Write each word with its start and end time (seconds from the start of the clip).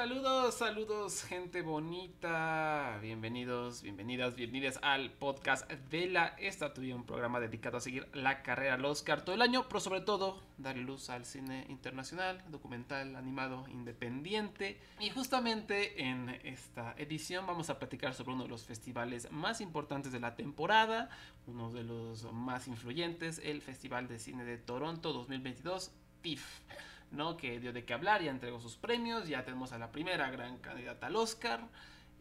Saludos, 0.00 0.54
saludos, 0.54 1.24
gente 1.24 1.60
bonita. 1.60 2.98
Bienvenidos, 3.02 3.82
bienvenidas, 3.82 4.34
bienvenidas 4.34 4.78
al 4.80 5.12
podcast 5.12 5.70
de 5.70 6.06
la 6.06 6.28
Estatua, 6.38 6.96
un 6.96 7.04
programa 7.04 7.38
dedicado 7.38 7.76
a 7.76 7.80
seguir 7.82 8.08
la 8.14 8.42
carrera 8.42 8.76
al 8.76 8.84
Oscar 8.86 9.22
todo 9.22 9.34
el 9.34 9.42
año, 9.42 9.68
pero 9.68 9.78
sobre 9.78 10.00
todo 10.00 10.40
darle 10.56 10.84
luz 10.84 11.10
al 11.10 11.26
cine 11.26 11.66
internacional, 11.68 12.42
documental, 12.48 13.14
animado, 13.14 13.66
independiente. 13.68 14.80
Y 15.00 15.10
justamente 15.10 16.02
en 16.02 16.30
esta 16.44 16.94
edición 16.96 17.46
vamos 17.46 17.68
a 17.68 17.78
platicar 17.78 18.14
sobre 18.14 18.32
uno 18.32 18.44
de 18.44 18.48
los 18.48 18.64
festivales 18.64 19.30
más 19.30 19.60
importantes 19.60 20.12
de 20.12 20.20
la 20.20 20.34
temporada, 20.34 21.10
uno 21.46 21.70
de 21.72 21.84
los 21.84 22.22
más 22.32 22.68
influyentes, 22.68 23.38
el 23.44 23.60
Festival 23.60 24.08
de 24.08 24.18
Cine 24.18 24.46
de 24.46 24.56
Toronto 24.56 25.12
2022, 25.12 25.92
TIFF. 26.22 26.62
¿No? 27.10 27.36
que 27.36 27.60
dio 27.60 27.72
de 27.72 27.84
qué 27.84 27.94
hablar, 27.94 28.22
ya 28.22 28.30
entregó 28.30 28.60
sus 28.60 28.76
premios, 28.76 29.28
ya 29.28 29.44
tenemos 29.44 29.72
a 29.72 29.78
la 29.78 29.90
primera 29.90 30.30
gran 30.30 30.58
candidata 30.58 31.06
al 31.06 31.16
Oscar. 31.16 31.60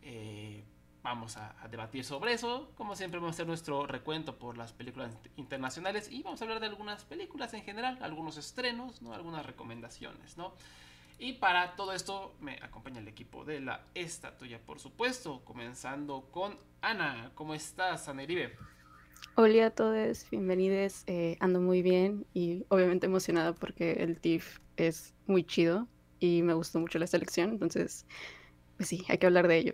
Eh, 0.02 0.63
vamos 1.02 1.38
a, 1.38 1.55
debatir 1.70 2.03
sobre 2.03 2.34
eso. 2.34 2.71
Como 2.75 2.95
siempre 2.95 3.20
vamos 3.20 3.34
a 3.34 3.35
hacer 3.35 3.48
nuestro 3.48 3.85
recuento 3.88 4.38
por 4.38 4.57
las 4.57 4.73
películas 4.73 5.17
internacionales 5.38 6.09
y 6.12 6.23
vamos 6.23 6.41
a 6.41 6.45
hablar 6.45 6.59
de 6.59 6.67
algunas 6.67 7.05
películas 7.05 7.53
en 7.53 7.63
general, 7.63 7.98
algunos 8.02 8.38
estrenos, 8.38 9.02
¿no? 9.02 9.13
algunas 9.13 9.45
recomendaciones. 9.45 10.38
¿no? 10.38 10.53
Y 11.17 11.34
para 11.34 11.76
todo 11.76 11.93
esto 11.93 12.35
me 12.40 12.59
acompaña 12.62 12.99
el 12.99 13.07
equipo 13.07 13.45
de 13.45 13.59
la 13.59 13.85
Estatuya, 13.93 14.59
por 14.59 14.79
supuesto, 14.79 15.41
comenzando 15.43 16.29
con 16.31 16.57
Ana. 16.81 17.32
¿Cómo 17.35 17.54
estás, 17.54 18.07
Ana 18.07 18.23
Iribe? 18.23 18.55
Hola 19.35 19.67
a 19.67 19.70
todos, 19.70 20.29
bienvenidos. 20.29 21.04
Eh, 21.07 21.37
ando 21.40 21.62
muy 21.62 21.82
bien 21.82 22.26
y 22.34 22.65
obviamente 22.70 23.05
emocionada 23.05 23.54
porque 23.54 23.93
el 23.93 24.20
TIFF 24.20 24.60
es 24.88 25.13
muy 25.27 25.44
chido 25.44 25.88
y 26.20 26.41
me 26.41 26.54
gustó 26.54 26.80
mucho 26.80 26.99
la 26.99 27.08
selección, 27.08 27.52
entonces, 27.52 28.05
pues 28.77 28.90
sí, 28.90 29.05
hay 29.08 29.18
que 29.18 29.27
hablar 29.27 29.48
de 29.48 29.58
ello. 29.58 29.74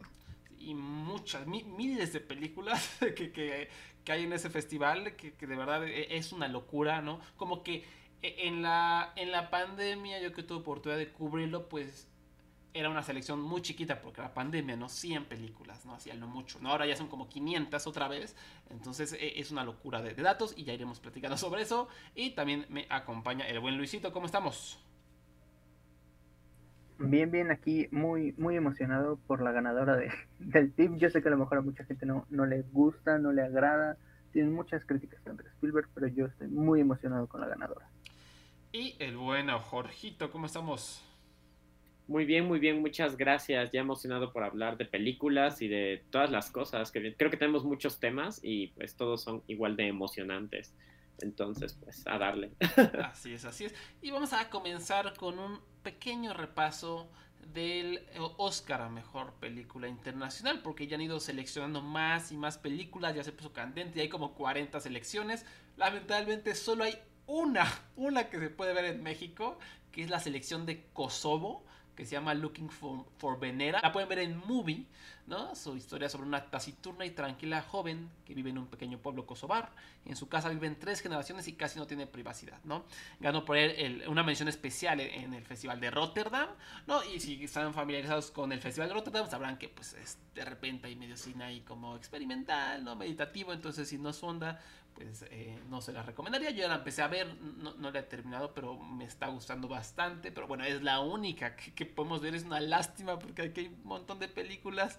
Y 0.59 0.73
muchas, 0.73 1.45
miles 1.47 2.13
de 2.13 2.19
películas 2.19 2.97
que, 2.99 3.31
que, 3.31 3.69
que, 4.03 4.11
hay 4.11 4.23
en 4.23 4.33
ese 4.33 4.49
festival, 4.49 5.15
que, 5.15 5.33
que, 5.33 5.47
de 5.47 5.55
verdad 5.55 5.87
e, 5.87 6.15
es 6.17 6.31
una 6.31 6.47
locura, 6.47 7.01
¿no? 7.01 7.19
Como 7.35 7.63
que 7.63 7.83
e, 8.21 8.47
en 8.47 8.61
la, 8.61 9.13
en 9.15 9.31
la 9.31 9.49
pandemia 9.49 10.21
yo 10.21 10.33
que 10.33 10.43
tuve 10.43 10.59
oportunidad 10.59 10.97
de 10.97 11.11
cubrirlo, 11.11 11.69
pues 11.69 12.07
era 12.73 12.89
una 12.89 13.03
selección 13.03 13.39
muy 13.41 13.61
chiquita 13.61 14.01
porque 14.01 14.21
la 14.21 14.33
pandemia, 14.33 14.75
¿no? 14.75 14.89
100 14.89 15.25
películas, 15.25 15.85
¿no? 15.85 15.93
Hacía 15.95 16.13
lo 16.15 16.27
mucho, 16.27 16.59
¿no? 16.59 16.71
Ahora 16.71 16.85
ya 16.85 16.95
son 16.97 17.07
como 17.07 17.29
500 17.29 17.87
otra 17.87 18.07
vez. 18.09 18.35
Entonces 18.69 19.13
e, 19.13 19.39
es 19.39 19.51
una 19.51 19.63
locura 19.63 20.01
de, 20.01 20.13
de, 20.13 20.21
datos 20.21 20.53
y 20.57 20.65
ya 20.65 20.73
iremos 20.73 20.99
platicando 20.99 21.37
sobre 21.37 21.61
eso. 21.61 21.87
Y 22.15 22.31
también 22.31 22.65
me 22.69 22.85
acompaña 22.89 23.47
el 23.47 23.59
buen 23.61 23.77
Luisito. 23.77 24.11
¿Cómo 24.11 24.25
estamos? 24.25 24.77
Bien, 26.97 27.29
bien, 27.29 27.51
aquí 27.51 27.87
muy, 27.91 28.33
muy 28.37 28.55
emocionado 28.55 29.17
por 29.27 29.41
la 29.41 29.51
ganadora 29.51 29.97
de, 29.97 30.09
del 30.39 30.73
tip. 30.73 30.95
Yo 30.95 31.09
sé 31.09 31.21
que 31.21 31.27
a 31.27 31.31
lo 31.31 31.37
mejor 31.37 31.57
a 31.57 31.61
mucha 31.61 31.83
gente 31.83 32.05
no, 32.05 32.25
no 32.29 32.45
le 32.45 32.61
gusta, 32.61 33.17
no 33.17 33.31
le 33.31 33.41
agrada. 33.41 33.97
Tienen 34.31 34.53
muchas 34.53 34.85
críticas 34.85 35.21
contra 35.21 35.49
Spielberg, 35.51 35.89
pero 35.93 36.07
yo 36.07 36.25
estoy 36.25 36.47
muy 36.47 36.81
emocionado 36.81 37.27
con 37.27 37.41
la 37.41 37.47
ganadora. 37.47 37.89
Y 38.71 38.95
el 38.99 39.15
bueno 39.15 39.59
Jorgito, 39.59 40.31
¿cómo 40.31 40.45
estamos? 40.45 41.01
Muy 42.07 42.25
bien, 42.25 42.45
muy 42.45 42.59
bien, 42.59 42.81
muchas 42.81 43.17
gracias. 43.17 43.71
Ya 43.71 43.81
emocionado 43.81 44.31
por 44.31 44.43
hablar 44.43 44.77
de 44.77 44.85
películas 44.85 45.61
y 45.61 45.67
de 45.67 46.03
todas 46.11 46.29
las 46.29 46.51
cosas. 46.51 46.91
Que 46.91 47.15
creo 47.15 47.31
que 47.31 47.37
tenemos 47.37 47.63
muchos 47.63 47.99
temas 47.99 48.39
y 48.43 48.67
pues 48.67 48.95
todos 48.95 49.23
son 49.23 49.43
igual 49.47 49.75
de 49.75 49.87
emocionantes. 49.87 50.75
Entonces, 51.19 51.73
pues 51.73 52.05
a 52.07 52.17
darle. 52.17 52.51
Así 53.03 53.33
es, 53.33 53.45
así 53.45 53.65
es. 53.65 53.75
Y 54.01 54.11
vamos 54.11 54.33
a 54.33 54.49
comenzar 54.49 55.15
con 55.15 55.39
un 55.39 55.59
pequeño 55.83 56.33
repaso 56.33 57.09
del 57.53 58.05
Oscar 58.37 58.81
a 58.81 58.89
Mejor 58.89 59.33
Película 59.35 59.87
Internacional, 59.87 60.61
porque 60.61 60.87
ya 60.87 60.95
han 60.95 61.01
ido 61.01 61.19
seleccionando 61.19 61.81
más 61.81 62.31
y 62.31 62.37
más 62.37 62.57
películas, 62.57 63.15
ya 63.15 63.23
se 63.23 63.31
puso 63.31 63.53
candente, 63.53 63.99
y 63.99 64.01
hay 64.01 64.09
como 64.09 64.33
40 64.33 64.79
selecciones. 64.79 65.45
Lamentablemente 65.77 66.55
solo 66.55 66.83
hay 66.83 66.97
una, 67.27 67.65
una 67.95 68.29
que 68.29 68.39
se 68.39 68.49
puede 68.49 68.73
ver 68.73 68.85
en 68.85 69.03
México, 69.03 69.57
que 69.91 70.03
es 70.03 70.09
la 70.09 70.19
selección 70.19 70.65
de 70.65 70.87
Kosovo 70.93 71.65
que 71.95 72.05
se 72.05 72.11
llama 72.11 72.33
Looking 72.33 72.69
for, 72.69 73.39
Venera. 73.39 73.79
La 73.81 73.91
pueden 73.91 74.09
ver 74.09 74.19
en 74.19 74.37
Movie, 74.37 74.85
¿no? 75.27 75.55
Su 75.55 75.75
historia 75.75 76.09
sobre 76.09 76.27
una 76.27 76.45
taciturna 76.45 77.05
y 77.05 77.11
tranquila 77.11 77.61
joven 77.61 78.09
que 78.25 78.33
vive 78.33 78.49
en 78.49 78.57
un 78.57 78.67
pequeño 78.67 78.99
pueblo 78.99 79.25
kosovar. 79.25 79.71
En 80.05 80.15
su 80.15 80.27
casa 80.27 80.49
viven 80.49 80.77
tres 80.77 81.01
generaciones 81.01 81.47
y 81.47 81.53
casi 81.53 81.79
no 81.79 81.87
tiene 81.87 82.05
privacidad, 82.05 82.59
¿no? 82.63 82.85
Ganó 83.19 83.45
por 83.45 83.57
él 83.57 84.03
una 84.07 84.23
mención 84.23 84.47
especial 84.49 84.99
en 84.99 85.33
el 85.33 85.45
Festival 85.45 85.79
de 85.79 85.89
Rotterdam, 85.89 86.49
¿no? 86.85 87.03
Y 87.03 87.19
si 87.19 87.43
están 87.43 87.73
familiarizados 87.73 88.31
con 88.31 88.51
el 88.51 88.59
Festival 88.59 88.89
de 88.89 88.95
Rotterdam, 88.95 89.29
sabrán 89.29 89.57
que 89.57 89.69
pues 89.69 89.93
es 89.93 90.17
de 90.35 90.43
repente 90.43 90.87
hay 90.87 90.95
medio 90.95 91.15
cine 91.15 91.45
ahí 91.45 91.61
como 91.61 91.95
experimental, 91.95 92.83
¿no? 92.83 92.95
Meditativo, 92.95 93.53
entonces 93.53 93.87
si 93.87 93.97
no 93.97 94.09
es 94.09 94.21
onda, 94.21 94.61
pues 94.95 95.25
no 95.69 95.81
se 95.81 95.91
la 95.91 96.01
recomendaría. 96.01 96.51
Yo 96.51 96.59
ya 96.59 96.67
la 96.69 96.75
empecé 96.75 97.01
a 97.01 97.07
ver, 97.07 97.27
no, 97.41 97.73
no, 97.75 97.91
la 97.91 97.99
he 97.99 98.03
terminado, 98.03 98.53
pero 98.53 98.79
me 98.79 99.03
está 99.03 99.27
gustando 99.27 99.67
bastante. 99.67 100.31
Pero 100.31 100.47
bueno, 100.47 100.63
es 100.63 100.81
la 100.81 101.01
única 101.01 101.55
que, 101.55 101.85
podemos 101.85 102.21
ver, 102.21 102.33
es 102.33 102.45
una 102.45 102.61
lástima 102.61 103.19
porque 103.19 103.43
aquí 103.43 103.61
hay 103.61 103.67
un 103.67 103.83
montón 103.83 104.19
de 104.19 104.29
películas. 104.29 104.97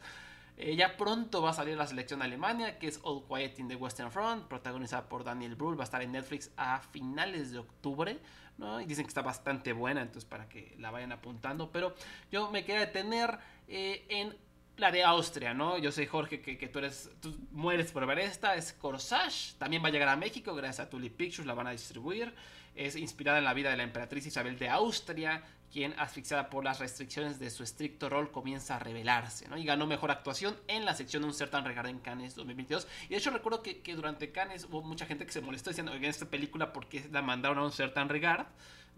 Eh, 0.58 0.76
ya 0.76 0.96
pronto 0.96 1.42
va 1.42 1.50
a 1.50 1.54
salir 1.54 1.76
la 1.76 1.86
selección 1.86 2.22
Alemania, 2.22 2.78
que 2.78 2.88
es 2.88 3.00
All 3.02 3.24
Quiet 3.26 3.58
in 3.58 3.68
the 3.68 3.76
Western 3.76 4.10
Front, 4.10 4.48
protagonizada 4.48 5.08
por 5.08 5.24
Daniel 5.24 5.54
Brühl. 5.54 5.78
Va 5.78 5.82
a 5.82 5.84
estar 5.84 6.02
en 6.02 6.12
Netflix 6.12 6.50
a 6.56 6.80
finales 6.80 7.50
de 7.50 7.58
octubre, 7.58 8.18
¿no? 8.58 8.80
Y 8.80 8.84
dicen 8.84 9.04
que 9.04 9.08
está 9.08 9.22
bastante 9.22 9.72
buena, 9.72 10.02
entonces 10.02 10.28
para 10.28 10.48
que 10.48 10.74
la 10.78 10.90
vayan 10.90 11.12
apuntando. 11.12 11.72
Pero 11.72 11.94
yo 12.30 12.50
me 12.50 12.64
quería 12.64 12.80
detener 12.80 13.38
eh, 13.68 14.04
en 14.10 14.36
la 14.76 14.90
de 14.90 15.02
Austria, 15.02 15.54
¿no? 15.54 15.78
Yo 15.78 15.90
sé, 15.90 16.06
Jorge, 16.06 16.40
que, 16.40 16.68
tú 16.68 16.78
eres, 16.78 17.10
tú 17.20 17.36
mueres 17.52 17.92
por 17.92 18.06
ver 18.06 18.18
esta, 18.18 18.56
es 18.56 18.72
Corsage, 18.72 19.54
también 19.58 19.82
va 19.82 19.88
a 19.88 19.90
llegar 19.90 20.08
a 20.08 20.16
México 20.16 20.54
gracias 20.54 20.86
a 20.86 20.90
Tulip 20.90 21.16
Pictures, 21.16 21.46
la 21.46 21.54
van 21.54 21.66
a 21.66 21.70
distribuir, 21.70 22.34
es 22.74 22.96
inspirada 22.96 23.38
en 23.38 23.44
la 23.44 23.54
vida 23.54 23.70
de 23.70 23.78
la 23.78 23.84
emperatriz 23.84 24.26
Isabel 24.26 24.58
de 24.58 24.68
Austria, 24.68 25.42
quien, 25.72 25.94
asfixiada 25.98 26.50
por 26.50 26.64
las 26.64 26.78
restricciones 26.78 27.38
de 27.38 27.50
su 27.50 27.62
estricto 27.62 28.08
rol, 28.08 28.30
comienza 28.30 28.76
a 28.76 28.78
rebelarse, 28.78 29.48
¿no? 29.48 29.56
Y 29.56 29.64
ganó 29.64 29.86
mejor 29.86 30.10
actuación 30.10 30.56
en 30.68 30.84
la 30.84 30.94
sección 30.94 31.22
de 31.22 31.28
un 31.28 31.34
Certain 31.34 31.64
Regard 31.64 31.88
en 31.88 31.98
Cannes 31.98 32.34
2022. 32.34 32.86
Y 33.06 33.08
de 33.08 33.16
hecho 33.16 33.30
recuerdo 33.30 33.62
que, 33.62 33.82
durante 33.94 34.30
Cannes 34.30 34.66
hubo 34.70 34.82
mucha 34.82 35.06
gente 35.06 35.26
que 35.26 35.32
se 35.32 35.40
molestó 35.40 35.70
diciendo, 35.70 35.94
en 35.94 36.04
esta 36.04 36.26
película, 36.26 36.72
porque 36.72 37.08
la 37.10 37.22
mandaron 37.22 37.58
a 37.58 37.64
un 37.64 37.72
Certain 37.72 38.08
Regard? 38.08 38.46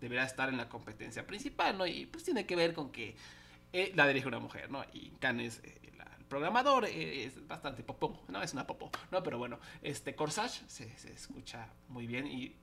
Deberá 0.01 0.25
estar 0.25 0.49
en 0.49 0.57
la 0.57 0.69
competencia 0.69 1.27
principal, 1.27 1.79
¿no? 1.79 1.87
Y 1.87 2.07
pues 2.07 2.25
tiene 2.25 2.47
que 2.47 2.55
ver 2.55 2.75
con 2.75 2.93
que 2.93 3.17
eh, 3.73 3.93
la 3.95 4.07
dirige 4.07 4.29
una 4.29 4.39
mujer, 4.39 4.71
¿no? 4.71 4.85
Y 4.93 5.11
Canes, 5.19 5.61
eh, 5.65 5.75
el 6.19 6.25
programador, 6.25 6.87
eh, 6.87 7.25
es 7.25 7.47
bastante 7.47 7.83
popó, 7.83 8.23
¿no? 8.29 8.43
Es 8.43 8.53
una 8.53 8.67
popó, 8.67 8.91
¿no? 9.11 9.23
Pero 9.23 9.39
bueno, 9.39 9.59
este 9.83 10.15
Corsage 10.15 10.63
se, 10.67 10.97
se 10.99 11.13
escucha 11.13 11.69
muy 11.89 12.07
bien 12.07 12.27
y... 12.27 12.55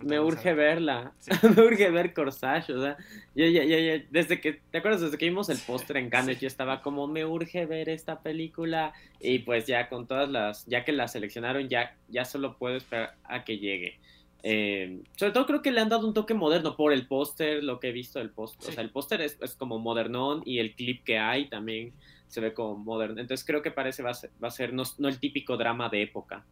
me 0.00 0.20
urge 0.20 0.54
verla, 0.54 1.12
me 1.56 1.62
urge 1.62 1.90
ver 1.90 2.14
Corsage, 2.14 2.72
o 2.72 2.82
sea, 2.82 2.96
ya, 3.34 3.46
ya, 3.48 3.64
ya, 3.64 4.04
desde 4.10 4.40
que, 4.40 4.60
¿te 4.70 4.78
acuerdas? 4.78 5.00
Desde 5.00 5.18
que 5.18 5.26
vimos 5.26 5.48
el 5.48 5.58
póster 5.58 5.96
en 5.96 6.10
Cannes, 6.10 6.40
yo 6.40 6.46
estaba 6.46 6.82
como, 6.82 7.06
me 7.06 7.24
urge 7.24 7.66
ver 7.66 7.88
esta 7.88 8.20
película, 8.20 8.92
y 9.20 9.40
pues 9.40 9.66
ya 9.66 9.88
con 9.88 10.06
todas 10.06 10.28
las, 10.28 10.66
ya 10.66 10.84
que 10.84 10.92
la 10.92 11.08
seleccionaron, 11.08 11.68
ya, 11.68 11.96
ya 12.08 12.24
solo 12.24 12.56
puedo 12.56 12.76
esperar 12.76 13.16
a 13.24 13.44
que 13.44 13.58
llegue. 13.58 13.98
Eh, 14.44 15.02
sobre 15.16 15.32
todo 15.32 15.46
creo 15.46 15.62
que 15.62 15.70
le 15.70 15.80
han 15.80 15.88
dado 15.88 16.06
un 16.06 16.14
toque 16.14 16.34
moderno 16.34 16.76
por 16.76 16.92
el 16.92 17.06
póster, 17.06 17.62
lo 17.62 17.78
que 17.78 17.88
he 17.88 17.92
visto 17.92 18.18
del 18.18 18.30
póster. 18.30 18.70
O 18.70 18.72
sea, 18.72 18.82
el 18.82 18.90
póster 18.90 19.20
es, 19.20 19.36
como 19.56 19.78
modernón 19.78 20.42
y 20.44 20.58
el 20.58 20.74
clip 20.74 21.04
que 21.04 21.18
hay 21.18 21.48
también 21.48 21.92
se 22.26 22.40
ve 22.40 22.52
como 22.52 22.76
moderno. 22.76 23.20
Entonces 23.20 23.46
creo 23.46 23.62
que 23.62 23.70
parece 23.70 24.02
va 24.02 24.10
a 24.10 24.14
ser, 24.14 24.30
va 24.42 24.48
a 24.48 24.50
ser 24.50 24.72
no, 24.72 24.84
el 25.08 25.18
típico 25.18 25.56
drama 25.56 25.88
de 25.88 26.02
época. 26.02 26.44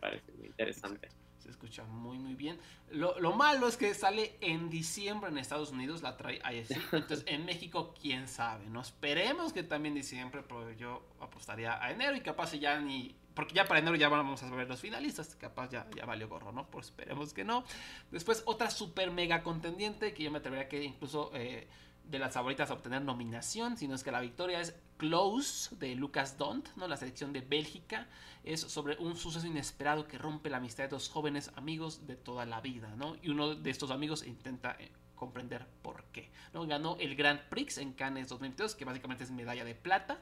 Parece 0.00 0.32
muy 0.36 0.48
interesante. 0.48 1.08
Se 1.50 1.54
escucha 1.54 1.82
muy, 1.82 2.16
muy 2.16 2.34
bien. 2.34 2.60
Lo, 2.92 3.18
lo, 3.18 3.32
malo 3.32 3.66
es 3.66 3.76
que 3.76 3.92
sale 3.92 4.36
en 4.40 4.70
diciembre 4.70 5.30
en 5.30 5.36
Estados 5.36 5.72
Unidos, 5.72 6.00
la 6.00 6.16
trae 6.16 6.36
IFC. 6.36 6.76
Entonces 6.92 7.24
en 7.26 7.44
México, 7.44 7.92
quién 8.00 8.28
sabe. 8.28 8.66
No 8.66 8.80
esperemos 8.80 9.52
que 9.52 9.64
también 9.64 9.96
diciembre, 9.96 10.44
pero 10.46 10.70
yo 10.70 11.02
apostaría 11.18 11.82
a 11.82 11.90
enero 11.90 12.14
y 12.14 12.20
capaz 12.20 12.52
ya 12.52 12.78
ni 12.78 13.16
porque 13.34 13.52
ya 13.52 13.64
para 13.64 13.80
enero 13.80 13.96
ya 13.96 14.08
vamos 14.08 14.44
a 14.44 14.50
ver 14.50 14.68
los 14.68 14.78
finalistas. 14.78 15.34
Capaz 15.34 15.70
ya, 15.70 15.88
ya 15.96 16.06
valió 16.06 16.28
gorro, 16.28 16.52
¿no? 16.52 16.70
Pues 16.70 16.86
esperemos 16.86 17.34
que 17.34 17.42
no. 17.42 17.64
Después, 18.12 18.44
otra 18.46 18.70
super 18.70 19.10
mega 19.10 19.42
contendiente 19.42 20.14
que 20.14 20.22
yo 20.22 20.30
me 20.30 20.38
atrevería 20.38 20.68
que 20.68 20.84
incluso 20.84 21.32
eh, 21.34 21.66
de 22.04 22.18
las 22.20 22.32
favoritas 22.32 22.70
a 22.70 22.74
obtener 22.74 23.02
nominación, 23.02 23.76
sino 23.76 23.96
es 23.96 24.04
que 24.04 24.12
la 24.12 24.20
victoria 24.20 24.60
es 24.60 24.76
Close 25.00 25.74
de 25.76 25.94
Lucas 25.94 26.36
Dont, 26.36 26.68
¿no? 26.76 26.86
La 26.86 26.98
selección 26.98 27.32
de 27.32 27.40
Bélgica. 27.40 28.06
Es 28.44 28.60
sobre 28.60 28.98
un 28.98 29.16
suceso 29.16 29.46
inesperado 29.46 30.06
que 30.06 30.18
rompe 30.18 30.50
la 30.50 30.58
amistad 30.58 30.84
de 30.84 30.90
dos 30.90 31.08
jóvenes 31.08 31.50
amigos 31.56 32.06
de 32.06 32.16
toda 32.16 32.44
la 32.44 32.60
vida, 32.60 32.94
¿no? 32.96 33.16
Y 33.22 33.30
uno 33.30 33.54
de 33.54 33.70
estos 33.70 33.90
amigos 33.90 34.26
intenta. 34.26 34.76
Eh, 34.78 34.92
comprender 35.16 35.66
por 35.82 36.04
qué. 36.04 36.30
¿no? 36.54 36.66
Ganó 36.66 36.96
el 36.98 37.14
Grand 37.14 37.40
Prix 37.50 37.76
en 37.76 37.92
Cannes 37.92 38.28
2022, 38.28 38.74
que 38.74 38.86
básicamente 38.86 39.22
es 39.22 39.30
medalla 39.30 39.66
de 39.66 39.74
plata. 39.74 40.18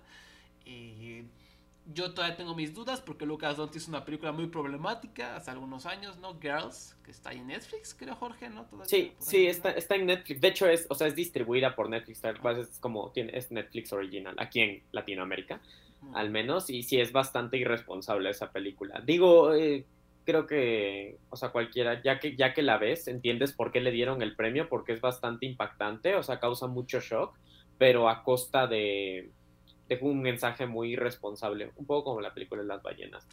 Eh, 0.67 1.25
yo 1.95 2.13
todavía 2.13 2.37
tengo 2.37 2.55
mis 2.55 2.75
dudas 2.75 3.01
porque 3.01 3.25
Lucas 3.25 3.57
Dont 3.57 3.75
hizo 3.75 3.91
una 3.91 4.05
película 4.05 4.31
muy 4.33 4.47
problemática 4.47 5.37
hace 5.37 5.51
algunos 5.51 5.87
años, 5.87 6.19
¿no? 6.19 6.39
Girls, 6.39 6.97
que 7.03 7.11
está 7.11 7.33
en 7.33 7.47
Netflix, 7.47 7.95
creo 7.95 8.15
Jorge, 8.15 8.51
¿no? 8.51 8.67
sí, 8.85 9.13
sí, 9.19 9.47
está, 9.47 9.71
está 9.71 9.95
en 9.95 10.07
Netflix. 10.07 10.41
De 10.41 10.49
hecho, 10.49 10.69
es, 10.69 10.87
o 10.91 10.95
sea, 10.95 11.07
es 11.07 11.15
distribuida 11.15 11.75
por 11.75 11.89
Netflix, 11.89 12.21
tal 12.21 12.39
cual 12.41 12.61
es 12.61 12.79
como 12.79 13.11
tiene, 13.11 13.37
es 13.37 13.51
Netflix 13.51 13.93
original, 13.93 14.35
aquí 14.39 14.61
en 14.61 14.83
Latinoamérica, 14.93 15.61
al 16.13 16.31
menos, 16.31 16.69
y 16.69 16.83
sí 16.83 17.01
es 17.01 17.11
bastante 17.11 17.57
irresponsable 17.57 18.31
esa 18.31 18.53
película. 18.53 19.01
Digo, 19.05 19.55
eh, 19.55 19.85
creo 20.25 20.47
que, 20.47 21.17
o 21.31 21.37
sea, 21.37 21.49
cualquiera, 21.49 22.03
ya 22.03 22.21
que, 22.21 22.37
ya 22.37 22.53
que 22.53 22.63
la 22.63 22.77
ves, 22.77 23.09
entiendes 23.09 23.53
por 23.53 23.73
qué 23.73 23.81
le 23.81 23.93
dieron 23.93 24.21
el 24.21 24.37
premio, 24.37 24.69
porque 24.69 24.93
es 24.93 25.01
bastante 25.01 25.47
impactante, 25.47 26.17
o 26.17 26.23
sea, 26.23 26.39
causa 26.39 26.67
mucho 26.67 27.01
shock, 27.01 27.35
pero 27.79 28.11
a 28.11 28.23
costa 28.25 28.67
de, 28.67 29.31
de 29.89 29.99
un 30.03 30.21
mensaje 30.21 30.67
muy 30.67 30.93
irresponsable, 30.93 31.73
un 31.77 31.87
poco 31.87 32.11
como 32.11 32.21
la 32.21 32.35
película 32.35 32.63
de 32.63 32.69
las 32.69 32.83
ballenas. 32.83 33.27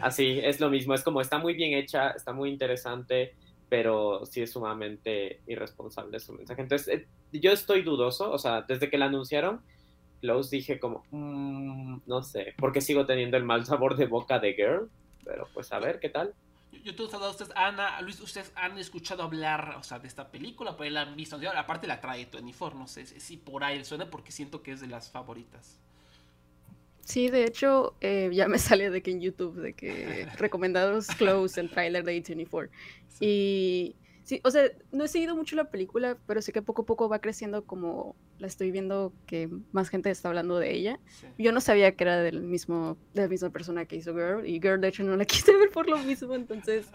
Así, 0.00 0.40
es 0.42 0.60
lo 0.60 0.70
mismo, 0.70 0.94
es 0.94 1.02
como 1.02 1.20
está 1.20 1.38
muy 1.38 1.54
bien 1.54 1.74
hecha, 1.74 2.10
está 2.10 2.32
muy 2.32 2.50
interesante, 2.50 3.34
pero 3.68 4.24
sí 4.26 4.42
es 4.42 4.52
sumamente 4.52 5.40
irresponsable 5.46 6.20
su 6.20 6.32
mensaje. 6.32 6.62
Entonces, 6.62 6.88
eh, 6.88 7.06
yo 7.32 7.50
estoy 7.50 7.82
dudoso, 7.82 8.30
o 8.30 8.38
sea, 8.38 8.62
desde 8.62 8.88
que 8.88 8.98
la 8.98 9.06
anunciaron, 9.06 9.60
los 10.20 10.50
dije 10.50 10.78
como, 10.78 11.04
mm, 11.10 12.02
no 12.06 12.22
sé, 12.22 12.54
porque 12.58 12.80
sigo 12.80 13.04
teniendo 13.04 13.36
el 13.36 13.44
mal 13.44 13.66
sabor 13.66 13.96
de 13.96 14.06
boca 14.06 14.38
de 14.38 14.54
Girl, 14.54 14.88
pero 15.24 15.48
pues 15.52 15.72
a 15.72 15.80
ver 15.80 15.98
qué 15.98 16.08
tal. 16.08 16.34
YouTube, 16.82 17.14
ustedes, 17.14 17.52
Ana, 17.54 18.00
Luis, 18.00 18.20
ustedes 18.20 18.52
han 18.54 18.78
escuchado 18.78 19.22
hablar, 19.22 19.76
o 19.78 19.82
sea, 19.82 19.98
de 19.98 20.08
esta 20.08 20.30
película, 20.30 20.76
por 20.76 20.84
ahí 20.84 20.90
la 20.90 21.02
han 21.02 21.16
visto. 21.16 21.38
Aparte 21.56 21.86
la 21.86 22.00
trae 22.00 22.26
24, 22.30 22.78
no 22.78 22.86
sé 22.86 23.06
si 23.06 23.36
por 23.36 23.64
ahí 23.64 23.84
suena 23.84 24.10
porque 24.10 24.32
siento 24.32 24.62
que 24.62 24.72
es 24.72 24.80
de 24.80 24.86
las 24.86 25.10
favoritas. 25.10 25.78
Sí, 27.00 27.28
de 27.28 27.44
hecho, 27.44 27.94
eh, 28.00 28.30
ya 28.32 28.48
me 28.48 28.58
sale 28.58 28.90
de 28.90 29.02
que 29.02 29.10
en 29.10 29.20
YouTube, 29.20 29.56
de 29.56 29.72
que 29.74 30.26
recomendados 30.38 31.06
Close, 31.08 31.60
el 31.60 31.70
trailer 31.70 32.04
de 32.04 32.22
A24. 32.22 32.70
Y 33.20 33.94
Sí, 34.24 34.40
o 34.42 34.50
sea, 34.50 34.70
no 34.90 35.04
he 35.04 35.08
seguido 35.08 35.36
mucho 35.36 35.54
la 35.54 35.70
película, 35.70 36.16
pero 36.26 36.40
sé 36.40 36.50
que 36.52 36.62
poco 36.62 36.82
a 36.82 36.86
poco 36.86 37.10
va 37.10 37.18
creciendo 37.18 37.66
como 37.66 38.16
la 38.38 38.46
estoy 38.46 38.70
viendo 38.70 39.12
que 39.26 39.50
más 39.70 39.90
gente 39.90 40.10
está 40.10 40.28
hablando 40.28 40.58
de 40.58 40.72
ella. 40.72 40.98
Yo 41.38 41.52
no 41.52 41.60
sabía 41.60 41.94
que 41.94 42.04
era 42.04 42.16
del 42.16 42.40
mismo, 42.40 42.96
de 43.12 43.22
la 43.22 43.28
misma 43.28 43.50
persona 43.50 43.84
que 43.84 43.96
hizo 43.96 44.14
Girl, 44.14 44.46
y 44.46 44.60
Girl 44.60 44.80
de 44.80 44.88
hecho 44.88 45.04
no 45.04 45.14
la 45.16 45.24
quise 45.26 45.54
ver 45.54 45.70
por 45.70 45.90
lo 45.90 45.98
mismo, 45.98 46.34
entonces, 46.34 46.86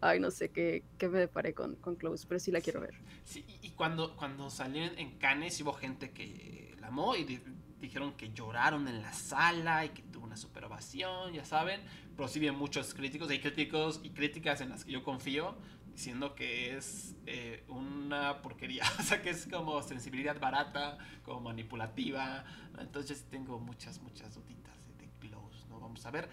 ay, 0.00 0.20
no 0.20 0.30
sé 0.30 0.50
qué, 0.50 0.84
qué 0.98 1.08
me 1.08 1.18
deparé 1.18 1.52
con, 1.52 1.74
con 1.76 1.96
Close, 1.96 2.24
pero 2.28 2.38
sí 2.38 2.52
la 2.52 2.60
quiero 2.60 2.80
ver. 2.80 2.94
Sí, 3.24 3.44
y 3.60 3.70
cuando, 3.70 4.14
cuando 4.14 4.48
salió 4.48 4.84
en 4.84 5.18
Cannes 5.18 5.60
hubo 5.60 5.72
gente 5.72 6.12
que 6.12 6.76
la 6.80 6.86
amó 6.86 7.16
y 7.16 7.40
dijeron 7.80 8.12
que 8.12 8.32
lloraron 8.32 8.86
en 8.88 9.02
la 9.02 9.12
sala 9.12 9.84
y 9.84 9.90
que 9.90 10.02
tuvo 10.02 10.26
una 10.26 10.36
super 10.36 10.64
ovación, 10.64 11.32
ya 11.32 11.44
saben, 11.44 11.80
pero 12.16 12.28
sí 12.28 12.38
bien 12.40 12.54
muchos 12.54 12.94
críticos, 12.94 13.30
hay 13.30 13.40
críticos 13.40 14.00
y 14.02 14.10
críticas 14.10 14.60
en 14.60 14.70
las 14.70 14.84
que 14.84 14.92
yo 14.92 15.02
confío, 15.02 15.56
diciendo 15.98 16.36
que 16.36 16.76
es 16.76 17.16
eh, 17.26 17.64
una 17.66 18.40
porquería, 18.40 18.84
o 19.00 19.02
sea, 19.02 19.20
que 19.20 19.30
es 19.30 19.48
como 19.48 19.82
sensibilidad 19.82 20.38
barata, 20.38 20.96
como 21.24 21.40
manipulativa. 21.40 22.44
Entonces 22.78 23.26
tengo 23.28 23.58
muchas, 23.58 24.00
muchas 24.00 24.32
duditas 24.36 24.76
de, 24.96 25.08
Close, 25.18 25.66
¿no? 25.68 25.80
Vamos 25.80 26.06
a 26.06 26.12
ver. 26.12 26.28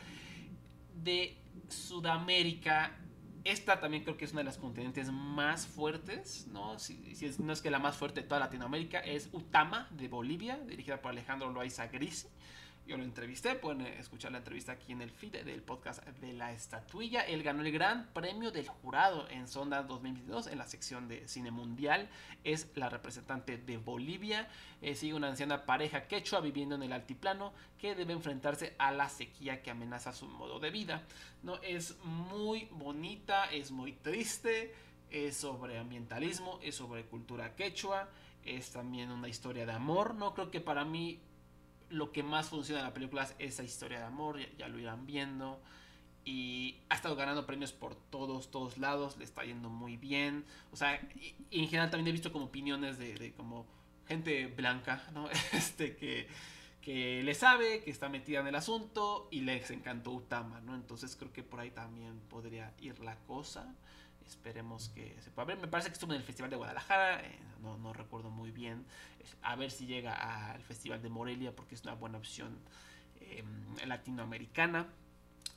De 0.94 1.36
Sudamérica, 1.68 2.96
esta 3.44 3.80
también 3.80 4.04
creo 4.04 4.18
que 4.18 4.26
es 4.26 4.34
una 4.34 4.42
de 4.42 4.46
las 4.46 4.60
continentes 4.60 5.12
más 5.12 5.66
fuertes, 5.66 6.46
¿no? 6.52 6.78
Si, 6.78 7.16
si 7.16 7.32
no 7.42 7.52
es 7.52 7.64
que 7.64 7.72
la 7.72 7.80
más 7.80 7.98
fuerte 7.98 8.22
de 8.22 8.28
toda 8.28 8.42
Latinoamérica, 8.42 9.00
es 9.00 9.30
Utama 9.32 9.88
de 9.90 10.08
Bolivia, 10.08 10.60
dirigida 10.68 11.02
por 11.02 11.10
Alejandro 11.10 11.50
Loaiza 11.52 11.88
Grisi. 11.88 12.28
Yo 12.88 12.98
lo 12.98 13.04
entrevisté, 13.04 13.56
pueden 13.56 13.82
escuchar 13.82 14.32
la 14.32 14.38
entrevista 14.38 14.74
aquí 14.74 14.92
en 14.92 15.02
el 15.02 15.10
feed 15.10 15.44
del 15.44 15.64
podcast 15.64 16.06
de 16.06 16.34
la 16.34 16.52
estatuilla. 16.52 17.22
Él 17.22 17.42
ganó 17.42 17.64
el 17.64 17.72
gran 17.72 18.06
premio 18.14 18.52
del 18.52 18.68
jurado 18.68 19.28
en 19.30 19.48
Sonda 19.48 19.82
2022 19.82 20.46
en 20.46 20.60
la 20.60 20.68
sección 20.68 21.08
de 21.08 21.28
cine 21.28 21.50
mundial. 21.50 22.08
Es 22.44 22.68
la 22.76 22.88
representante 22.88 23.58
de 23.58 23.78
Bolivia. 23.78 24.48
Eh, 24.84 24.94
sigue 24.94 25.16
una 25.16 25.30
anciana 25.30 25.66
pareja 25.66 26.08
quechua 26.08 26.42
viviendo 26.42 26.76
en 26.76 26.84
el 26.84 26.94
altiplano 26.94 27.54
que 27.80 27.96
debe 27.96 28.14
enfrentarse 28.14 28.76
a 28.78 28.92
la 28.92 29.10
sequía 29.10 29.64
que 29.64 29.72
amenaza 29.72 30.14
su 30.14 30.28
modo 30.28 30.60
de 30.60 30.70
vida. 30.70 31.02
¿no? 31.42 31.56
Es 31.64 31.98
muy 32.04 32.68
bonita, 32.70 33.46
es 33.46 33.72
muy 33.72 33.94
triste, 33.94 34.76
es 35.10 35.36
sobre 35.36 35.80
ambientalismo, 35.80 36.60
es 36.62 36.76
sobre 36.76 37.06
cultura 37.06 37.56
quechua, 37.56 38.10
es 38.44 38.70
también 38.70 39.10
una 39.10 39.28
historia 39.28 39.66
de 39.66 39.72
amor. 39.72 40.14
No 40.14 40.36
creo 40.36 40.52
que 40.52 40.62
para 40.62 40.86
mí 40.86 41.20
lo 41.96 42.12
que 42.12 42.24
más 42.24 42.50
funciona 42.50 42.82
en 42.82 42.88
la 42.88 42.94
película 42.94 43.24
es 43.24 43.36
esa 43.40 43.64
historia 43.64 44.00
de 44.00 44.06
amor, 44.06 44.38
ya, 44.58 44.68
lo 44.68 44.78
irán 44.80 45.06
viendo. 45.06 45.62
Y 46.26 46.78
ha 46.90 46.96
estado 46.96 47.16
ganando 47.16 47.46
premios 47.46 47.72
por 47.72 47.96
todos, 47.96 48.52
todos 48.52 48.78
lados, 48.78 49.16
le 49.18 49.24
está 49.24 49.44
yendo 49.46 49.70
muy 49.70 49.96
bien. 49.96 50.44
O 50.72 50.76
sea, 50.76 51.00
en 51.52 51.68
general 51.68 51.90
también 51.90 52.08
he 52.08 52.12
visto 52.12 52.32
como 52.32 52.46
opiniones 52.46 52.98
de, 52.98 53.34
como 53.38 53.66
gente 54.08 54.48
blanca, 54.48 55.04
¿no? 55.14 55.30
Este 55.54 55.96
que, 55.96 56.28
que 56.82 57.24
le 57.24 57.34
sabe, 57.34 57.82
que 57.84 57.92
está 57.92 58.10
metida 58.10 58.42
en 58.42 58.48
el 58.48 58.56
asunto 58.56 59.30
y 59.32 59.42
les 59.42 59.72
encantó 59.72 60.12
Utama, 60.12 60.60
¿no? 60.62 60.76
Entonces 60.76 61.16
creo 61.16 61.32
que 61.32 61.44
por 61.44 61.60
ahí 61.60 61.72
también 61.72 62.20
podría 62.28 62.74
ir 62.80 63.00
la 63.00 63.16
cosa. 63.20 63.74
Esperemos 64.28 64.90
que 64.90 65.16
se 65.22 65.32
pueda 65.32 65.46
ver. 65.48 65.58
Me 65.60 65.68
parece 65.68 65.90
que 65.90 65.94
estuvo 65.94 66.12
en 66.14 66.18
el 66.18 66.24
Festival 66.24 66.50
de 66.50 66.58
Guadalajara, 66.58 67.22
eh, 67.22 67.40
no, 67.62 67.78
no, 67.78 67.94
recuerdo 67.94 68.30
muy 68.30 68.52
bien. 68.52 68.86
A 69.42 69.56
ver 69.56 69.72
si 69.72 69.86
llega 69.86 70.54
al 70.54 70.62
Festival 70.64 71.02
de 71.02 71.10
Morelia, 71.10 71.56
porque 71.56 71.76
es 71.76 71.84
una 71.84 71.94
buena 71.94 72.18
opción 72.18 72.58
eh, 73.22 73.44
latinoamericana. 73.86 74.88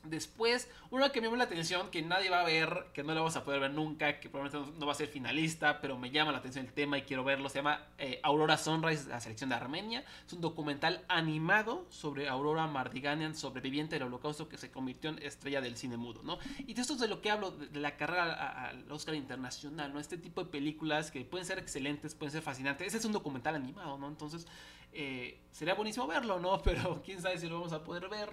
Después, 0.05 0.71
una 0.91 1.11
que 1.11 1.21
me 1.21 1.27
llama 1.27 1.39
la 1.39 1.45
atención, 1.45 1.91
que 1.91 2.03
nadie 2.03 2.31
va 2.31 2.41
a 2.41 2.45
ver, 2.45 2.87
que 2.95 3.03
no 3.03 3.13
la 3.13 3.21
vamos 3.21 3.37
a 3.37 3.45
poder 3.45 3.61
ver 3.61 3.73
nunca, 3.73 4.21
que 4.21 4.31
probablemente 4.31 4.79
no 4.79 4.87
va 4.87 4.93
a 4.93 4.95
ser 4.95 5.09
finalista, 5.09 5.81
pero 5.81 5.99
me 5.99 6.11
llama 6.11 6.33
la 6.33 6.39
atención 6.39 6.67
el 6.67 6.73
tema 6.73 6.99
y 6.99 7.03
quiero 7.03 7.25
verlo, 7.25 7.49
se 7.49 7.57
llama 7.59 7.83
eh, 7.99 8.21
Aurora 8.23 8.57
Sunrise, 8.57 9.09
la 9.09 9.21
selección 9.21 9.51
de 9.51 9.57
Armenia. 9.57 10.05
Es 10.27 10.33
un 10.33 10.41
documental 10.41 11.05
animado 11.09 11.85
sobre 11.91 12.29
Aurora 12.29 12.67
Mardiganian, 12.67 13.35
sobreviviente 13.35 13.97
del 13.97 14.05
holocausto 14.05 14.49
que 14.49 14.57
se 14.57 14.71
convirtió 14.71 15.11
en 15.11 15.23
estrella 15.23 15.61
del 15.61 15.77
cine 15.77 15.97
mudo, 15.97 16.23
¿no? 16.23 16.39
Y 16.67 16.79
esto 16.79 16.95
es 16.95 17.01
de 17.01 17.09
lo 17.09 17.21
que 17.21 17.31
hablo, 17.31 17.51
de, 17.51 17.81
la 17.81 17.97
carrera 17.97 18.69
al 18.69 18.91
Oscar 18.91 19.15
Internacional, 19.15 19.93
¿no? 19.93 20.01
Este 20.01 20.17
tipo 20.17 20.45
de 20.45 20.51
películas 20.51 21.11
que 21.11 21.25
pueden 21.25 21.47
ser 21.47 21.59
excelentes, 21.59 22.15
pueden 22.15 22.33
ser 22.33 22.43
fascinantes. 22.43 22.87
Ese 22.87 22.99
es 22.99 23.05
un 23.05 23.13
documental 23.13 23.57
animado, 23.57 23.99
¿no? 23.99 24.09
Entonces, 24.09 24.47
eh, 24.93 25.39
sería 25.51 25.75
buenísimo 25.75 26.07
verlo, 26.07 26.39
¿no? 26.39 26.63
Pero 26.63 27.03
quién 27.05 27.21
sabe 27.21 27.39
si 27.39 27.49
lo 27.49 27.57
vamos 27.57 27.73
a 27.73 27.85
poder 27.85 28.09
ver 28.09 28.31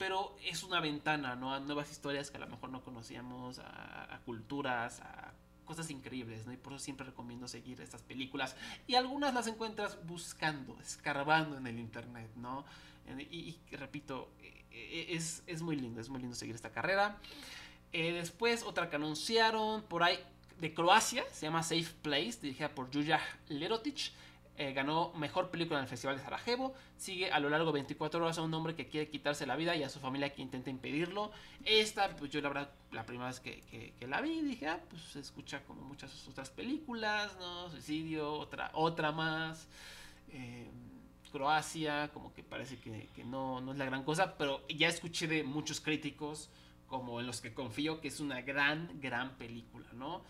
pero 0.00 0.34
es 0.46 0.62
una 0.62 0.80
ventana, 0.80 1.36
¿no? 1.36 1.52
A 1.52 1.60
nuevas 1.60 1.90
historias 1.90 2.30
que 2.30 2.38
a 2.38 2.40
lo 2.40 2.46
mejor 2.46 2.70
no 2.70 2.82
conocíamos, 2.82 3.58
a, 3.58 4.18
culturas, 4.24 4.98
a 5.00 5.34
cosas 5.66 5.90
increíbles, 5.90 6.46
¿no? 6.46 6.54
Y 6.54 6.56
por 6.56 6.72
eso 6.72 6.82
siempre 6.82 7.04
recomiendo 7.04 7.46
seguir 7.46 7.82
estas 7.82 8.00
películas. 8.00 8.56
Y 8.86 8.94
algunas 8.94 9.34
las 9.34 9.46
encuentras 9.46 9.98
buscando, 10.06 10.80
escarbando 10.80 11.58
en 11.58 11.66
el 11.66 11.78
internet, 11.78 12.30
¿no? 12.36 12.64
Y, 13.30 13.58
repito, 13.72 14.30
e, 14.40 14.64
e, 14.70 15.16
es, 15.16 15.42
es, 15.46 15.60
muy 15.60 15.76
lindo, 15.76 16.00
es 16.00 16.08
muy 16.08 16.22
lindo 16.22 16.34
seguir 16.34 16.54
esta 16.54 16.70
carrera. 16.70 17.18
Eh, 17.92 18.12
después, 18.12 18.62
otra 18.62 18.88
que 18.88 18.96
anunciaron 18.96 19.82
por 19.82 20.02
ahí 20.02 20.18
de 20.60 20.72
Croacia, 20.72 21.24
se 21.30 21.44
llama 21.44 21.62
Safe 21.62 21.92
Place, 22.00 22.38
dirigida 22.40 22.70
por 22.70 22.90
Julia 22.90 23.20
Lerotic. 23.50 24.12
Eh, 24.60 24.74
ganó 24.74 25.10
mejor 25.14 25.48
película 25.48 25.78
en 25.78 25.84
el 25.84 25.88
Festival 25.88 26.18
de 26.18 26.22
Sarajevo. 26.22 26.74
Sigue 26.98 27.30
a 27.32 27.40
lo 27.40 27.48
largo 27.48 27.68
de 27.68 27.72
24 27.72 28.22
horas 28.22 28.36
a 28.36 28.42
un 28.42 28.52
hombre 28.52 28.74
que 28.74 28.88
quiere 28.88 29.08
quitarse 29.08 29.46
la 29.46 29.56
vida 29.56 29.74
y 29.74 29.82
a 29.84 29.88
su 29.88 30.00
familia 30.00 30.34
que 30.34 30.42
intenta 30.42 30.68
impedirlo. 30.68 31.32
Esta, 31.64 32.14
pues 32.14 32.30
yo 32.30 32.42
la 32.42 32.48
verdad, 32.48 32.70
la 32.92 33.06
primera 33.06 33.28
vez 33.28 33.40
que, 33.40 33.94
la 34.06 34.20
vi, 34.20 34.42
dije, 34.42 34.68
ah, 34.68 34.78
pues 34.90 35.00
se 35.00 35.20
escucha 35.20 35.64
como 35.64 35.80
muchas 35.80 36.28
otras 36.28 36.50
películas, 36.50 37.34
¿no? 37.38 37.70
Suicidio, 37.70 38.34
otra, 38.34 38.70
otra 38.74 39.12
más. 39.12 39.66
Eh, 40.28 40.68
Croacia, 41.32 42.10
como 42.12 42.34
que 42.34 42.42
parece 42.42 42.78
que, 42.80 43.08
que 43.16 43.24
no, 43.24 43.62
no 43.62 43.72
es 43.72 43.78
la 43.78 43.86
gran 43.86 44.04
cosa, 44.04 44.36
pero 44.36 44.60
ya 44.68 44.88
escuché 44.88 45.26
de 45.26 45.42
muchos 45.42 45.80
críticos, 45.80 46.50
como 46.86 47.18
en 47.18 47.26
los 47.26 47.40
que 47.40 47.54
confío, 47.54 48.02
que 48.02 48.08
es 48.08 48.20
una 48.20 48.42
gran, 48.42 49.00
gran 49.00 49.38
película, 49.38 49.86
¿no? 49.94 50.22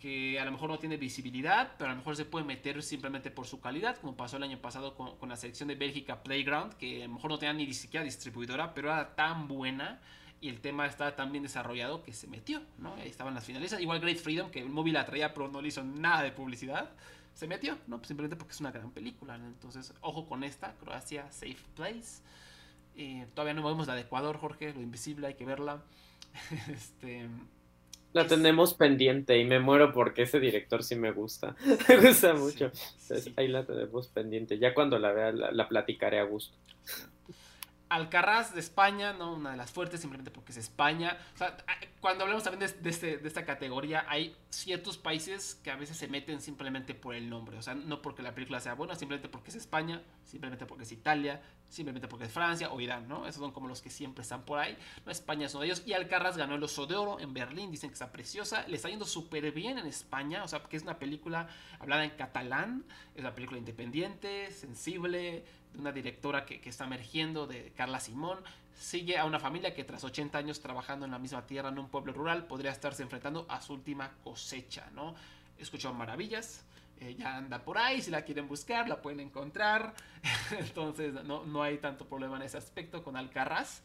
Que 0.00 0.40
a 0.40 0.44
lo 0.46 0.50
mejor 0.50 0.70
no 0.70 0.78
tiene 0.78 0.96
visibilidad, 0.96 1.72
pero 1.76 1.90
a 1.90 1.92
lo 1.92 1.98
mejor 1.98 2.16
se 2.16 2.24
puede 2.24 2.44
meter 2.46 2.82
simplemente 2.82 3.30
por 3.30 3.46
su 3.46 3.60
calidad, 3.60 3.98
como 3.98 4.16
pasó 4.16 4.38
el 4.38 4.42
año 4.42 4.58
pasado 4.58 4.94
con, 4.94 5.28
la 5.28 5.36
selección 5.36 5.68
de 5.68 5.74
Bélgica 5.74 6.22
Playground, 6.22 6.72
que 6.74 7.04
a 7.04 7.06
lo 7.06 7.14
mejor 7.14 7.30
no 7.30 7.38
tenía 7.38 7.52
ni 7.52 7.72
siquiera 7.74 8.02
distribuidora, 8.02 8.72
pero 8.72 8.88
era 8.88 9.14
tan 9.14 9.46
buena 9.46 10.00
y 10.40 10.48
el 10.48 10.62
tema 10.62 10.86
estaba 10.86 11.14
tan 11.14 11.30
bien 11.32 11.42
desarrollado 11.42 12.02
que 12.02 12.14
se 12.14 12.26
metió, 12.26 12.62
¿no? 12.78 12.94
Ahí 12.94 13.08
estaban 13.10 13.34
las 13.34 13.44
finalistas. 13.44 13.78
Igual 13.78 14.00
Great 14.00 14.16
Freedom, 14.16 14.50
que 14.50 14.60
el 14.60 14.70
móvil 14.70 14.94
la 14.94 15.04
traía, 15.04 15.34
pero 15.34 15.48
no 15.48 15.60
le 15.60 15.68
hizo 15.68 15.84
nada 15.84 16.22
de 16.22 16.32
publicidad, 16.32 16.90
se 17.34 17.46
metió, 17.46 17.76
¿no? 17.86 17.98
Pues 17.98 18.08
simplemente 18.08 18.36
porque 18.36 18.54
es 18.54 18.60
una 18.60 18.70
gran 18.70 18.90
película, 18.90 19.34
Entonces, 19.34 19.92
ojo 20.00 20.26
con 20.26 20.44
esta, 20.44 20.72
Croacia 20.76 21.30
Safe 21.30 21.58
Place. 21.76 22.22
Eh, 22.96 23.26
todavía 23.34 23.52
no 23.52 23.62
vemos 23.62 23.86
la 23.86 23.94
de 23.94 24.02
Ecuador, 24.02 24.38
Jorge, 24.38 24.72
lo 24.72 24.80
invisible, 24.80 25.26
hay 25.26 25.34
que 25.34 25.44
verla. 25.44 25.82
este. 26.68 27.28
La 28.12 28.26
tenemos 28.26 28.74
pendiente 28.74 29.38
y 29.38 29.44
me 29.44 29.60
muero 29.60 29.92
porque 29.92 30.22
ese 30.22 30.40
director 30.40 30.82
sí 30.82 30.96
me 30.96 31.12
gusta. 31.12 31.54
me 31.88 31.96
gusta 31.96 32.34
mucho. 32.34 32.72
ahí 33.36 33.48
la 33.48 33.64
tenemos 33.64 34.08
pendiente. 34.08 34.58
Ya 34.58 34.74
cuando 34.74 34.98
la 34.98 35.12
vea 35.12 35.32
la, 35.32 35.68
platicaré 35.68 36.18
a 36.18 36.24
gusto. 36.24 36.56
Alcarraz 37.90 38.54
de 38.54 38.60
España, 38.60 39.12
¿no? 39.12 39.34
Una 39.34 39.50
de 39.50 39.56
las 39.56 39.72
fuertes 39.72 40.00
simplemente 40.00 40.30
porque 40.30 40.52
es 40.52 40.58
España. 40.58 41.18
O 41.34 41.38
sea, 41.38 41.56
cuando 42.00 42.22
hablamos 42.22 42.44
también 42.44 42.72
de, 42.80 42.88
este, 42.88 43.18
de, 43.18 43.26
esta 43.26 43.44
categoría, 43.44 44.06
hay 44.08 44.36
ciertos 44.48 44.96
países 44.96 45.56
que 45.56 45.72
a 45.72 45.76
veces 45.76 45.96
se 45.96 46.06
meten 46.06 46.40
simplemente 46.40 46.94
por 46.94 47.16
el 47.16 47.28
nombre. 47.28 47.58
O 47.58 47.62
sea, 47.62 47.74
no 47.74 48.00
porque 48.00 48.22
la 48.22 48.32
película 48.32 48.60
sea 48.60 48.74
buena, 48.74 48.94
simplemente 48.94 49.28
porque 49.28 49.50
es 49.50 49.56
España, 49.56 50.02
simplemente 50.24 50.66
porque 50.66 50.84
es 50.84 50.92
Italia, 50.92 51.42
simplemente 51.68 52.06
porque 52.06 52.26
es 52.26 52.32
Francia 52.32 52.70
o 52.70 52.80
Irán, 52.80 53.08
¿no? 53.08 53.26
Esos 53.26 53.40
son 53.40 53.50
como 53.50 53.66
los 53.66 53.82
que 53.82 53.90
siempre 53.90 54.22
están 54.22 54.44
por 54.44 54.60
ahí. 54.60 54.78
España 55.08 55.46
es 55.46 55.54
uno 55.54 55.62
de 55.62 55.66
ellos. 55.66 55.82
Y 55.84 55.92
Alcarraz 55.92 56.36
ganó 56.36 56.54
el 56.54 56.62
Oso 56.62 56.86
de 56.86 56.94
Oro 56.94 57.18
en 57.18 57.34
Berlín, 57.34 57.72
dicen 57.72 57.90
que 57.90 57.94
está 57.94 58.12
preciosa. 58.12 58.68
Le 58.68 58.76
está 58.76 58.88
yendo 58.88 59.04
súper 59.04 59.50
bien 59.50 59.78
en 59.78 59.86
España, 59.86 60.44
o 60.44 60.48
sea, 60.48 60.62
que 60.62 60.76
es 60.76 60.84
una 60.84 61.00
película 61.00 61.48
hablada 61.80 62.04
en 62.04 62.10
catalán, 62.10 62.84
es 63.16 63.20
una 63.20 63.34
película 63.34 63.58
independiente, 63.58 64.52
sensible 64.52 65.44
una 65.78 65.92
directora 65.92 66.44
que, 66.46 66.60
está 66.64 66.84
emergiendo, 66.84 67.46
de 67.46 67.72
Carla 67.76 68.00
Simón, 68.00 68.38
sigue 68.78 69.18
a 69.18 69.24
una 69.24 69.38
familia 69.38 69.74
que 69.74 69.84
tras 69.84 70.04
80 70.04 70.38
años 70.38 70.60
trabajando 70.60 71.04
en 71.04 71.12
la 71.12 71.18
misma 71.18 71.46
tierra 71.46 71.68
en 71.68 71.78
un 71.78 71.88
pueblo 71.88 72.12
rural 72.12 72.46
podría 72.46 72.70
estarse 72.70 73.02
enfrentando 73.02 73.46
a 73.48 73.60
su 73.60 73.74
última 73.74 74.10
cosecha, 74.24 74.88
¿no? 74.94 75.14
Escuchó 75.58 75.92
maravillas, 75.92 76.64
eh, 77.00 77.14
ya 77.18 77.36
anda 77.36 77.62
por 77.62 77.78
ahí, 77.78 78.02
si 78.02 78.10
la 78.10 78.22
quieren 78.22 78.48
buscar, 78.48 78.88
la 78.88 79.00
pueden 79.00 79.20
encontrar, 79.20 79.94
entonces 80.58 81.12
no, 81.24 81.44
no, 81.44 81.62
hay 81.62 81.78
tanto 81.78 82.06
problema 82.06 82.36
en 82.36 82.42
ese 82.42 82.58
aspecto 82.58 83.02
con 83.02 83.16
Alcarraz, 83.16 83.82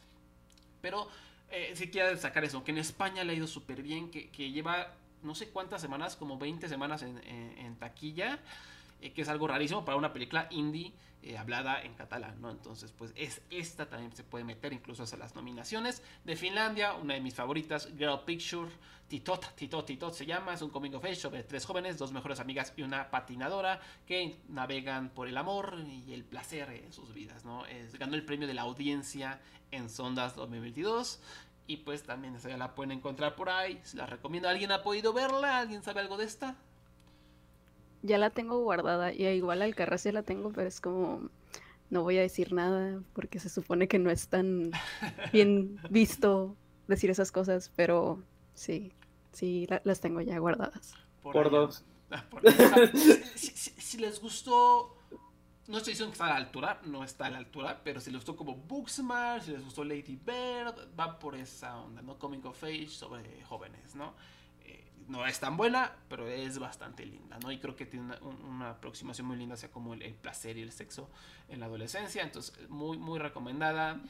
pero 0.80 1.08
eh, 1.50 1.72
si 1.74 1.88
quiero 1.88 2.16
sacar 2.16 2.44
eso, 2.44 2.64
que 2.64 2.72
en 2.72 2.78
España 2.78 3.24
le 3.24 3.32
ha 3.32 3.36
ido 3.36 3.46
súper 3.46 3.82
bien, 3.82 4.10
que, 4.10 4.50
lleva 4.50 4.92
no 5.22 5.34
sé 5.34 5.48
cuántas 5.48 5.80
semanas, 5.80 6.16
como 6.16 6.38
20 6.38 6.68
semanas 6.68 7.02
en, 7.02 7.76
taquilla, 7.76 8.38
eh, 9.00 9.12
que 9.12 9.22
es 9.22 9.28
algo 9.28 9.46
rarísimo 9.46 9.84
para 9.84 9.96
una 9.96 10.12
película 10.12 10.48
indie 10.50 10.92
eh, 11.22 11.36
hablada 11.36 11.82
en 11.82 11.94
catalán, 11.94 12.40
¿no? 12.40 12.50
Entonces, 12.50 12.92
pues 12.92 13.12
es 13.16 13.42
esta 13.50 13.88
también 13.88 14.14
se 14.14 14.22
puede 14.22 14.44
meter 14.44 14.72
incluso 14.72 15.02
a 15.02 15.16
las 15.16 15.34
nominaciones. 15.34 16.02
De 16.24 16.36
Finlandia, 16.36 16.94
una 16.94 17.14
de 17.14 17.20
mis 17.20 17.34
favoritas, 17.34 17.88
Girl 17.98 18.20
Picture, 18.24 18.70
Titot, 19.08 19.54
Titot, 19.56 19.84
Titot 19.84 20.14
se 20.14 20.24
llama, 20.24 20.54
es 20.54 20.62
un 20.62 20.70
coming 20.70 20.92
of 20.92 21.04
age 21.04 21.16
sobre 21.16 21.42
tres 21.42 21.64
jóvenes, 21.64 21.98
dos 21.98 22.12
mejores 22.12 22.38
amigas 22.38 22.72
y 22.76 22.82
una 22.82 23.10
patinadora 23.10 23.80
que 24.06 24.38
navegan 24.48 25.08
por 25.10 25.26
el 25.26 25.36
amor 25.36 25.76
y 25.88 26.12
el 26.12 26.22
placer 26.22 26.70
en 26.70 26.92
sus 26.92 27.12
vidas, 27.12 27.44
¿no? 27.44 27.66
Es, 27.66 27.98
ganó 27.98 28.14
el 28.14 28.24
premio 28.24 28.46
de 28.46 28.54
la 28.54 28.62
audiencia 28.62 29.40
en 29.72 29.90
Sondas 29.90 30.36
2022 30.36 31.18
y 31.66 31.78
pues 31.78 32.04
también 32.04 32.36
esa 32.36 32.50
ya 32.50 32.56
la 32.56 32.74
pueden 32.76 32.92
encontrar 32.92 33.34
por 33.34 33.50
ahí, 33.50 33.80
se 33.82 33.96
la 33.96 34.06
recomiendo. 34.06 34.48
¿Alguien 34.48 34.70
ha 34.70 34.82
podido 34.82 35.12
verla? 35.12 35.58
¿Alguien 35.58 35.82
sabe 35.82 36.00
algo 36.00 36.16
de 36.16 36.24
esta? 36.24 36.56
Ya 38.02 38.18
la 38.18 38.30
tengo 38.30 38.62
guardada 38.62 39.12
y 39.12 39.26
igual 39.26 39.62
al 39.62 39.74
ya 39.74 40.12
la 40.12 40.22
tengo, 40.22 40.52
pero 40.52 40.68
es 40.68 40.80
como 40.80 41.30
no 41.90 42.02
voy 42.02 42.18
a 42.18 42.22
decir 42.22 42.52
nada 42.52 43.00
porque 43.12 43.38
se 43.38 43.48
supone 43.48 43.88
que 43.88 43.98
no 43.98 44.10
es 44.10 44.28
tan 44.28 44.70
bien 45.32 45.78
visto 45.90 46.56
decir 46.88 47.10
esas 47.10 47.32
cosas, 47.32 47.70
pero 47.76 48.22
sí, 48.54 48.92
sí 49.32 49.66
las 49.84 50.00
tengo 50.00 50.20
ya 50.20 50.38
guardadas. 50.38 50.94
Por, 51.22 51.50
dos. 51.50 51.84
Si, 53.36 53.98
les 53.98 54.20
gustó, 54.20 54.96
no 55.68 55.78
estoy 55.78 55.92
diciendo 55.92 56.10
que 56.10 56.14
está 56.14 56.26
a 56.26 56.30
la 56.30 56.36
altura, 56.36 56.80
no 56.84 57.04
está 57.04 57.26
a 57.26 57.30
la 57.30 57.38
altura, 57.38 57.80
pero 57.82 58.00
si 58.00 58.10
les 58.10 58.18
gustó 58.18 58.36
como 58.36 58.56
Booksmart, 58.56 59.44
si 59.44 59.52
les 59.52 59.64
gustó 59.64 59.84
Lady 59.84 60.16
Bird, 60.16 60.88
va 60.98 61.18
por 61.18 61.34
esa 61.34 61.78
onda, 61.78 62.02
¿no? 62.02 62.18
Coming 62.18 62.44
of 62.44 62.62
Age 62.62 62.88
sobre 62.88 63.42
jóvenes, 63.44 63.94
¿no? 63.94 64.14
No 65.08 65.26
es 65.26 65.38
tan 65.40 65.56
buena, 65.56 65.92
pero 66.08 66.28
es 66.28 66.58
bastante 66.58 67.06
linda, 67.06 67.38
¿no? 67.42 67.52
Y 67.52 67.58
creo 67.58 67.76
que 67.76 67.86
tiene 67.86 68.14
una, 68.48 68.70
aproximación 68.70 69.26
muy 69.26 69.36
linda 69.36 69.54
hacia 69.54 69.70
como 69.70 69.94
el, 69.94 70.14
placer 70.14 70.56
y 70.56 70.62
el 70.62 70.72
sexo 70.72 71.08
en 71.48 71.60
la 71.60 71.66
adolescencia, 71.66 72.22
entonces 72.22 72.54
muy, 72.68 72.98
muy 72.98 73.18
recomendada. 73.18 74.00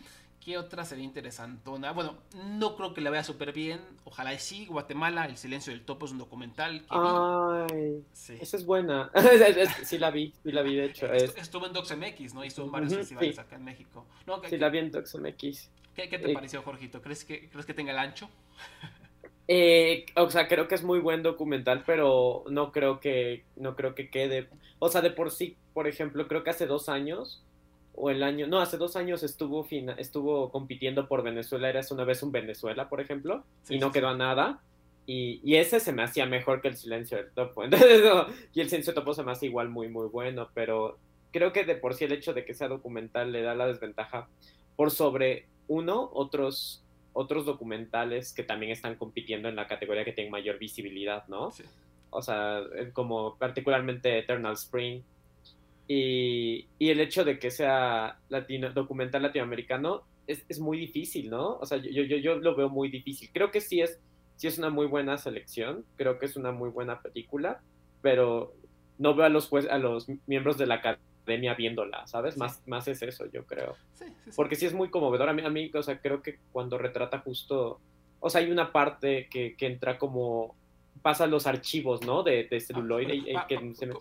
¿Qué 0.41 0.57
otra 0.59 0.85
sería 0.85 1.05
interesantona? 1.05 1.91
Bueno, 1.91 2.19
no 2.37 2.77
creo 2.77 2.95
que 2.95 3.01
la 3.01 3.11
vea 3.11 3.25
súper 3.25 3.53
bien. 3.53 3.81
Ojalá 4.05 4.33
y 4.33 4.39
sí. 4.39 4.67
Guatemala, 4.67 5.25
El 5.25 5.37
silencio 5.37 5.73
del 5.73 5.85
topo 5.85 6.07
es 6.07 6.13
un 6.13 6.19
documental. 6.19 6.83
Que 6.83 6.87
Ay, 6.91 8.05
esa 8.15 8.57
es 8.57 8.65
buena. 8.65 9.11
sí 9.83 9.99
la 9.99 10.13
vi, 10.13 10.33
sí 10.45 10.53
la 10.53 10.63
vi 10.63 10.77
de 10.77 10.85
hecho. 10.85 11.13
Estuvo 11.13 11.67
en 11.67 11.73
DocsMX, 11.73 12.35
¿no? 12.35 12.45
Y 12.45 12.47
estuvo 12.47 12.67
en 12.67 12.73
varios 12.73 12.95
festivales 12.95 13.39
acá 13.41 13.57
en 13.57 13.65
México. 13.65 14.07
sí, 14.49 14.57
la 14.57 14.69
vi 14.69 14.79
en 14.79 14.93
DocsMX. 14.93 15.71
¿Qué, 15.97 16.09
qué 16.09 16.19
te 16.19 16.31
eh, 16.31 16.35
pareció, 16.35 16.63
Jorgito? 16.63 17.03
¿Crees 17.03 17.25
que, 17.25 17.49
¿Crees 17.49 17.67
que 17.67 17.75
tenga 17.75 17.91
el 17.91 17.99
ancho? 17.99 18.29
Eh, 19.49 20.07
o 20.17 20.29
sea, 20.31 20.49
creo 20.49 20.67
que 20.67 20.75
es 20.75 20.83
muy 20.83 20.99
buen 20.99 21.23
documental, 21.23 21.85
pero 21.87 22.45
no 22.51 22.73
creo 22.73 22.99
que 23.01 23.45
no 23.57 23.77
creo 23.77 23.95
que 23.95 24.11
quede. 24.11 24.49
O 24.79 24.89
sea, 24.89 25.01
de 25.01 25.11
por 25.11 25.31
sí, 25.31 25.57
por 25.73 25.87
ejemplo, 25.87 26.27
creo 26.27 26.43
que 26.43 26.51
hace 26.51 26.67
dos 26.67 26.89
años 26.89 27.45
o 27.95 28.11
el 28.11 28.23
año, 28.23 28.47
no, 28.47 28.61
hace 28.61 28.77
dos 28.77 28.97
años 28.97 29.23
estuvo 29.23 29.67
estuvo 29.97 30.51
compitiendo 30.51 31.09
por 31.09 31.23
Venezuela, 31.23 31.69
eras 31.69 31.91
una 31.91 32.05
vez 32.05 32.23
un 32.23 32.33
Venezuela, 32.33 32.89
por 32.89 33.01
ejemplo, 33.01 33.45
y 33.69 33.79
no 33.79 33.93
quedó 33.93 34.09
a 34.09 34.17
nada. 34.17 34.61
Y, 35.09 35.41
y, 35.45 35.55
ese 35.57 35.79
se 35.79 35.93
me 35.93 36.03
hacía 36.03 36.27
mejor 36.27 36.61
que 36.61 36.67
el 36.67 36.77
silencio 36.77 37.17
del 37.17 37.31
topo. 37.31 37.63
y 38.53 38.61
el 38.61 38.69
silencio 38.69 38.93
del 38.93 38.95
topo 38.95 39.15
se 39.15 39.23
me 39.23 39.31
hace 39.31 39.47
igual 39.47 39.69
muy, 39.69 39.89
muy 39.89 40.09
bueno, 40.09 40.49
pero 40.53 40.99
creo 41.31 41.53
que 41.53 41.65
de 41.65 41.77
por 41.77 41.95
sí 41.95 42.05
el 42.05 42.13
hecho 42.13 42.35
de 42.35 42.45
que 42.45 42.55
sea 42.55 42.67
documental 42.67 43.31
le 43.31 43.43
da 43.43 43.55
la 43.55 43.67
desventaja 43.67 44.29
por 44.75 44.91
sobre 44.91 45.47
uno, 45.69 46.11
otros 46.13 46.83
otros 47.17 47.47
documentales 47.47 48.35
que 48.35 48.43
también 48.43 48.73
están 48.73 48.97
compitiendo 48.97 49.49
en 49.49 49.57
la 49.57 49.67
categoría 49.67 50.05
que 50.05 50.13
tienen 50.13 50.31
mayor 50.31 50.59
visibilidad, 50.59 51.27
¿no? 51.29 51.51
Sí. 51.51 51.65
O 52.11 52.21
sea, 52.21 52.61
como 52.93 53.37
particularmente 53.37 54.19
Eternal 54.19 54.53
Spring. 54.53 55.01
Y, 55.89 56.67
y 56.79 56.91
el 56.91 57.01
hecho 57.01 57.25
de 57.25 57.39
que 57.39 57.51
sea 57.51 58.19
latino, 58.29 58.71
documental 58.71 59.23
latinoamericano 59.23 60.03
es, 60.27 60.45
es, 60.49 60.61
muy 60.61 60.79
difícil, 60.79 61.31
¿no? 61.31 61.57
O 61.57 61.65
sea, 61.65 61.79
yo, 61.79 62.03
yo, 62.03 62.17
yo 62.19 62.37
lo 62.37 62.55
veo 62.55 62.69
muy 62.69 62.91
difícil. 62.91 63.31
Creo 63.33 63.51
que 63.51 63.61
sí 63.61 63.81
es, 63.81 63.99
sí 64.37 64.49
es 64.49 64.59
una 64.59 64.69
muy 64.69 64.87
buena 64.87 65.17
selección, 65.17 65.85
creo 65.97 66.19
que 66.19 66.27
es 66.27 66.37
una 66.37 66.53
muy 66.53 66.71
buena 66.71 67.01
película, 67.01 67.63
pero 68.03 68.53
no 68.99 69.15
veo 69.15 69.27
a 69.27 69.31
los, 69.31 69.51
a 69.53 69.79
los 69.79 70.07
miembros 70.27 70.59
de 70.59 70.67
la 70.67 70.77
academia 70.77 71.16
viéndola, 71.27 72.07
¿sabes? 72.07 72.37
Más, 72.37 72.63
más 72.67 72.89
es 72.89 73.03
eso, 73.03 73.27
yo 73.27 73.45
creo. 73.45 73.77
Porque 74.35 74.57
sí 74.57 74.67
es 74.67 74.73
muy 74.73 74.91
conmovedor. 74.91 75.29
A 75.29 75.33
mí, 75.33 75.43
a 75.45 75.51
mí, 75.51 75.71
o 75.75 75.83
sea, 75.83 76.01
creo 76.01 76.23
que 76.23 76.39
cuando 76.53 76.79
retrata 76.79 77.19
justo, 77.19 77.81
o 78.21 78.31
sea, 78.31 78.41
hay 78.41 78.51
una 78.51 78.73
parte 78.73 79.29
que, 79.29 79.57
que 79.57 79.67
entra 79.67 79.99
como 79.99 80.55
pasa 81.07 81.29
los 81.29 81.47
archivos, 81.47 82.03
¿no? 82.03 82.25
De, 82.25 82.49
de 82.51 82.61
celuloide. 82.61 83.33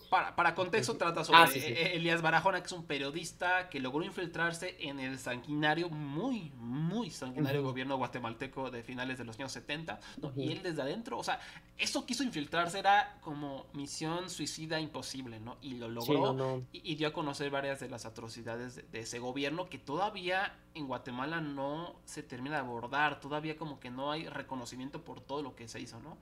para, 0.10 0.36
para, 0.36 0.56
contexto, 0.56 0.98
trata 0.98 1.24
sobre 1.24 1.38
ah, 1.38 1.50
e-, 1.54 1.98
Elías 1.98 2.24
Barajona, 2.24 2.62
que 2.62 2.66
es 2.66 2.72
un 2.72 2.88
periodista 2.88 3.70
que 3.70 3.80
logró 3.80 4.04
infiltrarse 4.04 4.76
en 4.80 5.00
el 5.00 5.20
sanguinario, 5.20 5.88
muy, 5.90 6.52
muy 6.56 7.12
sanguinario 7.12 7.62
gobierno 7.62 7.96
guatemalteco 7.98 8.72
de 8.72 8.82
finales 8.82 9.20
de 9.20 9.24
los 9.24 9.38
años 9.38 9.52
70, 9.52 10.00
Y 10.36 10.52
él 10.52 10.64
desde 10.64 10.82
adentro, 10.82 11.20
o 11.20 11.24
sea, 11.24 11.40
eso 11.78 12.08
quiso 12.08 12.24
infiltrarse 12.24 12.80
era 12.80 13.20
como 13.22 13.68
misión 13.74 14.28
suicida 14.32 14.80
imposible, 14.80 15.40
¿no? 15.40 15.58
Y 15.62 15.76
lo 15.76 15.88
logró 15.88 16.64
Y, 16.72 16.96
dio 16.96 17.10
a 17.10 17.14
conocer 17.14 17.52
varias 17.52 17.80
de 17.82 17.88
las 17.88 18.08
atrocidades 18.08 18.78
de, 18.78 18.82
de 18.82 19.02
ese 19.02 19.20
gobierno 19.20 19.70
que 19.70 19.78
todavía 19.78 20.56
en 20.74 20.88
Guatemala 20.88 21.40
no 21.40 21.98
se 22.06 22.24
termina 22.24 22.56
de 22.56 22.62
abordar, 22.62 23.20
todavía 23.20 23.58
como 23.58 23.80
que 23.80 23.92
no 23.92 24.12
hay 24.12 24.28
reconocimiento 24.28 25.06
por 25.06 25.22
todo 25.22 25.44
lo 25.44 25.56
que 25.56 25.68
se 25.68 25.80
hizo, 25.80 26.00
¿no? 26.00 26.18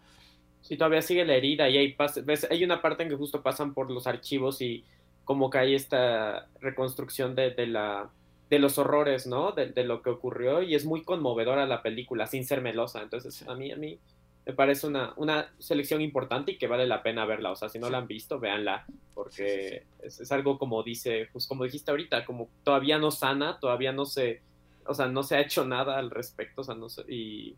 Sí, 0.63 0.77
todavía 0.77 1.01
sigue 1.01 1.25
la 1.25 1.35
herida 1.35 1.69
y 1.69 1.77
hay, 1.77 1.95
ves, 2.23 2.47
hay 2.49 2.63
una 2.63 2.81
parte 2.81 3.03
en 3.03 3.09
que 3.09 3.15
justo 3.15 3.43
pasan 3.43 3.73
por 3.73 3.91
los 3.91 4.07
archivos 4.07 4.61
y 4.61 4.85
como 5.25 5.49
que 5.49 5.57
hay 5.57 5.75
esta 5.75 6.47
reconstrucción 6.61 7.35
de, 7.35 7.51
de 7.51 7.67
la, 7.67 8.09
de 8.49 8.59
los 8.59 8.77
horrores, 8.77 9.27
¿no? 9.27 9.51
De, 9.51 9.67
de, 9.67 9.83
lo 9.83 10.01
que 10.01 10.09
ocurrió 10.09 10.61
y 10.61 10.73
es 10.73 10.85
muy 10.85 11.03
conmovedora 11.03 11.65
la 11.65 11.81
película, 11.81 12.27
sin 12.27 12.45
ser 12.45 12.61
melosa. 12.61 13.01
Entonces, 13.01 13.45
a 13.47 13.55
mí, 13.55 13.73
a 13.73 13.75
mí 13.75 13.99
me 14.45 14.53
parece 14.53 14.87
una, 14.87 15.13
una 15.17 15.51
selección 15.59 16.01
importante 16.01 16.53
y 16.53 16.57
que 16.57 16.67
vale 16.67 16.87
la 16.87 17.03
pena 17.03 17.25
verla. 17.25 17.51
O 17.51 17.55
sea, 17.57 17.67
si 17.67 17.77
no 17.77 17.89
la 17.89 17.97
han 17.97 18.07
visto, 18.07 18.39
véanla, 18.39 18.85
porque 19.13 19.83
es, 20.01 20.21
es, 20.21 20.31
algo 20.31 20.57
como 20.57 20.81
dice, 20.81 21.27
pues 21.33 21.45
como 21.45 21.65
dijiste 21.65 21.91
ahorita, 21.91 22.25
como 22.25 22.49
todavía 22.63 22.97
no 22.97 23.11
sana, 23.11 23.59
todavía 23.59 23.91
no 23.91 24.05
se, 24.05 24.41
o 24.85 24.93
sea, 24.93 25.07
no 25.07 25.23
se 25.23 25.35
ha 25.35 25.41
hecho 25.41 25.65
nada 25.65 25.97
al 25.97 26.09
respecto, 26.09 26.61
o 26.61 26.63
sea, 26.63 26.75
no 26.75 26.89
sé, 26.89 27.03
y 27.07 27.55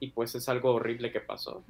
y 0.00 0.10
pues 0.10 0.34
es 0.34 0.48
algo 0.48 0.74
horrible 0.74 1.10
que 1.10 1.20
pasó. 1.20 1.64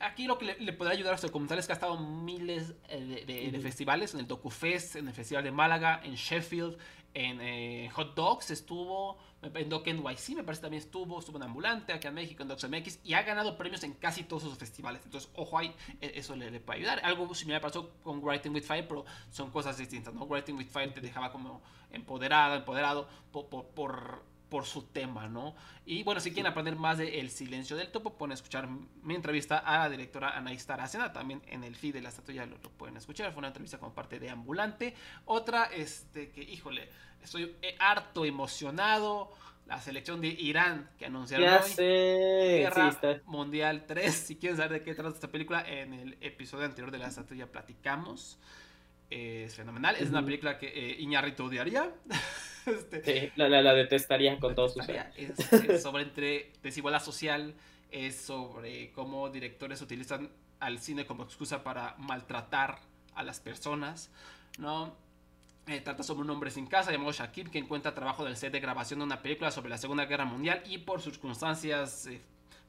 Aquí 0.00 0.26
lo 0.26 0.38
que 0.38 0.56
le, 0.58 0.72
puede 0.72 0.92
ayudar 0.92 1.12
a 1.12 1.14
este 1.16 1.26
documental 1.26 1.58
es 1.58 1.66
que 1.66 1.72
ha 1.72 1.74
estado 1.74 1.98
miles 1.98 2.74
eh, 2.88 3.50
de, 3.52 3.60
festivales, 3.60 4.14
en 4.14 4.20
el 4.20 4.26
DocuFest, 4.26 4.96
en 4.96 5.08
el 5.08 5.14
Festival 5.14 5.44
de 5.44 5.50
Málaga, 5.50 6.00
en 6.04 6.14
Sheffield, 6.14 6.76
en 7.14 7.40
eh, 7.40 7.90
Hot 7.94 8.14
Dogs 8.14 8.50
estuvo, 8.50 9.18
en 9.42 9.68
Doc 9.68 9.86
NYC 9.86 10.36
me 10.36 10.42
parece 10.42 10.62
también 10.62 10.82
estuvo, 10.82 11.20
estuvo 11.20 11.36
en 11.36 11.44
Ambulante, 11.44 11.92
acá 11.92 12.08
en 12.08 12.14
México, 12.14 12.42
en 12.42 12.48
Docs 12.48 12.68
MX, 12.68 12.98
y 13.04 13.14
ha 13.14 13.22
ganado 13.22 13.56
premios 13.56 13.84
en 13.84 13.94
casi 13.94 14.24
todos 14.24 14.44
esos 14.44 14.58
festivales. 14.58 15.02
Entonces, 15.04 15.30
ojo 15.34 15.58
ahí, 15.58 15.74
e, 16.00 16.12
eso 16.16 16.34
le, 16.34 16.58
puede 16.60 16.80
ayudar. 16.80 17.00
Algo 17.04 17.32
similar 17.34 17.60
pasó 17.60 17.90
con 18.02 18.20
Writing 18.20 18.52
with 18.52 18.64
Fire, 18.64 18.86
pero 18.88 19.04
son 19.30 19.50
cosas 19.50 19.78
distintas, 19.78 20.12
¿no? 20.12 20.24
Writing 20.24 20.56
with 20.56 20.66
Fire 20.66 20.92
te 20.92 21.00
dejaba 21.00 21.30
como 21.30 21.62
empoderado, 21.92 22.56
empoderado 22.56 23.08
por, 23.30 23.46
por 23.46 23.64
por 23.66 24.33
su 24.62 24.82
tema, 24.84 25.28
¿no? 25.28 25.54
Y 25.84 26.02
bueno, 26.04 26.20
si 26.20 26.32
quieren 26.32 26.50
aprender 26.50 26.76
más 26.76 26.98
de 26.98 27.18
El 27.20 27.30
silencio 27.30 27.76
del 27.76 27.90
topo, 27.90 28.16
pueden 28.16 28.32
escuchar 28.32 28.68
mi 29.02 29.14
entrevista 29.14 29.58
a 29.58 29.78
la 29.78 29.90
directora 29.90 30.36
Anaís 30.36 30.64
Taracena, 30.64 31.12
también 31.12 31.42
en 31.46 31.64
el 31.64 31.74
feed 31.74 31.94
de 31.94 32.02
la 32.02 32.10
estatua 32.10 32.46
lo, 32.46 32.58
lo, 32.58 32.70
pueden 32.70 32.96
escuchar, 32.96 33.32
fue 33.32 33.40
una 33.40 33.48
entrevista 33.48 33.78
con 33.78 33.92
parte 33.92 34.20
de 34.20 34.30
Ambulante. 34.30 34.94
Otra, 35.24 35.64
este, 35.64 36.30
que 36.30 36.42
híjole, 36.42 36.88
estoy 37.22 37.56
eh, 37.62 37.74
harto 37.80 38.24
emocionado, 38.24 39.32
la 39.66 39.80
selección 39.80 40.20
de 40.20 40.28
Irán 40.28 40.90
que 40.98 41.06
anunciaron 41.06 41.46
ya 41.46 41.62
hoy. 41.62 41.70
Sé. 41.70 42.58
Guerra 42.60 42.92
sí. 42.92 43.20
Mundial 43.26 43.84
3. 43.86 44.14
Si 44.14 44.36
quieren 44.36 44.56
saber 44.56 44.72
de 44.72 44.82
qué 44.82 44.94
trata 44.94 45.14
esta 45.14 45.28
película, 45.28 45.64
en 45.66 45.94
el 45.94 46.18
episodio 46.20 46.66
anterior 46.66 46.90
de 46.90 46.98
la 46.98 47.08
estatua 47.08 47.36
ya 47.36 47.46
platicamos. 47.46 48.38
Eh, 49.10 49.44
es 49.46 49.54
fenomenal. 49.54 49.96
Es 49.96 50.10
una 50.10 50.24
película 50.24 50.58
que 50.58 50.66
eh, 50.66 50.96
Iñarrito 51.00 51.44
odiaría. 51.44 51.90
este, 52.66 53.04
sí, 53.04 53.32
la, 53.36 53.48
la, 53.48 53.62
la, 53.62 53.74
detestaría 53.74 54.38
con 54.38 54.54
todos 54.54 54.74
sus 54.74 54.88
es, 54.88 55.52
es 55.52 55.82
sobre 55.82 56.04
entre 56.04 56.52
desigualdad 56.62 57.02
social, 57.02 57.54
es 57.90 58.16
sobre 58.16 58.92
cómo 58.92 59.28
directores 59.30 59.80
utilizan 59.82 60.30
al 60.60 60.78
cine 60.78 61.06
como 61.06 61.24
excusa 61.24 61.62
para 61.62 61.94
maltratar 61.98 62.78
a 63.14 63.22
las 63.22 63.40
personas, 63.40 64.10
¿no? 64.58 64.96
Eh, 65.66 65.80
trata 65.80 66.02
sobre 66.02 66.22
un 66.22 66.30
hombre 66.30 66.50
sin 66.50 66.66
casa 66.66 66.92
llamado 66.92 67.12
Shakib 67.12 67.50
que 67.50 67.58
encuentra 67.58 67.94
trabajo 67.94 68.22
del 68.24 68.36
set 68.36 68.52
de 68.52 68.60
grabación 68.60 68.98
de 68.98 69.06
una 69.06 69.22
película 69.22 69.50
sobre 69.50 69.70
la 69.70 69.78
Segunda 69.78 70.04
Guerra 70.04 70.26
Mundial 70.26 70.62
y 70.66 70.78
por 70.78 71.00
circunstancias 71.00 72.06
eh, 72.06 72.20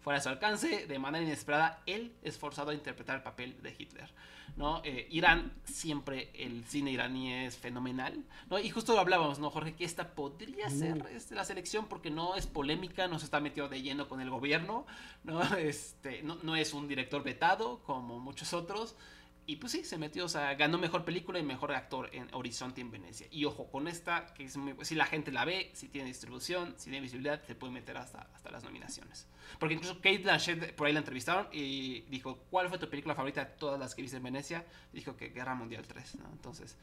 fuera 0.06 0.20
de 0.20 0.24
su 0.24 0.30
alcance, 0.30 0.86
de 0.86 1.00
manera 1.00 1.26
inesperada, 1.26 1.82
él 1.88 2.14
es 2.22 2.38
forzado 2.38 2.70
a 2.70 2.76
interpretar 2.76 3.16
el 3.16 3.24
papel 3.24 3.60
de 3.64 3.76
Hitler. 3.76 4.14
¿no? 4.56 4.84
Eh, 4.84 5.08
Irán, 5.10 5.52
siempre 5.64 6.30
el 6.36 6.64
cine 6.66 6.92
iraní 6.92 7.34
es 7.34 7.58
fenomenal. 7.58 8.24
¿no? 8.48 8.60
Y 8.60 8.70
justo 8.70 8.94
lo 8.94 9.00
hablábamos, 9.00 9.40
¿no, 9.40 9.50
Jorge? 9.50 9.74
Que 9.74 9.84
esta 9.84 10.14
podría 10.14 10.70
ser 10.70 11.04
este, 11.12 11.34
la 11.34 11.44
selección 11.44 11.88
porque 11.88 12.12
no 12.12 12.36
es 12.36 12.46
polémica, 12.46 13.08
no 13.08 13.18
se 13.18 13.26
está 13.26 13.40
metido 13.40 13.68
de 13.68 13.82
lleno 13.82 14.08
con 14.08 14.22
el 14.22 14.30
gobierno, 14.30 14.86
¿no? 15.24 15.42
Este, 15.58 16.22
no, 16.22 16.38
no 16.44 16.56
es 16.56 16.76
un 16.76 16.88
director 16.88 17.24
vetado 17.24 17.82
como 17.82 18.20
muchos 18.20 18.54
otros. 18.54 18.96
Y 19.48 19.58
pues 19.58 19.74
sí, 19.74 19.84
se 19.84 19.98
metió, 19.98 20.25
o 20.25 20.30
sea, 20.30 20.56
ganó 20.56 20.80
mejor 20.80 21.06
película 21.06 21.38
y 21.38 21.44
mejor 21.44 21.72
actor 21.72 22.10
en 22.14 22.28
Horizonte 22.34 22.82
en 22.82 22.90
Venecia. 22.90 23.28
Y 23.30 23.46
ojo, 23.46 23.70
con 23.70 23.88
esta, 23.88 24.34
que 24.34 24.46
es 24.46 24.58
muy, 24.58 24.74
si 24.82 24.96
la 24.96 25.06
gente 25.06 25.32
la 25.32 25.46
ve, 25.46 25.70
si 25.74 25.88
tiene 25.88 26.08
distribución, 26.08 26.74
si 26.78 26.86
tiene 26.86 27.02
visibilidad, 27.02 27.44
se 27.46 27.54
puede 27.54 27.72
meter 27.72 27.98
hasta, 27.98 28.28
hasta 28.34 28.50
las 28.50 28.64
nominaciones. 28.64 29.28
Porque 29.60 29.75
incluso 29.75 29.96
Kate 29.98 30.18
Blanchett 30.20 30.74
por 30.74 30.88
ahí 30.88 30.94
la 30.94 31.00
entrevistaron 31.00 31.48
y 31.52 32.02
dijo, 32.10 32.40
¿cuál 32.50 32.70
fue 32.70 32.80
tu 32.80 32.90
película 32.90 33.14
favorita 33.14 33.46
de 33.46 33.52
todas 33.52 33.80
las 33.80 33.94
que 33.94 34.02
viste 34.02 34.18
en 34.18 34.24
Venecia? 34.24 34.66
Dijo 34.92 35.16
que 35.16 35.30
Guerra 35.30 35.54
Mundial 35.54 35.86
3, 35.88 36.16
¿no? 36.16 36.30
Entonces... 36.32 36.78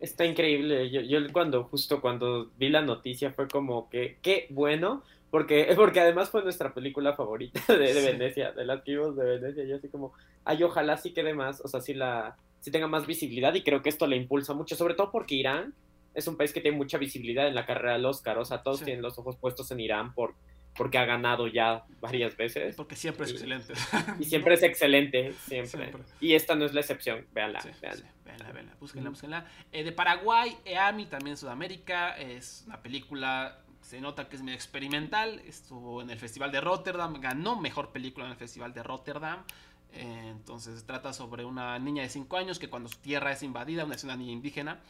Está 0.00 0.24
increíble. 0.24 0.90
Yo, 0.90 1.00
yo 1.00 1.20
cuando, 1.32 1.64
justo 1.64 2.00
cuando 2.00 2.50
vi 2.56 2.68
la 2.68 2.82
noticia 2.82 3.32
fue 3.32 3.48
como 3.48 3.88
que, 3.90 4.18
qué 4.22 4.46
bueno, 4.50 5.02
porque, 5.30 5.70
porque 5.76 6.00
además 6.00 6.30
fue 6.30 6.42
nuestra 6.42 6.72
película 6.72 7.14
favorita 7.14 7.60
de. 7.68 7.92
Venecia, 7.92 8.52
de 8.52 8.64
las 8.64 8.82
que 8.82 8.92
vimos 8.92 9.16
de 9.16 9.24
Venecia. 9.24 9.64
Yo 9.64 9.76
así 9.76 9.88
como, 9.88 10.12
ay, 10.44 10.62
ojalá 10.62 10.96
sí 10.96 11.12
quede 11.12 11.34
más, 11.34 11.60
o 11.60 11.68
sea, 11.68 11.80
sí, 11.80 11.94
la, 11.94 12.36
sí 12.60 12.70
tenga 12.70 12.86
más 12.86 13.06
visibilidad 13.06 13.54
y 13.54 13.62
creo 13.62 13.82
que 13.82 13.88
esto 13.88 14.06
le 14.06 14.16
impulsa 14.16 14.54
mucho, 14.54 14.76
sobre 14.76 14.94
todo 14.94 15.10
porque 15.10 15.34
Irán 15.34 15.74
es 16.14 16.26
un 16.26 16.36
país 16.36 16.52
que 16.52 16.60
tiene 16.60 16.76
mucha 16.76 16.98
visibilidad 16.98 17.46
en 17.46 17.54
la 17.54 17.66
carrera 17.66 17.92
del 17.92 18.06
Oscar, 18.06 18.38
o 18.38 18.44
sea, 18.44 18.62
todos 18.62 18.80
sí. 18.80 18.86
tienen 18.86 19.02
los 19.02 19.18
ojos 19.18 19.36
puestos 19.36 19.70
en 19.70 19.80
Irán 19.80 20.14
por, 20.14 20.34
porque 20.74 20.98
ha 20.98 21.04
ganado 21.04 21.46
ya 21.46 21.84
varias 22.00 22.36
veces. 22.36 22.74
Porque 22.74 22.96
siempre 22.96 23.26
es 23.26 23.32
y, 23.32 23.34
excelente. 23.34 23.74
Y 24.18 24.24
siempre 24.24 24.54
es 24.54 24.62
excelente, 24.62 25.32
siempre. 25.46 25.86
siempre. 25.86 26.02
Y 26.20 26.34
esta 26.34 26.54
no 26.54 26.64
es 26.64 26.72
la 26.72 26.80
excepción, 26.80 27.26
véanla, 27.32 27.60
sí, 27.60 27.70
véanla. 27.80 28.00
Sí, 28.00 28.04
véanla, 28.24 28.52
véanla, 28.52 28.76
búsquenla, 28.80 29.10
búsquenla. 29.10 29.46
Eh, 29.72 29.84
de 29.84 29.92
Paraguay, 29.92 30.56
EAMI, 30.64 31.06
también 31.06 31.36
Sudamérica, 31.36 32.16
es 32.16 32.64
una 32.66 32.80
película 32.80 33.60
se 33.88 34.02
nota 34.02 34.28
que 34.28 34.36
es 34.36 34.42
medio 34.42 34.54
experimental. 34.54 35.40
Estuvo 35.46 36.02
en 36.02 36.10
el 36.10 36.18
Festival 36.18 36.52
de 36.52 36.60
Rotterdam, 36.60 37.18
ganó 37.22 37.58
mejor 37.58 37.90
película 37.90 38.26
en 38.26 38.32
el 38.32 38.36
Festival 38.36 38.74
de 38.74 38.82
Rotterdam. 38.82 39.44
Eh, 39.92 40.28
entonces 40.28 40.84
trata 40.84 41.14
sobre 41.14 41.46
una 41.46 41.78
niña 41.78 42.02
de 42.02 42.10
5 42.10 42.36
años 42.36 42.58
que 42.58 42.68
cuando 42.68 42.90
su 42.90 42.98
tierra 42.98 43.32
es 43.32 43.42
invadida, 43.42 43.86
una, 43.86 43.94
es 43.94 44.04
una 44.04 44.14
niña 44.14 44.32
indígena, 44.32 44.82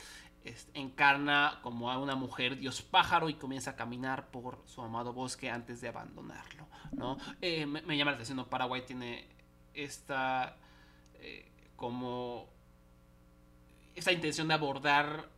encarna 0.75 1.61
como 1.63 1.93
a 1.93 1.99
una 1.99 2.17
mujer 2.17 2.59
dios 2.59 2.83
pájaro 2.83 3.29
y 3.29 3.35
comienza 3.35 3.73
a 3.73 3.77
caminar 3.77 4.33
por 4.33 4.65
su 4.67 4.83
amado 4.83 5.13
bosque 5.13 5.49
antes 5.49 5.81
de 5.81 5.87
abandonarlo. 5.87 6.67
¿no? 6.91 7.19
Eh, 7.41 7.67
me, 7.67 7.83
me, 7.83 7.97
llama 7.97 8.11
la 8.11 8.17
atención, 8.17 8.39
¿no? 8.39 8.49
Paraguay 8.49 8.83
tiene 8.85 9.29
esta 9.75 10.57
eh, 11.21 11.53
como 11.77 12.49
esta 13.95 14.11
intención 14.11 14.49
de 14.49 14.55
abordar 14.55 15.29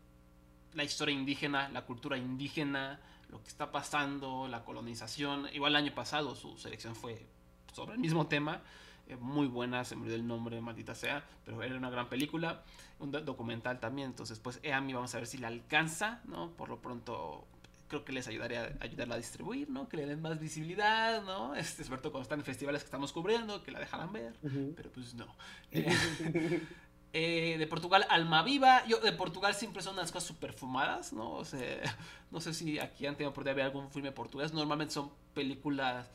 la 0.73 0.83
historia 0.83 1.15
indígena, 1.15 1.69
la 1.69 1.85
cultura 1.85 2.17
indígena, 2.17 3.01
lo 3.31 3.43
que 3.43 3.49
está 3.49 3.71
pasando, 3.71 4.49
la 4.49 4.65
colonización. 4.65 5.49
Igual 5.53 5.73
el 5.73 5.77
año 5.77 5.95
pasado 5.95 6.35
su 6.35 6.59
selección 6.59 6.95
fue 6.95 7.27
sobre 7.73 7.95
el 7.95 8.01
mismo 8.01 8.27
tema, 8.27 8.63
eh, 9.07 9.17
muy 9.17 9.47
buena, 9.47 9.85
se 9.85 9.97
me 9.97 10.03
olvidó 10.03 10.17
el 10.17 10.27
nombre, 10.27 10.61
maldita 10.61 10.95
sea, 10.95 11.25
pero 11.45 11.63
era 11.63 11.77
una 11.77 11.91
gran 11.91 12.09
película, 12.09 12.63
un 12.99 13.13
documental 13.13 13.81
también, 13.81 14.09
entonces 14.09 14.39
pues 14.39 14.61
EAMI 14.63 14.93
vamos 14.93 15.15
a 15.15 15.19
ver 15.19 15.27
si 15.27 15.39
la 15.39 15.49
alcanza, 15.49 16.21
¿no? 16.25 16.51
Por 16.53 16.69
lo 16.69 16.81
pronto 16.81 17.47
creo 17.89 18.05
que 18.05 18.13
les 18.13 18.29
ayudaría 18.29 18.77
a 18.81 18.85
ayudarla 18.85 19.17
a 19.17 19.19
distribuir, 19.19 19.69
¿no? 19.69 19.89
Que 19.89 19.97
le 19.97 20.07
den 20.07 20.23
más 20.23 20.39
visibilidad, 20.39 21.23
¿no? 21.25 21.55
Este, 21.57 21.83
sobre 21.83 22.01
todo 22.01 22.13
cuando 22.13 22.23
están 22.23 22.39
en 22.39 22.45
festivales 22.45 22.83
que 22.83 22.87
estamos 22.87 23.13
cubriendo, 23.13 23.63
que 23.65 23.73
la 23.73 23.81
dejaran 23.81 24.13
ver, 24.13 24.33
uh 24.43 24.49
-huh. 24.49 24.75
pero 24.77 24.91
pues 24.93 25.15
no. 25.15 25.27
Eh, 27.13 27.57
de 27.59 27.67
Portugal, 27.67 28.07
Almaviva. 28.09 28.85
Yo, 28.87 29.01
de 29.01 29.13
Portugal 29.13 29.55
siempre 29.55 29.83
son 29.83 29.95
unas 29.95 30.13
cosas 30.13 30.29
super 30.29 30.53
fumadas, 30.53 31.13
¿no? 31.13 31.33
O 31.33 31.45
sea, 31.45 31.59
no 32.31 32.41
sé 32.41 32.55
si 32.55 32.79
aquí 32.79 33.07
han 33.07 33.17
tenido 33.17 33.33
ver 33.33 33.63
algún 33.63 33.91
filme 33.91 34.13
portugués. 34.13 34.53
Normalmente 34.53 34.95
son 34.95 35.11
películas 35.35 36.09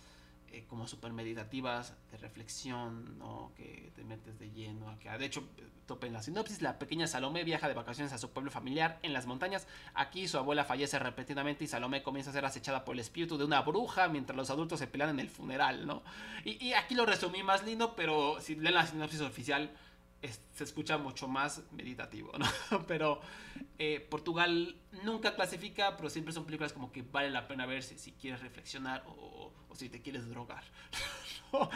eh, 0.52 0.64
como 0.70 0.88
super 0.88 1.12
meditativas, 1.12 1.94
de 2.12 2.18
reflexión, 2.18 3.20
¿no? 3.20 3.52
Que 3.58 3.92
te 3.94 4.06
metes 4.06 4.40
de 4.40 4.52
lleno. 4.52 4.90
Acá. 4.90 5.18
De 5.18 5.26
hecho, 5.26 5.44
topen 5.86 6.14
la 6.14 6.24
sinopsis. 6.24 6.62
La 6.62 6.80
pequeña 6.80 7.08
Salomé 7.08 7.44
viaja 7.44 7.68
de 7.68 7.74
vacaciones 7.74 8.14
a 8.14 8.18
su 8.18 8.32
pueblo 8.32 8.50
familiar 8.50 8.98
en 9.04 9.12
las 9.12 9.26
montañas. 9.26 9.68
Aquí 9.96 10.30
su 10.30 10.38
abuela 10.38 10.64
fallece 10.64 10.98
repentinamente 10.98 11.66
y 11.66 11.68
Salomé 11.68 12.04
comienza 12.04 12.30
a 12.30 12.34
ser 12.34 12.46
acechada 12.46 12.86
por 12.86 12.96
el 12.96 13.02
espíritu 13.02 13.38
de 13.38 13.44
una 13.44 13.62
bruja 13.64 14.08
mientras 14.08 14.38
los 14.38 14.50
adultos 14.50 14.80
se 14.80 14.88
pelean 14.88 15.10
en 15.10 15.20
el 15.20 15.30
funeral, 15.30 15.86
¿no? 15.86 16.04
Y 16.46 16.72
aquí 16.72 16.96
lo 16.96 17.06
resumí 17.06 17.44
más 17.44 17.66
lindo, 17.66 17.94
pero 17.98 18.40
si 18.40 18.56
leen 18.56 18.76
la 18.76 18.88
sinopsis 18.88 19.20
oficial 19.20 19.72
se 20.54 20.64
escucha 20.64 20.98
mucho 20.98 21.28
más 21.28 21.62
meditativo, 21.72 22.32
¿no? 22.38 22.46
Pero 22.88 23.20
eh, 23.78 24.06
Portugal 24.10 24.76
nunca 25.04 25.36
clasifica, 25.36 25.98
pero 25.98 26.10
siempre 26.10 26.34
son 26.34 26.46
películas 26.46 26.74
como 26.74 26.92
que 26.92 27.02
vale 27.02 27.30
la 27.30 27.48
pena 27.48 27.66
ver 27.66 27.84
si, 27.84 28.12
quieres 28.14 28.42
reflexionar 28.42 29.04
o, 29.08 29.52
o, 29.70 29.76
si 29.76 29.90
te 29.90 30.02
quieres 30.02 30.30
drogar. 30.30 30.64
¿no? 31.54 31.70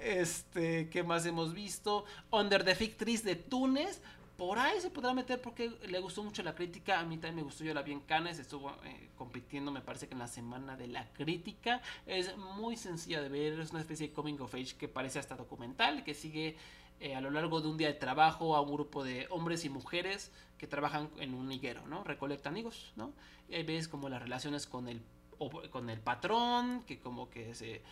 Este, 0.00 0.88
¿qué 0.88 1.02
más 1.02 1.26
hemos 1.26 1.52
visto? 1.54 2.04
Under 2.30 2.64
the 2.64 2.74
Fig 2.74 2.96
Trees 2.96 3.24
de 3.24 3.36
Túnez. 3.36 4.00
Por 4.36 4.58
ahí 4.58 4.80
se 4.80 4.90
podrá 4.90 5.14
meter 5.14 5.40
porque 5.40 5.70
le 5.86 5.98
gustó 6.00 6.24
mucho 6.24 6.42
la 6.42 6.56
crítica. 6.56 6.98
A 6.98 7.04
mí 7.04 7.18
también 7.18 7.36
me 7.36 7.42
gustó. 7.42 7.62
Yo 7.62 7.72
la 7.72 7.82
vi 7.82 7.92
en 7.92 8.00
Cannes. 8.00 8.40
Estuvo 8.40 8.70
eh, 8.84 9.10
compitiendo, 9.16 9.70
me 9.70 9.80
parece 9.80 10.08
que 10.08 10.14
en 10.14 10.18
la 10.18 10.26
semana 10.26 10.76
de 10.76 10.88
la 10.88 11.12
crítica. 11.12 11.80
Es 12.04 12.36
muy 12.36 12.76
sencilla 12.76 13.22
de 13.22 13.28
ver. 13.28 13.60
Es 13.60 13.70
una 13.70 13.80
especie 13.80 14.08
de 14.08 14.12
coming 14.12 14.40
of 14.40 14.52
age 14.52 14.74
que 14.76 14.88
parece 14.88 15.20
hasta 15.20 15.36
documental. 15.36 16.02
Que 16.02 16.14
sigue 16.14 16.56
eh, 17.04 17.14
a 17.14 17.20
lo 17.20 17.30
largo 17.30 17.60
de 17.60 17.68
un 17.68 17.76
día 17.76 17.88
de 17.88 17.92
trabajo 17.92 18.56
a 18.56 18.62
un 18.62 18.72
grupo 18.72 19.04
de 19.04 19.26
hombres 19.28 19.66
y 19.66 19.68
mujeres 19.68 20.32
que 20.56 20.66
trabajan 20.66 21.10
en 21.18 21.34
un 21.34 21.52
higuero, 21.52 21.86
¿no? 21.86 22.02
Recolectan 22.02 22.56
higos, 22.56 22.94
¿no? 22.96 23.12
Y 23.46 23.56
ahí 23.56 23.62
ves 23.62 23.88
como 23.88 24.08
las 24.08 24.22
relaciones 24.22 24.66
con 24.66 24.88
el, 24.88 25.02
con 25.70 25.90
el 25.90 26.00
patrón, 26.00 26.82
que 26.86 26.98
como 26.98 27.28
que 27.28 27.54
se 27.54 27.82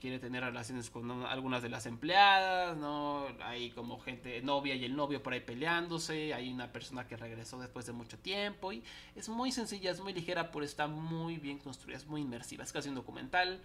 quiere 0.00 0.18
tener 0.18 0.42
relaciones 0.42 0.88
con 0.88 1.10
algunas 1.26 1.62
de 1.62 1.68
las 1.68 1.84
empleadas, 1.84 2.74
¿no? 2.78 3.26
Hay 3.42 3.72
como 3.72 4.00
gente, 4.00 4.40
novia 4.40 4.74
y 4.74 4.86
el 4.86 4.96
novio 4.96 5.22
por 5.22 5.34
ahí 5.34 5.40
peleándose, 5.40 6.32
hay 6.32 6.50
una 6.50 6.72
persona 6.72 7.06
que 7.06 7.18
regresó 7.18 7.60
después 7.60 7.84
de 7.84 7.92
mucho 7.92 8.18
tiempo 8.18 8.72
y 8.72 8.82
es 9.14 9.28
muy 9.28 9.52
sencilla, 9.52 9.90
es 9.90 10.00
muy 10.00 10.14
ligera, 10.14 10.50
pero 10.50 10.64
está 10.64 10.86
muy 10.86 11.36
bien 11.36 11.58
construida, 11.58 11.98
es 11.98 12.06
muy 12.06 12.22
inmersiva, 12.22 12.64
es 12.64 12.72
casi 12.72 12.88
un 12.88 12.94
documental. 12.94 13.60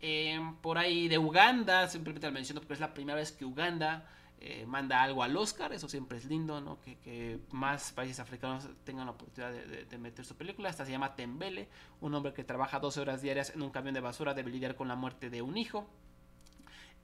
Eh, 0.00 0.40
por 0.62 0.78
ahí 0.78 1.08
de 1.08 1.18
Uganda, 1.18 1.86
simplemente 1.90 2.26
lo 2.26 2.32
menciono 2.32 2.62
porque 2.62 2.72
es 2.72 2.80
la 2.80 2.94
primera 2.94 3.16
vez 3.16 3.32
que 3.32 3.44
Uganda 3.44 4.08
eh, 4.38 4.66
manda 4.66 5.02
algo 5.02 5.22
al 5.22 5.36
Oscar, 5.36 5.72
eso 5.72 5.88
siempre 5.88 6.18
es 6.18 6.26
lindo, 6.26 6.60
¿no? 6.60 6.80
Que, 6.80 6.98
que 6.98 7.40
más 7.52 7.92
países 7.92 8.20
africanos 8.20 8.68
tengan 8.84 9.06
la 9.06 9.12
oportunidad 9.12 9.50
de, 9.52 9.66
de, 9.66 9.84
de, 9.84 9.98
meter 9.98 10.24
su 10.24 10.36
película. 10.36 10.68
Esta 10.68 10.84
se 10.84 10.92
llama 10.92 11.16
Tembele, 11.16 11.68
un 12.00 12.14
hombre 12.14 12.32
que 12.32 12.44
trabaja 12.44 12.78
12 12.78 13.00
horas 13.00 13.22
diarias 13.22 13.50
en 13.54 13.62
un 13.62 13.70
camión 13.70 13.94
de 13.94 14.00
basura 14.00 14.34
debe 14.34 14.50
lidiar 14.50 14.76
con 14.76 14.88
la 14.88 14.94
muerte 14.94 15.30
de 15.30 15.42
un 15.42 15.56
hijo. 15.56 15.86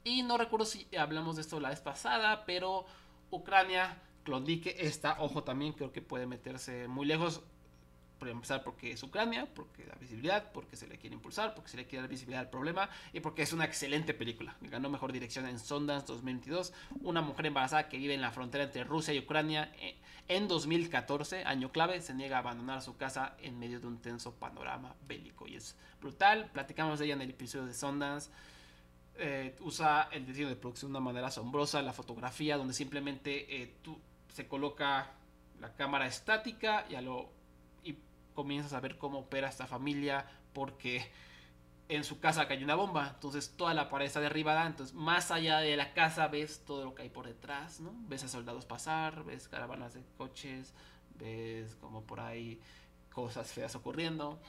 Y 0.05 0.23
no 0.23 0.37
recuerdo 0.37 0.67
si 0.67 0.87
hablamos 0.97 1.37
de 1.37 1.43
esto 1.43 1.61
la 1.61 1.71
vez 1.71 1.81
pasada, 1.81 2.45
pero 2.45 2.85
Ucrania, 3.31 3.99
Klondike, 4.25 4.77
esta, 4.79 5.21
ojo 5.21 5.45
también, 5.45 5.73
creo 5.73 5.93
que 5.93 6.03
puede 6.03 6.27
meterse 6.27 6.89
muy 6.89 7.07
lejos. 7.07 7.43
Por 8.23 8.29
empezar 8.29 8.63
porque 8.63 8.93
es 8.93 9.03
Ucrania, 9.03 9.49
porque 9.53 9.85
da 9.85 9.97
visibilidad, 9.97 10.53
porque 10.53 10.77
se 10.77 10.87
le 10.87 10.97
quiere 10.97 11.17
impulsar, 11.17 11.57
porque 11.57 11.71
se 11.71 11.77
le 11.77 11.87
quiere 11.87 12.03
dar 12.03 12.09
visibilidad 12.09 12.43
al 12.43 12.51
problema 12.51 12.89
y 13.13 13.19
porque 13.19 13.43
es 13.43 13.53
una 13.53 13.65
excelente 13.65 14.15
película. 14.15 14.57
Ganó 14.61 14.89
mejor 14.89 15.11
dirección 15.11 15.45
en 15.49 15.59
Sundance 15.59 16.07
2022. 16.07 16.73
Una 17.01 17.21
mujer 17.21 17.47
embarazada 17.47 17.89
que 17.89 17.99
vive 17.99 18.15
en 18.15 18.21
la 18.21 18.31
frontera 18.31 18.63
entre 18.63 18.85
Rusia 18.85 19.13
y 19.13 19.19
Ucrania 19.19 19.73
eh, 19.81 19.97
en 20.29 20.47
2014, 20.47 21.43
año 21.43 21.73
clave, 21.73 22.01
se 22.01 22.15
niega 22.15 22.37
a 22.37 22.39
abandonar 22.39 22.81
su 22.81 22.97
casa 22.97 23.35
en 23.41 23.59
medio 23.59 23.81
de 23.81 23.89
un 23.89 24.01
tenso 24.01 24.33
panorama 24.37 24.95
bélico 25.09 25.49
y 25.49 25.57
es 25.57 25.75
brutal. 26.01 26.49
Platicamos 26.53 27.01
de 27.01 27.07
ella 27.07 27.15
en 27.15 27.23
el 27.23 27.31
episodio 27.31 27.67
de 27.67 27.75
Sundance. 27.75 28.31
Eh, 29.17 29.57
usa 29.63 30.11
el 30.13 30.25
diseño 30.25 30.49
de 30.49 30.55
producción 30.55 30.93
de 30.93 30.99
una 30.99 31.05
manera 31.05 31.27
asombrosa, 31.27 31.83
la 31.83 31.93
fotografía 31.93 32.57
donde 32.57 32.73
simplemente 32.73 33.63
eh, 33.63 33.79
tú, 33.83 33.99
se 34.33 34.47
coloca 34.47 35.11
la 35.59 35.75
cámara 35.75 36.07
estática 36.07 36.87
y 36.89 36.95
a 36.95 37.01
lo 37.01 37.42
comienzas 38.33 38.73
a 38.73 38.81
ver 38.81 38.99
cómo 38.99 39.21
opera 39.21 39.49
esta 39.49 39.67
familia 39.67 40.27
porque 40.53 41.11
en 41.89 42.05
su 42.05 42.21
casa 42.21 42.49
cayó 42.49 42.65
una 42.65 42.75
bomba, 42.75 43.13
entonces 43.15 43.55
toda 43.57 43.75
la 43.75 43.91
pared 43.91 44.07
está 44.07 44.21
derribada, 44.21 44.67
entonces 44.67 44.95
más 44.95 45.31
allá 45.31 45.59
de 45.59 45.77
la 45.77 45.93
casa 45.93 46.29
ves 46.29 46.65
todo 46.65 46.85
lo 46.85 46.95
que 46.95 47.03
hay 47.03 47.11
por 47.11 47.27
detrás, 47.27 47.81
¿no? 47.81 47.93
Ves 48.09 48.25
a 48.25 48.29
soldados 48.29 48.65
pasar, 48.65 49.25
ves 49.25 49.49
caravanas 49.49 49.95
de 49.95 50.03
coches, 50.17 50.73
ves 51.19 51.75
como 51.77 52.03
por 52.03 52.21
ahí 52.21 52.61
cosas 53.13 53.53
feas 53.53 53.75
ocurriendo. 53.75 54.41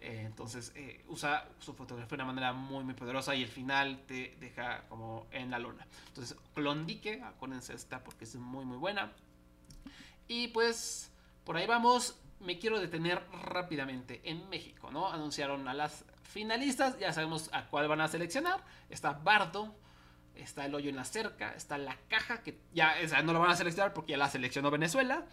Eh, 0.00 0.22
entonces 0.24 0.72
eh, 0.74 1.04
usa 1.08 1.46
su 1.58 1.74
fotografía 1.74 2.16
de 2.16 2.22
una 2.22 2.32
manera 2.32 2.52
muy 2.54 2.84
muy 2.84 2.94
poderosa 2.94 3.34
y 3.34 3.42
el 3.42 3.50
final 3.50 4.02
te 4.06 4.36
deja 4.40 4.84
como 4.88 5.26
en 5.30 5.50
la 5.50 5.58
luna. 5.58 5.86
Entonces 6.08 6.36
Clondique, 6.54 7.22
acuérdense 7.22 7.74
esta 7.74 8.02
porque 8.02 8.24
es 8.24 8.34
muy 8.36 8.64
muy 8.64 8.78
buena. 8.78 9.12
Y 10.26 10.48
pues 10.48 11.10
por 11.44 11.56
ahí 11.56 11.66
vamos 11.66 12.18
me 12.40 12.58
quiero 12.58 12.80
detener 12.80 13.22
rápidamente 13.44 14.20
en 14.24 14.48
México, 14.48 14.90
¿no? 14.90 15.10
Anunciaron 15.10 15.68
a 15.68 15.74
las 15.74 16.04
finalistas, 16.22 16.98
ya 16.98 17.12
sabemos 17.12 17.50
a 17.52 17.66
cuál 17.66 17.88
van 17.88 18.00
a 18.00 18.08
seleccionar. 18.08 18.64
Está 18.88 19.12
Bardo, 19.12 19.74
está 20.34 20.64
El 20.64 20.74
Hoyo 20.74 20.90
en 20.90 20.96
la 20.96 21.04
Cerca, 21.04 21.52
está 21.52 21.78
La 21.78 21.96
Caja, 22.08 22.42
que 22.42 22.58
ya 22.72 22.94
no 23.22 23.32
lo 23.32 23.40
van 23.40 23.50
a 23.50 23.56
seleccionar 23.56 23.92
porque 23.92 24.12
ya 24.12 24.18
la 24.18 24.28
seleccionó 24.28 24.70
Venezuela. 24.70 25.26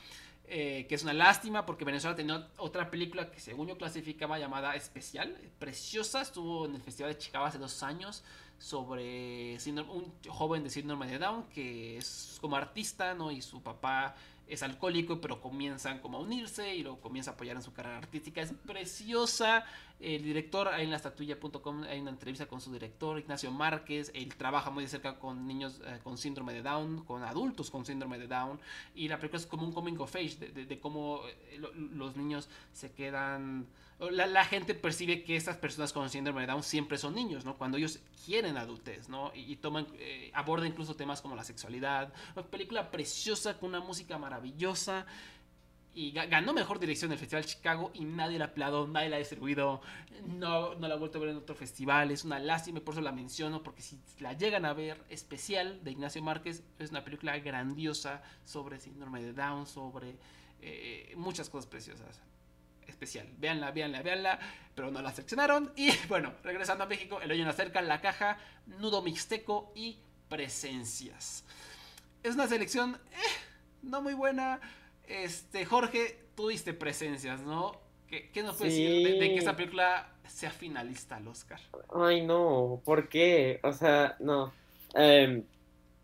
Eh, 0.50 0.86
que 0.88 0.96
es 0.96 1.04
una 1.04 1.12
lástima 1.12 1.66
porque 1.66 1.84
Venezuela 1.84 2.16
tenía 2.16 2.48
otra 2.56 2.90
película 2.90 3.30
que 3.30 3.42
según 3.42 3.68
yo 3.68 3.78
clasificaba 3.78 4.40
llamada 4.40 4.78
Especial, 4.78 5.38
preciosa, 5.60 6.22
estuvo 6.22 6.66
en 6.66 6.76
el 6.76 6.82
Festival 6.82 7.12
de 7.12 7.18
Chicago 7.18 7.44
hace 7.44 7.58
dos 7.58 7.84
años 7.84 8.24
sobre 8.58 9.58
un 9.90 10.14
joven 10.30 10.64
de 10.64 10.70
síndrome 10.70 11.08
de 11.08 11.20
Down 11.20 11.44
que 11.54 11.98
es 11.98 12.38
como 12.40 12.56
artista, 12.56 13.14
¿no? 13.14 13.30
Y 13.30 13.42
su 13.42 13.62
papá 13.62 14.16
es 14.48 14.64
alcohólico, 14.64 15.20
pero 15.20 15.42
comienzan 15.42 16.00
como 16.00 16.18
a 16.18 16.22
unirse 16.22 16.76
y 16.76 16.84
lo 16.84 17.00
comienza 17.00 17.32
a 17.32 17.34
apoyar 17.34 17.56
en 17.56 17.62
su 17.62 17.74
carrera 17.74 17.98
artística. 17.98 18.42
Es 18.42 18.54
preciosa. 18.54 19.66
El 20.00 20.24
director, 20.24 20.68
ahí 20.68 20.84
en 20.84 20.92
la 20.92 20.98
estatuilla.com 20.98 21.84
hay 21.84 22.00
una 22.00 22.12
entrevista 22.12 22.46
con 22.46 22.62
su 22.62 22.72
director, 22.72 23.18
Ignacio 23.20 23.52
Márquez. 23.52 24.12
Él 24.14 24.36
trabaja 24.36 24.70
muy 24.70 24.84
de 24.84 24.90
cerca 24.90 25.18
con 25.18 25.48
niños 25.48 25.82
eh, 25.86 26.00
con 26.04 26.18
síndrome 26.18 26.54
de 26.54 26.62
Down, 26.62 27.04
con 27.04 27.24
adultos 27.24 27.72
con 27.72 27.86
síndrome 27.86 28.18
de 28.20 28.28
Down. 28.28 28.60
Y 28.96 29.08
la 29.08 29.18
película 29.18 29.40
es 29.40 29.48
como 29.48 29.66
un 29.66 29.74
coming 29.74 29.98
of 29.98 30.16
age 30.16 30.38
de, 30.38 30.80
cómo 30.80 31.22
eh, 31.26 31.60
los 31.92 32.16
niños 32.16 32.48
se 32.72 32.92
quedan 32.92 33.68
la, 34.00 34.46
gente 34.46 34.76
percibe 34.76 35.24
que 35.24 35.36
estas 35.36 35.58
personas 35.58 35.92
con 35.92 36.10
síndrome 36.10 36.42
de 36.42 36.48
Down 36.48 36.62
siempre 36.62 37.00
son 37.00 37.16
niños, 37.16 37.46
¿no? 37.46 37.58
Cuando 37.58 37.78
ellos 37.78 38.00
quieren 38.26 38.56
adultez, 38.58 39.10
¿no? 39.10 39.32
Y, 39.34 39.56
toman, 39.56 39.88
eh, 39.98 40.30
aborda 40.36 40.68
incluso 40.68 40.96
temas 40.96 41.20
como 41.20 41.36
la 41.36 41.44
sexualidad. 41.44 42.14
Una 42.36 42.46
película 42.46 42.92
preciosa 42.92 43.58
con 43.58 43.70
una 43.70 43.80
música 43.80 44.18
maravillosa. 44.20 45.06
Y 45.96 46.12
ganó 46.12 46.54
mejor 46.54 46.78
dirección 46.78 47.10
del 47.10 47.18
Festival 47.18 47.42
de 47.42 47.50
Chicago 47.50 47.90
y 47.96 48.06
nadie 48.06 48.38
la 48.38 48.54
ha 48.56 48.86
nadie 48.86 49.10
la 49.10 49.16
ha 49.16 49.20
distribuido, 49.20 49.82
no, 50.28 50.76
no 50.76 50.88
la 50.88 50.94
ha 50.94 50.98
vuelto 50.98 51.18
a 51.18 51.22
ver 51.22 51.32
en 51.32 51.38
otro 51.38 51.56
festival. 51.56 52.12
Es 52.12 52.24
una 52.24 52.38
lástima 52.38 52.78
y 52.78 52.82
por 52.82 52.94
eso 52.94 53.02
la 53.02 53.12
menciono, 53.12 53.64
porque 53.64 53.82
si 53.82 53.98
la 54.20 54.34
llegan 54.34 54.66
a 54.66 54.74
ver, 54.74 55.04
especial 55.10 55.84
de 55.84 55.90
Ignacio 55.90 56.22
Márquez, 56.22 56.62
es 56.78 56.92
una 56.92 57.04
película 57.04 57.36
grandiosa 57.40 58.22
sobre 58.46 58.80
síndrome 58.80 59.24
de 59.24 59.34
Down, 59.34 59.66
sobre 59.66 60.18
eh, 60.62 61.14
muchas 61.16 61.50
cosas 61.50 61.66
preciosas 61.66 62.22
especial. 62.88 63.28
Véanla, 63.38 63.72
véanla, 63.72 64.02
véanla, 64.02 64.40
pero 64.76 64.92
no 64.92 65.02
la 65.02 65.12
seleccionaron. 65.12 65.72
Y 65.76 65.92
bueno, 66.10 66.34
regresando 66.44 66.84
a 66.84 66.88
México, 66.88 67.20
el 67.22 67.32
hoyo 67.32 67.44
en 67.44 67.50
acerca, 67.50 67.82
la 67.82 68.02
caja, 68.02 68.38
nudo 68.66 69.02
mixteco 69.02 69.72
y 69.76 69.98
presencias. 70.30 71.46
Es 72.24 72.36
una 72.36 72.48
selección 72.48 73.00
eh, 73.12 73.48
no 73.84 74.02
muy 74.02 74.14
buena. 74.14 74.60
Este, 75.08 75.66
Jorge, 75.66 76.20
tuviste 76.36 76.74
presencias, 76.74 77.42
¿no? 77.42 77.80
¿Qué, 78.08 78.32
nos 78.42 78.56
puedes 78.56 78.74
decir 78.74 79.20
de, 79.20 79.20
que 79.20 79.38
esta 79.38 79.56
película 79.56 80.10
sea 80.28 80.50
finalista 80.50 81.18
al 81.18 81.28
Oscar? 81.28 81.60
Ay, 81.94 82.26
no, 82.26 82.82
¿por 82.86 83.10
qué? 83.10 83.60
O 83.64 83.74
sea, 83.74 84.16
no. 84.20 84.54
Em, 84.94 85.44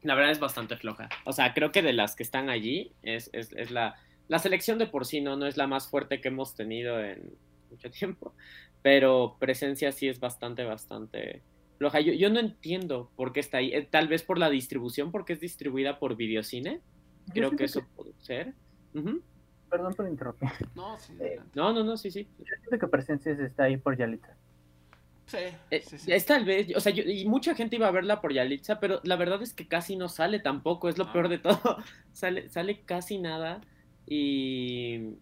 la 0.02 0.16
verdad 0.16 0.32
es 0.32 0.40
bastante 0.40 0.76
floja. 0.76 1.08
O 1.24 1.32
sea, 1.32 1.54
creo 1.54 1.72
que 1.72 1.82
de 1.82 1.94
las 1.94 2.16
que 2.16 2.24
están 2.24 2.50
allí 2.50 2.92
es, 3.04 3.30
es, 3.32 3.54
es 3.54 3.72
la 3.72 3.96
la 4.28 4.40
selección 4.40 4.78
de 4.78 4.88
por 4.88 5.06
sí 5.06 5.22
no, 5.22 5.36
no 5.36 5.46
es 5.46 5.58
la 5.58 5.68
más 5.68 5.88
fuerte 5.88 6.22
que 6.22 6.30
hemos 6.30 6.56
tenido 6.56 7.00
en 7.00 7.36
mucho 7.70 7.90
tiempo, 7.92 8.34
pero 8.82 9.38
presencia 9.40 9.92
sí 9.92 10.08
es 10.08 10.20
bastante, 10.20 10.64
bastante 10.64 11.42
floja. 11.78 12.00
Yo, 12.00 12.30
no 12.30 12.40
entiendo 12.40 13.12
por 13.16 13.34
qué 13.34 13.40
está 13.40 13.58
ahí. 13.58 13.74
Eh, 13.74 13.88
tal 13.90 14.08
vez 14.08 14.24
por 14.24 14.38
la 14.38 14.50
distribución, 14.50 15.12
porque 15.12 15.34
es 15.34 15.40
distribuida 15.40 16.00
por 16.00 16.16
Videocine. 16.16 16.82
Creo 17.34 17.52
que 17.52 17.66
eso 17.66 17.86
puede 17.96 18.14
ser. 18.20 18.54
Perdón 19.70 19.94
por 19.94 20.08
interrumpir. 20.08 20.50
Eh, 21.20 21.40
no, 21.56 21.74
no, 21.74 21.84
no, 21.84 21.98
sí, 21.98 22.12
sí. 22.12 22.28
Yo 22.38 22.56
siento 22.60 22.80
que 22.80 22.88
Presencia 22.88 23.32
está 23.32 23.64
ahí 23.64 23.78
por 23.78 23.98
Yalitza. 23.98 24.36
Sí, 25.26 25.38
eh, 25.72 25.82
sí, 25.82 25.98
sí. 25.98 26.12
Es 26.12 26.26
tal 26.26 26.46
vez, 26.46 26.76
o 26.76 26.82
sea, 26.82 26.94
y 26.94 27.26
mucha 27.26 27.56
gente 27.56 27.78
iba 27.78 27.88
a 27.88 27.92
verla 27.92 28.22
por 28.22 28.34
Yalitza, 28.34 28.80
pero 28.80 29.00
la 29.04 29.16
verdad 29.16 29.42
es 29.42 29.54
que 29.54 29.68
casi 29.68 29.96
no 29.96 30.10
sale 30.10 30.40
tampoco, 30.40 30.90
es 30.90 30.98
lo 30.98 31.12
peor 31.12 31.30
de 31.30 31.40
todo. 31.40 31.78
sale, 32.14 32.50
sale 32.50 32.82
casi 32.82 33.20
nada. 33.20 33.62
Y, 34.08 35.16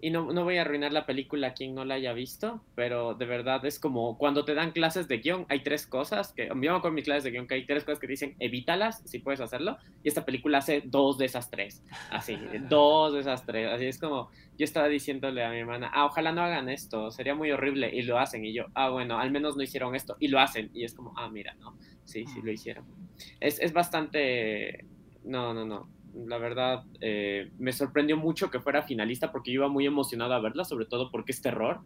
y 0.00 0.10
no, 0.10 0.32
no, 0.32 0.44
voy 0.44 0.58
a 0.58 0.62
arruinar 0.62 0.92
la 0.92 1.06
película 1.06 1.48
a 1.48 1.54
quien 1.54 1.74
no 1.74 1.84
la 1.84 1.94
haya 1.94 2.12
visto, 2.12 2.60
pero 2.74 3.14
de 3.14 3.24
verdad 3.24 3.64
es 3.64 3.78
como 3.78 4.18
cuando 4.18 4.44
te 4.44 4.54
dan 4.54 4.72
clases 4.72 5.08
de 5.08 5.18
guion, 5.18 5.46
hay 5.48 5.62
tres 5.62 5.86
cosas, 5.86 6.32
que 6.32 6.48
yo 6.48 6.54
me 6.54 6.68
acuerdo 6.68 6.88
en 6.88 6.94
mis 6.94 7.04
clases 7.04 7.24
de 7.24 7.30
guion 7.30 7.46
que 7.46 7.54
hay 7.54 7.66
tres 7.66 7.84
cosas 7.84 7.98
que 7.98 8.06
dicen 8.06 8.36
evítalas 8.38 9.02
si 9.06 9.20
puedes 9.20 9.40
hacerlo, 9.40 9.78
y 10.02 10.08
esta 10.08 10.24
película 10.24 10.58
hace 10.58 10.82
dos 10.84 11.16
de 11.18 11.24
esas 11.24 11.50
tres, 11.50 11.82
así, 12.10 12.36
dos 12.68 13.14
de 13.14 13.20
esas 13.20 13.46
tres, 13.46 13.68
así 13.72 13.86
es 13.86 13.98
como 13.98 14.30
yo 14.58 14.64
estaba 14.64 14.88
diciéndole 14.88 15.44
a 15.44 15.50
mi 15.50 15.58
hermana, 15.58 15.90
ah, 15.94 16.04
ojalá 16.04 16.32
no 16.32 16.42
hagan 16.42 16.68
esto, 16.68 17.10
sería 17.10 17.34
muy 17.34 17.50
horrible, 17.50 17.90
y 17.94 18.02
lo 18.02 18.18
hacen, 18.18 18.44
y 18.44 18.52
yo, 18.52 18.66
ah, 18.74 18.90
bueno, 18.90 19.18
al 19.18 19.30
menos 19.30 19.56
no 19.56 19.62
hicieron 19.62 19.94
esto, 19.94 20.16
y 20.20 20.28
lo 20.28 20.40
hacen, 20.40 20.70
y 20.74 20.84
es 20.84 20.94
como, 20.94 21.14
ah, 21.16 21.30
mira, 21.30 21.54
no, 21.54 21.74
sí, 22.04 22.26
sí 22.26 22.40
lo 22.42 22.52
hicieron. 22.52 22.84
Es, 23.40 23.60
es 23.60 23.72
bastante, 23.72 24.84
no, 25.24 25.54
no, 25.54 25.64
no, 25.64 25.88
la 26.26 26.38
verdad, 26.38 26.84
eh, 27.00 27.50
me 27.58 27.72
sorprendió 27.72 28.16
mucho 28.16 28.50
que 28.50 28.60
fuera 28.60 28.82
finalista 28.82 29.32
porque 29.32 29.50
yo 29.52 29.60
iba 29.60 29.68
muy 29.68 29.84
emocionado 29.86 30.34
a 30.34 30.40
verla, 30.40 30.64
sobre 30.64 30.86
todo 30.86 31.10
porque 31.10 31.32
es 31.32 31.42
terror 31.42 31.80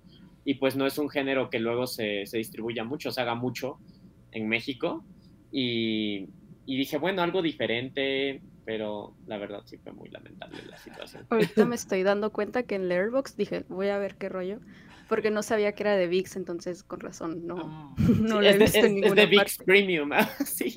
y 0.44 0.54
pues 0.54 0.76
no 0.76 0.86
es 0.86 0.98
un 0.98 1.10
género 1.10 1.50
que 1.50 1.58
luego 1.58 1.86
se, 1.86 2.26
se 2.26 2.38
distribuya 2.38 2.84
mucho, 2.84 3.10
se 3.10 3.20
haga 3.20 3.34
mucho 3.34 3.78
en 4.32 4.48
México. 4.48 5.04
Y, 5.52 6.28
y, 6.66 6.76
dije, 6.76 6.96
bueno, 6.96 7.22
algo 7.22 7.42
diferente, 7.42 8.40
pero 8.64 9.14
la 9.26 9.36
verdad 9.38 9.62
sí 9.64 9.76
fue 9.78 9.92
muy 9.92 10.08
lamentable 10.10 10.58
la 10.68 10.76
situación. 10.78 11.26
Ahorita 11.28 11.64
me 11.64 11.74
estoy 11.74 12.02
dando 12.04 12.30
cuenta 12.30 12.62
que 12.62 12.76
en 12.76 12.88
Letterboxd 12.88 13.36
dije, 13.36 13.64
voy 13.68 13.88
a 13.88 13.98
ver 13.98 14.14
qué 14.16 14.28
rollo, 14.28 14.60
porque 15.08 15.30
no 15.32 15.42
sabía 15.42 15.72
que 15.72 15.82
era 15.82 15.96
de 15.96 16.06
VIX, 16.06 16.36
entonces 16.36 16.84
con 16.84 17.00
razón 17.00 17.46
no, 17.46 17.56
Ah. 17.58 17.94
no 18.20 18.40
Sí, 18.40 18.46
he 18.46 18.52
de, 18.52 18.58
visto 18.58 18.78
en 18.78 18.84
es- 18.84 18.90
es 18.90 18.92
ninguna 18.92 19.14
de 19.22 19.26
VIX 19.26 19.42
parte. 19.56 19.64
Premium, 19.64 20.12
ah, 20.14 20.30
sí. 20.46 20.74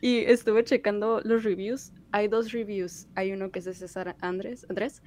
Y 0.00 0.18
estuve 0.18 0.64
checando 0.64 1.20
los 1.24 1.44
reviews. 1.44 1.92
Hay 2.12 2.28
dos 2.28 2.52
reviews. 2.52 3.08
Hay 3.14 3.32
uno 3.32 3.50
que 3.50 3.58
es 3.58 3.64
de 3.64 3.74
César 3.74 4.16
Andrés, 4.20 4.66
Andrés 4.68 5.02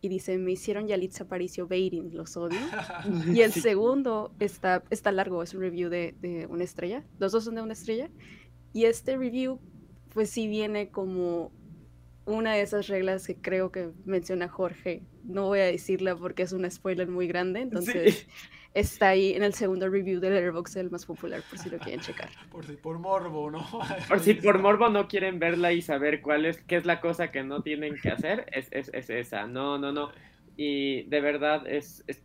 y 0.00 0.08
dice, 0.08 0.38
me 0.38 0.52
hicieron 0.52 0.86
Yalitza 0.86 1.24
Aparicio 1.24 1.66
baiting, 1.66 2.14
los 2.14 2.36
odio. 2.36 2.58
Y 3.34 3.40
el 3.40 3.52
Sí. 3.52 3.60
segundo 3.60 4.32
está, 4.38 4.84
está 4.90 5.10
largo, 5.10 5.42
es 5.42 5.54
un 5.54 5.60
review 5.60 5.88
de, 5.90 6.14
de 6.20 6.46
una 6.46 6.64
estrella. 6.64 7.04
Los 7.18 7.32
dos 7.32 7.44
son 7.44 7.54
de 7.56 7.62
una 7.62 7.72
estrella. 7.72 8.08
Y 8.72 8.84
este 8.84 9.16
review, 9.16 9.58
pues 10.14 10.30
sí 10.30 10.46
viene 10.46 10.90
como 10.90 11.50
una 12.28 12.54
de 12.54 12.60
esas 12.62 12.86
reglas 12.88 13.26
que 13.26 13.36
creo 13.36 13.72
que 13.72 13.90
menciona 14.04 14.48
Jorge. 14.48 15.02
No 15.24 15.46
voy 15.46 15.60
a 15.60 15.64
decirla 15.64 16.14
porque 16.16 16.42
es 16.44 16.52
un 16.52 16.70
spoiler 16.70 17.08
muy 17.08 17.26
grande. 17.26 17.60
Entonces 17.60 18.26
está 18.74 19.08
ahí 19.08 19.32
en 19.32 19.42
el 19.42 19.54
segundo 19.54 19.88
review 19.88 20.20
de 20.20 20.30
Letterboxd, 20.30 20.76
el 20.78 20.90
más 20.90 21.06
popular, 21.06 21.42
por 21.48 21.58
si 21.58 21.70
lo 21.70 21.78
quieren 21.78 22.00
checar. 22.00 22.28
Por, 22.50 22.66
si- 22.66 22.76
por 22.76 22.98
morbo, 22.98 23.50
¿no? 23.50 23.66
Por 24.08 24.20
si 24.20 24.34
por 24.34 24.58
morbo 24.58 24.88
no 24.90 25.08
quieren 25.08 25.38
verla 25.38 25.72
y 25.72 25.82
saber 25.82 26.20
cuál 26.20 26.44
es, 26.46 26.60
qué 26.62 26.76
es 26.76 26.84
la 26.84 27.00
cosa 27.00 27.30
que 27.30 27.42
no 27.42 27.62
tienen 27.62 27.96
que 28.00 28.10
hacer, 28.10 28.46
es, 28.52 28.68
es, 28.72 28.90
es 28.92 29.10
esa. 29.10 29.46
No, 29.46 29.78
no, 29.78 29.90
no. 29.92 30.10
Y 30.56 31.04
de 31.04 31.20
verdad 31.20 31.66
es, 31.66 32.04
es, 32.06 32.22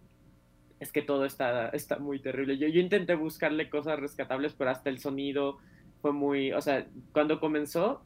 es 0.79 0.91
que 0.91 1.01
todo 1.01 1.25
está, 1.25 1.69
está 1.69 1.97
muy 1.97 2.19
terrible. 2.21 2.57
Yo, 2.57 2.67
yo 2.67 2.79
intenté 2.81 3.15
buscarle 3.15 3.69
cosas 3.69 3.99
rescatables, 3.99 4.53
pero 4.53 4.69
hasta 4.69 4.89
el 4.89 4.99
sonido 4.99 5.59
fue 6.01 6.11
muy, 6.11 6.51
o 6.51 6.61
sea, 6.61 6.85
cuando 7.13 7.39
comenzó, 7.39 8.03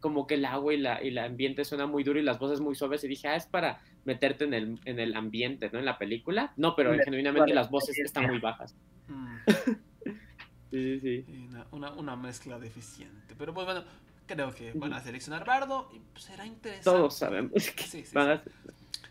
como 0.00 0.26
que 0.26 0.34
el 0.34 0.44
agua 0.44 0.74
y 0.74 0.78
la, 0.78 1.02
y 1.02 1.08
el 1.08 1.18
ambiente 1.18 1.64
suena 1.64 1.86
muy 1.86 2.04
duro 2.04 2.18
y 2.18 2.22
las 2.22 2.38
voces 2.38 2.60
muy 2.60 2.74
suaves 2.74 3.04
y 3.04 3.08
dije, 3.08 3.28
ah, 3.28 3.36
es 3.36 3.46
para 3.46 3.80
meterte 4.04 4.44
en 4.44 4.54
el, 4.54 4.80
en 4.84 4.98
el 4.98 5.14
ambiente, 5.14 5.70
¿no? 5.72 5.78
En 5.78 5.84
la 5.84 5.98
película. 5.98 6.52
No, 6.56 6.74
pero 6.74 6.92
genuinamente 7.04 7.54
las 7.54 7.70
voces 7.70 7.98
están 7.98 8.26
muy 8.26 8.38
bajas. 8.38 8.74
Mm. 9.08 9.36
sí, 10.70 11.00
sí, 11.00 11.22
sí. 11.22 11.48
Una, 11.72 11.92
una, 11.92 12.16
mezcla 12.16 12.58
deficiente. 12.58 13.34
Pero 13.36 13.52
pues 13.52 13.66
bueno, 13.66 13.84
creo 14.26 14.54
que 14.54 14.72
van 14.72 14.92
a 14.92 15.00
seleccionar 15.00 15.44
Bardo 15.44 15.90
y 15.92 16.00
pues, 16.00 16.24
será 16.24 16.46
interesante. 16.46 16.84
Todos 16.84 17.14
sabemos 17.14 17.52
que 17.52 17.84
sí, 17.84 18.04
sí, 18.04 18.14
van 18.14 18.30
a... 18.30 18.42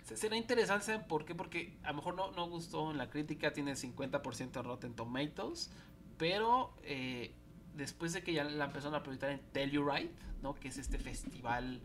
Será 0.04 0.38
interesante, 0.38 1.00
¿por 1.00 1.26
qué? 1.26 1.36
Porque 1.36 1.78
a 1.84 1.90
lo 1.90 1.98
mejor 1.98 2.16
no, 2.16 2.32
no 2.32 2.48
gustó 2.48 2.92
en 2.92 2.98
la 2.98 3.10
crítica, 3.10 3.52
tiene 3.52 3.74
50% 3.74 4.64
Rotten 4.64 4.94
Tomatoes, 4.94 5.70
pero 6.18 6.74
eh, 6.84 7.34
después 7.78 8.14
de 8.14 8.24
que 8.24 8.34
ya 8.34 8.44
la 8.44 8.66
empezaron 8.66 8.96
a 8.96 9.04
proyectar 9.04 9.30
en 9.30 9.40
Telluride, 9.52 10.12
¿no? 10.42 10.56
Que 10.56 10.68
es 10.68 10.78
este 10.78 10.98
festival. 10.98 11.80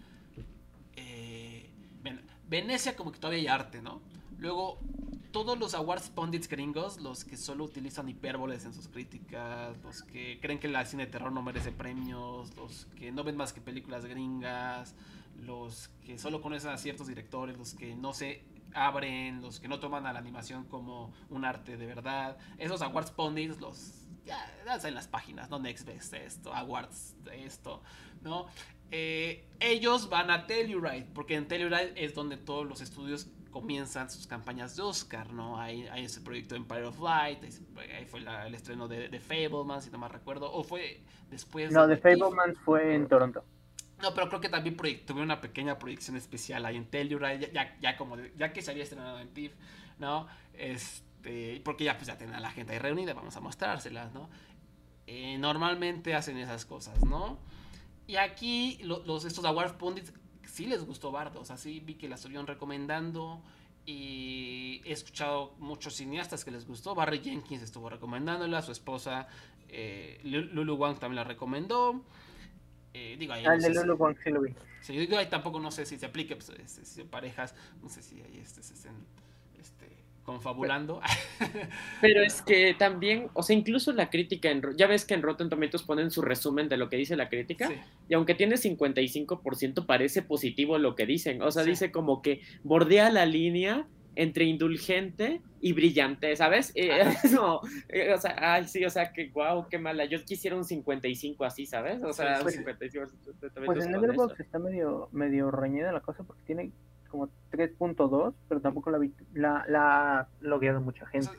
Eh, 0.96 1.70
Venecia, 2.48 2.96
como 2.96 3.12
que 3.12 3.18
todavía 3.18 3.40
hay 3.40 3.46
arte, 3.46 3.81
¿no? 3.81 4.02
Luego, 4.38 4.78
todos 5.31 5.59
los 5.59 5.74
awards 5.74 6.11
pundits 6.11 6.48
gringos, 6.48 7.00
los 7.00 7.24
que 7.24 7.37
solo 7.37 7.64
utilizan 7.64 8.09
hipérboles 8.09 8.64
en 8.64 8.74
sus 8.74 8.88
críticas, 8.88 9.76
los 9.83 10.02
que 10.02 10.38
creen 10.40 10.59
que 10.59 10.68
la 10.68 10.85
cine 10.85 11.07
de 11.07 11.12
terror 11.12 11.33
no 11.33 11.42
merece 11.42 11.72
premios, 11.72 12.55
los 12.57 12.87
que 12.96 13.12
no 13.12 13.24
ven 13.24 13.37
más 13.37 13.52
que 13.52 13.61
películas 13.61 14.05
gringas, 14.05 14.94
los 15.40 15.88
que 16.05 16.18
solo 16.18 16.42
conocen 16.42 16.70
a 16.70 16.76
ciertos 16.76 17.07
directores, 17.07 17.57
los 17.57 17.74
que 17.74 17.94
no 17.94 18.12
se 18.12 18.44
abren, 18.74 19.40
los 19.40 19.61
que 19.61 19.68
no 19.68 19.81
toman 19.81 20.07
a 20.07 20.12
la 20.12 20.18
animación 20.18 20.64
como 20.64 21.12
un 21.31 21.44
arte 21.44 21.76
de 21.76 21.87
verdad. 21.87 22.37
Esos 22.59 22.83
awards 22.83 23.11
pundits 23.11 23.61
los 23.61 24.02
ya, 24.25 24.47
en 24.85 24.95
las 24.95 25.09
páginas, 25.09 25.51
¿no? 25.51 25.59
Next 25.59 25.87
Best 25.87 26.15
esto, 26.15 26.55
Awards 26.55 27.15
esto, 27.33 27.83
¿no? 28.23 28.47
Eh, 28.91 29.49
ellos 29.59 30.09
van 30.09 30.31
a 30.31 30.47
Telluride, 30.47 31.07
porque 31.15 31.35
en 31.35 31.49
Telluride 31.49 31.93
es 31.97 32.15
donde 32.15 32.37
todos 32.37 32.67
los 32.67 32.81
estudios 32.81 33.29
comienzan 33.51 34.11
sus 34.11 34.27
campañas 34.27 34.77
de 34.77 34.83
Oscar, 34.83 35.33
¿no? 35.33 35.59
Hay, 35.61 35.87
hay 35.89 36.05
ese 36.05 36.21
proyecto 36.21 36.55
Empire 36.55 36.85
of 36.85 37.01
Light, 37.01 37.43
ahí 37.43 38.05
fue 38.07 38.21
el 38.21 38.55
estreno 38.55 38.89
de, 38.89 39.09
de, 39.09 39.21
Fableman, 39.21 39.83
si 39.83 39.91
no 39.91 39.99
me 39.99 40.09
recuerdo, 40.09 40.53
o 40.53 40.63
fue 40.63 41.01
después... 41.31 41.73
No, 41.73 41.87
de, 41.87 41.97
Fableman 41.97 42.55
fue 42.65 42.95
en 42.95 43.09
Toronto. 43.09 43.45
No, 44.01 44.15
pero 44.15 44.29
creo 44.29 44.41
que 44.41 44.49
también 44.49 44.77
tuve 44.77 45.23
una 45.23 45.41
pequeña 45.41 45.79
proyección 45.79 46.17
especial 46.17 46.65
ahí 46.67 46.77
en 46.77 46.87
Telluride, 46.87 47.51
ya, 47.53 47.79
ya, 47.79 47.97
como 47.97 48.17
ya 48.37 48.53
que 48.53 48.63
se 48.63 48.71
había 48.71 48.83
estrenado 48.83 49.21
en 49.21 49.33
TIFF, 49.33 49.55
¿no? 49.99 50.27
Este 50.55 51.12
este, 51.23 51.61
porque 51.65 51.85
ya 51.85 51.97
pues 51.97 52.09
ya 52.09 52.19
tienen 52.19 52.35
a 52.35 52.41
la 52.41 52.51
gente 52.51 52.73
ahí 52.73 52.79
reunida, 52.81 53.15
vamos 53.15 53.37
a 53.37 53.41
mostrárselas, 53.41 54.13
¿no? 54.13 54.29
Eh, 55.07 55.39
normalmente 55.39 56.15
hacen 56.15 56.37
esas 56.39 56.65
cosas, 56.65 57.05
¿no? 57.05 57.39
Y 58.09 58.17
aquí 58.17 58.79
los, 58.83 59.25
estos 59.25 59.45
Awards 59.45 59.75
Pundits 59.75 60.13
sí 60.45 60.67
les 60.67 60.85
gustó 60.85 61.13
Bardo, 61.13 61.41
o 61.41 61.45
sea, 61.45 61.57
sí 61.57 61.81
vi 61.81 61.95
que 61.95 62.09
la 62.09 62.17
estuvieron 62.17 62.47
recomendando 62.47 63.41
y 63.87 64.81
he 64.85 64.93
escuchado 64.93 65.55
muchos 65.59 65.95
cineastas 65.95 66.45
que 66.45 66.51
les 66.51 66.67
gustó. 66.67 66.95
Barry 66.95 67.21
Jenkins 67.21 67.63
estuvo 67.63 67.89
recomendándola, 67.89 68.61
su 68.63 68.73
esposa 68.73 69.29
eh, 69.69 70.21
Lulu 70.25 70.75
Wang 70.75 70.99
también 70.99 71.17
la 71.17 71.25
recomendó. 71.25 72.03
Eh, 72.95 73.17
digo, 73.19 73.33
ahí, 73.33 73.45
ah, 73.47 73.57
de 73.57 73.73
Lulu 73.73 73.95
Wang 73.95 74.17
sí 74.23 74.31
lo 74.31 74.41
vi. 74.41 74.55
Sí, 74.81 74.97
digo, 74.97 75.17
ahí 75.17 75.29
tampoco 75.29 75.61
no 75.61 75.71
sé 75.71 75.87
si 75.87 75.99
se 75.99 76.07
aplique, 76.07 76.35
pues, 76.37 76.53
si 76.67 77.05
parejas, 77.05 77.55
no 77.81 77.89
sé 77.89 78.03
si 78.03 78.21
ahí 78.21 78.39
este, 78.41 78.61
estén 78.61 78.95
confabulando. 80.23 81.01
Pero 82.01 82.23
es 82.23 82.43
que 82.43 82.75
también, 82.79 83.29
o 83.35 83.43
sea, 83.43 83.57
incluso 83.57 83.93
la 83.93 84.11
crítica, 84.11 84.51
en, 84.51 84.63
ya 84.77 84.87
ves 84.87 85.05
que 85.05 85.15
en 85.15 85.23
Rotten 85.23 85.49
Tomatoes 85.49 85.83
ponen 85.83 86.11
su 86.11 86.23
resumen 86.23 86.69
de 86.69 86.77
lo 86.77 86.89
que 86.89 86.97
dice 86.97 87.17
la 87.17 87.29
crítica, 87.29 87.71
y 88.09 88.15
aunque 88.15 88.35
tiene 88.35 88.57
55% 88.57 89.87
parece 89.87 90.23
positivo 90.23 90.79
lo 90.79 90.95
que 90.95 91.07
dicen, 91.07 91.43
o 91.43 91.51
sea, 91.51 91.65
dice 91.65 91.91
como 91.91 92.23
que 92.23 92.41
bordea 92.63 93.11
la 93.11 93.27
línea 93.27 93.87
entre 94.15 94.45
indulgente 94.45 95.41
y 95.61 95.73
brillante, 95.73 96.35
¿sabes? 96.37 96.73
Eh, 96.83 97.15
no, 97.33 97.61
eh, 97.89 98.13
o 98.13 98.19
sea, 98.19 98.35
ay, 98.39 98.67
sí, 98.67 98.85
o 98.85 98.91
sea, 98.91 99.13
que 99.13 99.29
guau, 99.29 99.69
qué 99.69 99.79
mala. 99.79 100.05
Yo 100.05 100.23
quisiera 100.25 100.57
un 100.57 100.65
55 100.65 101.45
así, 101.45 101.65
¿sabes? 101.65 102.03
O 102.03 102.13
sea, 102.13 102.41
pues, 102.43 102.57
55. 102.57 103.07
Pues 103.65 103.87
en 103.87 103.93
Letterboxd 103.93 104.41
está 104.41 104.59
medio, 104.59 105.09
medio 105.13 105.51
reñida 105.51 105.93
la 105.93 106.01
cosa 106.01 106.25
porque 106.25 106.43
tiene 106.45 106.73
como 107.12 107.29
3.2, 107.53 108.35
pero 108.48 108.61
tampoco 108.61 108.90
la, 108.90 108.98
la, 109.35 109.64
la 109.68 110.29
logueado 110.40 110.81
mucha 110.81 111.07
gente. 111.07 111.31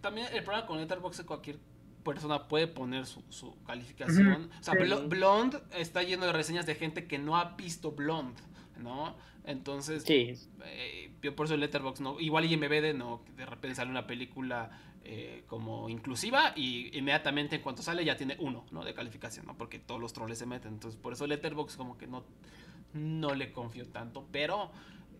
también 0.00 0.28
el 0.32 0.42
problema 0.42 0.66
con 0.66 0.78
Letterboxd 0.78 1.20
es 1.20 1.26
cualquier 1.26 1.58
persona 2.04 2.48
puede 2.48 2.66
poner 2.68 3.06
su, 3.06 3.22
su 3.30 3.62
calificación. 3.64 4.50
O 4.60 4.62
sea, 4.62 4.74
Blonde 4.74 5.58
está 5.76 6.02
lleno 6.02 6.26
de 6.26 6.32
reseñas 6.32 6.66
de 6.66 6.74
gente 6.74 7.06
que 7.06 7.18
no 7.18 7.36
ha 7.36 7.56
visto 7.56 7.92
Blonde, 7.92 8.40
¿no? 8.78 9.16
Entonces, 9.44 10.04
sí. 10.04 10.34
Eh, 10.64 11.10
por 11.36 11.46
eso 11.46 11.56
Letterboxd, 11.56 12.02
¿no? 12.02 12.20
Igual 12.20 12.50
IMBD, 12.50 12.94
¿no? 12.94 13.22
De 13.36 13.44
repente 13.44 13.74
sale 13.74 13.90
una 13.90 14.06
película 14.06 14.70
eh, 15.04 15.44
como 15.48 15.90
inclusiva 15.90 16.52
y 16.56 16.96
inmediatamente 16.96 17.56
en 17.56 17.62
cuanto 17.62 17.82
sale 17.82 18.04
ya 18.04 18.16
tiene 18.16 18.36
uno, 18.38 18.64
¿no? 18.70 18.84
De 18.84 18.94
calificación, 18.94 19.44
¿no? 19.46 19.56
Porque 19.56 19.78
todos 19.78 20.00
los 20.00 20.12
troles 20.12 20.38
se 20.38 20.46
meten. 20.46 20.74
Entonces, 20.74 20.98
por 20.98 21.12
eso 21.12 21.26
Letterboxd 21.26 21.76
como 21.76 21.98
que 21.98 22.06
no 22.06 22.24
no 22.94 23.34
le 23.34 23.52
confío 23.52 23.86
tanto, 23.88 24.26
pero 24.32 24.70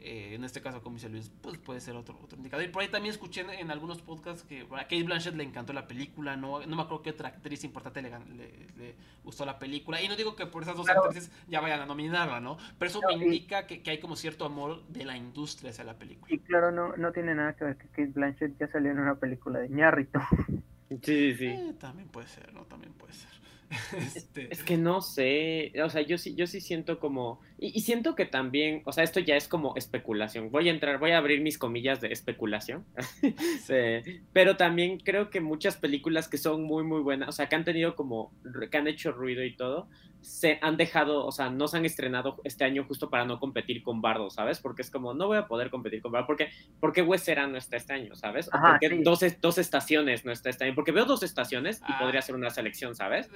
eh, 0.06 0.34
en 0.34 0.44
este 0.44 0.60
caso, 0.60 0.82
como 0.82 0.96
dice 0.96 1.08
Luis, 1.08 1.32
pues 1.40 1.56
puede 1.56 1.80
ser 1.80 1.96
otro, 1.96 2.18
otro 2.22 2.36
indicador. 2.36 2.66
Y 2.66 2.68
por 2.68 2.82
ahí 2.82 2.88
también 2.88 3.12
escuché 3.12 3.40
en, 3.58 3.70
algunos 3.70 4.02
podcasts 4.02 4.42
que 4.42 4.66
a 4.70 4.82
Kate 4.82 5.02
Blanchett 5.02 5.34
le 5.34 5.44
encantó 5.44 5.72
la 5.72 5.86
película, 5.86 6.36
no, 6.36 6.60
no 6.66 6.76
me 6.76 6.82
acuerdo 6.82 7.02
qué 7.02 7.10
otra 7.10 7.28
actriz 7.28 7.64
importante 7.64 8.02
le, 8.02 8.10
le, 8.10 8.94
gustó 9.24 9.46
la 9.46 9.58
película. 9.58 10.02
Y 10.02 10.08
no 10.08 10.14
digo 10.14 10.36
que 10.36 10.44
por 10.44 10.62
esas 10.62 10.76
dos 10.76 10.88
actrices 10.90 11.30
ya 11.48 11.62
vayan 11.62 11.80
a 11.80 11.86
nominarla, 11.86 12.38
¿no? 12.38 12.58
Pero 12.78 12.90
eso 12.90 13.00
me 13.06 13.14
indica 13.14 13.66
que, 13.66 13.82
que, 13.82 13.92
hay 13.92 13.98
como 13.98 14.14
cierto 14.14 14.44
amor 14.44 14.86
de 14.88 15.06
la 15.06 15.16
industria 15.16 15.70
hacia 15.70 15.84
la 15.84 15.98
película. 15.98 16.34
Y 16.34 16.38
claro, 16.38 16.70
no, 16.70 16.94
no 16.98 17.10
tiene 17.12 17.34
nada 17.34 17.54
que 17.56 17.64
ver 17.64 17.76
que 17.78 17.88
Kate 17.88 18.12
Blanchett 18.14 18.58
ya 18.58 18.68
salió 18.68 18.90
en 18.90 18.98
una 18.98 19.14
película 19.14 19.60
de 19.60 19.70
ñarrito. 19.70 20.20
Sí, 21.02 21.34
sí. 21.34 21.46
Eh, 21.46 21.74
también 21.80 22.08
puede 22.08 22.28
ser, 22.28 22.52
¿no? 22.52 22.66
También 22.66 22.92
puede 22.92 23.14
ser. 23.14 23.30
Este... 24.14 24.52
Es 24.52 24.62
que 24.62 24.76
no 24.76 25.00
sé, 25.00 25.72
o 25.82 25.90
sea, 25.90 26.02
yo 26.02 26.18
sí, 26.18 26.34
yo 26.34 26.46
sí 26.46 26.60
siento 26.60 27.00
como, 27.00 27.40
y, 27.72 27.80
siento 27.80 28.14
que 28.14 28.26
también, 28.26 28.82
o 28.84 28.92
sea, 28.92 29.04
esto 29.04 29.20
ya 29.20 29.36
es 29.36 29.48
como 29.48 29.74
especulación. 29.76 30.50
Voy 30.50 30.68
a 30.68 30.72
entrar, 30.72 30.98
voy 30.98 31.12
a 31.12 31.18
abrir 31.18 31.40
mis 31.40 31.58
comillas 31.58 32.00
de 32.00 32.08
especulación, 32.08 32.84
pero 34.32 34.56
también 34.56 34.98
creo 34.98 35.30
que 35.30 35.40
muchas 35.40 35.76
películas 35.76 36.28
que 36.28 36.36
son 36.36 36.62
muy, 36.62 36.84
muy 36.84 37.00
buenas, 37.00 37.28
o 37.28 37.32
sea, 37.32 37.48
que 37.48 37.56
han 37.56 37.64
tenido 37.64 37.96
como, 37.96 38.32
que 38.70 38.76
han 38.76 38.86
hecho 38.86 39.12
ruido 39.12 39.42
y 39.44 39.56
todo, 39.56 39.88
se 40.20 40.58
han 40.62 40.76
dejado, 40.78 41.26
o 41.26 41.32
sea, 41.32 41.50
no 41.50 41.68
se 41.68 41.76
han 41.76 41.84
estrenado 41.84 42.40
este 42.44 42.64
año 42.64 42.84
justo 42.84 43.10
para 43.10 43.26
no 43.26 43.38
competir 43.38 43.82
con 43.82 44.00
Bardo, 44.00 44.30
¿sabes? 44.30 44.58
Porque 44.58 44.80
es 44.80 44.90
como, 44.90 45.12
no 45.12 45.26
voy 45.26 45.36
a 45.36 45.46
poder 45.46 45.70
competir 45.70 46.00
con 46.00 46.12
Bardo, 46.12 46.26
porque, 46.26 46.48
porque 46.80 47.02
Westera 47.02 47.46
no 47.46 47.58
está 47.58 47.76
este 47.76 47.92
año, 47.92 48.14
¿sabes? 48.14 48.48
O 48.48 48.52
porque 48.52 49.02
dos, 49.02 49.20
dos 49.40 49.58
estaciones 49.58 50.24
no 50.24 50.32
está 50.32 50.48
este 50.48 50.64
año, 50.64 50.74
porque 50.74 50.92
veo 50.92 51.04
dos 51.04 51.22
estaciones 51.22 51.82
y 51.86 51.92
podría 51.94 52.20
ah. 52.20 52.22
ser 52.22 52.34
una 52.34 52.50
selección, 52.50 52.94
¿sabes? 52.94 53.28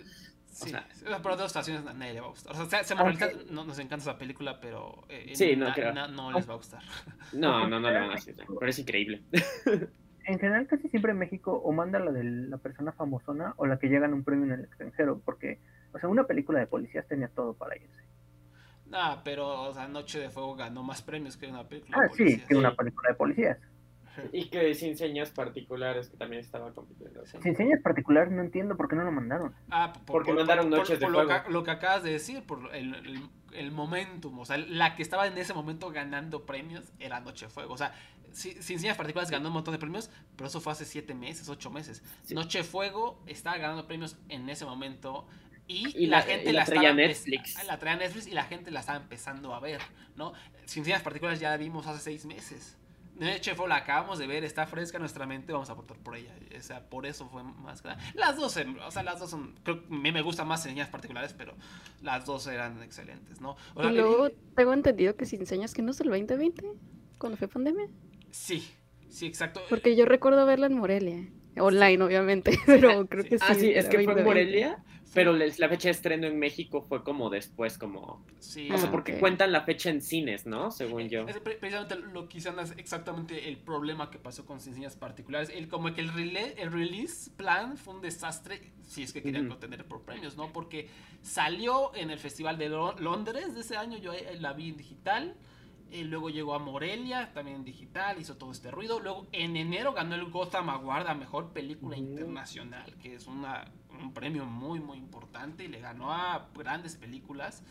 Sí, 0.50 0.74
o 0.74 1.08
sea, 1.08 1.22
pero 1.22 1.36
dos 1.36 1.46
estaciones 1.46 1.84
nadie 1.84 2.14
le 2.14 2.20
va 2.20 2.26
a 2.26 2.30
gustar. 2.30 2.52
O 2.56 2.66
sea, 2.68 2.82
se, 2.82 2.94
no, 2.94 3.64
nos 3.64 3.78
encanta 3.78 4.02
esa 4.02 4.17
película, 4.18 4.61
pero 4.61 5.04
eh, 5.09 5.31
sí, 5.35 5.57
no, 5.57 5.72
creo. 5.72 5.92
no 6.09 6.33
les 6.33 6.48
va 6.48 6.54
a 6.54 6.57
gustar. 6.57 6.83
No, 7.33 7.68
no, 7.68 7.78
no 7.81 7.90
le 7.90 8.00
van 8.00 8.11
a 8.11 8.14
decir, 8.14 8.35
pero 8.37 8.70
es 8.70 8.78
increíble. 8.78 9.22
En 10.24 10.38
general, 10.38 10.66
casi 10.66 10.88
siempre 10.88 11.12
en 11.12 11.18
México 11.18 11.52
o 11.52 11.72
manda 11.72 11.98
la 11.98 12.12
de 12.12 12.22
la 12.22 12.59
persona 12.59 12.92
famosona 12.92 13.54
o 13.57 13.66
la 13.66 13.78
que 13.78 13.88
llega 13.88 14.07
a 14.07 14.11
un 14.11 14.24
premio 14.24 14.44
en 14.44 14.61
el 14.61 14.64
extranjero, 14.66 15.22
porque 15.24 15.59
o 15.92 15.98
sea, 15.98 16.09
una 16.09 16.24
película 16.24 16.59
de 16.61 16.66
policías 16.66 17.07
tenía 17.07 17.28
todo 17.28 17.54
para 17.54 17.76
irse. 17.76 18.02
Nah, 18.87 19.16
pero, 19.22 19.62
o 19.62 19.74
sea, 19.74 19.88
Noche 19.88 20.18
de 20.18 20.31
Fuego 20.31 20.54
ganó 20.54 20.83
más 20.83 21.02
premios 21.02 21.37
que 21.37 21.46
una 21.46 21.66
película 21.66 21.96
ah, 21.98 22.02
de 22.02 22.09
policías. 22.09 22.40
sí, 22.40 22.46
que 22.46 22.57
una 22.57 22.74
película 22.74 23.11
de 23.11 23.14
policías. 23.14 23.59
Y 24.33 24.48
que 24.48 24.74
sin 24.74 24.96
señas 24.96 25.31
particulares, 25.31 26.09
que 26.09 26.16
también 26.16 26.40
estaba 26.40 26.72
compitiendo. 26.72 27.24
Sin 27.26 27.57
señas 27.57 27.81
particulares 27.83 28.33
no 28.33 28.42
entiendo 28.42 28.76
por 28.76 28.88
qué 28.88 28.96
no 28.96 29.04
lo 29.04 29.12
mandaron. 29.12 29.54
Ah, 29.70 29.92
porque 30.07 30.33
mandaron 30.33 30.70
Noches 30.70 31.00
de 31.00 31.07
Fuego. 31.07 31.22
Lo 31.22 31.44
que, 31.44 31.50
lo 31.50 31.64
que, 31.64 31.70
acabas 31.70 32.02
de 32.02 32.12
decir, 32.12 32.42
por 32.44 32.74
el, 32.74 32.94
el, 32.94 33.28
el, 33.52 33.72
momentum, 33.72 34.38
o 34.38 34.44
sea, 34.44 34.59
la 34.59 34.94
que 34.94 35.02
estaba 35.02 35.26
en 35.26 35.37
ese 35.38 35.54
momento 35.54 35.90
ganando 35.90 36.46
premios 36.46 36.92
era 36.98 37.20
Noche 37.20 37.46
de 37.46 37.50
Fuego. 37.50 37.74
O 37.74 37.78
sea, 37.78 37.92
sin 38.33 38.62
señas 38.62 38.96
particulares 38.96 39.31
ganó 39.31 39.48
un 39.48 39.54
montón 39.54 39.72
de 39.72 39.78
premios, 39.78 40.11
pero 40.37 40.48
eso 40.48 40.61
fue 40.61 40.72
hace 40.72 40.85
siete 40.85 41.14
meses, 41.14 41.48
ocho 41.48 41.70
meses. 41.70 42.02
Noche 42.31 42.59
de 42.59 42.64
Fuego 42.64 43.22
estaba 43.26 43.57
ganando 43.59 43.87
premios 43.87 44.16
en 44.28 44.48
ese 44.48 44.64
momento 44.64 45.26
y, 45.66 46.07
la, 46.07 46.22
gente 46.22 46.52
la, 46.52 46.64
traía 46.64 46.94
Netflix. 46.94 47.62
La 47.66 47.78
traía 47.78 47.96
Netflix 47.96 48.26
y 48.26 48.31
la 48.31 48.44
gente 48.44 48.70
la 48.70 48.81
estaba 48.81 48.98
empezando 48.98 49.54
a 49.54 49.61
ver, 49.61 49.81
¿no? 50.16 50.33
Sin 50.64 50.85
señas 50.85 51.02
particulares 51.02 51.40
ya 51.40 51.50
la 51.50 51.59
vimos 51.59 51.87
hace 51.87 52.00
seis 52.00 52.24
meses. 52.24 52.77
Hecho, 53.20 53.66
la 53.66 53.76
acabamos 53.76 54.18
de 54.18 54.26
ver, 54.26 54.44
está 54.44 54.66
fresca 54.66 54.98
en 54.98 55.02
nuestra 55.02 55.26
mente, 55.26 55.52
vamos 55.52 55.70
a 55.70 55.74
votar 55.74 55.98
por 55.98 56.16
ella. 56.16 56.35
O 56.57 56.62
sea, 56.62 56.88
por 56.88 57.07
eso 57.07 57.28
fue 57.28 57.42
más 57.42 57.83
grande. 57.83 58.02
Las 58.14 58.37
dos, 58.37 58.57
o 58.57 58.90
sea, 58.90 59.02
las 59.02 59.18
dos 59.18 59.31
son, 59.31 59.59
creo 59.62 59.81
que 59.81 59.94
a 59.94 59.98
mí 59.98 60.12
me 60.12 60.22
gusta 60.22 60.44
más 60.44 60.62
señas 60.62 60.88
particulares, 60.88 61.35
pero 61.37 61.54
las 62.02 62.24
dos 62.26 62.46
eran 62.46 62.83
excelentes, 62.83 63.40
¿no? 63.40 63.57
y 63.76 63.88
luego 63.88 64.31
tengo 64.54 64.72
entendido 64.72 65.16
que 65.16 65.26
sin 65.26 65.46
señas 65.46 65.74
que 65.74 65.83
no 65.83 65.90
es 65.90 66.00
el 66.00 66.09
2020, 66.09 66.64
cuando 67.18 67.37
fue 67.37 67.48
pandemia. 67.48 67.88
Sí, 68.31 68.68
sí, 69.09 69.26
exacto. 69.26 69.62
Porque 69.68 69.96
yo 69.96 70.04
recuerdo 70.04 70.46
verla 70.46 70.66
en 70.66 70.74
Morelia 70.74 71.28
online, 71.61 72.02
obviamente, 72.02 72.52
pero 72.66 73.07
creo 73.07 73.24
que 73.24 73.38
sí. 73.38 73.44
Ah, 73.48 73.54
sí, 73.54 73.70
es 73.70 73.87
que 73.87 74.02
fue 74.04 74.12
en 74.12 74.24
2020. 74.24 74.24
Morelia, 74.24 74.85
pero 75.18 75.33
la 75.33 75.68
fecha 75.68 75.88
de 75.88 75.90
estreno 75.90 76.26
en 76.28 76.38
México 76.38 76.81
fue 76.81 77.02
como 77.02 77.28
después, 77.28 77.76
como... 77.76 78.24
Sí, 78.38 78.70
O 78.70 78.78
sea, 78.78 78.87
Ah, 78.88 78.90
porque 78.92 79.14
ok. 79.14 79.18
cuentan 79.20 79.50
la 79.50 79.62
fecha 79.62 79.90
en 79.90 80.00
cines, 80.00 80.46
¿no? 80.46 80.70
Según 80.70 81.09
yo. 81.09 81.26
Es 81.26 81.38
pre- 81.40 81.57
precisamente 81.57 81.96
lo 81.96 82.28
que 82.28 82.38
hicieron 82.38 82.61
es 82.61 82.72
exactamente 82.76 83.48
el 83.48 83.57
problema 83.57 84.11
que 84.11 84.18
pasó 84.18 84.46
con 84.46 84.61
Ciencias 84.61 84.94
Particulares. 84.96 85.50
El, 85.52 85.66
como 85.68 85.92
que 85.92 86.00
el, 86.02 86.12
rele- 86.12 86.54
el 86.57 86.70
release 86.70 87.31
plan 87.37 87.76
fue 87.76 87.94
un 87.94 88.00
desastre, 88.00 88.61
si 88.83 89.02
es 89.02 89.12
que 89.12 89.20
querían 89.22 89.46
Ujú. 89.46 89.54
contener 89.54 89.85
por 89.87 90.02
premios, 90.02 90.37
¿no? 90.37 90.52
Porque 90.52 90.88
salió 91.22 91.94
en 91.96 92.11
el 92.11 92.18
Festival 92.18 92.57
de 92.59 92.68
Lo- 92.68 92.96
Londres 92.98 93.54
de 93.54 93.61
ese 93.62 93.76
año, 93.76 93.98
yo 93.98 94.12
ahí 94.12 94.22
la 94.38 94.52
vi 94.52 94.68
en 94.68 94.76
digital. 94.76 95.35
eh, 95.90 96.04
luego 96.04 96.28
llegó 96.28 96.52
a 96.54 96.59
Morelia, 96.59 97.33
también 97.33 97.57
en 97.57 97.64
digital, 97.64 98.20
hizo 98.20 98.37
todo 98.37 98.52
este 98.52 98.70
ruido. 98.70 99.00
Luego 99.00 99.26
en 99.33 99.57
enero 99.57 99.94
ganó 99.94 100.14
el 100.16 100.26
Gotham 100.26 100.68
Award 100.68 101.07
a 101.09 101.14
Mejor 101.14 101.52
Película. 101.54 101.96
Internacional, 101.96 102.94
que 103.02 103.14
es 103.14 103.26
una, 103.26 103.64
un 103.98 104.12
premio 104.12 104.44
muy, 104.44 104.80
muy 104.80 104.98
importante 104.98 105.64
y 105.64 105.68
le 105.68 105.80
ganó 105.80 106.12
a 106.12 106.48
grandes 106.54 106.96
películas. 106.96 107.62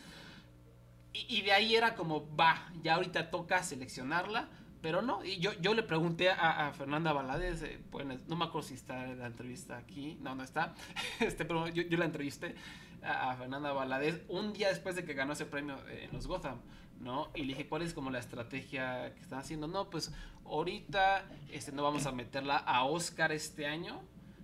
Y, 1.12 1.42
de 1.42 1.52
ahí 1.52 1.74
era 1.74 1.94
como, 1.94 2.34
va, 2.36 2.70
ya 2.82 2.94
ahorita 2.94 3.30
toca 3.30 3.62
seleccionarla. 3.62 4.48
Pero 4.80 5.02
no, 5.02 5.24
y 5.24 5.38
yo, 5.38 5.52
yo 5.60 5.74
le 5.74 5.82
pregunté 5.82 6.30
a, 6.30 6.70
Fernanda 6.72 7.12
Valadez, 7.12 7.62
eh, 7.64 7.80
bueno, 7.90 8.16
no 8.28 8.36
me 8.36 8.44
acuerdo 8.44 8.68
si 8.68 8.74
está 8.74 9.08
la 9.08 9.26
entrevista 9.26 9.76
aquí, 9.76 10.16
no, 10.22 10.36
no 10.36 10.44
está, 10.44 10.72
este, 11.18 11.44
pero 11.44 11.66
yo, 11.66 11.82
la 11.98 12.04
entrevisté 12.04 12.54
a, 13.02 13.32
a 13.32 13.36
Fernanda 13.36 13.72
Valadez 13.72 14.22
un 14.28 14.52
día 14.52 14.68
después 14.68 14.94
de 14.94 15.04
que 15.04 15.14
ganó 15.14 15.32
ese 15.32 15.46
premio 15.46 15.76
eh, 15.88 16.04
en 16.04 16.12
los 16.12 16.28
Gotham, 16.28 16.60
¿no? 17.00 17.28
Y 17.34 17.40
le 17.40 17.48
dije, 17.48 17.66
¿cuál 17.66 17.82
es 17.82 17.92
como 17.92 18.10
la 18.10 18.18
estrategia 18.18 19.12
que 19.14 19.20
están 19.20 19.40
haciendo? 19.40 19.66
No, 19.66 19.90
pues 19.90 20.12
ahorita 20.44 21.24
este, 21.50 21.72
no 21.72 21.82
vamos 21.82 22.06
a 22.06 22.12
meterla 22.12 22.56
a 22.56 22.84
Oscar 22.84 23.32
este 23.32 23.66
año, 23.66 24.00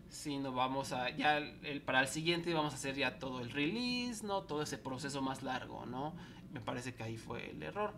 sino 0.09 0.53
vamos 0.53 0.93
a, 0.93 1.11
ya 1.11 1.38
el, 1.38 1.81
para 1.83 2.01
el 2.01 2.09
siguiente 2.09 2.53
vamos 2.55 2.73
a 2.73 2.77
hacer 2.77 2.95
ya 2.95 3.19
todo 3.19 3.40
el 3.40 3.51
release, 3.51 4.25
¿no? 4.27 4.43
Todo 4.43 4.62
ese 4.62 4.79
proceso 4.79 5.23
más 5.23 5.43
largo, 5.43 5.87
¿no? 5.87 6.14
Me 6.53 6.61
parece 6.61 6.95
que 6.95 7.03
ahí 7.03 7.17
fue 7.17 7.51
el 7.51 7.62
error. 7.62 7.93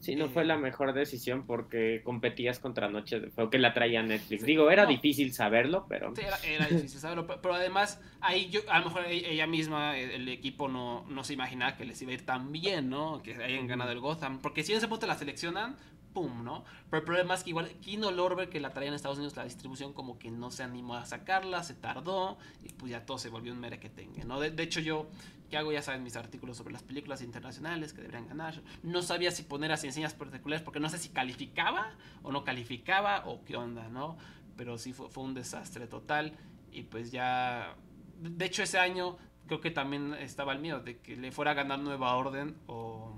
Sí, 0.00 0.16
no 0.16 0.24
Eh, 0.24 0.28
fue 0.30 0.46
la 0.46 0.56
mejor 0.56 0.94
decisión 0.94 1.44
porque 1.46 2.00
competías 2.02 2.58
contra 2.58 2.88
Noche 2.88 3.20
de 3.20 3.30
Fuego, 3.30 3.50
que 3.50 3.58
la 3.58 3.74
traía 3.74 4.02
Netflix. 4.02 4.42
Digo, 4.44 4.70
era 4.70 4.84
No. 4.84 4.88
difícil 4.88 5.34
saberlo, 5.34 5.84
pero... 5.90 6.16
Sí, 6.16 6.22
era, 6.22 6.38
era 6.38 6.66
difícil 6.66 6.98
saberlo, 7.00 7.26
pero, 7.26 7.42
pero 7.42 7.54
además 7.54 8.00
ahí 8.22 8.48
yo, 8.48 8.60
a 8.70 8.78
lo 8.78 8.86
mejor 8.86 9.04
e- 9.04 9.30
ella 9.30 9.46
misma, 9.46 9.98
el, 9.98 10.10
el 10.12 10.28
equipo 10.30 10.68
no, 10.68 11.04
no 11.10 11.22
se 11.22 11.34
imaginaba 11.34 11.76
que 11.76 11.84
les 11.84 12.00
iba 12.00 12.12
a 12.12 12.14
ir 12.14 12.24
tan 12.24 12.50
bien, 12.50 12.88
¿no? 12.88 13.22
Que 13.22 13.34
hayan 13.34 13.66
ganado 13.66 13.92
el 13.92 14.00
Gotham, 14.00 14.40
porque 14.40 14.64
si 14.64 14.72
en 14.72 14.78
ese 14.78 14.88
punto 14.88 15.06
la 15.06 15.16
seleccionan, 15.16 15.76
¡pum! 16.12 16.44
¿no? 16.44 16.64
Pero 16.88 17.00
el 17.00 17.04
problema 17.04 17.34
es 17.34 17.44
que 17.44 17.50
igual 17.50 17.68
Kino 17.80 18.10
Lorber, 18.10 18.48
que 18.48 18.60
la 18.60 18.70
traía 18.70 18.88
en 18.88 18.94
Estados 18.94 19.18
Unidos, 19.18 19.36
la 19.36 19.44
distribución 19.44 19.92
como 19.92 20.18
que 20.18 20.30
no 20.30 20.50
se 20.50 20.62
animó 20.62 20.96
a 20.96 21.06
sacarla, 21.06 21.62
se 21.62 21.74
tardó, 21.74 22.38
y 22.62 22.72
pues 22.72 22.90
ya 22.90 23.06
todo 23.06 23.18
se 23.18 23.28
volvió 23.28 23.52
un 23.52 23.60
merequetengue, 23.60 24.24
¿no? 24.24 24.40
De, 24.40 24.50
de 24.50 24.62
hecho 24.62 24.80
yo, 24.80 25.08
que 25.48 25.56
hago, 25.56 25.72
ya 25.72 25.82
saben, 25.82 26.02
mis 26.02 26.16
artículos 26.16 26.56
sobre 26.56 26.72
las 26.72 26.82
películas 26.82 27.22
internacionales 27.22 27.92
que 27.92 28.00
deberían 28.00 28.28
ganar, 28.28 28.60
no 28.82 29.02
sabía 29.02 29.30
si 29.30 29.42
poner 29.42 29.72
así 29.72 29.86
enseñas 29.86 30.14
particulares, 30.14 30.62
porque 30.62 30.80
no 30.80 30.88
sé 30.88 30.98
si 30.98 31.08
calificaba 31.10 31.92
o 32.22 32.32
no 32.32 32.44
calificaba, 32.44 33.24
o 33.26 33.44
qué 33.44 33.56
onda, 33.56 33.88
¿no? 33.88 34.16
Pero 34.56 34.78
sí 34.78 34.92
fue, 34.92 35.08
fue 35.08 35.24
un 35.24 35.34
desastre 35.34 35.86
total, 35.86 36.34
y 36.72 36.82
pues 36.82 37.10
ya... 37.10 37.76
De 38.20 38.44
hecho 38.44 38.62
ese 38.62 38.78
año 38.78 39.16
creo 39.46 39.60
que 39.60 39.70
también 39.70 40.14
estaba 40.14 40.52
el 40.52 40.60
miedo 40.60 40.80
de 40.80 40.98
que 40.98 41.16
le 41.16 41.32
fuera 41.32 41.52
a 41.52 41.54
ganar 41.54 41.78
Nueva 41.80 42.14
Orden 42.14 42.54
o, 42.66 43.12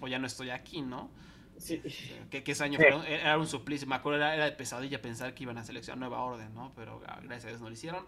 o 0.00 0.06
ya 0.06 0.18
no 0.18 0.26
estoy 0.26 0.50
aquí, 0.50 0.82
¿no? 0.82 1.10
Sí. 1.58 1.82
Que, 2.30 2.42
que 2.42 2.52
ese 2.52 2.64
año 2.64 2.78
Sí. 2.78 2.82
fueron- 2.82 3.06
era 3.06 3.38
un 3.38 3.46
suplicio. 3.46 3.86
Me 3.86 3.94
acuerdo, 3.94 4.18
era, 4.18 4.34
era 4.34 4.44
de 4.46 4.52
pesadilla 4.52 5.00
pensar 5.00 5.34
que 5.34 5.42
iban 5.44 5.56
a 5.58 5.64
seleccionar 5.64 5.98
Nueva 5.98 6.22
Orden, 6.22 6.52
¿no? 6.54 6.72
Pero 6.76 7.00
ah, 7.06 7.18
gracias 7.22 7.44
a 7.46 7.48
Dios 7.48 7.60
no 7.60 7.68
lo 7.68 7.72
hicieron. 7.74 8.04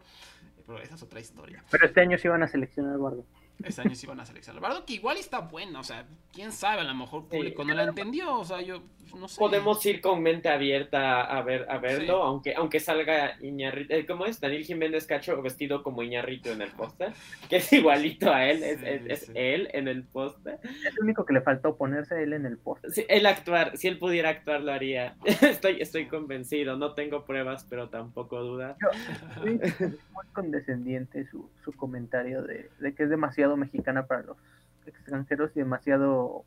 Pero 0.67 0.81
esa 0.83 0.97
es 0.97 1.03
otra 1.03 1.21
historia. 1.21 1.63
Pero 1.71 1.87
este 1.87 2.01
año 2.01 2.19
sí 2.19 2.27
van 2.29 2.43
a 2.43 2.49
seleccionar 2.49 2.93
a 2.93 2.95
Eduardo. 2.97 3.25
Este 3.63 3.81
año 3.81 3.95
sí 3.95 4.07
iban 4.07 4.21
a 4.21 4.27
seleccionar. 4.27 4.61
Bardo 4.63 4.85
que 4.85 4.95
igual 4.95 5.17
está 5.17 5.41
bueno, 5.41 5.81
o 5.81 5.85
sea, 5.85 6.07
quién 6.33 6.53
sabe, 6.53 6.83
a 6.83 6.85
lo 6.85 6.95
mejor 6.95 7.23
el 7.25 7.31
Sí. 7.31 7.37
público 7.37 7.65
no 7.65 7.75
la 7.75 7.85
entendió, 7.85 8.39
o 8.39 8.45
sea, 8.45 8.61
yo 8.61 8.83
no 9.17 9.29
sé. 9.29 9.39
Podemos 9.39 9.85
ir 9.87 10.01
con 10.03 10.23
mente 10.23 10.49
abierta 10.51 11.23
a 11.23 11.41
ver 11.43 11.65
a 11.71 11.79
verlo, 11.79 12.05
Sí. 12.05 12.11
aunque 12.23 12.55
aunque 12.55 12.81
salga 12.81 13.37
Iñarrito, 13.41 13.95
eh, 13.95 14.05
¿cómo 14.05 14.27
es? 14.27 14.41
Daniel 14.41 14.65
Jiménez 14.65 15.07
Cacho 15.07 15.41
vestido 15.41 15.83
como 15.83 16.03
Iñarrito 16.03 16.51
en 16.53 16.61
el 16.61 16.71
póster, 16.73 17.13
que 17.49 17.57
es 17.57 17.73
igualito 17.73 18.31
a 18.33 18.45
él, 18.47 18.63
es, 18.63 18.81
Sí, 18.81 18.87
es- 18.87 19.03
es 19.07 19.27
sí. 19.27 19.33
él 19.35 19.69
en 19.73 19.89
el 19.89 20.03
póster. 20.05 20.59
Es 20.63 20.95
lo 20.97 21.05
único 21.05 21.25
que 21.25 21.33
le 21.33 21.41
faltó 21.41 21.77
ponerse 21.77 22.23
él 22.23 22.35
en 22.35 22.45
el 22.47 22.59
post. 22.59 22.85
Si 22.91 23.07
él 23.09 23.25
actuar, 23.27 23.77
si 23.79 23.89
él 23.89 23.99
pudiera 23.99 24.29
actuar 24.29 24.61
lo 24.61 24.73
haría. 24.73 25.15
estoy 25.65 25.81
estoy 25.81 26.07
convencido, 26.09 26.77
no 26.77 26.93
tengo 26.95 27.25
pruebas, 27.25 27.65
pero 27.71 27.89
tampoco 27.89 28.41
dudas. 28.43 28.77
Es 29.45 29.81
muy 29.81 30.27
condescendiente 30.35 31.27
su, 31.31 31.49
su 31.65 31.73
comentario 31.73 32.43
de, 32.43 32.69
de 32.81 32.95
que 32.95 33.05
es 33.05 33.11
demasiado 33.11 33.46
mexicana 33.55 34.07
para 34.07 34.23
los 34.23 34.37
extranjeros 34.87 35.51
y 35.55 35.61
demasiado 35.61 36.45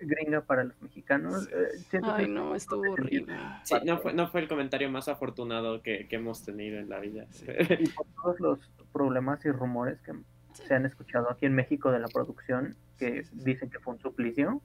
gringa 0.00 0.40
para 0.42 0.64
los 0.64 0.80
mexicanos. 0.82 1.44
Sí. 1.44 1.96
Eh, 1.96 2.00
Ay, 2.02 2.28
no, 2.28 2.54
estuvo 2.54 2.80
horrible. 2.92 3.34
Sí, 3.64 3.74
no 3.84 3.98
fue, 3.98 4.12
no 4.12 4.28
fue 4.28 4.40
el 4.42 4.48
comentario 4.48 4.90
más 4.90 5.08
afortunado 5.08 5.82
que, 5.82 6.08
que 6.08 6.16
hemos 6.16 6.42
tenido 6.44 6.78
en 6.78 6.88
la 6.88 6.98
vida. 7.00 7.26
Sí. 7.30 7.46
Y 7.80 7.88
por 7.90 8.06
todos 8.22 8.40
los 8.40 8.58
problemas 8.92 9.44
y 9.44 9.50
rumores 9.50 10.00
que 10.00 10.12
se 10.54 10.74
han 10.74 10.86
escuchado 10.86 11.30
aquí 11.30 11.46
en 11.46 11.54
México 11.54 11.92
de 11.92 11.98
la 12.00 12.08
producción, 12.08 12.74
que 12.98 13.22
Sí, 13.24 13.30
sí, 13.30 13.38
sí. 13.38 13.44
dicen 13.44 13.70
que 13.70 13.78
fue 13.78 13.94
un 13.94 14.00
suplicio. 14.00 14.60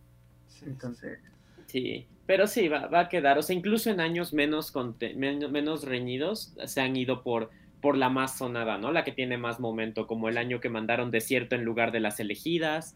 Entonces, 0.66 1.20
Sí, 1.68 2.06
pero 2.26 2.48
sí, 2.48 2.68
va, 2.68 2.88
va 2.88 3.02
a 3.02 3.10
quedar. 3.10 3.38
O 3.38 3.42
sea, 3.42 3.56
incluso 3.56 3.90
en 3.90 4.02
años 4.02 4.34
menos, 4.34 4.72
conte- 4.74 5.16
men- 5.16 5.50
menos 5.54 5.86
reñidos 5.86 6.54
se 6.66 6.82
han 6.82 6.96
ido 6.98 7.24
por, 7.24 7.50
por 7.82 7.98
la 7.98 8.10
más 8.10 8.38
sonada, 8.38 8.78
¿no? 8.78 8.92
La 8.92 9.04
que 9.04 9.12
tiene 9.12 9.38
más 9.38 9.60
momento, 9.60 10.08
como 10.08 10.30
el 10.30 10.38
año 10.38 10.60
que 10.60 10.70
mandaron 10.70 11.12
Desierto 11.12 11.56
en 11.56 11.64
lugar 11.64 11.92
de 11.92 12.00
las 12.00 12.20
elegidas, 12.20 12.96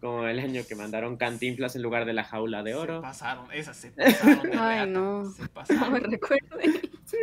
como 0.00 0.26
el 0.26 0.38
año 0.38 0.62
que 0.68 0.74
mandaron 0.74 1.16
Cantinflas 1.16 1.76
en 1.76 1.82
lugar 1.82 2.04
de 2.04 2.12
la 2.12 2.24
jaula 2.24 2.62
de 2.62 2.72
Se 2.72 2.76
oro. 2.78 3.00
pasaron, 3.02 3.46
esas 3.52 3.76
se 3.76 3.90
pasaron 3.90 4.50
de 4.50 4.56
Ay, 4.58 4.88
no. 4.90 5.24
Se 5.30 5.42
No 5.42 5.44
me 5.44 5.48
pasaron. 5.50 6.02
recuerden. 6.10 6.72
Sí, 7.04 7.16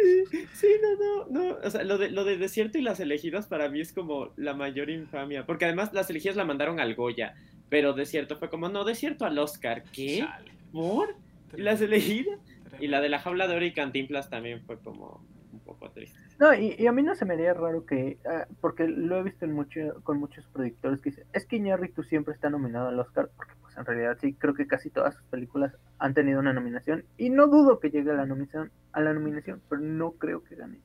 sí, 0.54 0.68
no, 0.82 1.26
no, 1.28 1.44
no. 1.50 1.58
O 1.64 1.70
sea, 1.70 1.84
lo 1.84 1.98
de, 1.98 2.10
lo 2.12 2.24
de 2.24 2.38
Desierto 2.38 2.78
y 2.78 2.82
las 2.82 3.00
elegidas 3.00 3.48
para 3.48 3.68
mí 3.70 3.82
es 3.82 3.94
como 3.94 4.32
la 4.38 4.54
mayor 4.54 4.90
infamia. 4.90 5.46
Porque 5.46 5.66
además 5.66 5.94
las 5.94 6.10
elegidas 6.10 6.38
la 6.38 6.46
mandaron 6.46 6.80
al 6.80 6.96
Goya, 6.96 7.36
pero 7.70 7.94
Desierto 7.94 8.38
fue 8.38 8.50
como, 8.50 8.70
no, 8.70 8.84
Desierto 8.84 9.26
al 9.26 9.38
Oscar. 9.38 9.84
¿Qué? 9.92 10.20
Chale. 10.20 10.52
¿Por? 10.72 11.16
¿Y 11.56 11.62
las 11.62 11.82
elegidas? 11.82 12.40
Y 12.80 12.88
la 12.88 13.02
de 13.02 13.10
la 13.10 13.20
jaula 13.20 13.48
de 13.48 13.56
oro 13.56 13.66
y 13.66 13.74
Cantinflas 13.74 14.30
también 14.30 14.62
fue 14.66 14.80
como 14.80 15.24
un 15.52 15.60
poco 15.60 15.90
triste. 15.92 16.20
no, 16.40 16.54
y, 16.54 16.76
y 16.78 16.88
a 16.88 16.92
mí 16.92 17.04
no 17.04 17.16
se 17.16 17.26
me 17.26 17.34
haría 17.34 17.54
raro 17.54 17.86
que, 17.86 18.18
ah, 18.26 18.46
porque 18.60 18.88
lo 18.88 19.18
he 19.20 19.24
visto 19.24 19.46
en 19.46 19.54
mucho, 19.54 19.80
con 20.04 20.20
muchos 20.20 20.46
productores 20.48 21.02
que 21.02 21.12
dicen, 21.12 21.26
es 21.34 21.46
que 21.46 21.58
Iñárritu 21.58 22.04
siempre 22.04 22.34
está 22.34 22.50
nominado 22.50 22.90
al 22.90 23.00
Oscar, 23.00 23.30
porque 23.36 23.54
pues 23.62 23.78
en 23.78 23.86
realidad 23.86 24.18
sí, 24.20 24.34
creo 24.34 24.54
que 24.54 24.68
casi 24.68 24.90
todas 24.90 25.16
sus 25.16 25.24
películas 25.26 25.76
han 26.00 26.14
tenido 26.14 26.40
una 26.40 26.54
nominación, 26.54 27.06
y 27.18 27.30
no 27.30 27.48
dudo 27.48 27.80
que 27.80 27.90
llegue 27.90 28.12
a 28.12 28.16
la 28.16 28.26
nominación, 28.26 28.72
a 28.92 29.02
la 29.02 29.14
nominación 29.14 29.62
pero 29.70 29.82
no 29.82 30.12
creo 30.14 30.44
que 30.44 30.56
gane. 30.56 30.80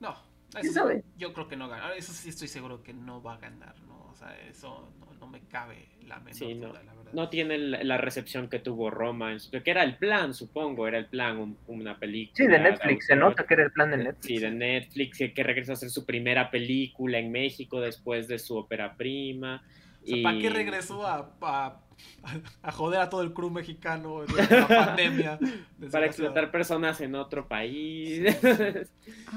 No, 0.00 0.14
¿Quién 0.14 0.31
eso 0.60 0.72
sabe? 0.72 1.04
yo 1.16 1.32
creo 1.32 1.48
que 1.48 1.56
no 1.56 1.68
gana. 1.68 1.94
Eso 1.94 2.12
sí 2.12 2.28
estoy 2.28 2.48
seguro 2.48 2.82
que 2.82 2.92
no 2.92 3.22
va 3.22 3.34
a 3.34 3.38
ganar, 3.38 3.80
¿no? 3.82 4.08
O 4.10 4.14
sea, 4.14 4.36
eso 4.48 4.92
no, 5.00 5.12
no 5.18 5.26
me 5.26 5.40
cabe 5.48 5.88
la 6.06 6.18
menor 6.20 6.34
Sí, 6.34 6.54
no. 6.54 6.68
duda, 6.68 6.82
la 6.82 6.94
verdad. 6.94 7.12
No 7.12 7.28
tiene 7.28 7.58
la 7.58 7.96
recepción 7.98 8.48
que 8.48 8.58
tuvo 8.58 8.90
Roma, 8.90 9.32
en 9.32 9.40
su- 9.40 9.50
que 9.50 9.70
era 9.70 9.82
el 9.82 9.96
plan, 9.98 10.34
supongo, 10.34 10.86
era 10.88 10.98
el 10.98 11.06
plan, 11.06 11.38
un- 11.38 11.58
una 11.66 11.98
película. 11.98 12.36
Sí, 12.36 12.46
de 12.46 12.58
Netflix, 12.58 13.06
se 13.06 13.12
autor. 13.14 13.30
nota 13.30 13.44
que 13.46 13.54
era 13.54 13.64
el 13.64 13.72
plan 13.72 13.90
de 13.90 13.96
Netflix. 13.98 14.26
Sí, 14.26 14.38
de 14.38 14.50
Netflix, 14.50 15.18
que, 15.18 15.32
que 15.34 15.42
regresa 15.42 15.72
a 15.72 15.74
hacer 15.74 15.90
su 15.90 16.04
primera 16.06 16.50
película 16.50 17.18
en 17.18 17.30
México 17.32 17.80
después 17.80 18.28
de 18.28 18.38
su 18.38 18.56
ópera 18.56 18.96
prima. 18.96 19.62
O 20.02 20.06
sea, 20.06 20.22
¿Para 20.22 20.38
qué 20.38 20.50
regresó 20.50 21.06
a, 21.06 21.36
a, 21.42 21.80
a 22.62 22.72
joder 22.72 23.00
a 23.00 23.10
todo 23.10 23.22
el 23.22 23.32
crew 23.32 23.50
mexicano 23.50 24.22
desde 24.22 24.60
la 24.60 24.68
pandemia? 24.86 25.38
Para 25.90 26.06
explotar 26.06 26.50
personas 26.50 27.00
en 27.00 27.14
otro 27.14 27.48
país. 27.48 28.22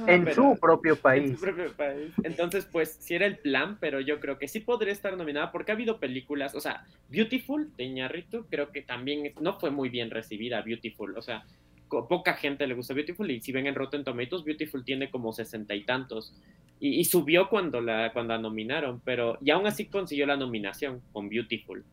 En 0.08 0.24
pero- 0.26 0.34
su 0.54 0.60
propio 0.60 0.94
En 0.94 1.00
país. 1.00 1.32
su 1.32 1.40
propio 1.42 1.74
país. 1.74 2.12
Entonces, 2.24 2.66
pues, 2.72 2.98
sí 3.00 3.16
era 3.16 3.26
el 3.26 3.38
plan, 3.38 3.78
pero 3.80 4.00
yo 4.00 4.20
creo 4.20 4.38
que 4.38 4.48
sí 4.48 4.60
podría 4.60 4.94
estar 4.94 5.16
nominada 5.18 5.52
porque 5.52 5.72
ha 5.72 5.76
habido 5.76 6.00
películas, 6.00 6.54
o 6.56 6.60
sea, 6.62 6.86
Beautiful 7.10 7.72
de 7.78 7.86
Iñárritu, 7.86 8.46
creo 8.50 8.72
que 8.72 8.82
también 8.82 9.34
no 9.42 9.60
fue 9.60 9.72
muy 9.72 9.90
bien 9.90 10.12
recibida, 10.12 10.62
Beautiful, 10.62 11.18
o 11.18 11.22
sea, 11.22 11.44
poca 11.88 12.34
gente 12.34 12.68
le 12.68 12.74
gusta 12.74 12.94
Beautiful 12.94 13.30
y 13.32 13.42
si 13.42 13.52
ven 13.52 13.68
en 13.68 13.76
Rotten 13.76 14.04
Tomatoes, 14.04 14.44
Beautiful 14.44 14.84
tiene 14.84 15.10
como 15.10 15.34
sesenta 15.34 15.76
y 15.76 15.84
tantos. 15.84 16.34
Y, 16.80 17.00
y 17.00 17.06
subió 17.06 17.48
cuando 17.48 17.80
la, 17.80 18.12
cuando 18.12 18.34
la 18.34 18.40
nominaron, 18.42 19.00
pero 19.06 19.38
y 19.42 19.50
aún 19.52 19.66
así 19.66 19.86
consiguió 19.86 20.26
la 20.28 20.36
nominación 20.36 21.02
con 21.14 21.30
Beautiful. 21.30 21.86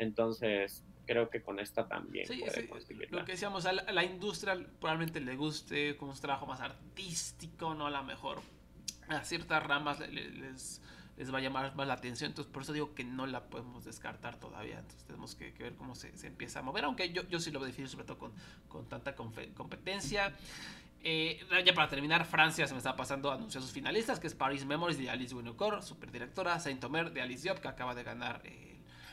Entonces, 0.00 0.82
creo 1.06 1.28
que 1.28 1.42
con 1.42 1.58
esta 1.60 1.86
también 1.86 2.26
Sí, 2.26 2.38
puede 2.40 2.62
sí, 2.86 2.94
lo 3.10 3.24
que 3.24 3.32
decíamos, 3.32 3.66
a 3.66 3.72
la, 3.72 3.82
a 3.82 3.92
la 3.92 4.04
industria 4.04 4.54
probablemente 4.80 5.20
le 5.20 5.36
guste 5.36 5.96
como 5.96 6.12
un 6.12 6.18
trabajo 6.18 6.46
más 6.46 6.60
artístico, 6.60 7.74
no 7.74 7.86
a 7.86 7.90
lo 7.90 8.02
mejor 8.04 8.40
a 9.08 9.22
ciertas 9.24 9.62
ramas 9.62 9.98
le- 10.00 10.08
le- 10.08 10.30
les, 10.30 10.80
les 11.16 11.34
va 11.34 11.38
a 11.38 11.40
llamar 11.42 11.74
más 11.74 11.86
la 11.86 11.94
atención, 11.94 12.30
entonces 12.30 12.50
por 12.52 12.62
eso 12.62 12.72
digo 12.72 12.94
que 12.94 13.04
no 13.04 13.26
la 13.26 13.44
podemos 13.50 13.84
descartar 13.84 14.38
todavía, 14.40 14.78
entonces 14.78 15.04
tenemos 15.04 15.34
que, 15.34 15.52
que 15.52 15.64
ver 15.64 15.74
cómo 15.74 15.94
se, 15.94 16.16
se 16.16 16.28
empieza 16.28 16.60
a 16.60 16.62
mover, 16.62 16.84
aunque 16.84 17.12
yo, 17.12 17.28
yo 17.28 17.40
sí 17.40 17.50
lo 17.50 17.58
veo 17.60 17.66
difícil, 17.66 17.88
sobre 17.88 18.04
todo 18.06 18.18
con, 18.18 18.32
con 18.68 18.88
tanta 18.88 19.14
competencia. 19.14 20.32
Eh, 21.02 21.40
ya 21.64 21.72
para 21.74 21.88
terminar, 21.88 22.24
Francia 22.26 22.66
se 22.66 22.74
me 22.74 22.78
está 22.78 22.94
pasando 22.94 23.30
anunciar 23.32 23.62
sus 23.62 23.72
finalistas, 23.72 24.20
que 24.20 24.26
es 24.26 24.34
Paris 24.34 24.64
Memories 24.66 24.98
de 24.98 25.08
Alice 25.10 25.34
Winocourt, 25.34 25.82
superdirectora, 25.82 26.60
Saint-Omer 26.60 27.10
de 27.12 27.22
Alice 27.22 27.42
Diop, 27.42 27.58
que 27.58 27.68
acaba 27.68 27.94
de 27.94 28.02
ganar 28.02 28.42
el 28.44 28.69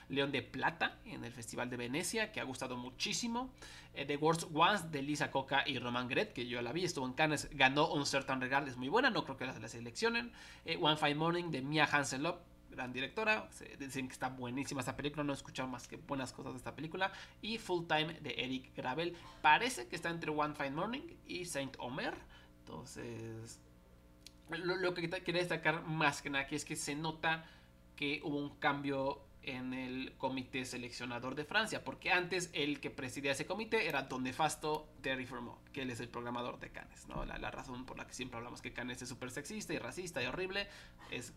León 0.10 0.32
de 0.32 0.42
Plata 0.42 0.98
en 1.06 1.24
el 1.24 1.32
Festival 1.32 1.70
de 1.70 1.78
Venecia, 1.78 2.32
que 2.32 2.40
ha 2.40 2.44
gustado 2.44 2.78
muchísimo. 2.78 3.52
Eh, 3.94 4.06
The 4.06 4.18
Worst 4.18 4.44
Ones 4.54 4.92
de 4.92 5.02
Lisa 5.02 5.32
Coca 5.32 5.64
y 5.66 5.80
Roman 5.80 6.08
Gret, 6.08 6.34
que 6.34 6.48
yo 6.48 6.62
la 6.62 6.72
vi, 6.72 6.86
estuvo 6.86 7.06
en 7.06 7.14
Cannes, 7.14 7.50
ganó 7.52 7.92
un 7.92 8.06
Certain 8.06 8.40
Regard, 8.40 8.68
es 8.68 8.78
muy 8.78 8.90
buena, 8.90 9.10
no 9.10 9.24
creo 9.24 9.38
que 9.38 9.46
la, 9.46 9.58
la 9.58 9.68
seleccionen. 9.68 10.32
Eh, 10.66 10.78
One 10.80 10.98
Fine 10.98 11.16
Morning 11.16 11.52
de 11.52 11.62
Mia 11.62 11.86
Hansen-Lop, 11.86 12.40
gran 12.70 12.94
directora. 12.94 13.50
Dicen 13.80 14.08
que 14.08 14.14
está 14.14 14.30
buenísima 14.30 14.82
esta 14.82 14.96
película. 14.96 15.24
No 15.24 15.34
he 15.34 15.36
escuchado 15.36 15.68
más 15.68 15.88
que 15.88 15.98
buenas 15.98 16.32
cosas 16.32 16.54
de 16.54 16.58
esta 16.58 16.76
película. 16.76 17.12
Y 17.42 17.58
Full 17.58 17.88
Time 17.88 18.14
de 18.22 18.36
Eric 18.38 18.76
Gravel. 18.76 19.16
Parece 19.42 19.88
que 19.88 19.96
está 19.96 20.10
entre 20.10 20.32
One 20.32 20.54
Fine 20.54 20.72
Morning 20.72 21.02
y 21.26 21.46
Saint 21.46 21.76
Omer. 21.80 22.16
Entonces, 22.60 23.60
lo, 24.50 24.76
lo 24.76 24.94
que 24.94 25.10
quería 25.10 25.42
destacar 25.42 25.84
más 25.84 26.22
que 26.22 26.30
nada 26.30 26.44
aquí 26.44 26.56
es 26.56 26.66
que 26.66 26.76
se 26.76 26.96
nota 26.96 27.46
que 27.96 28.22
hubo 28.24 28.38
un 28.38 28.58
cambio 28.58 29.27
en 29.48 29.74
el 29.74 30.14
comité 30.18 30.66
seleccionador 30.66 31.34
de 31.36 31.46
Francia, 31.46 31.84
porque 31.84 32.12
antes 32.12 32.50
el 32.54 32.80
que 32.82 32.90
presidía 32.90 33.32
ese 33.32 33.46
comité 33.46 33.88
era 33.88 34.04
Don 34.04 34.24
Nefasto 34.24 34.90
Terry 35.02 35.26
Fermont, 35.26 35.58
que 35.72 35.82
él 35.84 35.90
es 35.90 36.00
el 36.02 36.10
programador 36.10 36.60
de 36.60 36.70
Cannes, 36.70 37.08
¿no? 37.08 37.24
La, 37.26 37.38
la 37.38 37.50
razón 37.50 37.86
por 37.86 37.98
la 37.98 38.06
que 38.06 38.14
siempre 38.14 38.38
hablamos 38.38 38.62
que 38.62 38.74
Cannes 38.74 39.02
es 39.02 39.08
súper 39.10 39.32
sexista 39.32 39.74
y 39.74 39.78
racista 39.80 40.22
y 40.22 40.26
horrible 40.26 40.68
es 41.12 41.34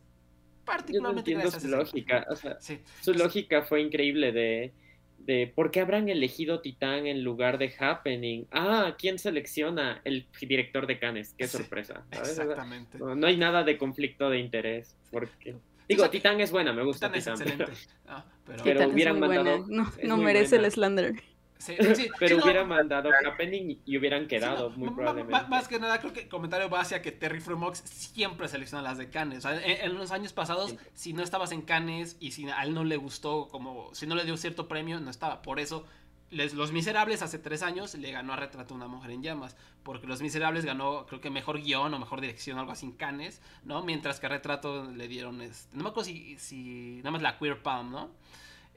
particularmente 0.65 1.31
Yo 1.31 1.37
no 1.39 1.43
gracias 1.43 1.63
su 1.63 1.69
lógica, 1.69 2.27
o 2.31 2.37
sea, 2.37 2.61
Sí. 2.61 2.81
su 3.01 3.15
lógica 3.15 3.63
fue 3.63 3.81
increíble 3.81 4.33
de, 4.33 4.73
de 5.19 5.47
por 5.55 5.71
qué 5.71 5.81
habrán 5.81 6.09
elegido 6.09 6.61
Titán 6.61 7.07
en 7.07 7.23
lugar 7.23 7.59
de 7.59 7.73
Happening. 7.79 8.47
Ah, 8.51 8.97
¿quién 8.99 9.19
selecciona? 9.19 10.01
El 10.05 10.27
director 10.41 10.87
de 10.87 10.99
Cannes, 10.99 11.35
qué 11.39 11.47
Sí, 11.47 11.59
sorpresa. 11.59 12.05
¿sabes? 12.13 12.31
O 12.31 12.35
sea, 12.35 12.45
Exactamente. 12.45 12.99
no, 12.99 13.15
no 13.15 13.27
hay 13.27 13.37
nada 13.37 13.63
de 13.63 13.79
conflicto 13.79 14.29
de 14.31 14.39
interés, 14.39 14.97
porque 15.11 15.57
digo, 15.91 16.03
O 16.03 16.05
sea, 16.07 16.11
Titán 16.11 16.41
es 16.41 16.51
buena, 16.51 16.73
me 16.73 16.83
gusta 16.85 17.11
Titán 17.13 17.35
es 17.35 17.41
Titán, 17.41 17.61
excelente. 17.61 17.65
pero, 18.05 18.17
Ah, 18.17 18.25
pero, 18.47 18.63
Pero 18.65 18.75
Titán 18.79 18.89
es 18.89 18.95
hubieran 18.95 19.21
mandado- 19.21 19.65
No, 19.69 19.93
es 19.99 20.09
no 20.09 20.17
muy 20.17 20.25
merece 20.27 20.57
buena. 20.57 20.67
el 20.67 20.73
Slender. 20.73 21.15
sí, 21.59 21.77
sí, 21.79 21.95
sí, 21.95 22.09
pero 22.19 22.37
sí, 22.37 22.39
no, 22.39 22.45
hubieran 22.45 22.69
mandado 22.69 23.11
Happening 23.27 23.81
y 23.85 23.99
hubieran 23.99 24.27
quedado 24.29 24.71
no, 24.71 24.77
muy 24.79 24.91
probablemente. 24.91 25.47
Más 25.49 25.69
que 25.69 25.79
nada, 25.79 26.01
creo 26.01 26.13
que 26.15 26.21
el 26.21 26.29
comentario 26.29 26.71
va 26.71 26.81
hacia 26.81 27.03
que 27.03 27.13
Terry 27.13 27.41
Fremox 27.41 27.81
siempre 27.85 28.49
selecciona 28.49 28.83
las 28.83 28.97
de 28.99 29.11
Cannes. 29.11 29.39
O 29.45 29.49
sea, 29.49 29.61
en, 29.63 29.91
en 29.91 29.95
los 29.99 30.11
años 30.11 30.33
pasados, 30.33 30.75
si 30.95 31.13
no 31.13 31.23
estabas 31.23 31.53
en 31.53 31.61
Cannes 31.63 32.17
y 32.19 32.31
si 32.33 32.49
a 32.49 32.63
él 32.63 32.73
no 32.73 32.85
le 32.85 32.97
gustó, 32.97 33.49
como 33.49 33.95
si 33.95 34.07
no 34.07 34.15
le 34.15 34.25
dio 34.25 34.37
cierto 34.39 34.69
premio, 34.69 35.01
no 35.01 35.11
estaba. 35.11 35.43
Por 35.43 35.61
eso, 35.61 35.85
Los 36.31 36.71
Miserables 36.71 37.23
hace 37.23 37.39
tres 37.39 37.63
años 37.63 37.95
le 37.95 38.13
ganó 38.13 38.33
a 38.33 38.37
Retrato 38.37 38.75
a 38.75 38.77
una 38.77 38.87
mujer 38.87 39.11
en 39.11 39.23
llamas. 39.23 39.57
Porque 39.83 40.07
Los 40.07 40.23
Miserables 40.23 40.65
ganó, 40.65 41.07
creo 41.07 41.21
que 41.21 41.31
mejor 41.31 41.61
guion 41.61 41.93
o 41.93 41.99
mejor 41.99 42.21
dirección, 42.21 42.59
algo 42.59 42.73
así 42.73 42.87
en 42.87 42.93
Cannes, 42.93 43.41
¿no? 43.65 43.83
Mientras 43.83 44.21
que 44.21 44.27
a 44.27 44.29
Retrato 44.29 44.91
le 44.91 45.09
dieron, 45.09 45.41
este, 45.43 45.77
no 45.77 45.83
me 45.83 45.91
acuerdo 45.91 46.09
si, 46.09 46.39
si 46.39 46.99
nada 46.99 47.11
más 47.11 47.23
la 47.23 47.39
Queer 47.39 47.63
Palm, 47.63 47.91
¿no? 47.91 48.11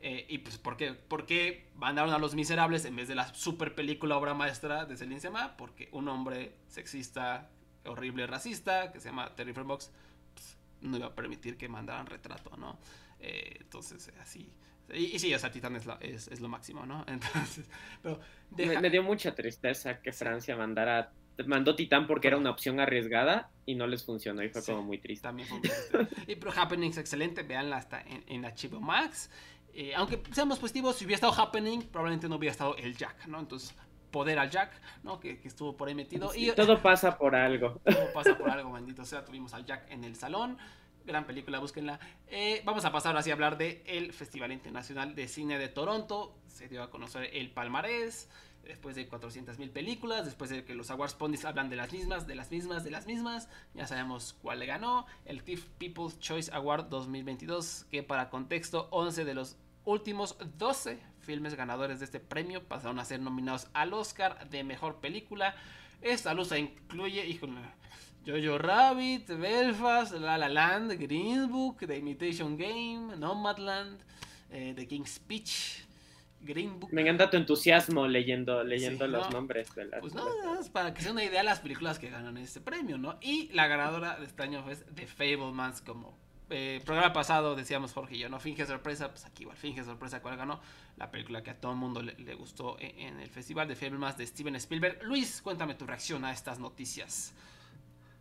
Eh, 0.05 0.25
y 0.27 0.39
pues, 0.39 0.57
¿por 0.57 0.75
qué? 0.75 0.93
¿por 0.93 1.25
qué 1.25 1.69
mandaron 1.75 2.13
a 2.13 2.17
Los 2.17 2.35
Miserables 2.35 2.83
en 2.83 2.95
vez 2.95 3.07
de 3.07 3.15
la 3.15 3.33
super 3.33 3.73
película 3.73 4.17
obra 4.17 4.33
maestra 4.33 4.85
de 4.85 4.97
Celine 4.97 5.21
Sema? 5.21 5.55
Porque 5.55 5.87
un 5.93 6.09
hombre 6.09 6.57
sexista, 6.67 7.49
horrible, 7.85 8.27
racista, 8.27 8.91
que 8.91 8.99
se 8.99 9.09
llama 9.09 9.33
Terry 9.35 9.53
Frembox, 9.53 9.91
pues, 10.33 10.57
no 10.81 10.97
iba 10.97 11.07
a 11.07 11.15
permitir 11.15 11.55
que 11.55 11.69
mandaran 11.69 12.05
retrato, 12.07 12.57
¿no? 12.57 12.79
Eh, 13.19 13.59
entonces, 13.61 14.11
así. 14.19 14.51
Y, 14.93 15.15
y 15.15 15.19
sí, 15.19 15.33
o 15.33 15.39
sea, 15.39 15.51
Titán 15.51 15.75
es, 15.75 15.85
es, 16.01 16.27
es 16.27 16.39
lo 16.41 16.49
máximo, 16.49 16.85
¿no? 16.85 17.03
Entonces, 17.07 17.69
pero 18.01 18.19
Me, 18.51 18.67
deja- 18.67 18.81
me 18.81 18.89
dio 18.89 19.03
mucha 19.03 19.33
tristeza 19.35 20.01
que 20.01 20.11
Francia 20.11 20.55
mandara 20.55 21.11
mandó 21.47 21.75
Titán 21.75 22.05
porque 22.05 22.27
era 22.27 22.37
una 22.37 22.51
opción 22.51 22.79
arriesgada 22.79 23.49
y 23.65 23.73
no 23.75 23.87
les 23.87 24.03
funcionó 24.03 24.43
y 24.43 24.49
fue 24.49 24.61
Sí. 24.61 24.71
como 24.71 24.83
muy 24.83 24.99
triste. 24.99 25.23
También 25.27 25.47
fue 25.47 25.59
muy 25.59 25.67
triste. 25.69 26.07
y 26.31 26.35
pero 26.35 26.51
Happening 26.55 26.91
es 26.91 26.97
excelente, 26.97 27.43
veanla 27.43 27.77
hasta 27.77 28.01
en, 28.01 28.23
en 28.27 28.41
HBO 28.43 28.81
Max. 28.81 29.31
Eh, 29.73 29.93
aunque 29.95 30.21
seamos 30.31 30.59
positivos, 30.59 30.95
si 30.97 31.05
hubiera 31.05 31.15
estado 31.15 31.33
Happening, 31.33 31.81
probablemente 31.83 32.29
no 32.29 32.35
hubiera 32.35 32.51
estado 32.51 32.75
el 32.77 32.95
Jack, 32.95 33.25
¿no? 33.25 33.39
Entonces, 33.39 33.73
poder 34.11 34.37
al 34.37 34.51
Jack, 34.51 34.79
¿no? 35.01 35.19
Que, 35.19 35.39
que 35.39 35.47
estuvo 35.47 35.75
por 35.75 35.87
ahí 35.87 35.95
metido. 35.95 36.29
Sí, 36.31 36.49
y 36.49 36.51
todo 36.51 36.79
pasa 36.83 37.17
por 37.17 37.35
algo. 37.35 37.81
todo 37.83 38.13
pasa 38.13 38.37
por 38.37 38.51
algo, 38.51 38.71
bendito 38.71 39.03
sea. 39.03 39.25
Tuvimos 39.25 39.55
al 39.55 39.65
Jack 39.65 39.89
en 39.89 40.03
el 40.03 40.15
salón. 40.15 40.59
Gran 41.05 41.25
película, 41.25 41.59
búsquenla. 41.59 41.99
Eh, 42.27 42.61
vamos 42.63 42.85
a 42.85 42.91
pasar 42.91 43.17
así 43.17 43.29
a 43.29 43.33
hablar 43.33 43.57
del 43.57 43.81
el 43.85 44.13
Festival 44.13 44.53
Internacional 44.53 45.15
de 45.15 45.27
Cine 45.27 45.57
de 45.59 45.67
Toronto. 45.67 46.37
Se 46.47 46.69
dio 46.69 46.81
a 46.81 46.89
conocer 46.89 47.29
el 47.33 47.51
palmarés. 47.51 48.29
Después 48.63 48.95
de 48.95 49.09
400.000 49.09 49.71
películas, 49.71 50.23
después 50.23 50.49
de 50.49 50.63
que 50.63 50.73
los 50.73 50.89
Awards 50.89 51.15
Ponies 51.15 51.43
hablan 51.43 51.69
de 51.69 51.75
las 51.75 51.91
mismas, 51.91 52.27
de 52.27 52.35
las 52.35 52.49
mismas, 52.49 52.85
de 52.85 52.91
las 52.91 53.05
mismas, 53.05 53.49
ya 53.73 53.85
sabemos 53.87 54.37
cuál 54.41 54.59
le 54.59 54.65
ganó. 54.65 55.05
El 55.25 55.43
TIFF 55.43 55.67
People's 55.77 56.17
Choice 56.19 56.49
Award 56.53 56.85
2022, 56.87 57.87
que 57.91 58.03
para 58.03 58.29
contexto, 58.29 58.87
11 58.91 59.25
de 59.25 59.33
los 59.33 59.57
últimos 59.83 60.37
12 60.57 60.97
filmes 61.19 61.55
ganadores 61.55 61.99
de 61.99 62.05
este 62.05 62.21
premio 62.21 62.63
pasaron 62.63 62.99
a 62.99 63.05
ser 63.05 63.19
nominados 63.19 63.67
al 63.73 63.93
Oscar 63.93 64.49
de 64.49 64.63
Mejor 64.63 65.01
Película. 65.01 65.55
Esta 66.01 66.33
lista 66.33 66.57
incluye, 66.57 67.25
híjole, 67.25 67.59
Jojo 68.25 68.57
Rabbit, 68.57 69.27
Belfast, 69.37 70.13
La 70.13 70.37
La 70.37 70.49
Land, 70.49 70.93
Green 70.99 71.49
Book, 71.49 71.79
The 71.85 71.97
Imitation 71.97 72.57
Game, 72.57 73.15
Nomadland, 73.17 73.99
eh, 74.49 74.73
The 74.75 74.87
King's 74.87 75.15
Speech, 75.15 75.83
Green 76.41 76.79
Book. 76.79 76.91
Me 76.93 77.01
encanta 77.01 77.29
tu 77.29 77.37
entusiasmo 77.37 78.07
leyendo, 78.07 78.63
leyendo 78.63 79.05
Sí, 79.05 79.11
los 79.11 79.25
no. 79.29 79.31
nombres 79.31 79.73
de 79.75 79.85
las. 79.85 79.99
Pues 80.01 80.13
no, 80.13 80.25
nada 80.25 80.55
más 80.55 80.69
para 80.69 80.93
que 80.93 81.01
sea 81.01 81.11
una 81.11 81.23
idea 81.23 81.39
de 81.39 81.45
las 81.45 81.59
películas 81.59 81.99
que 81.99 82.09
ganan 82.09 82.37
este 82.37 82.61
premio, 82.61 82.97
¿no? 82.97 83.17
Y 83.21 83.49
la 83.53 83.67
ganadora 83.67 84.17
de 84.17 84.25
este 84.25 84.43
año 84.43 84.69
es 84.69 84.85
The 84.95 85.05
Fablemans, 85.07 85.81
como 85.81 86.17
eh, 86.49 86.81
programa 86.85 87.13
pasado 87.13 87.55
decíamos 87.55 87.93
Jorge 87.93 88.15
y 88.15 88.19
yo, 88.19 88.29
¿no? 88.29 88.39
Finge 88.39 88.65
sorpresa, 88.65 89.09
pues 89.09 89.25
aquí 89.25 89.43
igual, 89.43 89.57
finge 89.57 89.83
sorpresa 89.83 90.21
cuál 90.21 90.37
ganó. 90.37 90.61
La 90.97 91.11
película 91.11 91.43
que 91.43 91.49
a 91.49 91.59
todo 91.59 91.71
el 91.73 91.77
mundo 91.77 92.01
le, 92.01 92.13
le 92.15 92.35
gustó 92.35 92.77
en, 92.79 92.99
en 92.99 93.19
el 93.19 93.29
festival 93.29 93.67
de 93.67 93.75
Fablemans 93.75 94.17
de 94.17 94.27
Steven 94.27 94.55
Spielberg. 94.57 95.01
Luis, 95.03 95.41
cuéntame 95.41 95.75
tu 95.75 95.85
reacción 95.85 96.23
a 96.25 96.31
estas 96.31 96.59
noticias. 96.59 97.33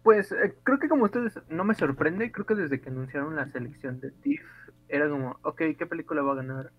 Pues 0.02 0.32
eh, 0.32 0.54
creo 0.64 0.78
que 0.78 0.88
como 0.88 1.04
ustedes 1.04 1.38
no 1.48 1.64
me 1.64 1.74
sorprende, 1.74 2.32
creo 2.32 2.46
que 2.46 2.54
desde 2.54 2.80
que 2.80 2.90
anunciaron 2.90 3.36
la 3.36 3.46
selección 3.48 4.00
de 4.00 4.10
TIFF 4.10 4.42
era 4.88 5.08
como, 5.08 5.38
ok, 5.42 5.62
¿qué 5.78 5.86
película 5.86 6.22
va 6.22 6.32
a 6.32 6.36
ganar? 6.36 6.72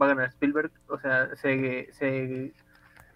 Va 0.00 0.06
a 0.06 0.08
ganar 0.10 0.28
Spielberg. 0.28 0.72
O 0.88 0.98
sea, 0.98 1.34
se, 1.36 1.88
se 1.92 2.52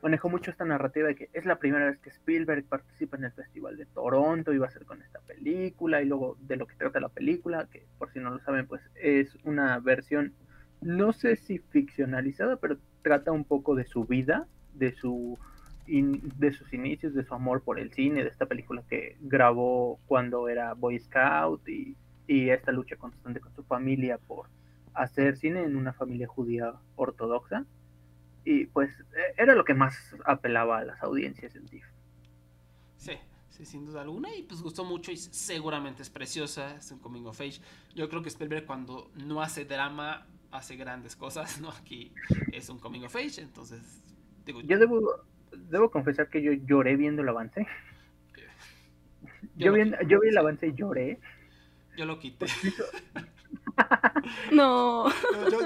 manejó 0.02 0.28
mucho 0.28 0.50
esta 0.50 0.64
narrativa 0.64 1.08
de 1.08 1.14
que 1.14 1.30
es 1.32 1.44
la 1.44 1.58
primera 1.58 1.86
vez 1.86 1.98
que 1.98 2.10
Spielberg 2.10 2.64
participa 2.64 3.16
en 3.16 3.24
el 3.24 3.32
Festival 3.32 3.76
de 3.76 3.86
Toronto 3.86 4.52
y 4.52 4.58
va 4.58 4.66
a 4.66 4.70
ser 4.70 4.84
con 4.84 5.00
esta 5.02 5.20
película 5.20 6.02
y 6.02 6.06
luego 6.06 6.36
de 6.40 6.56
lo 6.56 6.66
que 6.66 6.76
trata 6.76 7.00
la 7.00 7.08
película, 7.08 7.68
que 7.70 7.86
por 7.98 8.12
si 8.12 8.18
no 8.18 8.30
lo 8.30 8.38
saben, 8.40 8.66
pues 8.66 8.82
es 8.96 9.36
una 9.44 9.78
versión, 9.78 10.34
no 10.80 11.12
sé 11.12 11.36
si 11.36 11.58
ficcionalizada, 11.58 12.56
pero 12.56 12.78
trata 13.02 13.32
un 13.32 13.44
poco 13.44 13.76
de 13.76 13.86
su 13.86 14.04
vida, 14.04 14.48
de 14.74 14.92
su 14.92 15.38
in- 15.86 16.20
de 16.38 16.52
sus 16.52 16.72
inicios, 16.72 17.14
de 17.14 17.24
su 17.24 17.34
amor 17.34 17.62
por 17.62 17.78
el 17.78 17.92
cine, 17.92 18.22
de 18.22 18.28
esta 18.30 18.46
película 18.46 18.82
que 18.88 19.16
grabó 19.20 20.00
cuando 20.06 20.48
era 20.48 20.74
Boy 20.74 20.98
Scout 21.00 21.68
y, 21.68 21.96
y 22.26 22.50
esta 22.50 22.72
lucha 22.72 22.96
constante 22.96 23.40
con 23.40 23.54
su 23.54 23.64
familia 23.64 24.18
por 24.18 24.48
hacer 24.94 25.36
cine 25.36 25.62
en 25.64 25.76
una 25.76 25.92
familia 25.92 26.26
judía 26.28 26.74
ortodoxa. 26.96 27.66
Y 28.44 28.66
pues 28.66 28.90
eh, 29.00 29.34
era 29.38 29.54
lo 29.54 29.64
que 29.64 29.74
más 29.74 29.96
apelaba 30.26 30.78
a 30.78 30.84
las 30.84 31.02
audiencias 31.02 31.54
en 31.56 31.68
TIFF. 31.68 31.86
Sí, 32.96 33.12
sí, 33.48 33.64
sin 33.64 33.84
duda 33.86 34.02
alguna. 34.02 34.34
Y 34.34 34.42
pues 34.44 34.62
gustó 34.62 34.84
mucho 34.84 35.10
y 35.12 35.16
seguramente 35.16 36.02
es 36.02 36.10
preciosa. 36.10 36.76
Es 36.76 36.90
un 36.92 36.98
coming 36.98 37.24
of 37.26 37.40
age. 37.40 37.60
Yo 37.94 38.08
creo 38.08 38.22
que 38.22 38.28
Spielberg 38.28 38.66
cuando 38.66 39.10
no 39.14 39.42
hace 39.42 39.64
drama 39.64 40.26
hace 40.50 40.76
grandes 40.76 41.16
cosas, 41.16 41.60
¿no? 41.60 41.70
Aquí 41.70 42.12
es 42.50 42.68
un 42.68 42.78
coming 42.78 43.02
of 43.04 43.16
age, 43.16 43.40
entonces 43.40 44.04
digo, 44.44 44.60
Yo 44.60 44.78
debo, 44.78 45.00
debo 45.56 45.90
confesar 45.90 46.28
que 46.28 46.42
yo 46.42 46.52
lloré 46.52 46.96
viendo 46.96 47.22
el 47.22 47.28
avance. 47.28 47.66
yo, 49.56 49.72
vi, 49.72 49.82
qui- 49.82 50.06
yo 50.08 50.20
vi 50.20 50.28
el 50.28 50.38
avance 50.38 50.66
y 50.66 50.74
lloré. 50.74 51.18
yo 51.96 52.04
lo 52.06 52.18
quité. 52.18 52.46
No. 54.52 55.06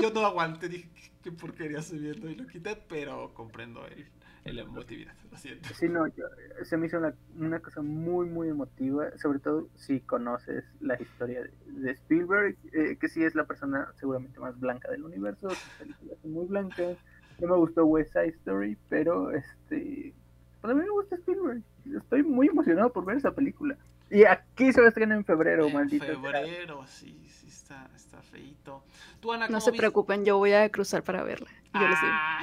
Yo, 0.00 0.10
no 0.12 0.26
aguanté, 0.26 0.68
dije 0.68 0.88
"¿Qué- 0.94 1.10
qué 1.22 1.32
porquería 1.32 1.78
estoy 1.80 1.98
viendo 1.98 2.30
y 2.30 2.36
lo 2.36 2.46
quité, 2.46 2.76
pero 2.88 3.32
comprendo 3.34 3.86
el, 3.86 4.06
el 4.44 4.58
emotividad, 4.58 5.14
lo 5.30 5.36
siento. 5.36 5.68
Sí, 5.74 5.88
no, 5.88 6.06
yo- 6.08 6.24
se 6.64 6.76
me 6.76 6.86
hizo 6.86 6.98
una, 6.98 7.14
una 7.36 7.60
cosa 7.60 7.82
muy, 7.82 8.28
muy 8.28 8.48
emotiva, 8.48 9.06
sobre 9.18 9.38
todo 9.40 9.68
si 9.74 10.00
conoces 10.00 10.64
la 10.80 11.00
historia 11.00 11.42
de, 11.42 11.50
de 11.66 11.90
Spielberg, 11.92 12.56
eh, 12.72 12.96
que 13.00 13.08
sí 13.08 13.22
es 13.24 13.34
la 13.34 13.44
persona 13.44 13.88
seguramente 13.96 14.38
más 14.40 14.58
blanca 14.58 14.90
del 14.90 15.04
universo, 15.04 15.48
sus 15.50 15.70
películas 15.78 16.18
son 16.22 16.32
muy 16.32 16.46
blancas. 16.46 16.96
No 17.40 17.48
me 17.48 17.56
gustó 17.56 17.84
West 17.84 18.12
Side 18.12 18.28
Story, 18.28 18.76
pero 18.88 19.30
este, 19.30 20.12
pues 20.60 20.70
a 20.70 20.74
mí 20.74 20.82
me 20.82 20.90
gusta 20.90 21.16
Spielberg. 21.16 21.62
Estoy 21.96 22.22
muy 22.22 22.48
emocionado 22.48 22.92
por 22.92 23.04
ver 23.04 23.16
esa 23.18 23.30
película. 23.32 23.76
Y 24.10 24.24
aquí 24.24 24.72
se 24.72 24.80
va 24.80 24.86
a 24.86 24.88
estrenar 24.88 25.18
en 25.18 25.24
febrero, 25.24 25.66
En 25.66 25.74
maldito. 25.74 26.04
sea. 26.06 26.14
febrero, 26.16 26.84
sí, 26.86 27.26
sí, 27.28 27.48
está, 27.48 27.88
está 27.94 28.22
feito. 28.22 28.82
Tú, 29.20 29.32
Ana, 29.32 29.46
No 29.46 29.48
¿cómo 29.48 29.60
se 29.60 29.70
viste? 29.72 29.82
preocupen, 29.82 30.24
yo 30.24 30.38
voy 30.38 30.52
a 30.52 30.68
cruzar 30.70 31.02
para 31.02 31.22
verla. 31.24 31.50
Y 31.74 31.78
yo 31.78 31.88
les 31.88 32.00
digo. 32.00 32.12
Ah. 32.12 32.42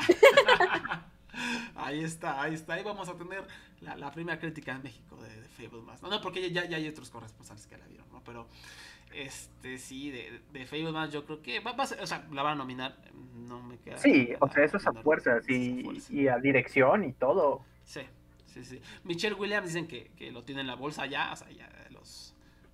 Ahí 1.76 2.04
está, 2.04 2.40
ahí 2.44 2.54
está. 2.54 2.74
Ahí 2.76 2.84
vamos 2.84 3.10
a 3.10 3.16
tener 3.18 3.44
la, 3.84 3.96
la 3.96 4.12
primera 4.12 4.40
crítica 4.40 4.72
en 4.74 4.84
México 4.84 5.18
de, 5.18 5.42
de 5.42 5.48
Fablemans. 5.50 6.02
No, 6.02 6.10
no, 6.10 6.22
porque 6.22 6.52
ya, 6.52 6.66
ya 6.66 6.78
hay 6.78 6.88
otros 6.88 7.10
corresponsales 7.10 7.68
que 7.68 7.78
la 7.78 7.86
vieron, 7.88 8.08
¿no? 8.12 8.24
Pero, 8.24 8.48
este, 9.14 9.78
sí, 9.78 10.10
de, 10.12 10.42
de 10.52 10.66
Fablemans 10.66 11.14
yo 11.14 11.26
creo 11.26 11.42
que 11.42 11.60
va, 11.60 11.74
va 11.74 11.84
a 11.84 11.88
ser, 11.88 12.02
o 12.02 12.08
sea, 12.08 12.26
la 12.32 12.42
van 12.42 12.54
a 12.54 12.56
nominar. 12.56 12.98
No 13.36 13.62
me 13.62 13.78
queda. 13.78 13.98
Sí, 13.98 14.30
o 14.40 14.50
sea, 14.50 14.64
eso 14.64 14.78
es 14.78 14.88
a 14.88 14.94
fuerzas 14.94 15.48
y, 15.50 15.84
fuerza. 15.84 16.14
y 16.14 16.28
a 16.28 16.38
dirección 16.38 17.04
y 17.04 17.14
todo. 17.14 17.64
Sí, 17.84 18.02
sí, 18.46 18.64
sí. 18.64 18.82
Michelle 19.04 19.36
Williams 19.36 19.68
dicen 19.68 19.88
que, 19.88 20.12
que 20.16 20.32
lo 20.32 20.44
tiene 20.44 20.62
en 20.62 20.68
la 20.68 20.76
bolsa 20.76 21.06
ya, 21.06 21.34
o 21.34 21.36
sea, 21.36 21.52
ya 21.52 21.70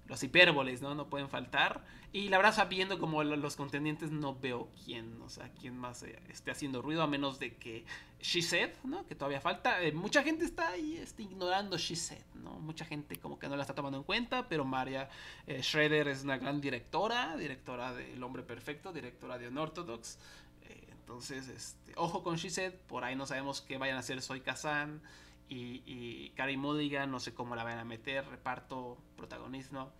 los, 0.09 0.23
hipérboles, 0.23 0.81
¿no? 0.81 0.95
No 0.95 1.07
pueden 1.09 1.29
faltar. 1.29 1.85
Y 2.11 2.29
la 2.29 2.37
verdad, 2.37 2.53
o 2.53 2.55
sea, 2.55 2.65
viendo 2.65 2.97
como 2.99 3.23
lo- 3.23 3.35
los 3.35 3.55
contendientes, 3.55 4.09
no 4.11 4.35
veo 4.35 4.67
quién, 4.83 5.21
o 5.21 5.29
sea, 5.29 5.51
quién 5.53 5.77
más 5.77 6.01
eh, 6.03 6.19
esté 6.29 6.49
haciendo 6.51 6.81
ruido, 6.81 7.03
a 7.03 7.07
menos 7.07 7.37
de 7.39 7.55
que 7.55 7.85
She 8.19 8.41
Said, 8.41 8.71
¿no? 8.83 9.05
Que 9.05 9.13
todavía 9.15 9.39
falta. 9.39 9.81
Eh, 9.83 9.91
mucha 9.91 10.23
gente 10.23 10.43
está 10.43 10.69
ahí 10.69 10.97
este, 10.97 11.21
ignorando 11.23 11.77
She 11.77 11.95
Said, 11.95 12.25
¿no? 12.33 12.59
Mucha 12.59 12.83
gente 12.85 13.15
como 13.17 13.37
que 13.37 13.47
no 13.47 13.55
la 13.55 13.61
está 13.61 13.75
tomando 13.75 13.99
en 13.99 14.03
cuenta, 14.03 14.49
pero 14.49 14.65
Maria 14.65 15.07
eh, 15.45 15.61
Schroeder 15.61 16.07
es 16.07 16.23
una 16.23 16.37
gran 16.37 16.59
directora, 16.59 17.37
directora 17.37 17.93
de 17.93 18.13
El 18.13 18.23
Hombre 18.23 18.41
Perfecto, 18.41 18.91
directora 18.91 19.37
de 19.37 19.47
Unorthodox. 19.47 20.17
Eh, 20.63 20.87
entonces, 20.91 21.47
este, 21.47 21.93
ojo 21.95 22.23
con 22.23 22.37
She 22.37 22.49
Said, 22.49 22.73
por 22.87 23.03
ahí 23.03 23.15
no 23.15 23.27
sabemos 23.27 23.61
qué 23.61 23.77
vayan 23.77 23.97
a 23.97 23.99
hacer 23.99 24.21
Soy 24.23 24.41
Kazan 24.41 25.01
y, 25.49 25.83
y 25.85 26.29
Carey 26.35 26.57
Mulligan, 26.57 27.11
no 27.11 27.19
sé 27.19 27.33
cómo 27.33 27.55
la 27.55 27.63
van 27.63 27.79
a 27.79 27.83
meter, 27.83 28.25
reparto, 28.27 28.97
protagonismo. 29.17 29.91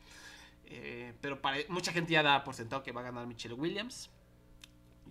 Eh, 0.65 1.13
pero 1.19 1.41
para, 1.41 1.57
mucha 1.69 1.91
gente 1.91 2.13
ya 2.13 2.23
da 2.23 2.43
por 2.43 2.53
sentado 2.53 2.83
que 2.83 2.91
va 2.91 3.01
a 3.01 3.05
ganar 3.05 3.25
Michelle 3.25 3.55
Williams. 3.55 4.09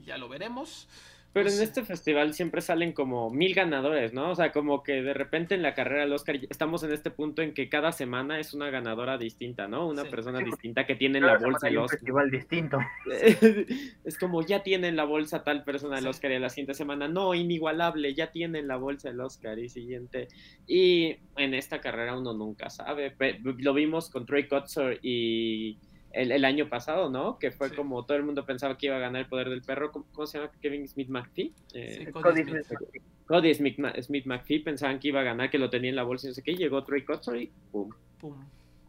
Ya 0.05 0.16
lo 0.16 0.28
veremos. 0.28 0.89
Pero 1.32 1.48
en 1.50 1.54
sé. 1.56 1.64
este 1.64 1.84
festival 1.84 2.32
siempre 2.34 2.60
salen 2.62 2.92
como 2.92 3.30
mil 3.30 3.54
ganadores, 3.54 4.12
¿no? 4.12 4.30
O 4.30 4.34
sea, 4.34 4.50
como 4.50 4.82
que 4.82 5.02
de 5.02 5.14
repente 5.14 5.54
en 5.54 5.62
la 5.62 5.74
carrera 5.74 6.00
del 6.02 6.12
Oscar 6.12 6.36
estamos 6.48 6.82
en 6.82 6.92
este 6.92 7.10
punto 7.10 7.42
en 7.42 7.54
que 7.54 7.68
cada 7.68 7.92
semana 7.92 8.40
es 8.40 8.54
una 8.54 8.70
ganadora 8.70 9.18
distinta, 9.18 9.68
¿no? 9.68 9.86
Una 9.86 10.04
Sí. 10.04 10.08
persona 10.10 10.38
Sí, 10.38 10.46
distinta 10.46 10.86
que 10.86 10.96
tiene 10.96 11.18
en 11.18 11.26
la 11.26 11.38
bolsa 11.38 11.68
el 11.68 11.78
un 11.78 11.84
Oscar. 11.84 11.98
festival 11.98 12.30
distinto. 12.30 12.78
es 14.04 14.18
como 14.18 14.42
ya 14.42 14.62
tienen 14.62 14.96
la 14.96 15.04
bolsa 15.04 15.44
tal 15.44 15.64
persona 15.64 15.96
del 15.96 16.04
Sí. 16.04 16.10
Oscar 16.10 16.32
y 16.32 16.34
a 16.36 16.40
la 16.40 16.48
siguiente 16.48 16.74
semana, 16.74 17.08
no, 17.08 17.34
inigualable, 17.34 18.14
ya 18.14 18.30
tienen 18.32 18.66
la 18.66 18.76
bolsa 18.76 19.08
del 19.10 19.20
Oscar 19.20 19.58
y 19.58 19.68
siguiente. 19.68 20.28
Y 20.66 21.16
en 21.36 21.54
esta 21.54 21.80
carrera 21.80 22.16
uno 22.18 22.32
nunca 22.32 22.70
sabe. 22.70 23.14
Lo 23.42 23.74
vimos 23.74 24.10
con 24.10 24.26
Trey 24.26 24.48
Kotsur 24.48 24.98
y 25.02 25.78
el, 26.12 26.32
el 26.32 26.44
año 26.44 26.68
pasado, 26.68 27.11
¿no? 27.11 27.38
Que 27.38 27.50
fue 27.50 27.68
Sí. 27.70 27.76
como 27.76 28.04
todo 28.04 28.16
el 28.16 28.24
mundo 28.24 28.44
pensaba 28.44 28.76
que 28.78 28.86
iba 28.86 28.96
a 28.96 29.00
ganar 29.00 29.22
el 29.22 29.28
poder 29.28 29.48
del 29.50 29.62
perro. 29.62 29.92
¿Cómo, 29.92 30.06
cómo 30.12 30.26
se 30.26 30.38
llama? 30.38 30.50
Kevin 30.61 30.86
Smith 30.88 31.09
McPhee. 31.09 31.52
Eh, 31.74 32.04
Sí, 32.06 32.12
Cody 32.12 32.22
Cody 32.22 32.42
Smith. 32.44 32.64
Smith. 32.64 33.02
Cody 33.26 33.54
Smith, 33.54 34.24
McPhee 34.26 34.61
pensaban 34.61 34.98
que 34.98 35.09
iba 35.09 35.20
a 35.20 35.24
ganar, 35.24 35.50
que 35.50 35.59
lo 35.59 35.68
tenía 35.68 35.90
en 35.90 35.96
la 35.96 36.02
bolsa 36.04 36.26
y 36.26 36.30
no 36.30 36.34
sé 36.34 36.42
qué. 36.42 36.54
Llegó 36.56 36.82
Trey 36.84 37.04
Kotsur 37.04 37.36
y 37.36 37.50
pum. 37.70 37.90
Pum, 38.18 38.34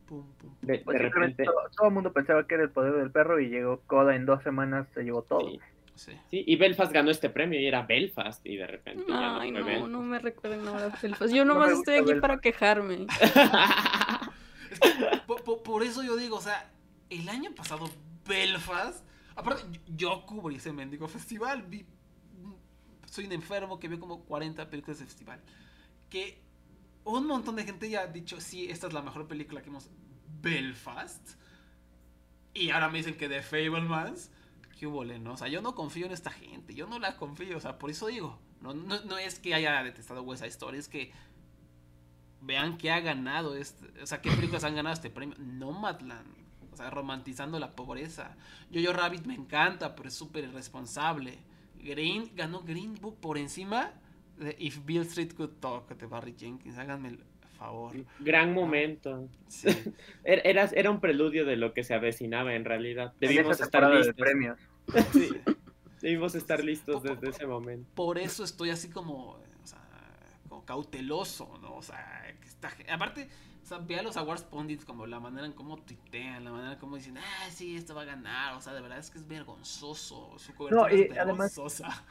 pum, 0.08 0.26
pum. 0.38 0.56
De, 0.62 0.80
Pues 0.80 0.98
de 0.98 1.04
repente. 1.10 1.44
todo, 1.44 1.56
todo 1.76 1.88
el 1.90 1.94
mundo 1.94 2.14
pensaba 2.14 2.48
que 2.48 2.56
era 2.56 2.64
el 2.64 2.70
poder 2.72 2.94
del 2.94 3.12
perro 3.12 3.40
y 3.40 3.50
llegó 3.50 3.82
Coda 3.86 4.16
en 4.16 4.26
dos 4.26 4.42
semanas, 4.44 4.88
se 4.94 5.04
llevó 5.04 5.22
todo. 5.24 5.42
Sí, 5.50 5.60
Sí. 5.96 6.14
sí, 6.32 6.44
y 6.48 6.56
Belfast 6.56 6.94
ganó 6.94 7.12
este 7.12 7.30
premio 7.30 7.60
y 7.60 7.66
era 7.68 7.82
Belfast 7.82 8.46
y 8.46 8.56
de 8.56 8.66
repente 8.68 9.04
ya 9.06 9.14
no 9.34 9.40
Ay, 9.42 9.52
no, 9.52 9.86
no 9.90 10.02
me 10.02 10.18
recuerden 10.20 10.66
ahora 10.66 10.94
Belfast. 11.02 11.34
Yo 11.34 11.44
No 11.44 11.56
nomás 11.56 11.72
gusta 11.76 11.92
estoy 11.92 11.96
aquí 11.96 12.14
Belfast. 12.14 12.22
para 12.22 12.40
quejarme. 12.40 13.08
Es 14.72 14.80
que 14.80 15.54
por 15.66 15.84
eso 15.84 16.04
yo 16.04 16.16
digo, 16.16 16.38
o 16.38 16.42
sea, 16.42 16.70
el 17.10 17.28
año 17.30 17.54
pasado 17.56 17.90
Belfast, 18.28 19.04
aparte 19.36 19.64
yo, 19.88 20.26
cubrí 20.26 20.56
ese 20.56 20.72
mendigo 20.72 21.08
festival, 21.08 21.64
vi, 21.64 21.86
soy 23.06 23.26
un 23.26 23.32
enfermo 23.32 23.80
que 23.80 23.88
vio 23.88 24.00
como 24.00 24.24
40 24.24 24.70
películas 24.70 25.00
de 25.00 25.06
festival, 25.06 25.42
que 26.10 26.42
un 27.04 27.26
montón 27.26 27.56
de 27.56 27.64
gente 27.64 27.90
ya 27.90 28.02
ha 28.02 28.08
dicho, 28.08 28.40
sí, 28.40 28.70
esta 28.70 28.88
es 28.88 28.94
la 28.94 29.02
mejor 29.02 29.28
película 29.28 29.62
que 29.62 29.70
hemos, 29.70 29.90
Belfast, 30.42 31.36
y 32.54 32.70
ahora 32.70 32.90
me 32.90 33.00
dicen 33.00 33.16
que 33.16 33.28
The 33.28 33.42
Fablemans, 33.42 34.32
qué 34.80 34.86
¿no? 34.86 35.34
O 35.34 35.38
sea, 35.38 35.50
yo 35.50 35.62
no 35.62 35.76
confío 35.76 36.06
en 36.06 36.14
esta 36.14 36.32
gente, 36.32 36.74
yo 36.74 36.88
no 36.88 37.00
la 37.00 37.18
confío, 37.18 37.58
o 37.58 37.60
sea, 37.60 37.78
por 37.78 37.90
eso 37.90 38.08
digo, 38.08 38.40
no, 38.62 38.74
no, 38.74 39.02
no 39.02 39.18
es 39.18 39.40
que 39.40 39.54
haya 39.54 39.84
detestado 39.84 40.22
West 40.24 40.42
Side 40.42 40.50
Story, 40.50 40.78
es 40.78 40.88
que 40.88 41.12
vean 42.42 42.78
que 42.78 42.92
ha 42.92 43.00
ganado 43.02 43.56
este, 43.56 44.02
o 44.02 44.06
sea, 44.06 44.22
qué 44.22 44.32
películas 44.32 44.64
han 44.64 44.76
ganado 44.76 44.94
este 44.94 45.10
premio. 45.10 45.36
Nomadland, 45.38 46.34
o 46.39 46.39
sea, 46.80 46.90
romantizando 46.90 47.60
la 47.60 47.72
pobreza. 47.72 48.36
Yo-Yo 48.72 48.94
Rabbit 48.94 49.26
me 49.26 49.36
encanta, 49.36 49.96
pero 49.96 50.10
es 50.10 50.16
súper 50.16 50.46
irresponsable. 50.46 51.38
Green 51.82 52.32
ganó 52.36 52.62
Green 52.62 52.96
Book 52.96 53.20
por 53.20 53.38
encima 53.38 53.94
de 54.38 54.56
If 54.60 54.86
Bill 54.86 55.02
Street 55.04 55.34
Could 55.34 55.60
Talk 55.60 55.90
de 55.90 56.06
Barry 56.06 56.36
Jenkins. 56.38 56.78
Háganme 56.78 57.10
el 57.10 57.20
favor. 57.60 57.94
Gran 58.20 58.54
momento. 58.54 59.28
Sí. 59.48 59.68
Era, 60.24 60.64
era, 60.66 60.90
un 60.90 61.00
preludio 61.00 61.46
de 61.46 61.58
lo 61.58 61.74
que 61.74 61.84
se 61.84 61.94
avecinaba 61.94 62.56
en 62.56 62.66
realidad. 62.66 63.14
Debimos 63.20 63.60
estar 63.60 63.88
de 63.88 63.98
listos. 63.98 64.16
premios. 64.16 64.58
Sí, 65.14 65.30
debimos 66.02 66.34
estar 66.34 66.64
listos 66.64 67.04
desde 67.04 67.30
ese 67.30 67.46
momento. 67.46 67.88
Por 67.94 68.18
eso 68.18 68.44
estoy 68.44 68.72
así 68.72 68.90
como, 68.90 69.34
o 69.34 69.66
sea, 69.66 69.86
como 70.48 70.66
cauteloso, 70.66 71.60
¿no? 71.62 71.76
O 71.76 71.84
sea, 71.84 72.36
que 72.42 72.48
está, 72.48 72.72
aparte, 72.92 73.30
sea, 73.70 73.78
ve 73.80 74.00
a 74.00 74.04
los 74.04 74.18
Awards 74.18 74.44
Pundits 74.44 74.86
como 74.86 75.06
la 75.06 75.20
manera 75.20 75.46
en 75.46 75.54
cómo 75.54 75.78
tuitean, 75.78 76.44
la 76.44 76.52
manera 76.52 76.74
en 76.74 76.80
cómo 76.80 76.96
dicen, 76.98 77.18
ah, 77.18 77.50
sí, 77.52 77.76
esto 77.78 77.96
va 77.96 78.02
a 78.02 78.06
ganar, 78.06 78.56
o 78.56 78.62
sea, 78.62 78.74
de 78.74 78.82
verdad 78.82 78.98
es 79.00 79.10
que 79.10 79.18
es 79.20 79.28
vergonzoso, 79.28 80.38
su 80.40 80.54
cobertura 80.56 80.92
y 80.94 81.02
es 81.02 81.08
vergonzosa. 81.10 82.06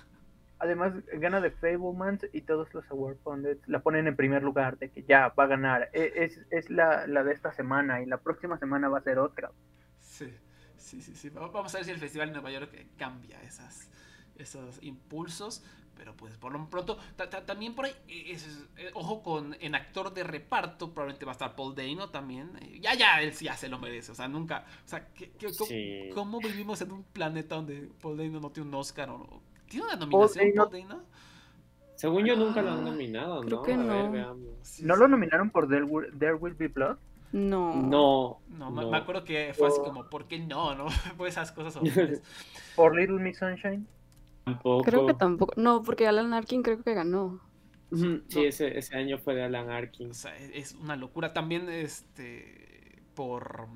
Además, 0.60 0.92
gana 1.14 1.40
de 1.40 1.52
Fablemans 1.52 2.26
y 2.32 2.40
todos 2.42 2.72
los 2.74 2.90
Award 2.90 3.16
Pundits 3.18 3.68
la 3.68 3.80
ponen 3.80 4.08
en 4.08 4.16
primer 4.16 4.42
lugar, 4.42 4.76
de 4.78 4.90
que 4.90 5.04
ya 5.04 5.28
va 5.38 5.44
a 5.44 5.46
ganar. 5.46 5.88
E- 5.92 6.12
Es, 6.16 6.40
es 6.50 6.68
la, 6.68 7.06
la 7.06 7.22
de 7.22 7.32
esta 7.32 7.52
semana 7.52 8.02
y 8.02 8.06
la 8.06 8.18
próxima 8.18 8.58
semana 8.58 8.88
va 8.88 8.98
a 8.98 9.02
ser 9.02 9.18
otra. 9.20 9.52
Sí, 10.00 10.34
sí, 10.76 11.00
sí, 11.00 11.14
sí. 11.14 11.28
Va- 11.30 11.46
Vamos 11.48 11.72
a 11.74 11.78
ver 11.78 11.84
si 11.84 11.92
el 11.92 11.98
Festival 11.98 12.28
de 12.28 12.32
Nueva 12.34 12.50
York 12.50 12.74
cambia 12.96 13.40
esas, 13.42 13.88
esos 14.36 14.82
impulsos. 14.82 15.62
Pero 15.98 16.14
pues 16.16 16.36
por 16.38 16.52
lo 16.52 16.64
pronto, 16.70 16.96
ta- 17.16 17.28
ta- 17.28 17.44
también 17.44 17.74
por 17.74 17.84
ahí, 17.86 17.92
eh, 18.06 18.26
es- 18.30 18.64
eh, 18.76 18.90
ojo 18.94 19.20
con, 19.22 19.56
en 19.60 19.74
actor 19.74 20.14
de 20.14 20.22
reparto, 20.22 20.94
probablemente 20.94 21.24
va 21.26 21.32
a 21.32 21.34
estar 21.34 21.56
Paul 21.56 21.74
Dano 21.74 22.08
también. 22.10 22.52
eh, 22.62 22.78
ya, 22.80 22.94
ya, 22.94 23.20
él 23.20 23.34
sí 23.34 23.46
ya 23.46 23.56
se 23.56 23.68
lo 23.68 23.78
merece. 23.80 24.12
O 24.12 24.14
sea, 24.14 24.28
nunca, 24.28 24.64
o 24.84 24.88
sea, 24.88 25.08
¿qué- 25.12 25.32
qué- 25.32 25.48
cómo, 25.58 25.68
Sí. 25.68 26.10
cómo 26.14 26.38
vivimos 26.38 26.80
en 26.82 26.92
un 26.92 27.02
planeta 27.02 27.56
donde 27.56 27.90
Paul 28.00 28.16
Dano 28.16 28.38
no 28.40 28.50
tiene 28.50 28.68
un 28.68 28.74
Oscar? 28.76 29.10
O, 29.10 29.18
no? 29.18 29.42
¿Tiene 29.68 29.86
una 29.86 29.96
nominación 29.96 30.50
Dano- 30.54 30.70
Paul 30.70 30.82
Dano? 30.88 31.02
Según 31.96 32.24
yo 32.24 32.36
nunca 32.36 32.62
lo 32.62 32.70
han 32.70 32.78
Ah, 32.86 32.90
nominado, 32.90 33.40
creo 33.40 33.56
¿no? 33.58 33.62
que 33.64 33.72
A 33.74 33.76
ver, 33.78 33.86
no. 34.04 34.10
veamos. 34.12 34.46
Sí, 34.62 34.84
¿No 34.84 34.94
sí. 34.94 35.00
lo 35.00 35.08
nominaron 35.08 35.50
por 35.50 35.68
There 35.68 35.82
Will, 35.82 36.16
There 36.16 36.34
Will 36.34 36.54
Be 36.54 36.68
Blood? 36.68 36.96
No. 37.32 37.74
No. 37.74 38.40
No, 38.50 38.70
me- 38.70 38.82
no. 38.82 38.90
me 38.90 38.96
acuerdo 38.98 39.24
que 39.24 39.52
fue 39.58 39.66
así 39.66 39.80
como, 39.80 40.08
¿por 40.08 40.28
qué 40.28 40.38
no? 40.38 40.76
¿No? 40.76 40.86
Pues 41.18 41.34
esas 41.34 41.50
cosas 41.50 41.74
horribles. 41.76 42.22
¿Por 42.76 42.94
Little 42.94 43.18
Miss 43.18 43.38
Sunshine? 43.38 43.84
Tampoco. 44.48 44.84
Creo 44.84 45.06
que 45.06 45.14
tampoco. 45.14 45.54
No, 45.56 45.82
porque 45.82 46.06
Alan 46.06 46.32
Arkin 46.32 46.62
creo 46.62 46.82
que 46.82 46.94
ganó. 46.94 47.40
Sí, 47.92 48.22
No. 48.28 48.40
ese, 48.42 48.78
ese 48.78 48.96
año 48.96 49.18
fue 49.18 49.34
de 49.34 49.44
Alan 49.44 49.68
O 49.68 49.72
Arkin. 49.72 50.14
sea, 50.14 50.36
es 50.36 50.50
es 50.54 50.74
una 50.74 50.96
locura. 50.96 51.32
También, 51.32 51.68
este, 51.68 53.02
por, 53.14 53.68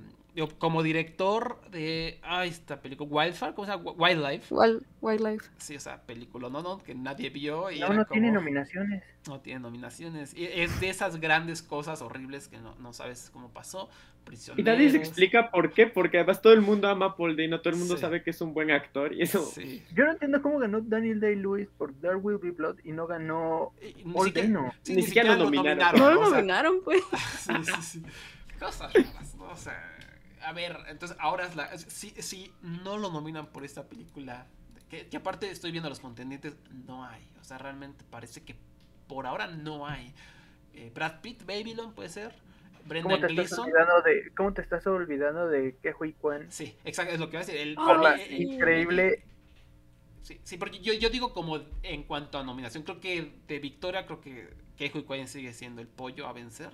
como 0.59 0.83
director 0.83 1.61
de, 1.71 2.19
ah, 2.23 2.45
esta 2.47 2.81
película, 2.81 3.09
Wildfire, 3.11 3.53
¿cómo 3.55 3.67
se 3.67 3.73
llama? 3.73 3.91
Wildlife. 3.93 4.55
Wild, 4.55 4.83
Wildlife. 5.01 5.45
Sí, 5.59 5.77
o 5.77 5.81
sea, 5.81 6.01
película, 6.03 6.49
no, 6.49 6.63
no, 6.63 6.79
que 6.79 6.95
nadie 6.95 7.29
vio. 7.31 7.71
Y 7.71 7.81
No, 7.81 7.93
no 7.93 8.07
tiene 8.07 8.33
nominaciones. 8.33 9.03
No 9.29 9.41
tiene 9.41 9.61
nominaciones. 9.61 10.35
Y 10.35 10.45
es 10.47 10.81
de 10.81 10.89
esas 10.89 11.21
grandes 11.21 11.63
cosas 11.63 12.01
horribles 12.03 12.49
que 12.49 12.59
no, 12.59 12.75
no 12.77 12.93
sabes 12.93 13.31
cómo 13.33 13.51
pasó. 13.51 13.89
Y 14.57 14.63
nadie 14.63 14.89
se 14.89 14.97
explica 14.99 15.51
por 15.51 15.73
qué, 15.73 15.89
porque 15.89 16.19
además 16.19 16.41
todo 16.41 16.53
el 16.53 16.61
mundo 16.61 16.89
ama 16.89 17.07
a 17.07 17.17
Paul 17.17 17.37
Dano, 17.37 17.61
todo 17.61 17.71
el 17.75 17.79
mundo 17.81 17.97
Sí. 17.97 18.01
sabe 18.01 18.23
que 18.23 18.31
es 18.31 18.41
un 18.41 18.55
buen 18.55 18.71
actor 18.71 19.13
y 19.13 19.21
eso. 19.23 19.45
Sí. 19.45 19.83
Yo 19.95 20.05
no 20.05 20.13
entiendo 20.13 20.41
cómo 20.41 20.59
ganó 20.61 20.81
Daniel 20.81 21.19
Day-Lewis 21.21 21.69
por 21.77 21.93
There 21.95 22.15
Will 22.17 22.39
Be 22.39 22.53
Blood 22.53 22.77
y 22.85 22.93
no 22.93 23.09
ganó 23.09 23.73
Y 23.83 24.05
ni 24.05 24.13
Paul 24.13 24.27
siquiera- 24.29 24.75
sí, 24.83 24.95
Ni 24.95 25.03
siquiera 25.03 25.37
lo 25.37 25.45
nominaron. 25.51 25.99
No 26.01 26.11
lo 26.15 26.31
nominaron, 26.31 26.77
pues. 26.85 27.03
Sí, 27.41 27.53
sí, 27.65 27.83
sí. 27.83 28.03
Cosas 28.61 28.93
raras, 28.93 29.35
¿no? 29.35 29.45
O 29.51 29.57
sea, 29.57 29.92
a 30.45 30.53
ver, 30.53 30.77
entonces 30.89 31.17
ahora 31.21 31.47
es 31.47 31.57
la. 31.57 31.77
Sí, 31.79 32.15
sí, 32.19 32.53
no 32.63 32.99
lo 32.99 33.11
nominan 33.11 33.47
por 33.53 33.65
esta 33.65 33.89
película. 33.89 34.47
Que, 34.89 35.09
que 35.09 35.17
aparte 35.17 35.51
estoy 35.51 35.73
viendo 35.73 35.89
los 35.89 36.01
contendientes, 36.01 36.57
no 36.71 37.05
hay. 37.05 37.27
O 37.41 37.45
sea, 37.45 37.59
realmente 37.59 38.05
parece 38.11 38.45
que 38.45 38.57
por 39.07 39.27
ahora 39.27 39.47
no 39.47 39.87
hay. 39.87 40.15
Eh, 40.75 40.91
Brad 40.95 41.21
Pitt, 41.21 41.45
Babylon 41.45 41.95
puede 41.95 42.09
ser. 42.09 42.35
¿Cómo 43.01 43.17
Brendan 43.17 43.21
te, 43.21 43.27
estás 43.29 43.51
Gleeson. 43.51 43.61
olvidando 43.61 44.03
de, 44.03 44.33
¿Cómo 44.37 44.53
te 44.55 44.63
estás 44.63 44.87
olvidando 44.87 45.49
de 45.49 45.77
que 45.83 45.95
Hui 45.99 46.13
Kwan? 46.15 46.51
Sí, 46.51 46.77
exacto, 46.85 47.15
es 47.15 47.21
lo 47.21 47.31
que 47.31 47.37
va 47.37 47.43
a 47.43 47.47
decir. 47.47 47.61
El, 47.61 47.79
para 47.83 47.99
Por 47.99 48.01
la 48.01 48.15
mí, 48.15 48.23
eh, 48.23 48.37
increíble. 48.43 49.25
Sí, 50.23 50.41
sí, 50.45 50.57
porque 50.57 50.81
yo, 50.81 50.93
yo 50.95 51.11
digo 51.11 51.33
como 51.33 51.59
en 51.83 52.05
cuanto 52.05 52.39
a 52.39 52.45
nominación, 52.45 52.85
creo 52.85 53.01
que 53.01 53.41
de 53.49 53.59
Victoria, 53.59 54.07
creo 54.07 54.21
que 54.21 54.55
Keiko 54.77 55.05
Quayen 55.05 55.29
sigue 55.29 55.53
siendo 55.53 55.81
el 55.81 55.89
pollo 55.89 56.27
a 56.27 56.33
vencer. 56.33 56.73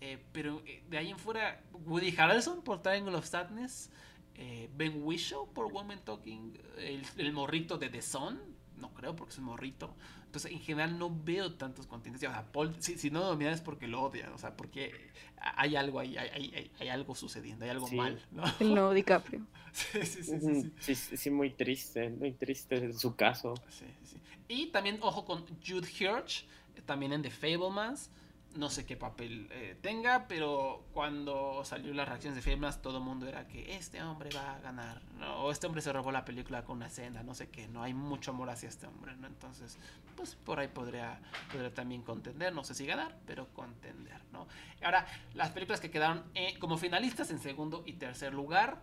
Eh, 0.00 0.18
pero 0.32 0.62
eh, 0.66 0.82
de 0.88 0.98
ahí 0.98 1.10
en 1.10 1.18
fuera, 1.18 1.62
Woody 1.86 2.14
Harrelson 2.16 2.62
por 2.62 2.82
Triangle 2.82 3.16
of 3.16 3.26
Sadness, 3.26 3.90
eh, 4.34 4.68
Ben 4.76 5.02
Whishaw 5.02 5.48
por 5.52 5.72
Woman 5.72 6.00
Talking, 6.04 6.58
el, 6.78 7.02
el 7.16 7.32
morrito 7.32 7.78
de 7.78 7.88
The 7.88 8.02
Sun, 8.02 8.38
no 8.76 8.92
creo 8.92 9.16
porque 9.16 9.32
es 9.32 9.38
un 9.38 9.44
morrito. 9.44 9.94
Entonces, 10.26 10.52
en 10.52 10.60
general 10.60 10.98
no 10.98 11.10
veo 11.24 11.54
tantos 11.54 11.86
continentes. 11.86 12.28
O 12.28 12.32
sea, 12.32 12.52
Paul, 12.52 12.74
si, 12.78 12.98
si 12.98 13.10
no 13.10 13.22
domina 13.22 13.52
es 13.52 13.62
porque 13.62 13.88
lo 13.88 14.02
odian, 14.02 14.32
o 14.34 14.38
sea, 14.38 14.54
porque 14.54 14.92
hay 15.38 15.76
algo 15.76 15.98
ahí, 15.98 16.18
hay, 16.18 16.28
hay, 16.28 16.70
hay 16.78 16.88
algo 16.88 17.14
sucediendo, 17.14 17.64
hay 17.64 17.70
algo 17.70 17.88
mal, 17.88 18.20
¿no? 18.32 18.44
El 18.60 18.74
nuevo 18.74 18.92
DiCaprio. 18.92 19.46
sí, 19.72 20.04
sí, 20.04 20.22
sí, 20.22 20.70
sí, 20.78 20.94
sí. 20.94 21.16
Sí, 21.16 21.30
muy 21.30 21.50
triste, 21.50 22.10
muy 22.10 22.32
triste 22.32 22.76
en 22.76 22.98
su 22.98 23.16
caso. 23.16 23.54
Sí, 23.70 23.86
sí. 24.04 24.18
Y 24.48 24.66
también, 24.66 24.98
ojo 25.00 25.24
con 25.24 25.46
Jude 25.66 25.88
Hirsch, 25.88 26.44
también 26.84 27.14
en 27.14 27.22
The 27.22 27.30
Fablemans 27.30 28.10
no 28.56 28.70
sé 28.70 28.86
qué 28.86 28.96
papel 28.96 29.48
eh, 29.52 29.76
tenga, 29.80 30.26
pero 30.28 30.86
cuando 30.92 31.64
salió 31.64 31.92
las 31.94 32.08
reacciones 32.08 32.36
de 32.36 32.42
Fablemans, 32.42 32.80
todo 32.80 32.98
el 32.98 33.04
mundo 33.04 33.26
era 33.26 33.46
que 33.46 33.76
este 33.76 34.02
hombre 34.02 34.30
va 34.34 34.56
a 34.56 34.58
ganar, 34.60 35.02
¿no? 35.18 35.44
o 35.44 35.50
este 35.50 35.66
hombre 35.66 35.82
se 35.82 35.92
robó 35.92 36.10
la 36.12 36.24
película 36.24 36.64
con 36.64 36.78
una 36.78 36.86
escena, 36.86 37.22
no 37.22 37.34
sé 37.34 37.48
qué, 37.48 37.68
no 37.68 37.82
hay 37.82 37.94
mucho 37.94 38.30
amor 38.30 38.50
hacia 38.50 38.68
este 38.68 38.86
hombre, 38.86 39.14
¿no? 39.16 39.26
Entonces, 39.26 39.78
pues 40.16 40.34
por 40.34 40.58
ahí 40.58 40.68
podría, 40.68 41.20
podría 41.52 41.72
también 41.72 42.02
contender, 42.02 42.54
no 42.54 42.64
sé 42.64 42.74
si 42.74 42.86
ganar, 42.86 43.16
pero 43.26 43.48
contender, 43.52 44.20
¿no? 44.32 44.46
Ahora, 44.82 45.06
las 45.34 45.50
películas 45.50 45.80
que 45.80 45.90
quedaron 45.90 46.24
eh, 46.34 46.58
como 46.58 46.78
finalistas 46.78 47.30
en 47.30 47.38
segundo 47.38 47.82
y 47.86 47.94
tercer 47.94 48.32
lugar, 48.34 48.80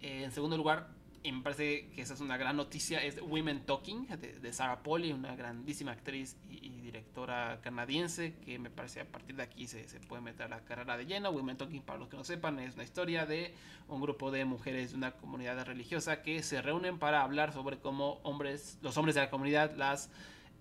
eh, 0.00 0.24
en 0.24 0.30
segundo 0.30 0.56
lugar 0.56 0.88
y 1.26 1.32
me 1.32 1.42
parece 1.42 1.88
que 1.88 2.02
esa 2.02 2.14
es 2.14 2.20
una 2.20 2.36
gran 2.36 2.56
noticia, 2.56 3.02
es 3.02 3.20
Women 3.20 3.66
Talking 3.66 4.06
de, 4.06 4.52
Sarah 4.52 4.84
Polly, 4.84 5.12
una 5.12 5.34
grandísima 5.34 5.90
actriz 5.90 6.36
y, 6.48 6.70
directora 6.86 7.58
canadiense 7.62 8.34
que 8.44 8.60
me 8.60 8.70
parece 8.70 9.00
a 9.00 9.04
partir 9.04 9.34
de 9.34 9.42
aquí 9.42 9.66
se, 9.66 9.88
se, 9.88 9.98
puede 9.98 10.22
meter 10.22 10.48
la 10.48 10.60
carrera 10.60 10.96
de 10.96 11.04
lleno. 11.04 11.30
Women 11.30 11.56
Talking, 11.56 11.82
para 11.82 11.98
los 11.98 12.08
que 12.08 12.16
no 12.16 12.22
sepan, 12.22 12.60
es 12.60 12.74
una 12.74 12.84
historia 12.84 13.26
de 13.26 13.52
un 13.88 14.00
grupo 14.00 14.30
de 14.30 14.44
mujeres 14.44 14.92
de 14.92 14.96
una 14.96 15.10
comunidad 15.12 15.66
religiosa 15.66 16.22
que 16.22 16.44
se 16.44 16.62
reúnen 16.62 17.00
para 17.00 17.22
hablar 17.22 17.52
sobre 17.52 17.78
cómo 17.78 18.20
hombres, 18.22 18.78
los 18.82 18.96
hombres 18.96 19.16
de 19.16 19.22
la 19.22 19.28
comunidad 19.28 19.74
las 19.76 20.10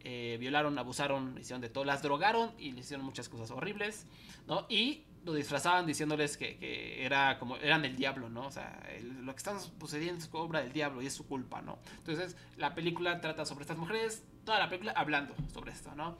eh, 0.03 0.37
violaron, 0.39 0.79
abusaron, 0.79 1.37
hicieron 1.39 1.61
de 1.61 1.69
todo, 1.69 1.85
las 1.85 2.01
drogaron 2.01 2.51
y 2.57 2.71
le 2.71 2.79
hicieron 2.79 3.05
muchas 3.05 3.29
cosas 3.29 3.51
horribles, 3.51 4.07
¿no? 4.47 4.65
Y 4.67 5.03
lo 5.25 5.33
disfrazaban 5.33 5.87
diciéndoles 5.87 6.37
que, 6.37 7.03
era 7.03 7.39
como 7.39 7.57
eran 7.57 7.83
el 7.83 7.95
diablo, 7.95 8.29
¿no? 8.29 8.45
O 8.45 8.51
sea, 8.51 8.79
lo 9.01 9.33
que 9.33 9.37
están 9.37 9.59
sucediendo 9.59 10.23
es 10.23 10.29
obra 10.31 10.61
del 10.61 10.71
diablo 10.71 11.01
y 11.01 11.07
es 11.07 11.13
su 11.13 11.25
culpa, 11.27 11.61
¿no? 11.61 11.79
Entonces, 11.97 12.37
la 12.57 12.75
película 12.75 13.19
trata 13.19 13.43
sobre 13.45 13.63
estas 13.63 13.77
mujeres, 13.77 14.23
toda 14.45 14.59
la 14.59 14.69
película 14.69 14.93
hablando 14.95 15.33
sobre 15.51 15.71
esto, 15.71 15.93
¿no? 15.95 16.17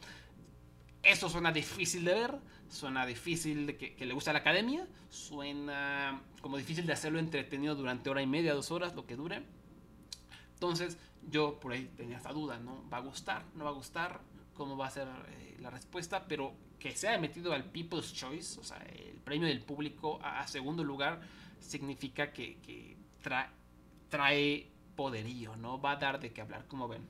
Eso 1.04 1.30
suena 1.30 1.52
difícil 1.52 2.04
de 2.04 2.16
ver, 2.16 2.40
suena 2.68 3.06
difícil 3.06 3.68
de 3.68 3.78
que, 3.78 4.06
le 4.06 4.14
guste 4.14 4.32
a 4.32 4.34
la 4.34 4.40
academia, 4.40 4.88
suena 5.10 6.24
como 6.42 6.58
difícil 6.58 6.88
de 6.88 6.94
hacerlo 6.94 7.20
entretenido 7.20 7.76
durante 7.76 8.10
hora 8.10 8.24
y 8.24 8.28
media, 8.28 8.56
dos 8.56 8.72
horas, 8.72 8.96
lo 8.96 9.06
que 9.06 9.16
dure. 9.16 9.44
Entonces, 10.56 10.98
yo 11.30 11.60
por 11.60 11.74
ahí 11.74 11.92
tenía 11.96 12.18
esta 12.18 12.34
duda, 12.34 12.58
¿no? 12.58 12.84
¿Va 12.92 12.98
a 12.98 13.02
gustar? 13.02 13.44
¿No 13.54 13.66
va 13.66 13.70
a 13.70 13.74
gustar? 13.74 14.20
¿Cómo 14.56 14.78
va 14.78 14.88
a 14.88 14.90
ser 14.90 15.08
eh, 15.08 15.58
la 15.60 15.70
respuesta? 15.70 16.26
Pero 16.28 16.54
que 16.80 16.96
se 16.96 17.08
haya 17.08 17.20
metido 17.20 17.54
al 17.54 17.66
People's 17.66 18.14
Choice, 18.14 18.60
o 18.60 18.64
sea, 18.64 18.78
el 18.78 19.20
premio 19.22 19.48
del 19.48 19.62
público 19.62 20.20
a, 20.24 20.46
segundo 20.48 20.84
lugar, 20.84 21.22
significa 21.60 22.32
que, 22.32 22.98
trae, 24.10 24.72
poderío, 24.96 25.56
¿no? 25.58 25.82
Va 25.82 25.92
a 25.92 25.96
dar 25.98 26.20
de 26.20 26.32
qué 26.32 26.42
hablar, 26.42 26.66
como 26.68 26.88
ven. 26.88 27.02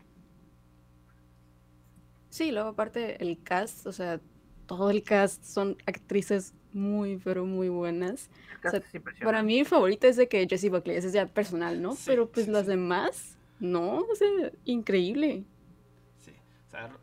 Sí, 2.30 2.52
luego 2.52 2.70
aparte 2.70 3.22
el 3.22 3.41
cast, 3.43 3.86
o 3.86 3.91
sea, 3.91 4.20
todo 4.66 4.89
el 4.89 5.04
cast 5.04 5.43
son 5.43 5.78
actrices 5.86 6.54
muy, 6.74 7.18
pero 7.18 7.46
muy 7.46 7.70
buenas. 7.70 8.30
para 9.22 9.43
mí 9.43 9.60
mi 9.60 9.66
favorita 9.66 10.08
es 10.08 10.18
de 10.18 10.28
que 10.28 10.48
Jessie 10.48 10.70
Buckley, 10.70 10.98
es 10.98 11.14
ya 11.14 11.28
personal, 11.28 11.82
¿no? 11.82 11.96
pero 12.06 12.28
pues 12.30 12.48
las 12.48 12.66
demás, 12.66 13.38
no, 13.60 14.00
o 14.00 14.16
sea, 14.16 14.28
increíble. 14.66 15.46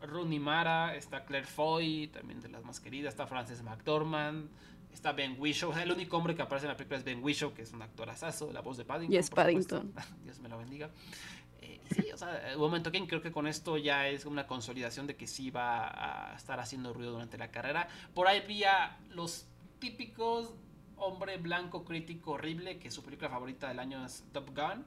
Rooney 0.01 0.39
Mara, 0.39 0.95
está 0.95 1.25
Claire 1.25 1.47
Foy, 1.47 2.07
también 2.07 2.39
de 2.41 2.49
las 2.49 2.63
más 2.63 2.79
queridas, 2.79 3.13
está 3.13 3.27
Frances 3.27 3.61
McDormand, 3.63 4.49
está 4.93 5.11
Ben 5.11 5.35
Whishaw, 5.39 5.73
el 5.73 5.91
único 5.91 6.17
hombre 6.17 6.35
que 6.35 6.41
aparece 6.41 6.65
en 6.65 6.71
la 6.71 6.77
película 6.77 6.97
es 6.97 7.03
Ben 7.03 7.23
Whishaw, 7.23 7.53
que 7.53 7.63
es 7.63 7.73
un 7.73 7.81
actor 7.81 8.09
asazo, 8.09 8.51
la 8.51 8.61
voz 8.61 8.77
de 8.77 8.85
Paddington. 8.85 9.19
es 9.19 9.29
Paddington. 9.29 9.93
Dios 10.23 10.39
me 10.39 10.49
lo 10.49 10.57
bendiga. 10.57 10.89
Eh, 11.61 11.79
sí, 11.95 12.11
o 12.13 12.17
sea, 12.17 12.41
un 12.55 12.61
momento 12.61 12.91
que 12.91 13.05
creo 13.07 13.21
que 13.21 13.31
con 13.31 13.47
esto 13.47 13.77
ya 13.77 14.07
es 14.07 14.25
una 14.25 14.47
consolidación 14.47 15.07
de 15.07 15.15
que 15.15 15.27
sí 15.27 15.49
va 15.49 16.31
a 16.31 16.35
estar 16.35 16.59
haciendo 16.59 16.93
ruido 16.93 17.11
durante 17.13 17.37
la 17.37 17.51
carrera. 17.51 17.87
Por 18.13 18.27
ahí 18.27 18.39
había 18.39 18.97
los 19.09 19.47
típicos 19.79 20.53
hombre 20.97 21.37
blanco 21.37 21.83
crítico 21.83 22.31
horrible, 22.31 22.79
que 22.79 22.91
su 22.91 23.03
película 23.03 23.29
favorita 23.29 23.67
del 23.67 23.79
año 23.79 24.05
es 24.05 24.23
Top 24.31 24.49
Gun 24.49 24.85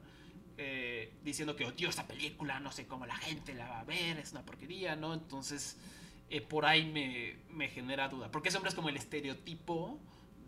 eh, 0.59 1.13
diciendo 1.23 1.55
que 1.57 1.65
odio 1.65 1.89
esta 1.89 2.07
película, 2.07 2.61
no 2.61 2.73
sé 2.73 2.87
cómo 2.87 3.07
la 3.07 3.17
gente 3.17 3.55
la 3.55 3.69
va 3.69 3.81
a 3.81 3.85
ver, 3.85 4.19
es 4.19 4.33
una 4.33 4.43
porquería, 4.43 4.97
¿no? 4.97 5.15
Entonces, 5.15 5.77
eh, 6.31 6.41
por 6.41 6.67
ahí 6.67 6.87
me, 6.87 7.37
me, 7.51 7.69
genera 7.69 8.09
duda. 8.09 8.31
Porque 8.31 8.49
ese 8.49 8.59
hombre 8.59 8.71
es 8.71 8.75
como 8.75 8.89
el 8.89 8.97
estereotipo 8.97 9.99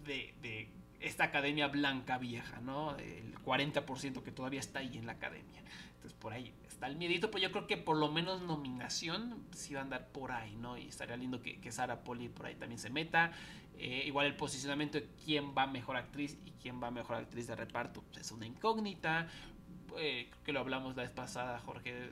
de, 0.04 0.34
de 0.42 0.68
esta 1.00 1.24
academia 1.24 1.68
blanca 1.68 2.18
vieja, 2.18 2.60
¿no? 2.60 2.96
El 2.96 3.34
40% 3.44 4.22
que 4.22 4.32
todavía 4.32 4.60
está 4.60 4.80
ahí 4.80 4.96
en 4.96 5.06
la 5.06 5.12
academia. 5.12 5.62
Entonces, 5.96 6.14
por 6.18 6.32
ahí 6.32 6.52
está 6.66 6.86
el 6.86 6.96
miedito, 6.96 7.30
pero 7.30 7.42
yo 7.42 7.52
creo 7.52 7.66
que 7.66 7.76
por 7.76 7.96
lo 7.96 8.10
menos 8.10 8.40
nominación 8.42 9.44
sí 9.52 9.74
va 9.74 9.80
a 9.80 9.82
andar 9.82 10.08
por 10.08 10.32
ahí, 10.32 10.56
¿no? 10.56 10.78
Y 10.78 10.88
estaría 10.88 11.16
lindo 11.16 11.42
que, 11.42 11.60
que 11.60 11.72
Sara 11.72 12.02
Poli 12.02 12.28
por 12.28 12.46
ahí 12.46 12.54
también 12.54 12.78
se 12.78 12.90
meta. 12.90 13.32
Eh, 13.80 14.02
igual 14.06 14.26
el 14.26 14.34
posicionamiento 14.34 14.98
de 14.98 15.08
quién 15.24 15.54
va 15.56 15.68
mejor 15.68 15.96
actriz 15.96 16.36
y 16.44 16.50
quién 16.60 16.82
va 16.82 16.90
mejor 16.90 17.16
actriz 17.16 17.46
de 17.46 17.54
reparto 17.54 18.02
pues, 18.02 18.26
es 18.26 18.32
una 18.32 18.46
incógnita. 18.46 19.28
Eh, 19.96 20.28
creo 20.30 20.44
que 20.44 20.52
lo 20.52 20.60
hablamos 20.60 20.96
la 20.96 21.02
vez 21.02 21.12
pasada, 21.12 21.60
Jorge, 21.60 22.10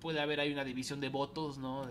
puede 0.00 0.20
haber 0.20 0.40
ahí 0.40 0.52
una 0.52 0.64
división 0.64 1.00
de 1.00 1.08
votos, 1.08 1.58
¿no? 1.58 1.88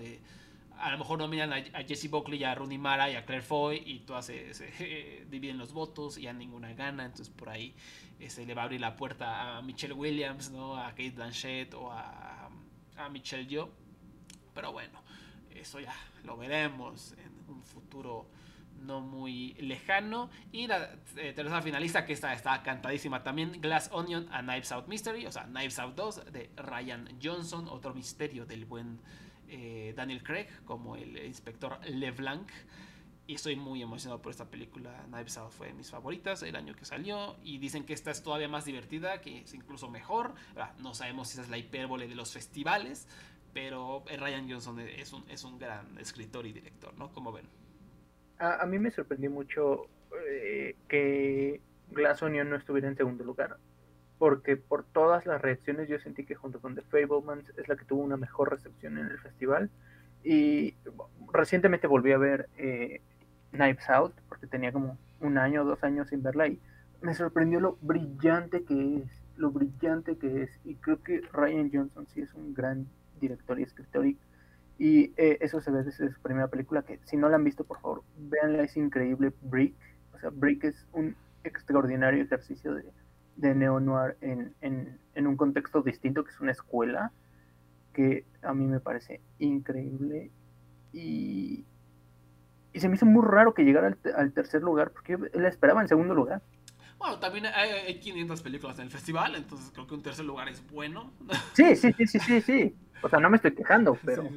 A 0.77 0.91
lo 0.91 0.97
mejor 0.97 1.19
nominan 1.19 1.53
a, 1.53 1.57
a 1.57 1.83
Jesse 1.83 2.09
Buckley, 2.09 2.43
a 2.43 2.53
Rooney 2.53 2.77
Mara 2.77 3.09
y 3.09 3.15
a 3.15 3.25
Claire 3.25 3.43
Foy 3.43 3.81
y 3.85 3.99
todas 3.99 4.25
se, 4.25 5.25
dividen 5.29 5.57
los 5.57 5.73
votos 5.73 6.17
y 6.17 6.23
ya 6.23 6.33
ninguna 6.33 6.73
gana, 6.73 7.05
entonces 7.05 7.33
por 7.33 7.49
ahí 7.49 7.73
se 8.19 8.25
este, 8.25 8.45
le 8.45 8.53
va 8.53 8.63
a 8.63 8.65
abrir 8.65 8.81
la 8.81 8.95
puerta 8.95 9.57
a 9.57 9.61
Michelle 9.61 9.93
Williams, 9.93 10.51
¿no? 10.51 10.77
A 10.77 10.89
Kate 10.89 11.11
Blanchett 11.11 11.73
o 11.73 11.91
a, 11.91 12.49
a 12.97 13.09
Michelle 13.09 13.45
Yeoh. 13.47 13.69
Pero 14.53 14.71
bueno, 14.71 15.01
eso 15.53 15.79
ya 15.79 15.95
lo 16.23 16.37
veremos 16.37 17.13
en 17.13 17.53
un 17.53 17.63
futuro 17.63 18.27
no 18.85 19.01
muy 19.01 19.53
lejano. 19.55 20.29
Y 20.51 20.67
la 20.67 20.95
eh, 21.17 21.33
tercera 21.33 21.61
finalista, 21.61 22.05
que 22.05 22.13
está, 22.13 22.33
está 22.33 22.61
cantadísima 22.63 23.23
también, 23.23 23.61
Glass 23.61 23.89
Onion 23.91 24.27
a 24.31 24.41
Knives 24.41 24.71
Out 24.71 24.87
Mystery, 24.87 25.25
o 25.25 25.31
sea, 25.31 25.45
Knives 25.45 25.79
Out 25.79 25.95
2 25.95 26.25
de 26.31 26.49
Ryan 26.57 27.07
Johnson, 27.21 27.67
otro 27.67 27.93
misterio 27.93 28.45
del 28.45 28.65
buen 28.65 28.99
eh, 29.47 29.93
Daniel 29.95 30.23
Craig, 30.23 30.47
como 30.65 30.95
el 30.95 31.17
inspector 31.25 31.79
LeBlanc. 31.85 32.49
Y 33.27 33.35
estoy 33.35 33.55
muy 33.55 33.81
emocionado 33.81 34.21
por 34.21 34.31
esta 34.31 34.45
película. 34.45 35.03
Knives 35.07 35.37
Out 35.37 35.51
fue 35.51 35.67
de 35.67 35.73
mis 35.73 35.89
favoritas 35.89 36.43
el 36.43 36.55
año 36.55 36.75
que 36.75 36.85
salió. 36.85 37.37
Y 37.43 37.57
dicen 37.57 37.83
que 37.83 37.93
esta 37.93 38.11
es 38.11 38.21
todavía 38.21 38.47
más 38.47 38.65
divertida, 38.65 39.19
que 39.21 39.39
es 39.39 39.53
incluso 39.55 39.89
mejor. 39.89 40.35
No 40.77 40.93
sabemos 40.93 41.29
si 41.29 41.33
esa 41.33 41.41
es 41.41 41.49
la 41.49 41.57
hipérbole 41.57 42.07
de 42.07 42.13
los 42.13 42.31
festivales. 42.33 43.07
Pero 43.51 44.03
eh, 44.09 44.17
Ryan 44.17 44.49
Johnson 44.49 44.79
es 44.79 45.11
un, 45.13 45.23
es 45.29 45.43
un 45.43 45.57
gran 45.57 45.97
escritor 45.97 46.45
y 46.45 46.53
director, 46.53 46.93
¿no? 46.97 47.11
Como 47.13 47.31
ven 47.31 47.47
a, 48.39 48.65
mí 48.65 48.79
me 48.79 48.91
sorprendió 48.91 49.31
mucho 49.31 49.87
eh, 50.29 50.75
que 50.87 51.61
Glass 51.91 52.21
Onion 52.23 52.49
no 52.49 52.55
estuviera 52.55 52.87
en 52.87 52.97
segundo 52.97 53.23
lugar. 53.23 53.57
Porque 54.17 54.55
por 54.55 54.83
todas 54.85 55.25
las 55.25 55.41
reacciones 55.41 55.89
yo 55.89 55.99
sentí 55.99 56.25
que 56.25 56.35
junto 56.35 56.61
con 56.61 56.75
The 56.75 56.81
Fablemans 56.83 57.51
es 57.57 57.67
la 57.67 57.75
que 57.75 57.85
tuvo 57.85 58.01
una 58.01 58.17
mejor 58.17 58.51
recepción 58.51 58.97
en 58.97 59.07
el 59.07 59.19
festival. 59.19 59.69
Y 60.23 60.75
recientemente 61.31 61.87
volví 61.87 62.11
a 62.11 62.17
ver 62.17 62.49
eh, 62.57 63.01
Knives 63.51 63.89
Out, 63.89 64.13
porque 64.29 64.47
tenía 64.47 64.71
como 64.71 64.97
un 65.19 65.37
año 65.37 65.61
o 65.61 65.65
dos 65.65 65.83
años 65.83 66.09
sin 66.09 66.23
verla 66.23 66.47
y 66.47 66.59
me 67.01 67.13
sorprendió 67.13 67.59
lo 67.59 67.77
brillante 67.81 68.63
que 68.63 68.97
es, 68.97 69.21
lo 69.37 69.51
brillante 69.51 70.17
que 70.17 70.43
es. 70.43 70.59
Y 70.63 70.75
creo 70.75 71.01
que 71.03 71.21
Ryan 71.31 71.69
Johnson 71.71 72.07
sí 72.07 72.21
es 72.21 72.33
un 72.33 72.53
gran 72.53 72.87
director 73.19 73.59
y 73.59 73.63
escritor 73.63 74.05
y 74.05 74.17
y 74.77 75.13
eh, 75.17 75.37
eso 75.41 75.61
se 75.61 75.71
ve 75.71 75.83
desde 75.83 76.11
su 76.11 76.21
primera 76.21 76.47
película, 76.47 76.83
que 76.83 76.99
si 77.05 77.15
no 77.15 77.29
la 77.29 77.37
han 77.37 77.43
visto, 77.43 77.63
por 77.63 77.79
favor, 77.79 78.03
véanla, 78.17 78.63
es 78.63 78.75
increíble. 78.75 79.31
Brick, 79.41 79.75
o 80.13 80.19
sea, 80.19 80.29
Brick 80.31 80.65
es 80.65 80.85
un 80.91 81.15
extraordinario 81.43 82.23
ejercicio 82.23 82.73
de, 82.73 82.83
de 83.37 83.55
neo-noir 83.55 84.17
en, 84.21 84.53
en, 84.61 84.99
en, 85.13 85.27
un 85.27 85.37
contexto 85.37 85.81
distinto, 85.81 86.23
que 86.23 86.31
es 86.31 86.39
una 86.41 86.51
escuela, 86.51 87.11
que 87.93 88.25
a 88.41 88.53
mí 88.53 88.65
me 88.67 88.81
parece 88.81 89.21
increíble. 89.39 90.31
Y, 90.91 91.65
y 92.73 92.79
se 92.79 92.89
me 92.89 92.95
hizo 92.95 93.05
muy 93.05 93.25
raro 93.25 93.53
que 93.53 93.63
llegara 93.63 93.87
al, 93.87 93.97
al 94.15 94.33
tercer 94.33 94.61
lugar, 94.61 94.91
porque 94.91 95.17
la 95.33 95.47
esperaba 95.47 95.81
en 95.81 95.87
segundo 95.87 96.13
lugar. 96.13 96.41
Bueno, 96.97 97.19
también 97.19 97.45
hay, 97.45 97.69
hay, 97.71 97.99
500 97.99 98.41
películas 98.41 98.79
en 98.79 98.85
el 98.85 98.91
festival, 98.91 99.35
entonces 99.35 99.71
creo 99.71 99.85
que 99.87 99.93
un 99.93 100.01
tercer 100.01 100.25
lugar 100.25 100.49
es 100.49 100.65
bueno. 100.69 101.11
Sí, 101.53 101.75
sí, 101.75 101.93
sí, 101.93 102.07
sí, 102.07 102.19
sí, 102.19 102.41
sí. 102.41 102.75
O 103.01 103.09
sea, 103.09 103.19
no 103.19 103.29
me 103.29 103.37
estoy 103.37 103.53
quejando, 103.53 103.97
pero... 104.05 104.27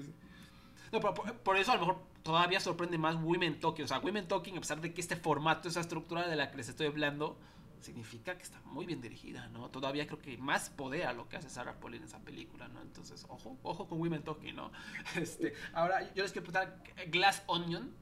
No, 0.92 1.00
por, 1.00 1.56
eso 1.56 1.72
a 1.72 1.74
lo 1.74 1.80
mejor 1.80 2.02
todavía 2.22 2.60
sorprende 2.60 2.98
más 2.98 3.16
Women 3.16 3.60
Talking. 3.60 3.84
O 3.84 3.88
sea, 3.88 3.98
Women 3.98 4.28
Talking, 4.28 4.56
a 4.56 4.60
pesar 4.60 4.80
de 4.80 4.92
que 4.92 5.00
este 5.00 5.16
formato, 5.16 5.68
esa 5.68 5.80
estructura 5.80 6.26
de 6.26 6.36
la 6.36 6.50
que 6.50 6.56
les 6.56 6.68
estoy 6.68 6.86
hablando, 6.86 7.38
significa 7.80 8.36
que 8.36 8.42
está 8.42 8.60
muy 8.64 8.86
bien 8.86 9.00
dirigida, 9.00 9.48
¿no? 9.48 9.70
Todavía 9.70 10.06
creo 10.06 10.20
que 10.20 10.36
más 10.38 10.70
poder 10.70 11.06
a 11.06 11.12
lo 11.12 11.28
que 11.28 11.36
hace 11.36 11.48
Sarah 11.48 11.78
Paulin 11.78 12.02
en 12.02 12.08
esa 12.08 12.18
película, 12.20 12.68
¿no? 12.68 12.80
Entonces, 12.82 13.24
ojo, 13.28 13.56
ojo 13.62 13.86
con 13.86 14.00
Women 14.00 14.22
Talking, 14.22 14.56
¿no? 14.56 14.72
Este, 15.16 15.54
ahora, 15.72 16.12
yo 16.14 16.22
les 16.22 16.32
quiero 16.32 16.50
preguntar, 16.50 16.82
Glass 17.08 17.42
Onion. 17.46 17.94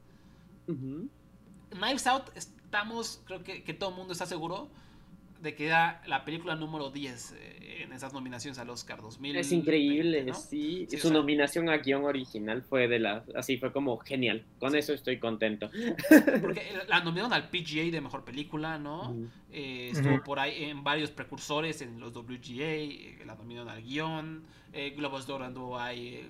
Knives 1.71 2.07
Out, 2.07 2.31
estamos, 2.35 3.23
creo 3.25 3.43
que, 3.43 3.63
que 3.63 3.75
todo 3.75 3.91
el 3.91 3.97
mundo 3.97 4.13
está 4.13 4.27
seguro 4.27 4.71
de 5.41 5.55
que 5.55 5.67
era 5.67 6.03
la 6.07 6.25
película 6.25 6.55
número 6.55 6.91
10 6.91 7.33
eh, 7.33 7.83
en 7.83 7.93
esas 7.93 8.13
nominaciones 8.13 8.59
al 8.59 8.71
Oscar 8.71 9.01
2000. 9.01 9.37
Es 9.37 9.53
increíble, 9.53 10.33
sí. 10.35 10.87
Su 10.99 11.13
nominación 11.13 11.69
a 11.69 11.79
guion 11.79 12.05
original 12.05 12.63
fue 12.63 12.89
de 12.89 12.99
las. 12.99 13.29
Así 13.35 13.59
fue 13.59 13.73
como 13.73 13.97
genial. 13.99 14.45
Con 14.59 14.75
eso 14.75 14.93
estoy 14.93 15.19
contento. 15.19 15.71
Porque 16.41 16.63
la 16.89 17.01
nominaron 17.01 17.33
al 17.33 17.49
PGA 17.51 17.91
de 17.91 18.01
mejor 18.01 18.25
película, 18.25 18.79
¿no? 18.79 19.15
Eh, 19.53 19.91
estuvo 19.93 20.23
por 20.23 20.39
ahí 20.39 20.65
en 20.65 20.83
varios 20.83 21.11
precursores 21.11 21.83
en 21.83 22.01
los 22.01 22.15
WGA. 22.15 22.65
Eh, 22.65 23.19
la 23.25 23.35
nominaron 23.35 23.69
al 23.69 23.83
guion. 23.83 24.45
Globos 24.95 25.27
de 25.27 25.33
Oro 25.33 25.45
anduvo 25.47 25.79
ahí 25.79 26.29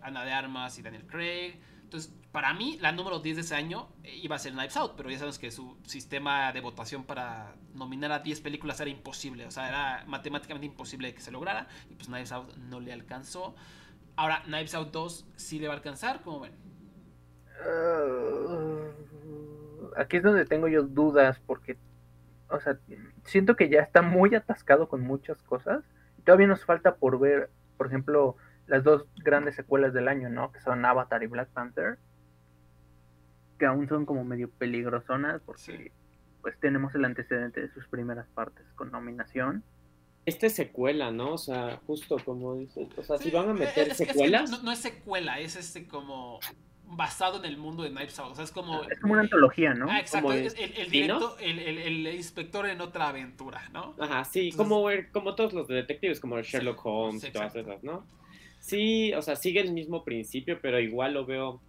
Ana 0.00 0.24
de 0.24 0.30
Armas 0.30 0.78
y 0.78 0.82
Daniel 0.82 1.04
Craig. 1.06 1.54
Entonces, 1.90 2.14
para 2.30 2.54
mí, 2.54 2.78
la 2.80 2.92
número 2.92 3.18
10 3.18 3.34
de 3.34 3.42
ese 3.42 3.56
año 3.56 3.88
eh, 4.04 4.14
iba 4.22 4.36
a 4.36 4.38
ser 4.38 4.52
Knives 4.52 4.76
Out, 4.76 4.92
pero 4.96 5.10
ya 5.10 5.18
sabes 5.18 5.40
que 5.40 5.50
su 5.50 5.76
sistema 5.84 6.52
de 6.52 6.60
votación 6.60 7.02
para 7.02 7.56
nominar 7.74 8.12
a 8.12 8.20
10 8.20 8.42
películas 8.42 8.78
era 8.78 8.88
imposible, 8.88 9.44
o 9.44 9.50
sea, 9.50 9.68
era 9.68 10.04
matemáticamente 10.06 10.66
imposible 10.66 11.12
que 11.12 11.20
se 11.20 11.32
lograra, 11.32 11.66
y 11.90 11.96
pues 11.96 12.06
Knives 12.06 12.30
Out 12.30 12.54
no 12.58 12.78
le 12.78 12.92
alcanzó. 12.92 13.56
Ahora, 14.14 14.44
Knives 14.44 14.72
Out 14.76 14.92
2 14.92 15.26
sí 15.34 15.58
le 15.58 15.66
va 15.66 15.74
a 15.74 15.78
alcanzar, 15.78 16.20
¿cómo 16.22 16.38
ven? 16.38 16.52
Uh, 17.66 18.92
aquí 19.96 20.18
es 20.18 20.22
donde 20.22 20.44
tengo 20.44 20.68
yo 20.68 20.84
dudas, 20.84 21.40
porque, 21.44 21.76
o 22.50 22.60
sea, 22.60 22.78
siento 23.24 23.56
que 23.56 23.68
ya 23.68 23.80
está 23.80 24.00
muy 24.00 24.32
atascado 24.36 24.88
con 24.88 25.00
muchas 25.00 25.42
cosas, 25.42 25.82
todavía 26.24 26.46
nos 26.46 26.64
falta 26.64 26.94
por 26.94 27.18
ver, 27.18 27.50
por 27.76 27.88
ejemplo, 27.88 28.36
las 28.70 28.84
dos 28.84 29.04
grandes 29.16 29.56
secuelas 29.56 29.92
del 29.92 30.06
año, 30.06 30.28
¿no? 30.28 30.52
Que 30.52 30.60
son 30.60 30.84
Avatar 30.84 31.24
y 31.24 31.26
Black 31.26 31.48
Panther, 31.48 31.98
que 33.58 33.66
aún 33.66 33.88
son 33.88 34.06
como 34.06 34.24
medio 34.24 34.48
peligrosonas 34.48 35.42
porque 35.44 35.90
pues 36.40 36.58
tenemos 36.60 36.94
el 36.94 37.04
antecedente 37.04 37.60
de 37.60 37.68
sus 37.72 37.86
primeras 37.88 38.28
partes 38.28 38.64
con 38.76 38.92
nominación. 38.92 39.64
Esta 40.24 40.46
es 40.46 40.54
secuela, 40.54 41.10
¿no? 41.10 41.32
O 41.32 41.38
sea, 41.38 41.80
justo 41.84 42.16
como 42.24 42.54
dices, 42.54 42.86
o 42.96 43.02
sea, 43.02 43.18
si 43.18 43.32
van 43.32 43.48
a 43.50 43.54
meter 43.54 43.92
secuelas... 43.92 44.62
no, 44.62 44.70
es 44.70 44.78
secuela, 44.78 45.40
es 45.40 45.56
este 45.56 45.88
como 45.88 46.38
basado 46.86 47.38
en 47.38 47.46
el 47.46 47.56
mundo 47.56 47.82
de 47.82 47.90
Knives 47.90 48.20
Out. 48.20 48.32
O 48.32 48.34
sea, 48.36 48.44
es 48.44 48.52
como. 48.52 48.84
Es 48.84 49.00
como 49.00 49.14
una 49.14 49.22
antología, 49.22 49.74
¿no? 49.74 49.90
Ah, 49.90 49.98
exacto. 49.98 50.32
el, 50.32 50.46
el, 51.40 52.06
el, 52.06 52.14
inspector 52.14 52.68
en 52.68 52.80
otra 52.80 53.08
aventura, 53.08 53.68
¿no? 53.72 53.96
Ajá, 53.98 54.24
sí, 54.24 54.52
como, 54.52 54.86
como 55.12 55.34
todos 55.34 55.52
los 55.52 55.66
detectives, 55.66 56.20
como 56.20 56.40
Sherlock 56.40 56.84
Holmes 56.84 57.24
y 57.24 57.32
todas 57.32 57.56
esas, 57.56 57.82
¿no? 57.82 58.06
Sí, 58.60 59.12
o 59.14 59.22
sea, 59.22 59.36
sigue 59.36 59.60
el 59.60 59.72
mismo 59.72 60.04
principio, 60.04 60.58
pero 60.60 60.78
igual 60.78 61.14
lo 61.14 61.26
veo 61.26 61.60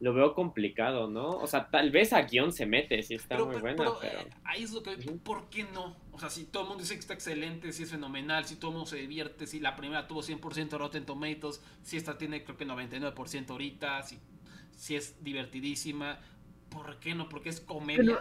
lo 0.00 0.14
veo 0.14 0.34
complicado, 0.34 1.08
¿no? 1.08 1.28
O 1.28 1.46
sea, 1.46 1.68
tal 1.68 1.90
vez 1.90 2.14
a 2.14 2.22
guion 2.22 2.52
se 2.52 2.64
mete, 2.64 3.02
si 3.02 3.14
está 3.14 3.36
muy 3.44 3.56
buena, 3.60 3.76
pero... 3.76 4.02
Eh, 4.02 4.30
ahí 4.44 4.62
es 4.62 4.72
lo 4.72 4.82
que... 4.82 4.96
¿Por 5.22 5.50
qué 5.50 5.64
no? 5.74 5.94
O 6.12 6.18
sea, 6.18 6.30
si 6.30 6.44
todo 6.44 6.62
el 6.62 6.68
mundo 6.70 6.82
dice 6.82 6.94
que 6.94 7.00
está 7.00 7.12
excelente, 7.12 7.70
si 7.72 7.82
es 7.82 7.90
fenomenal, 7.90 8.46
si 8.46 8.56
todo 8.56 8.70
el 8.70 8.76
mundo 8.78 8.90
se 8.90 8.96
divierte, 8.96 9.46
si 9.46 9.60
la 9.60 9.76
primera 9.76 10.08
tuvo 10.08 10.22
100% 10.22 10.78
Rotten 10.78 11.04
Tomatoes, 11.04 11.62
si 11.82 11.98
esta 11.98 12.16
tiene 12.16 12.44
creo 12.44 12.56
que 12.56 12.66
99% 12.66 13.50
ahorita, 13.50 14.02
si, 14.02 14.18
si 14.74 14.96
es 14.96 15.22
divertidísima, 15.22 16.18
¿por 16.70 16.98
qué 16.98 17.14
no? 17.14 17.28
Porque 17.28 17.50
es 17.50 17.60
comedia. 17.60 18.20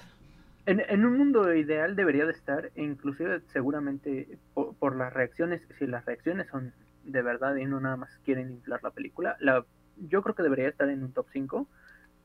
en, 0.66 0.82
en, 0.82 1.06
un 1.06 1.18
mundo 1.18 1.54
ideal 1.56 1.96
debería 1.96 2.26
de 2.26 2.34
estar, 2.34 2.72
inclusive 2.76 3.40
seguramente 3.54 4.38
por, 4.54 4.76
por 4.76 4.98
las 4.98 5.14
reacciones, 5.14 5.62
si 5.80 5.88
las 5.88 6.04
reacciones 6.04 6.48
son 6.52 6.74
de 7.12 7.22
verdad 7.22 7.56
y 7.56 7.66
no 7.66 7.80
nada 7.80 7.98
más 7.98 8.18
quieren 8.24 8.52
inflar 8.52 8.82
la 8.84 8.92
película, 8.92 9.38
la, 9.40 9.66
yo 10.08 10.22
creo 10.22 10.36
que 10.36 10.44
debería 10.44 10.70
estar 10.70 10.90
en 10.90 11.04
un 11.04 11.14
top 11.14 11.28
5, 11.32 11.68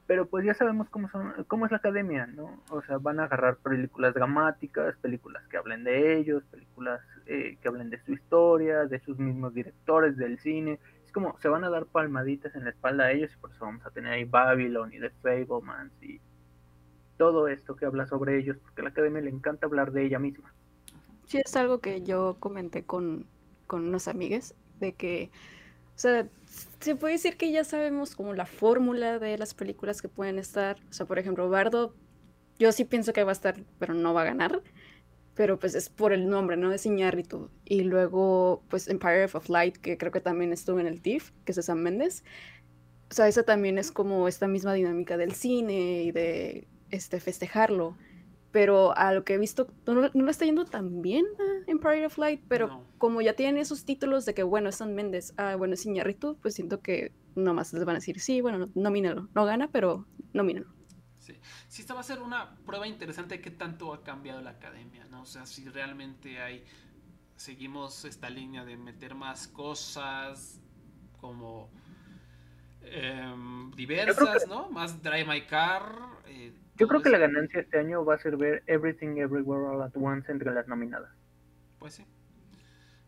pero 0.06 0.26
pues 0.26 0.44
ya 0.44 0.54
sabemos 0.54 0.88
cómo, 0.90 1.08
son, 1.08 1.32
cómo 1.48 1.64
es 1.64 1.72
la 1.72 1.78
academia, 1.78 2.26
¿no? 2.26 2.62
O 2.70 2.82
sea, 2.82 2.98
van 2.98 3.20
a 3.20 3.24
agarrar 3.24 3.56
películas 3.56 4.12
dramáticas, 4.12 4.96
películas 4.98 5.46
que 5.48 5.56
hablen 5.56 5.82
de 5.84 6.18
ellos, 6.18 6.44
películas 6.50 7.00
eh, 7.26 7.56
que 7.60 7.68
hablen 7.68 7.88
de 7.88 8.02
su 8.04 8.12
historia, 8.12 8.84
de 8.84 9.00
sus 9.00 9.18
mismos 9.18 9.54
directores, 9.54 10.16
del 10.16 10.38
cine. 10.38 10.78
Es 11.04 11.12
como, 11.12 11.38
se 11.40 11.48
van 11.48 11.64
a 11.64 11.70
dar 11.70 11.86
palmaditas 11.86 12.54
en 12.54 12.64
la 12.64 12.70
espalda 12.70 13.04
a 13.04 13.12
ellos 13.12 13.32
y 13.32 13.36
por 13.38 13.50
eso 13.50 13.64
vamos 13.64 13.84
a 13.86 13.90
tener 13.90 14.12
ahí 14.12 14.24
Babylon 14.24 14.92
y 14.92 15.00
The 15.00 15.10
Fablemans 15.22 15.92
y 16.02 16.20
todo 17.16 17.48
esto 17.48 17.76
que 17.76 17.86
habla 17.86 18.06
sobre 18.06 18.38
ellos, 18.38 18.58
porque 18.58 18.82
la 18.82 18.90
academia 18.90 19.22
le 19.22 19.30
encanta 19.30 19.66
hablar 19.66 19.92
de 19.92 20.04
ella 20.04 20.18
misma. 20.18 20.52
Sí, 21.26 21.40
es 21.42 21.56
algo 21.56 21.78
que 21.78 22.02
yo 22.02 22.36
comenté 22.40 22.84
con, 22.84 23.26
con 23.66 23.86
unos 23.88 24.08
amigos 24.08 24.54
de 24.84 24.92
que, 24.92 25.30
o 25.96 25.98
sea, 25.98 26.28
se 26.80 26.96
puede 26.96 27.14
decir 27.14 27.36
que 27.36 27.50
ya 27.50 27.64
sabemos 27.64 28.14
como 28.14 28.34
la 28.34 28.46
fórmula 28.46 29.18
de 29.18 29.38
las 29.38 29.54
películas 29.54 30.02
que 30.02 30.08
pueden 30.08 30.38
estar. 30.38 30.76
O 30.90 30.92
sea, 30.92 31.06
por 31.06 31.18
ejemplo, 31.18 31.48
Bardo, 31.48 31.94
yo 32.58 32.72
sí 32.72 32.84
pienso 32.84 33.12
que 33.12 33.24
va 33.24 33.30
a 33.30 33.32
estar, 33.32 33.64
pero 33.78 33.94
no 33.94 34.14
va 34.14 34.22
a 34.22 34.26
ganar. 34.26 34.62
Pero 35.34 35.58
pues 35.58 35.74
es 35.74 35.88
por 35.88 36.12
el 36.12 36.28
nombre, 36.28 36.56
¿no? 36.56 36.72
Es 36.72 36.86
Iñárritu. 36.86 37.50
Y 37.64 37.82
luego, 37.82 38.62
pues 38.68 38.86
Empire 38.88 39.24
of 39.24 39.48
Light, 39.48 39.78
que 39.78 39.96
creo 39.96 40.12
que 40.12 40.20
también 40.20 40.52
estuvo 40.52 40.78
en 40.78 40.86
el 40.86 41.00
TIFF, 41.00 41.32
que 41.44 41.52
es 41.52 41.64
San 41.64 41.82
Méndez. 41.82 42.22
O 43.10 43.14
sea, 43.14 43.26
esa 43.26 43.42
también 43.42 43.78
es 43.78 43.90
como 43.90 44.28
esta 44.28 44.46
misma 44.46 44.74
dinámica 44.74 45.16
del 45.16 45.32
cine 45.32 46.02
y 46.04 46.12
de 46.12 46.68
este, 46.90 47.18
festejarlo 47.18 47.96
pero 48.54 48.96
a 48.96 49.12
lo 49.12 49.24
que 49.24 49.34
he 49.34 49.38
visto, 49.38 49.66
no, 49.84 50.08
no 50.14 50.24
le 50.24 50.30
está 50.30 50.44
yendo 50.44 50.64
tan 50.64 51.02
bien 51.02 51.26
a 51.40 51.68
Empire 51.68 52.06
of 52.06 52.16
Light, 52.18 52.40
pero 52.46 52.86
como 52.98 53.20
ya 53.20 53.32
tienen 53.32 53.56
esos 53.56 53.84
títulos 53.84 54.26
de 54.26 54.34
que, 54.34 54.44
bueno, 54.44 54.68
es 54.68 54.76
San 54.76 54.94
Méndez, 54.94 55.34
ah, 55.38 55.56
bueno, 55.56 55.74
es 55.74 55.84
Iñárritu, 55.84 56.38
pues 56.40 56.54
siento 56.54 56.80
que 56.80 57.10
nomás 57.34 57.72
les 57.72 57.84
van 57.84 57.96
a 57.96 57.98
decir, 57.98 58.20
sí, 58.20 58.40
bueno, 58.40 58.70
nomínalo, 58.76 59.28
no 59.34 59.44
gana, 59.44 59.72
pero 59.72 60.06
nomínalo. 60.32 60.68
Sí. 61.18 61.34
sí, 61.66 61.82
esta 61.82 61.94
va 61.94 62.00
a 62.00 62.04
ser 62.04 62.22
una 62.22 62.54
prueba 62.64 62.86
interesante 62.86 63.38
de 63.38 63.40
qué 63.40 63.50
tanto 63.50 63.92
ha 63.92 64.04
cambiado 64.04 64.40
la 64.40 64.50
academia, 64.50 65.04
¿no? 65.06 65.22
O 65.22 65.26
sea, 65.26 65.46
si 65.46 65.68
realmente 65.68 66.40
hay, 66.40 66.64
seguimos 67.34 68.04
esta 68.04 68.30
línea 68.30 68.64
de 68.64 68.76
meter 68.76 69.16
más 69.16 69.48
cosas 69.48 70.60
como 71.20 71.72
em, 72.82 73.72
diversas, 73.72 74.46
¿no? 74.46 74.70
Más 74.70 75.02
Drive 75.02 75.24
My 75.24 75.44
Car. 75.44 76.22
Eh, 76.26 76.52
yo 76.76 76.88
creo 76.88 77.02
que 77.02 77.10
la 77.10 77.18
ganancia 77.18 77.60
este 77.60 77.78
año 77.78 78.04
va 78.04 78.14
a 78.14 78.18
ser 78.18 78.36
ver 78.36 78.62
Everything 78.66 79.16
Everywhere 79.18 79.64
All 79.64 79.82
at 79.82 79.92
Once 79.96 80.30
entre 80.30 80.52
las 80.52 80.66
nominadas. 80.66 81.10
Pues 81.78 81.94
sí. 81.94 82.04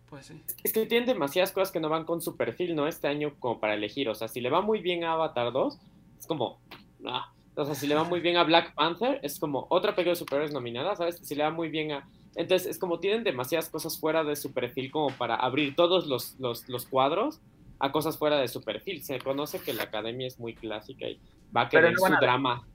Pues 0.09 0.27
sí. 0.27 0.41
Es 0.63 0.73
que 0.73 0.87
tienen 0.87 1.09
demasiadas 1.09 1.51
cosas 1.51 1.73
que 1.73 1.81
no 1.81 1.89
van 1.89 2.05
con 2.05 2.23
su 2.23 2.37
perfil, 2.37 2.77
¿no? 2.77 2.87
Este 2.87 3.09
año 3.09 3.35
como 3.41 3.59
para 3.59 3.75
elegir. 3.75 4.09
O 4.09 4.15
sea, 4.15 4.29
si 4.29 4.41
le 4.41 4.51
va 4.51 4.61
muy 4.61 4.81
bien 4.81 5.03
a 5.03 5.13
Avatar 5.13 5.53
2, 5.53 5.79
es 6.19 6.27
como... 6.27 6.61
Ah. 7.05 7.33
O 7.57 7.65
sea, 7.65 7.75
si 7.75 7.87
le 7.87 7.95
va 7.95 8.05
muy 8.05 8.21
bien 8.21 8.37
a 8.37 8.45
Black 8.45 8.75
Panther, 8.75 9.19
es 9.23 9.41
como 9.41 9.67
otra 9.71 9.95
película 9.95 10.13
de 10.13 10.17
superhéroes 10.17 10.53
nominada, 10.53 10.95
¿sabes? 10.95 11.17
Si 11.23 11.35
le 11.35 11.43
va 11.43 11.51
muy 11.51 11.71
bien 11.71 11.91
a... 11.91 12.09
Entonces, 12.35 12.69
es 12.69 12.79
como 12.79 13.01
tienen 13.01 13.25
demasiadas 13.25 13.71
cosas 13.71 13.99
fuera 13.99 14.23
de 14.25 14.37
su 14.37 14.53
perfil 14.53 14.91
como 14.91 15.09
para 15.17 15.37
abrir 15.37 15.75
todos 15.75 16.07
los, 16.07 16.39
los, 16.39 16.69
los 16.69 16.85
cuadros 16.85 17.41
a 17.79 17.93
cosas 17.93 18.19
fuera 18.19 18.39
de 18.39 18.49
su 18.49 18.63
perfil. 18.63 19.03
Se 19.03 19.19
conoce 19.19 19.59
que 19.59 19.73
la 19.73 19.85
academia 19.85 20.27
es 20.27 20.39
muy 20.39 20.55
clásica 20.55 21.09
y 21.09 21.19
va 21.57 21.63
a 21.63 21.69
querer 21.71 21.97
su 21.97 22.13
drama 22.21 22.67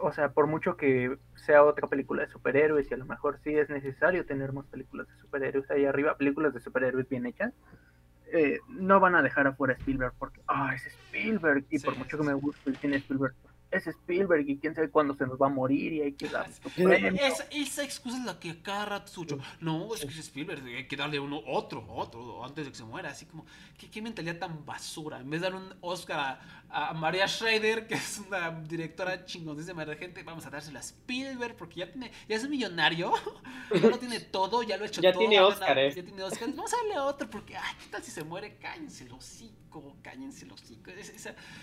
o 0.00 0.12
sea, 0.12 0.32
por 0.32 0.46
mucho 0.46 0.76
que 0.76 1.16
sea 1.34 1.64
otra 1.64 1.88
película 1.88 2.22
de 2.22 2.32
superhéroes 2.32 2.90
y 2.90 2.94
a 2.94 2.96
lo 2.96 3.06
mejor 3.06 3.38
sí 3.42 3.56
es 3.56 3.68
necesario 3.70 4.26
tener 4.26 4.52
más 4.52 4.66
películas 4.66 5.08
de 5.08 5.16
superhéroes 5.20 5.70
ahí 5.70 5.84
arriba, 5.84 6.16
películas 6.16 6.54
de 6.54 6.60
superhéroes 6.60 7.08
bien 7.08 7.26
hechas, 7.26 7.52
eh, 8.32 8.58
no 8.68 9.00
van 9.00 9.14
a 9.14 9.22
dejar 9.22 9.46
afuera 9.46 9.74
Spielberg 9.74 10.14
porque, 10.18 10.40
ah, 10.48 10.74
es 10.74 10.86
Spielberg 10.86 11.64
y 11.70 11.78
por 11.78 11.96
mucho 11.96 12.18
que 12.18 12.24
me 12.24 12.34
guste 12.34 12.70
el 12.70 12.76
cine 12.76 12.96
Spielberg, 12.96 13.34
es 13.76 13.86
Spielberg 13.86 14.48
y 14.48 14.58
quién 14.58 14.74
sabe 14.74 14.90
cuándo 14.90 15.14
se 15.14 15.26
nos 15.26 15.40
va 15.40 15.46
a 15.46 15.50
morir 15.50 15.92
y 15.92 16.02
hay 16.02 16.12
que 16.12 16.28
dar 16.28 16.48
esa, 16.48 17.44
esa, 17.50 17.84
excusa 17.84 18.18
es 18.18 18.24
la 18.24 18.38
que 18.38 18.60
cada 18.62 18.84
rato 18.84 19.06
escucho. 19.06 19.38
No, 19.60 19.94
es 19.94 20.00
que 20.00 20.08
es 20.08 20.18
Spielberg, 20.18 20.64
hay 20.64 20.86
que 20.86 20.96
darle 20.96 21.18
uno, 21.18 21.40
otro, 21.46 21.84
otro, 21.88 22.44
antes 22.44 22.64
de 22.64 22.70
que 22.70 22.76
se 22.76 22.84
muera. 22.84 23.10
Así 23.10 23.26
como, 23.26 23.44
¿qué, 23.78 23.90
qué 23.90 24.02
mentalidad 24.02 24.38
tan 24.38 24.64
basura? 24.64 25.20
En 25.20 25.30
vez 25.30 25.40
de 25.40 25.50
dar 25.50 25.56
un 25.56 25.74
Oscar 25.80 26.18
a, 26.18 26.90
a 26.90 26.94
María 26.94 27.26
Schrader, 27.26 27.86
que 27.86 27.94
es 27.94 28.20
una 28.26 28.50
directora 28.50 29.24
chingonísima 29.24 29.84
de 29.84 29.96
gente, 29.96 30.22
vamos 30.22 30.44
a 30.46 30.50
dársela 30.50 30.80
a 30.80 30.82
Spielberg 30.82 31.56
porque 31.56 31.80
ya 31.80 31.90
tiene, 31.90 32.10
ya 32.28 32.36
es 32.36 32.44
un 32.44 32.50
millonario, 32.50 33.12
ya 33.74 33.88
lo 33.88 33.98
tiene 33.98 34.20
todo, 34.20 34.62
ya 34.62 34.76
lo 34.76 34.84
ha 34.84 34.86
hecho 34.86 35.00
ya 35.00 35.12
todo. 35.12 35.20
Tiene 35.20 35.40
Oscar, 35.40 35.78
eh. 35.78 35.92
Ya 35.94 36.04
tiene 36.04 36.22
Oscar, 36.22 36.48
Vamos 36.50 36.72
a 36.72 36.76
darle 36.78 36.94
a 36.94 37.04
otro 37.04 37.28
porque, 37.30 37.56
ay, 37.56 37.74
¿qué 37.80 37.88
tal 37.90 38.02
si 38.02 38.10
se 38.10 38.24
muere? 38.24 38.56
Cállense 38.56 39.04
los 39.06 39.24
hocico, 39.78 39.96
cállense 40.02 40.46
los 40.46 40.62
hocico. 40.62 40.90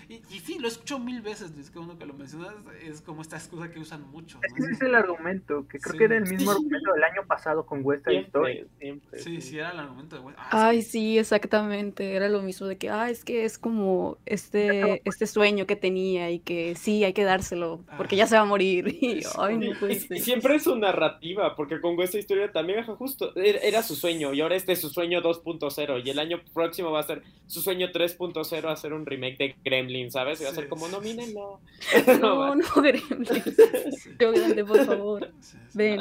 y, 0.09 0.15
y, 0.15 0.39
sí, 0.39 0.59
lo 0.59 0.67
he 0.67 0.71
escuchado 0.71 0.99
mil 0.99 1.21
veces, 1.21 1.51
es 1.57 1.69
que 1.69 1.79
uno 1.79 1.97
que 1.97 2.05
lo 2.05 2.13
mencionas, 2.13 2.53
es 2.83 3.01
como 3.01 3.21
esta 3.21 3.37
excusa 3.37 3.69
que 3.71 3.79
usan 3.79 4.09
mucho. 4.11 4.39
Es 4.43 4.53
que 4.53 4.63
ese 4.63 4.71
es 4.73 4.81
el 4.81 4.95
argumento, 4.95 5.67
que 5.67 5.79
creo 5.79 5.97
que 5.97 6.03
era 6.05 6.17
el 6.17 6.27
mismo 6.27 6.51
argumento 6.51 6.93
del 6.93 7.03
año 7.03 7.25
pasado 7.27 7.65
con 7.65 7.81
West 7.83 8.05
Side 8.05 8.21
Story. 8.21 8.67
sí, 9.17 9.41
sí, 9.41 9.57
era 9.57 9.71
el 9.71 9.79
argumento 9.79 10.15
de 10.15 10.21
West 10.21 10.37
ah, 10.39 10.67
Ay, 10.67 10.81
sí, 10.81 11.17
exactamente, 11.17 12.15
era 12.15 12.29
lo 12.29 12.41
mismo 12.41 12.67
de 12.67 12.77
que, 12.77 12.89
ah, 12.89 13.09
es 13.09 13.23
que 13.23 13.45
es 13.45 13.57
como 13.57 14.17
este, 14.25 15.01
este 15.05 15.27
sueño 15.27 15.65
que 15.65 15.75
tenía 15.75 16.31
y 16.31 16.39
que 16.39 16.75
sí, 16.75 17.03
hay 17.03 17.13
que 17.13 17.23
dárselo, 17.23 17.83
porque 17.97 18.15
ya 18.15 18.27
se 18.27 18.35
va 18.35 18.41
a 18.41 18.45
morir. 18.45 18.99
Y, 19.01 19.23
ay, 19.39 19.57
no 19.57 19.89
y, 19.89 20.19
siempre 20.19 20.55
es 20.55 20.63
su 20.63 20.75
narrativa, 20.75 21.55
porque 21.55 21.81
con 21.81 21.97
West 21.97 22.11
Side 22.11 22.21
Story 22.21 22.51
también, 22.51 22.83
justo, 22.85 23.35
era 23.35 23.81
su 23.81 23.95
sueño, 23.95 24.33
y 24.33 24.41
ahora 24.41 24.55
este 24.55 24.73
es 24.73 24.81
su 24.81 24.89
sueño 24.89 25.21
2.0, 25.21 26.01
y 26.05 26.09
el 26.09 26.19
año 26.19 26.41
próximo 26.53 26.91
va 26.91 26.99
a 26.99 27.03
ser 27.03 27.23
su 27.47 27.61
sueño 27.61 27.91
3.0, 28.01 28.71
hacer 28.71 28.93
un 28.93 29.05
remake 29.05 29.37
de 29.37 29.55
Gremlin, 29.63 30.11
¿sabes? 30.11 30.41
Y 30.41 30.45
va 30.45 30.49
a 30.49 30.55
ser 30.55 30.67
como, 30.67 30.87
nomínenlo. 30.87 31.59
No, 32.21 32.55
no, 32.55 32.65
Gremlin. 32.75 33.43
Yo 34.19 34.31
grande, 34.33 34.65
por 34.65 34.85
favor. 34.85 35.31
Ven. 35.73 35.99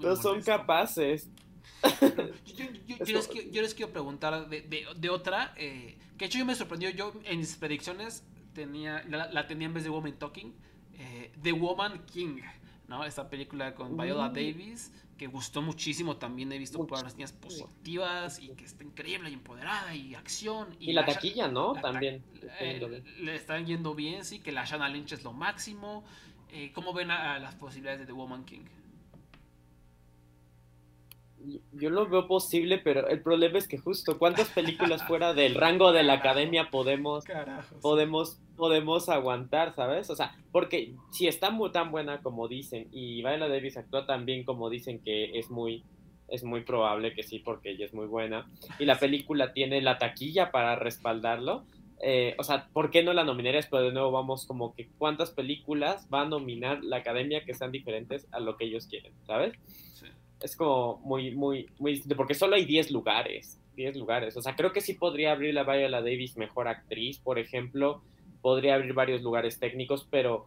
No 0.00 0.16
son 0.16 0.42
capaces. 0.42 1.30
Yo, 2.46 3.62
les, 3.62 3.74
quiero, 3.74 3.92
preguntar 3.92 4.48
de, 4.48 5.10
otra, 5.10 5.52
eh, 5.56 5.98
que 6.16 6.24
de 6.24 6.26
hecho 6.26 6.38
yo 6.38 6.44
me 6.44 6.54
sorprendió, 6.54 6.90
yo 6.90 7.12
en 7.24 7.38
mis 7.38 7.56
predicciones 7.56 8.24
tenía, 8.54 9.04
la, 9.08 9.46
tenía 9.46 9.66
en 9.66 9.74
vez 9.74 9.82
de 9.82 9.90
Woman 9.90 10.16
Talking, 10.18 10.54
eh, 10.94 11.32
The 11.42 11.52
Woman 11.52 12.04
King, 12.06 12.40
¿no? 12.86 13.04
Esta 13.04 13.28
película 13.28 13.74
con 13.74 13.96
Viola 13.96 14.28
mm. 14.28 14.32
Davis, 14.32 14.92
que 15.22 15.28
gustó 15.28 15.62
muchísimo. 15.62 16.16
También 16.16 16.50
he 16.50 16.58
visto 16.58 16.84
las 16.90 17.14
niñas 17.14 17.30
positivas 17.30 18.40
y 18.40 18.48
que 18.56 18.64
está 18.64 18.82
increíble 18.82 19.30
y 19.30 19.34
empoderada 19.34 19.94
y 19.94 20.16
acción. 20.16 20.74
Y, 20.80 20.92
la, 20.92 21.06
taquilla, 21.06 21.46
¿no? 21.46 21.74
También. 21.74 22.24
Eh, 22.58 23.04
le 23.20 23.36
están 23.36 23.64
yendo 23.64 23.94
bien, 23.94 24.24
sí, 24.24 24.40
que 24.40 24.50
la 24.50 24.64
Shanna 24.64 24.88
Lynch 24.88 25.12
es 25.12 25.22
lo 25.22 25.32
máximo. 25.32 26.02
Eh, 26.50 26.72
¿Cómo 26.74 26.92
ven 26.92 27.12
a, 27.12 27.38
las 27.38 27.54
posibilidades 27.54 28.00
de 28.00 28.06
The 28.06 28.12
Woman 28.12 28.44
King? 28.44 28.64
Yo 31.72 31.90
lo 31.90 32.08
veo 32.08 32.26
posible, 32.26 32.78
pero 32.78 33.08
el 33.08 33.20
problema 33.22 33.58
es 33.58 33.68
que 33.68 33.78
justo 33.78 34.18
cuántas 34.18 34.48
películas 34.50 35.02
fuera 35.08 35.34
del 35.34 35.54
rango 35.54 35.92
de 35.92 36.02
la 36.02 36.14
academia 36.14 36.70
podemos 36.70 37.24
podemos 37.80 38.38
podemos 38.56 39.08
aguantar, 39.08 39.74
¿sabes? 39.74 40.10
O 40.10 40.16
sea, 40.16 40.36
porque 40.52 40.94
si 41.10 41.26
está 41.26 41.50
muy 41.50 41.72
tan 41.72 41.90
buena 41.90 42.20
como 42.22 42.48
dicen 42.48 42.88
y 42.92 43.16
Viola 43.22 43.48
Davis 43.48 43.76
actúa 43.76 44.06
tan 44.06 44.24
bien 44.24 44.44
como 44.44 44.70
dicen 44.70 45.00
que 45.00 45.38
es 45.38 45.50
muy 45.50 45.84
es 46.28 46.44
muy 46.44 46.62
probable 46.62 47.14
que 47.14 47.22
sí 47.22 47.40
porque 47.40 47.70
ella 47.70 47.84
es 47.84 47.92
muy 47.92 48.06
buena 48.06 48.46
y 48.78 48.84
la 48.84 48.98
película 48.98 49.52
tiene 49.52 49.80
la 49.82 49.98
taquilla 49.98 50.50
para 50.50 50.76
respaldarlo. 50.76 51.64
Eh, 52.04 52.34
o 52.36 52.42
sea, 52.42 52.66
¿por 52.72 52.90
qué 52.90 53.04
no 53.04 53.12
la 53.12 53.22
nominarías? 53.22 53.68
Pero 53.68 53.84
de 53.84 53.92
nuevo 53.92 54.10
vamos 54.10 54.44
como 54.46 54.74
que 54.74 54.88
cuántas 54.98 55.30
películas 55.30 56.08
va 56.12 56.22
a 56.22 56.24
nominar 56.24 56.82
la 56.82 56.96
academia 56.96 57.44
que 57.44 57.54
sean 57.54 57.70
diferentes 57.70 58.26
a 58.32 58.40
lo 58.40 58.56
que 58.56 58.64
ellos 58.64 58.86
quieren, 58.86 59.12
¿sabes? 59.24 59.54
Es 60.42 60.56
como 60.56 60.98
muy, 60.98 61.34
muy, 61.34 61.68
muy 61.78 62.00
porque 62.16 62.34
solo 62.34 62.56
hay 62.56 62.64
10 62.64 62.90
lugares, 62.90 63.60
10 63.76 63.96
lugares. 63.96 64.36
O 64.36 64.42
sea, 64.42 64.54
creo 64.56 64.72
que 64.72 64.80
sí 64.80 64.94
podría 64.94 65.32
abrir 65.32 65.54
la 65.54 65.64
Viola 65.64 66.00
Davis 66.00 66.36
mejor 66.36 66.68
actriz, 66.68 67.18
por 67.18 67.38
ejemplo, 67.38 68.02
podría 68.40 68.74
abrir 68.74 68.92
varios 68.92 69.22
lugares 69.22 69.58
técnicos, 69.58 70.06
pero, 70.10 70.46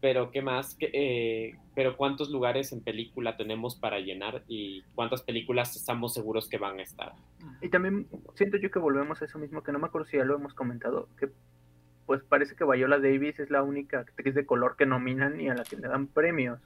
pero 0.00 0.30
¿qué 0.30 0.42
más? 0.42 0.76
Eh, 0.80 1.54
pero 1.74 1.96
¿cuántos 1.96 2.30
lugares 2.30 2.72
en 2.72 2.82
película 2.82 3.36
tenemos 3.36 3.76
para 3.76 4.00
llenar 4.00 4.42
y 4.48 4.82
cuántas 4.94 5.22
películas 5.22 5.76
estamos 5.76 6.14
seguros 6.14 6.48
que 6.48 6.58
van 6.58 6.80
a 6.80 6.82
estar? 6.82 7.12
Y 7.60 7.68
también 7.68 8.08
siento 8.34 8.56
yo 8.56 8.70
que 8.70 8.78
volvemos 8.78 9.20
a 9.22 9.26
eso 9.26 9.38
mismo, 9.38 9.62
que 9.62 9.72
no 9.72 9.78
me 9.78 9.86
acuerdo 9.86 10.06
si 10.08 10.16
ya 10.16 10.24
lo 10.24 10.34
hemos 10.34 10.54
comentado, 10.54 11.08
que 11.18 11.28
pues 12.06 12.22
parece 12.24 12.56
que 12.56 12.64
Viola 12.64 12.98
Davis 12.98 13.38
es 13.38 13.50
la 13.50 13.62
única 13.62 14.00
actriz 14.00 14.34
de 14.34 14.46
color 14.46 14.76
que 14.76 14.86
nominan 14.86 15.38
y 15.42 15.50
a 15.50 15.54
la 15.54 15.62
que 15.62 15.76
le 15.76 15.88
dan 15.88 16.06
premios. 16.06 16.58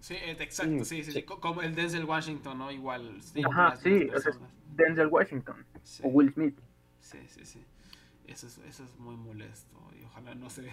Sí, 0.00 0.14
eh, 0.14 0.36
exacto, 0.38 0.84
sí, 0.84 1.04
sí, 1.04 1.12
sí, 1.12 1.22
como 1.22 1.62
el 1.62 1.74
Denzel 1.74 2.04
Washington, 2.04 2.58
¿no? 2.58 2.70
Igual. 2.70 3.20
Ajá, 3.50 3.76
sí, 3.76 4.08
o 4.14 4.18
sea, 4.18 4.32
Denzel 4.74 5.08
Washington 5.08 5.64
o 6.02 6.08
Will 6.08 6.32
Smith. 6.32 6.58
Sí, 7.00 7.18
sí, 7.28 7.44
sí. 7.44 7.64
Eso 8.26 8.46
es, 8.46 8.58
eso 8.58 8.84
es 8.84 8.98
muy 8.98 9.16
molesto 9.16 9.76
y 10.00 10.04
ojalá 10.04 10.34
no 10.34 10.48
se... 10.50 10.70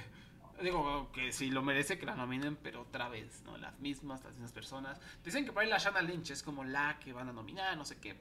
Digo 0.61 1.11
que 1.11 1.31
si 1.31 1.51
lo 1.51 1.61
merece 1.61 1.99
que 1.99 2.05
la 2.05 2.15
nominen, 2.15 2.55
pero 2.55 2.81
otra 2.81 3.09
vez, 3.09 3.43
¿no? 3.45 3.57
Las 3.57 3.79
mismas, 3.79 4.23
las 4.23 4.33
mismas 4.33 4.51
personas. 4.51 4.99
Dicen 5.23 5.45
que 5.45 5.51
por 5.51 5.63
ahí 5.63 5.69
la 5.69 5.77
Shanna 5.77 6.01
Lynch 6.01 6.31
es 6.31 6.41
como 6.41 6.63
la 6.63 6.97
que 6.99 7.13
van 7.13 7.29
a 7.29 7.33
nominar, 7.33 7.77
no 7.77 7.85
sé 7.85 7.97
qué 7.97 8.15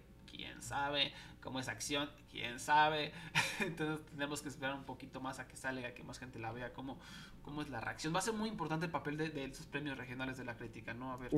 quién 0.47 0.63
sabe, 0.63 1.13
cómo 1.43 1.59
es 1.61 1.69
acción, 1.69 2.09
quién 2.31 2.61
sabe. 2.61 3.13
Entonces 3.61 4.07
tenemos 4.07 4.43
que 4.43 4.49
esperar 4.49 4.75
un 4.75 4.85
poquito 4.85 5.21
más 5.21 5.39
a 5.39 5.49
que 5.49 5.57
salga, 5.57 5.89
a 5.89 5.95
que 5.95 6.05
más 6.05 6.19
gente 6.19 6.39
la 6.39 6.53
vea, 6.53 6.73
cómo, 6.73 6.99
cómo 7.43 7.63
es 7.63 7.69
la 7.69 7.81
reacción. 7.81 8.15
Va 8.15 8.21
a 8.21 8.23
ser 8.23 8.35
muy 8.35 8.49
importante 8.49 8.87
el 8.87 8.93
papel 8.93 9.17
de, 9.17 9.45
esos 9.45 9.67
premios 9.67 9.99
regionales 9.99 10.37
de 10.37 10.45
la 10.45 10.57
crítica, 10.57 10.95
¿no? 10.95 11.13
A 11.13 11.17
ver 11.17 11.31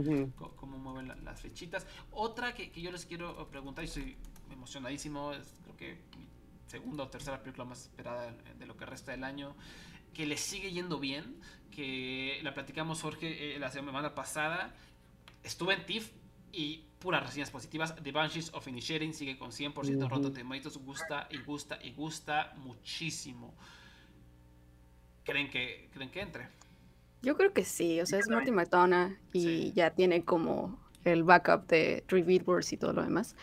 cómo, 0.56 0.78
mueven 0.78 1.24
las 1.24 1.40
fechitas. 1.40 1.86
Otra 2.11 2.54
que, 2.54 2.70
yo 2.70 2.92
les 2.92 3.06
quiero 3.06 3.48
preguntar, 3.48 3.84
y 3.84 3.88
estoy 3.88 4.16
emocionadísimo, 4.50 5.32
es 5.32 5.54
creo 5.62 5.76
que 5.76 5.94
mi 6.18 6.28
segunda 6.66 7.04
o 7.04 7.09
tercera 7.09 7.40
película 7.42 7.64
más 7.64 7.80
esperada 7.80 8.32
de 8.59 8.66
lo 8.66 8.76
que 8.76 8.84
resta 8.84 9.12
del 9.12 9.24
año 9.24 9.54
que 10.12 10.26
le 10.26 10.36
sigue 10.36 10.72
yendo 10.72 10.98
bien, 10.98 11.40
que 11.70 12.40
la 12.42 12.52
platicamos 12.52 13.02
Jorge 13.02 13.54
eh, 13.54 13.59
la 13.59 13.70
semana 13.70 14.14
pasada, 14.14 14.74
estuve 15.44 15.74
en 15.74 15.86
TIFF 15.86 16.11
y 16.52 16.88
puras 16.99 17.24
reseñas 17.24 17.51
positivas. 17.51 17.94
The 18.03 18.12
Banshees 18.12 18.53
of 18.55 18.66
Inisherin 18.66 19.14
sigue 19.14 19.38
con 19.38 19.51
100% 19.51 19.76
uh 19.76 19.82
-huh. 19.82 20.09
Rotten 20.09 20.34
Tomatoes, 20.34 20.76
gusta 20.78 21.28
y 21.30 21.38
gusta 21.38 21.78
y 21.82 21.92
gusta 21.92 22.55
muchísimo. 22.57 23.55
¿Creen 25.24 25.51
que, 25.51 25.88
¿Creen 25.92 26.11
que 26.11 26.20
entre? 26.20 26.49
Yo 27.22 27.36
creo 27.36 27.53
que 27.53 27.64
sí, 27.64 28.01
o 28.01 28.07
sea, 28.07 28.18
es 28.18 28.28
Martin 28.28 28.55
McDonough 28.55 29.16
y 29.32 29.72
ya 29.72 29.90
tiene 29.90 30.24
como 30.24 30.78
el 31.05 31.24
backup 31.24 31.66
de 31.66 32.05
Three 32.07 32.22
Billboards 32.22 32.72
y 32.72 32.76
todo 32.76 32.92
lo 32.92 33.03
demás. 33.03 33.34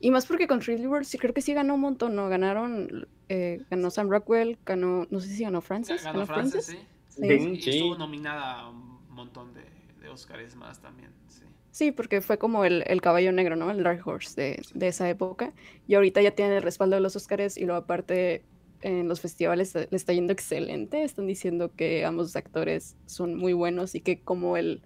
Y 0.00 0.10
más 0.10 0.26
porque 0.26 0.46
con 0.46 0.60
Three 0.60 0.76
Billboards 0.76 1.16
creo 1.18 1.32
que 1.32 1.40
sí 1.40 1.54
ganó 1.54 1.74
un 1.74 1.80
montón, 1.80 2.14
¿no? 2.14 2.28
Ganaron, 2.28 3.08
eh, 3.28 3.64
ganó 3.70 3.90
Sam 3.90 4.10
Rockwell, 4.10 4.58
ganó, 4.66 5.06
no 5.10 5.20
sé 5.20 5.28
si 5.28 5.42
ganó 5.42 5.62
Francis. 5.62 6.04
Ganó, 6.04 6.26
Francis, 6.26 6.66
sí. 6.66 6.78
Sí. 7.08 7.60
sí. 7.62 7.70
estuvo 7.70 7.96
nominada 7.96 8.60
a 8.60 8.68
un 8.68 9.00
montón 9.08 9.54
de, 9.54 9.64
de 10.00 10.08
Oscars 10.10 10.54
más 10.54 10.80
también, 10.80 11.10
sí. 11.28 11.45
Sí, 11.76 11.92
porque 11.92 12.22
fue 12.22 12.38
como 12.38 12.64
el, 12.64 12.84
el, 12.86 13.02
caballo 13.02 13.32
negro, 13.32 13.54
¿no? 13.54 13.70
El 13.70 13.82
Dark 13.82 14.00
Horse 14.08 14.40
de, 14.40 14.62
de, 14.72 14.88
esa 14.88 15.10
época. 15.10 15.52
Y 15.86 15.94
ahorita 15.94 16.22
ya 16.22 16.30
tiene 16.30 16.56
el 16.56 16.62
respaldo 16.62 16.96
de 16.96 17.02
los 17.02 17.16
Oscars 17.16 17.58
y 17.58 17.66
luego 17.66 17.80
aparte 17.82 18.42
en 18.80 19.08
los 19.08 19.20
festivales 19.20 19.74
le 19.74 19.86
está 19.90 20.14
yendo 20.14 20.32
excelente. 20.32 21.04
Están 21.04 21.26
diciendo 21.26 21.72
que 21.76 22.06
ambos 22.06 22.34
actores 22.34 22.96
son 23.04 23.34
muy 23.34 23.52
buenos 23.52 23.94
y 23.94 24.00
que 24.00 24.22
como 24.22 24.56
el, 24.56 24.80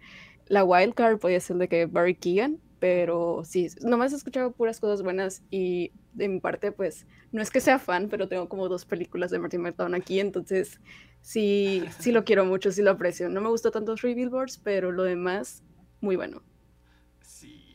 la 0.46 0.64
wild 0.64 0.94
card 0.94 1.18
podía 1.20 1.38
ser 1.38 1.58
de 1.58 1.68
que 1.68 1.86
Barry 1.86 2.16
Keegan, 2.16 2.58
pero 2.80 3.42
sí, 3.44 3.68
nomás 3.82 4.12
he 4.12 4.16
escuchado 4.16 4.50
puras 4.50 4.80
cosas 4.80 5.02
buenas 5.02 5.44
y 5.48 5.92
de 6.14 6.26
mi 6.26 6.40
parte 6.40 6.72
pues 6.72 7.06
no 7.30 7.40
es 7.40 7.50
que 7.52 7.60
sea 7.60 7.78
fan, 7.78 8.08
pero 8.08 8.26
tengo 8.26 8.48
como 8.48 8.68
dos 8.68 8.84
películas 8.84 9.30
de 9.30 9.38
Martin 9.38 9.60
McDonagh 9.60 10.00
aquí, 10.00 10.18
entonces 10.18 10.80
sí, 11.22 11.84
sí 12.00 12.10
lo 12.10 12.24
quiero 12.24 12.44
mucho, 12.46 12.72
sí 12.72 12.82
lo 12.82 12.90
aprecio. 12.90 13.28
No 13.28 13.40
me 13.40 13.48
gustó 13.48 13.70
tanto 13.70 13.94
Three 13.94 14.14
Billboards, 14.14 14.58
pero 14.58 14.90
lo 14.90 15.04
demás, 15.04 15.62
muy 16.00 16.16
bueno 16.16 16.42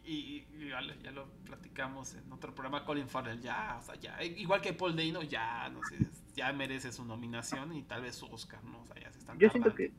y, 0.06 0.48
ya, 0.70 1.12
lo 1.12 1.28
platicamos 1.46 2.16
en 2.16 2.32
otro 2.32 2.54
programa, 2.54 2.86
Colin 2.86 3.08
Farrell 3.08 3.42
ya, 3.42 3.78
o 3.80 3.84
sea, 3.84 3.96
ya, 3.96 4.22
igual 4.24 4.62
que 4.62 4.74
Paul 4.74 4.96
Dano, 4.96 5.24
ya, 5.24 5.70
no 5.70 5.82
sé, 5.84 5.98
ya 6.36 6.52
merece 6.54 6.92
su 6.92 7.06
nominación 7.06 7.74
y 7.74 7.84
tal 7.84 8.02
vez 8.02 8.16
su 8.16 8.26
Oscar, 8.28 8.64
¿no? 8.64 8.82
O 8.82 8.86
sea, 8.86 8.96
ya 9.02 9.12
se 9.12 9.20
están 9.20 9.40
Yo 9.40 9.50
siento 9.50 9.74
que 9.74 9.92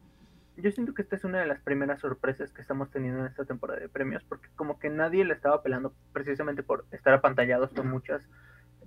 yo 0.59 0.71
siento 0.73 0.95
que 0.95 1.03
esta 1.03 1.17
es 1.17 1.25
una 1.25 1.41
de 1.41 1.47
las 1.47 1.61
primeras 1.61 2.01
sorpresas 2.01 2.51
que 2.51 2.63
estamos 2.63 2.91
teniendo 2.91 3.21
en 3.21 3.27
esta 3.27 3.45
temporada 3.45 3.79
de 3.79 3.91
premios, 3.91 4.25
porque 4.25 4.49
como 4.57 4.79
que 4.79 4.89
nadie 4.89 5.25
le 5.25 5.35
estaba 5.35 5.57
apelando 5.57 5.93
precisamente 6.13 6.63
por 6.63 6.87
estar 6.93 7.13
apantallados 7.13 7.73
con 7.73 7.89
muchas 7.89 8.27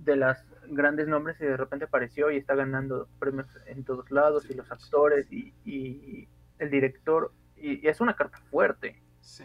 de 0.00 0.16
las 0.16 0.44
grandes 0.66 1.06
nombres 1.06 1.40
y 1.40 1.44
de 1.44 1.56
repente 1.56 1.84
apareció 1.84 2.30
y 2.30 2.38
está 2.38 2.54
ganando 2.56 3.08
premios 3.20 3.46
en 3.66 3.84
todos 3.84 4.10
lados 4.10 4.50
y 4.50 4.54
los 4.54 4.70
actores 4.72 5.30
y, 5.30 5.54
y 5.64 6.28
el 6.58 6.70
director 6.70 7.32
y, 7.56 7.86
y, 7.86 7.88
es 7.88 8.00
una 8.00 8.16
carta 8.16 8.38
fuerte. 8.50 9.00
Sí. 9.20 9.44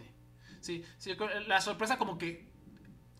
Sí, 0.65 0.83
sí, 0.97 1.15
la 1.47 1.61
sorpresa 1.61 1.99
como 1.99 2.17
que... 2.17 2.47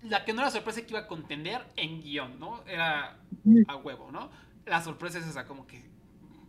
La 0.02 0.26
que 0.26 0.34
no 0.34 0.42
era 0.42 0.50
sorpresa 0.50 0.82
que 0.82 0.90
iba 0.90 1.02
a 1.02 1.08
contender 1.08 1.62
en 1.76 2.02
guion, 2.02 2.40
¿no? 2.40 2.64
Era 2.66 3.20
a 3.68 3.76
huevo, 3.76 4.12
¿no? 4.12 4.32
La 4.66 4.82
sorpresa 4.82 5.20
es 5.20 5.28
esa, 5.28 5.46
como 5.46 5.68
que 5.68 5.88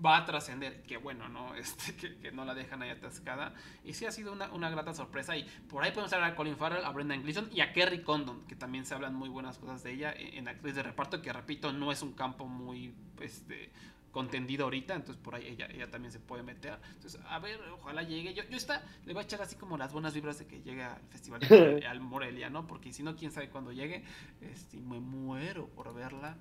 va 0.05 0.17
a 0.17 0.25
trascender, 0.25 0.83
que 0.85 0.97
bueno, 0.97 1.29
¿no? 1.29 1.55
Este, 1.57 1.95
que, 1.95 2.33
no 2.33 2.47
la 2.47 2.55
dejan 2.55 2.81
ahí 2.81 2.89
atascada. 2.89 3.53
Y 3.85 3.93
sí 3.93 4.07
ha 4.07 4.11
sido 4.11 4.33
una, 4.33 4.51
una 4.53 4.71
grata 4.71 4.95
sorpresa. 4.95 5.37
Y 5.37 5.45
por 5.69 5.85
ahí 5.85 5.91
podemos 5.91 6.15
hablar 6.15 6.33
a 6.33 6.35
Colin 6.35 6.57
Farrell, 6.57 6.85
a 6.85 6.91
Brendan 6.91 7.23
Gleeson 7.23 7.51
y 7.53 7.61
a 7.61 7.75
Kerry 7.75 8.03
Condon, 8.03 8.47
que 8.47 8.57
también 8.57 8.87
se 8.87 8.95
hablan 8.95 9.15
muy 9.15 9.29
buenas 9.29 9.59
cosas 9.59 9.83
de 9.83 9.93
ella 9.93 10.15
en, 10.17 10.49
actriz 10.49 10.75
de 10.75 10.83
reparto, 10.83 11.21
que 11.21 11.31
repito, 11.31 11.75
no 11.75 11.93
es 11.93 12.01
un 12.01 12.15
campo 12.15 12.47
muy, 12.47 12.95
este, 13.21 13.71
contendido 14.17 14.65
ahorita, 14.65 14.95
entonces 14.95 15.23
por 15.23 15.35
ahí 15.35 15.47
ella, 15.47 15.69
ella 15.75 15.91
también 15.91 16.11
se 16.11 16.19
puede 16.19 16.43
meter. 16.43 16.79
Entonces, 16.95 17.21
a 17.29 17.39
ver, 17.39 17.61
ojalá 17.79 18.03
llegue. 18.03 18.33
Yo, 18.33 18.45
yo 18.49 18.57
está, 18.57 18.83
le 19.05 19.13
voy 19.13 19.21
a 19.21 19.25
echar 19.25 19.43
así 19.43 19.57
como 19.57 19.77
las 19.77 19.93
buenas 19.93 20.15
vibras 20.15 20.39
de 20.39 20.47
que 20.47 20.63
llegue 20.63 20.85
al 20.85 21.03
festival 21.11 21.41
de, 21.41 21.87
al 21.87 22.01
Morelia, 22.01 22.49
¿no? 22.49 22.67
Porque 22.67 22.95
si 22.95 23.03
no, 23.03 23.15
quién 23.15 23.31
sabe 23.31 23.51
cuándo 23.51 23.73
llegue. 23.73 24.05
Este, 24.41 24.79
me 24.79 25.01
muero 25.01 25.69
por 25.69 25.93
verla. 25.93 26.39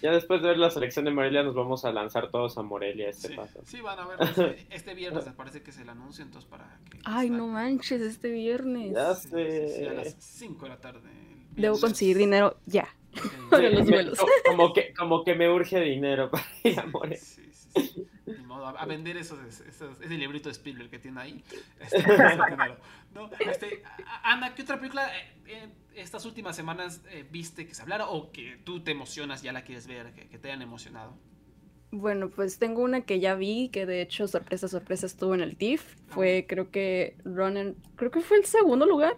Ya 0.00 0.10
después 0.10 0.40
de 0.40 0.48
ver 0.48 0.56
la 0.56 0.70
selección 0.70 1.04
de 1.04 1.10
Morelia, 1.10 1.42
nos 1.42 1.54
vamos 1.54 1.84
a 1.84 1.92
lanzar 1.92 2.30
todos 2.30 2.56
a 2.56 2.62
Morelia 2.62 3.10
este 3.10 3.28
sí, 3.28 3.36
paso. 3.36 3.60
Sí, 3.62 3.82
van 3.82 3.98
a 3.98 4.06
ver. 4.06 4.22
Este, 4.22 4.66
este 4.74 4.94
viernes 4.94 5.26
me 5.26 5.32
parece 5.32 5.62
que 5.62 5.70
es 5.70 5.78
el 5.80 5.90
anuncio, 5.90 6.24
entonces 6.24 6.48
para 6.48 6.80
que. 6.90 6.98
Ay, 7.04 7.28
no 7.28 7.46
manches, 7.46 8.00
este 8.00 8.30
viernes. 8.30 8.94
Ya 8.94 9.14
sé. 9.14 9.68
sí, 9.68 9.74
sí, 9.80 9.84
a 9.84 9.92
las 9.92 10.16
5 10.18 10.64
de 10.64 10.68
la 10.70 10.80
tarde. 10.80 11.10
Debo 11.50 11.78
conseguir 11.78 12.16
dinero 12.16 12.56
ya. 12.64 12.88
Para 13.50 13.70
los 13.70 13.84
Me- 13.86 13.90
vuelos. 13.92 14.18
como, 14.46 14.72
que, 14.72 14.92
como 14.94 15.24
que 15.24 15.34
me 15.34 15.48
urge 15.50 15.80
dinero 15.80 16.30
para 16.30 16.44
ir 16.64 16.78
a 16.78 16.86
Morelia. 16.86 17.18
Sí, 17.18 17.48
sí, 17.52 17.82
sí. 17.84 18.06
Ni 18.26 18.44
modo, 18.44 18.66
a, 18.66 18.70
a 18.72 18.84
vender 18.86 19.16
esos, 19.16 19.38
esos- 19.66 20.00
ese 20.00 20.14
librito 20.18 20.48
de 20.48 20.52
Spielberg 20.52 20.90
que 20.90 20.98
tiene 20.98 21.20
ahí. 21.20 21.44
Este, 21.80 22.02
no, 23.14 23.30
este, 23.40 23.82
Ana, 24.22 24.54
¿qué 24.54 24.62
otra 24.62 24.78
película 24.78 25.08
eh, 25.16 25.30
eh, 25.46 25.68
estas 25.94 26.24
últimas 26.26 26.54
semanas 26.56 27.02
eh, 27.10 27.26
viste 27.30 27.66
que 27.66 27.74
se 27.74 27.82
hablara 27.82 28.08
o 28.08 28.30
que 28.32 28.58
tú 28.64 28.80
te 28.80 28.90
emocionas, 28.90 29.42
ya 29.42 29.52
la 29.52 29.62
quieres 29.62 29.86
ver, 29.86 30.12
que, 30.12 30.28
que 30.28 30.38
te 30.38 30.48
hayan 30.48 30.62
emocionado? 30.62 31.16
Bueno, 31.90 32.28
pues 32.28 32.58
tengo 32.58 32.82
una 32.82 33.00
que 33.00 33.18
ya 33.18 33.34
vi, 33.34 33.70
que 33.70 33.86
de 33.86 34.02
hecho, 34.02 34.28
sorpresa, 34.28 34.68
sorpresa, 34.68 35.06
estuvo 35.06 35.34
en 35.34 35.40
el 35.40 35.56
TIFF. 35.56 35.82
Fue, 36.08 36.44
creo 36.46 36.70
que, 36.70 37.16
Running, 37.24 37.76
creo 37.96 38.10
que 38.10 38.20
fue 38.20 38.36
el 38.36 38.44
segundo 38.44 38.84
lugar 38.84 39.16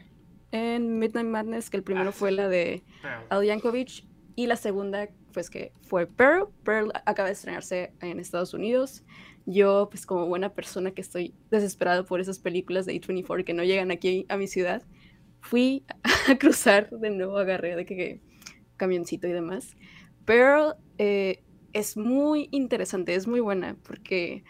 en 0.53 0.99
Midnight 0.99 1.27
Madness, 1.27 1.71
que 1.71 1.77
el 1.77 1.83
primero 1.83 2.11
Ah, 2.11 2.13
fue 2.13 2.33
la 2.33 2.49
de 2.49 2.83
Al 3.29 3.45
Yankovic. 3.45 4.05
Y 4.37 4.47
la 4.47 4.57
segunda, 4.57 5.09
pues 5.33 5.51
que 5.51 5.73
fue 5.83 6.07
Pearl. 6.07 6.49
Pearl 6.65 6.93
acaba 7.05 7.27
de 7.29 7.35
estrenarse 7.35 7.93
en 8.01 8.21
Estados 8.21 8.55
Unidos. 8.55 9.05
Yo, 9.47 9.89
pues 9.91 10.07
como 10.07 10.27
buena 10.27 10.55
persona 10.55 10.93
que 10.93 11.01
estoy 11.01 11.35
desesperada 11.51 12.05
por 12.05 12.21
esas 12.21 12.39
películas 12.39 12.87
de 12.87 12.95
A24 12.95 13.45
que 13.45 13.55
no 13.55 13.65
llegan 13.65 13.91
aquí 13.91 14.27
a 14.29 14.37
mi 14.37 14.47
ciudad, 14.47 14.83
fui 15.41 15.85
a 16.29 16.39
cruzar 16.39 16.91
de 16.91 17.11
nuevo, 17.11 17.39
agarré 17.39 17.77
de 17.77 17.85
que, 17.85 17.97
que 17.97 18.21
camioncito 18.77 19.27
y 19.27 19.33
demás. 19.33 19.77
Pearl 20.25 20.77
eh, 20.99 21.43
es 21.73 21.97
muy 21.97 22.49
interesante, 22.51 23.15
es 23.15 23.27
muy 23.27 23.41
buena, 23.41 23.77
porque 23.83 24.45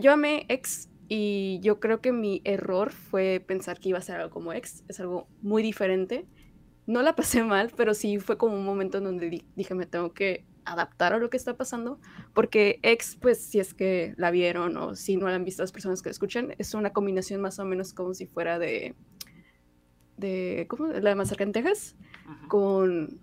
yo 0.00 0.12
amé 0.12 0.46
X 0.48 0.88
y 1.08 1.60
yo 1.62 1.80
creo 1.80 2.00
que 2.00 2.12
mi 2.12 2.40
error 2.44 2.92
fue 2.92 3.42
pensar 3.46 3.78
que 3.80 3.90
iba 3.90 3.98
a 3.98 4.02
ser 4.02 4.16
algo 4.16 4.30
como 4.30 4.52
X. 4.52 4.84
Es 4.88 5.00
algo 5.00 5.28
muy 5.42 5.62
diferente 5.62 6.26
no 6.88 7.02
la 7.02 7.16
pasé 7.16 7.42
mal, 7.42 7.72
pero 7.76 7.94
sí 7.94 8.20
fue 8.20 8.38
como 8.38 8.54
un 8.54 8.64
momento 8.64 8.98
en 8.98 9.04
donde 9.04 9.28
di- 9.28 9.44
dije, 9.56 9.74
me 9.74 9.86
tengo 9.86 10.12
que 10.12 10.44
adaptar 10.64 11.12
a 11.14 11.18
lo 11.18 11.30
que 11.30 11.36
está 11.36 11.56
pasando, 11.56 11.98
porque 12.32 12.78
X, 12.82 13.18
pues 13.20 13.44
si 13.44 13.58
es 13.58 13.74
que 13.74 14.14
la 14.16 14.30
vieron 14.30 14.76
o 14.76 14.94
si 14.94 15.16
no 15.16 15.26
la 15.26 15.34
han 15.34 15.44
visto 15.44 15.64
las 15.64 15.72
personas 15.72 16.00
que 16.00 16.10
la 16.10 16.12
escuchan, 16.12 16.54
es 16.58 16.74
una 16.74 16.92
combinación 16.92 17.40
más 17.40 17.58
o 17.58 17.64
menos 17.64 17.92
como 17.92 18.14
si 18.14 18.26
fuera 18.26 18.60
de, 18.60 18.94
de 20.16 20.66
¿cómo? 20.68 20.86
La 20.86 21.10
de 21.10 21.14
Masacre 21.16 21.44
en 21.44 21.52
Texas, 21.52 21.96
con, 22.48 23.20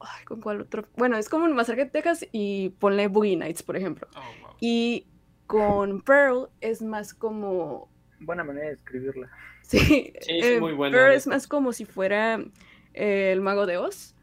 ay, 0.00 0.24
¿con 0.26 0.40
cuál 0.40 0.60
otro? 0.60 0.86
Bueno, 0.96 1.16
es 1.16 1.28
como 1.28 1.44
un 1.46 1.54
Masacre 1.54 1.82
en 1.82 1.90
Texas 1.90 2.26
y 2.32 2.70
ponle 2.78 3.08
Boogie 3.08 3.36
Nights, 3.36 3.62
por 3.62 3.76
ejemplo. 3.76 4.08
Oh, 4.14 4.20
wow. 4.42 4.56
Y 4.60 5.06
con 5.46 6.02
Pearl 6.02 6.48
es 6.60 6.82
más 6.82 7.14
como 7.14 7.88
Buena 8.20 8.44
manera 8.44 8.68
de 8.68 8.72
escribirla. 8.74 9.30
Sí, 9.62 9.78
Sí, 10.20 10.38
es 10.38 10.44
eh, 10.44 10.60
muy 10.60 10.72
buena, 10.72 11.08
de 11.08 11.16
es 11.16 11.26
más 11.26 11.46
como 11.46 11.72
si 11.72 11.84
fuera 11.84 12.40
eh, 12.94 13.30
el 13.32 13.40
mago 13.40 13.66
de 13.66 13.76
Oz, 13.76 14.14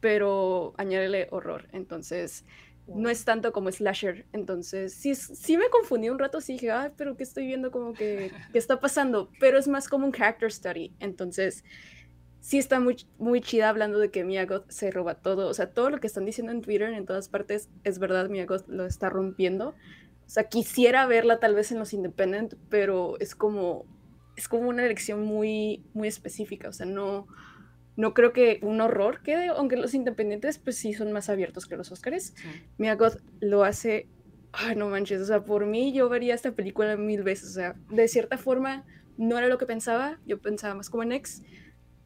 pero 0.00 0.74
añádele 0.78 1.28
horror. 1.30 1.68
Entonces, 1.72 2.44
no 2.86 3.08
es 3.08 3.24
tanto 3.24 3.52
como 3.52 3.70
slasher. 3.70 4.26
Entonces, 4.32 4.92
sí, 4.94 5.14
sí 5.14 5.56
me 5.56 5.68
confundí 5.68 6.08
un 6.08 6.18
rato, 6.18 6.40
sí 6.40 6.54
dije, 6.54 6.70
ay, 6.70 6.90
pero 6.96 7.16
¿qué 7.16 7.22
estoy 7.22 7.46
viendo? 7.46 7.70
Como 7.70 7.92
que, 7.92 8.32
¿qué 8.52 8.58
está 8.58 8.80
pasando? 8.80 9.30
Pero 9.38 9.58
es 9.58 9.68
más 9.68 9.88
como 9.88 10.06
un 10.06 10.12
character 10.12 10.50
study. 10.50 10.92
Entonces, 10.98 11.62
sí 12.40 12.58
está 12.58 12.80
muy, 12.80 12.96
muy 13.18 13.40
chida 13.42 13.68
hablando 13.68 13.98
de 13.98 14.10
que 14.10 14.24
Mia 14.24 14.46
Goth 14.46 14.68
se 14.70 14.90
roba 14.90 15.14
todo. 15.14 15.48
O 15.48 15.54
sea, 15.54 15.70
todo 15.70 15.90
lo 15.90 16.00
que 16.00 16.06
están 16.06 16.24
diciendo 16.24 16.52
en 16.52 16.62
Twitter, 16.62 16.92
en 16.92 17.06
todas 17.06 17.28
partes, 17.28 17.68
es 17.84 17.98
verdad, 17.98 18.28
Mia 18.28 18.46
Goth 18.46 18.66
lo 18.66 18.86
está 18.86 19.08
rompiendo. 19.10 19.74
O 20.30 20.32
sea, 20.32 20.44
quisiera 20.44 21.06
verla 21.06 21.40
tal 21.40 21.56
vez 21.56 21.72
en 21.72 21.80
los 21.80 21.92
Independent, 21.92 22.54
pero 22.68 23.18
es 23.18 23.34
como, 23.34 23.84
es 24.36 24.46
como 24.46 24.68
una 24.68 24.84
elección 24.84 25.24
muy, 25.24 25.82
muy 25.92 26.06
específica. 26.06 26.68
O 26.68 26.72
sea, 26.72 26.86
no, 26.86 27.26
no 27.96 28.14
creo 28.14 28.32
que 28.32 28.60
un 28.62 28.80
horror 28.80 29.24
quede, 29.24 29.48
aunque 29.48 29.76
los 29.76 29.92
independientes 29.92 30.58
pues 30.58 30.76
sí 30.76 30.92
son 30.92 31.10
más 31.10 31.28
abiertos 31.30 31.66
que 31.66 31.76
los 31.76 31.90
Oscars. 31.90 32.32
Sí. 32.36 32.48
Mia 32.78 32.94
Goth 32.94 33.20
lo 33.40 33.64
hace, 33.64 34.06
ay 34.52 34.76
no 34.76 34.88
manches, 34.88 35.20
o 35.20 35.24
sea, 35.24 35.42
por 35.42 35.66
mí 35.66 35.92
yo 35.92 36.08
vería 36.08 36.36
esta 36.36 36.52
película 36.52 36.96
mil 36.96 37.24
veces. 37.24 37.50
O 37.50 37.54
sea, 37.54 37.74
de 37.90 38.06
cierta 38.06 38.38
forma 38.38 38.86
no 39.16 39.36
era 39.36 39.48
lo 39.48 39.58
que 39.58 39.66
pensaba, 39.66 40.20
yo 40.26 40.40
pensaba 40.40 40.76
más 40.76 40.90
como 40.90 41.02
en 41.02 41.10
X, 41.10 41.42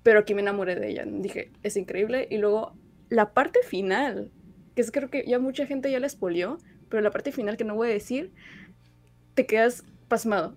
pero 0.02 0.20
aquí 0.20 0.32
me 0.32 0.40
enamoré 0.40 0.76
de 0.76 0.88
ella. 0.88 1.04
Dije, 1.06 1.52
es 1.62 1.76
increíble. 1.76 2.26
Y 2.30 2.38
luego 2.38 2.74
la 3.10 3.34
parte 3.34 3.58
final, 3.68 4.32
que 4.74 4.80
es 4.80 4.90
creo 4.90 5.10
que 5.10 5.26
ya 5.26 5.38
mucha 5.38 5.66
gente 5.66 5.90
ya 5.90 6.00
la 6.00 6.06
expolió, 6.06 6.56
pero 6.88 7.02
la 7.02 7.10
parte 7.10 7.32
final 7.32 7.56
que 7.56 7.64
no 7.64 7.74
voy 7.74 7.88
a 7.88 7.92
decir, 7.92 8.32
te 9.34 9.46
quedas 9.46 9.84
pasmado. 10.08 10.54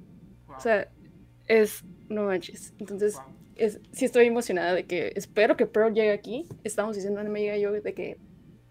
Wow. 0.47 0.57
O 0.57 0.59
sea, 0.59 0.89
es, 1.47 1.83
no 2.09 2.23
manches. 2.23 2.73
Entonces, 2.79 3.15
Wow. 3.15 3.23
es, 3.55 3.79
sí 3.91 4.05
estoy 4.05 4.27
emocionada 4.27 4.73
de 4.73 4.85
que 4.85 5.13
espero 5.15 5.57
que 5.57 5.65
Pearl 5.65 5.93
llegue 5.93 6.11
aquí. 6.11 6.45
Estamos 6.63 6.95
diciendo 6.95 7.21
en 7.21 7.27
amiga 7.27 7.57
y 7.57 7.61
yo 7.61 7.71
de 7.71 7.93
que 7.93 8.17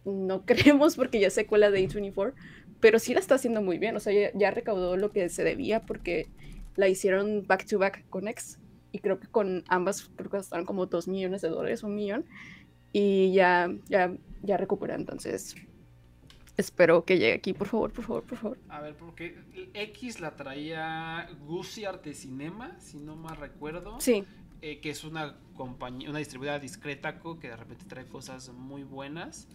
no 0.04 0.42
creemos 0.46 0.96
porque 0.96 1.20
ya 1.20 1.30
secuela 1.30 1.70
de 1.70 1.86
A24, 1.88 2.34
pero 2.80 2.98
sí 2.98 3.14
la 3.14 3.20
está 3.20 3.34
haciendo 3.36 3.62
muy 3.62 3.78
bien. 3.78 3.96
O 3.96 4.00
sea, 4.00 4.12
ya, 4.12 4.30
ya 4.34 4.50
recaudó 4.50 4.96
lo 4.96 5.10
que 5.10 5.28
se 5.28 5.44
debía 5.44 5.80
porque 5.80 6.28
la 6.76 6.88
hicieron 6.88 7.46
back 7.46 7.66
to 7.66 7.78
back 7.78 8.04
con 8.10 8.28
X 8.28 8.58
y 8.92 8.98
creo 9.00 9.18
que 9.18 9.26
con 9.28 9.64
ambas 9.68 10.10
creo 10.16 10.30
que 10.30 10.36
gastaron 10.36 10.66
como 10.66 10.86
2 10.86 11.08
millones 11.08 11.42
de 11.42 11.48
dólares, 11.48 11.82
un 11.82 11.94
millón 11.94 12.26
y 12.92 13.32
ya, 13.32 13.70
ya, 13.88 14.14
ya 14.42 14.56
recupera. 14.56 14.94
Entonces, 14.94 15.54
espero 16.56 17.04
que 17.04 17.18
llegue 17.18 17.34
aquí, 17.34 17.52
por 17.52 17.68
favor, 17.68 17.92
por 17.92 18.04
favor, 18.04 18.22
por 18.24 18.38
favor. 18.38 18.58
A 18.68 18.80
ver, 18.80 18.94
porque 18.96 19.36
X 19.74 20.20
la 20.20 20.36
traía 20.36 21.28
Gucci 21.46 21.84
Arte 21.84 22.14
Cinema, 22.14 22.78
si 22.80 22.98
no 22.98 23.16
mal 23.16 23.36
recuerdo. 23.36 24.00
Sí, 24.00 24.24
eh, 24.62 24.80
que 24.80 24.90
es 24.90 25.04
una 25.04 25.36
compañía, 25.54 26.08
una 26.10 26.18
distribuidora 26.18 26.58
discreta 26.58 27.20
que 27.40 27.48
de 27.48 27.56
repente 27.56 27.84
trae 27.86 28.06
cosas 28.06 28.48
muy 28.52 28.84
buenas. 28.84 29.48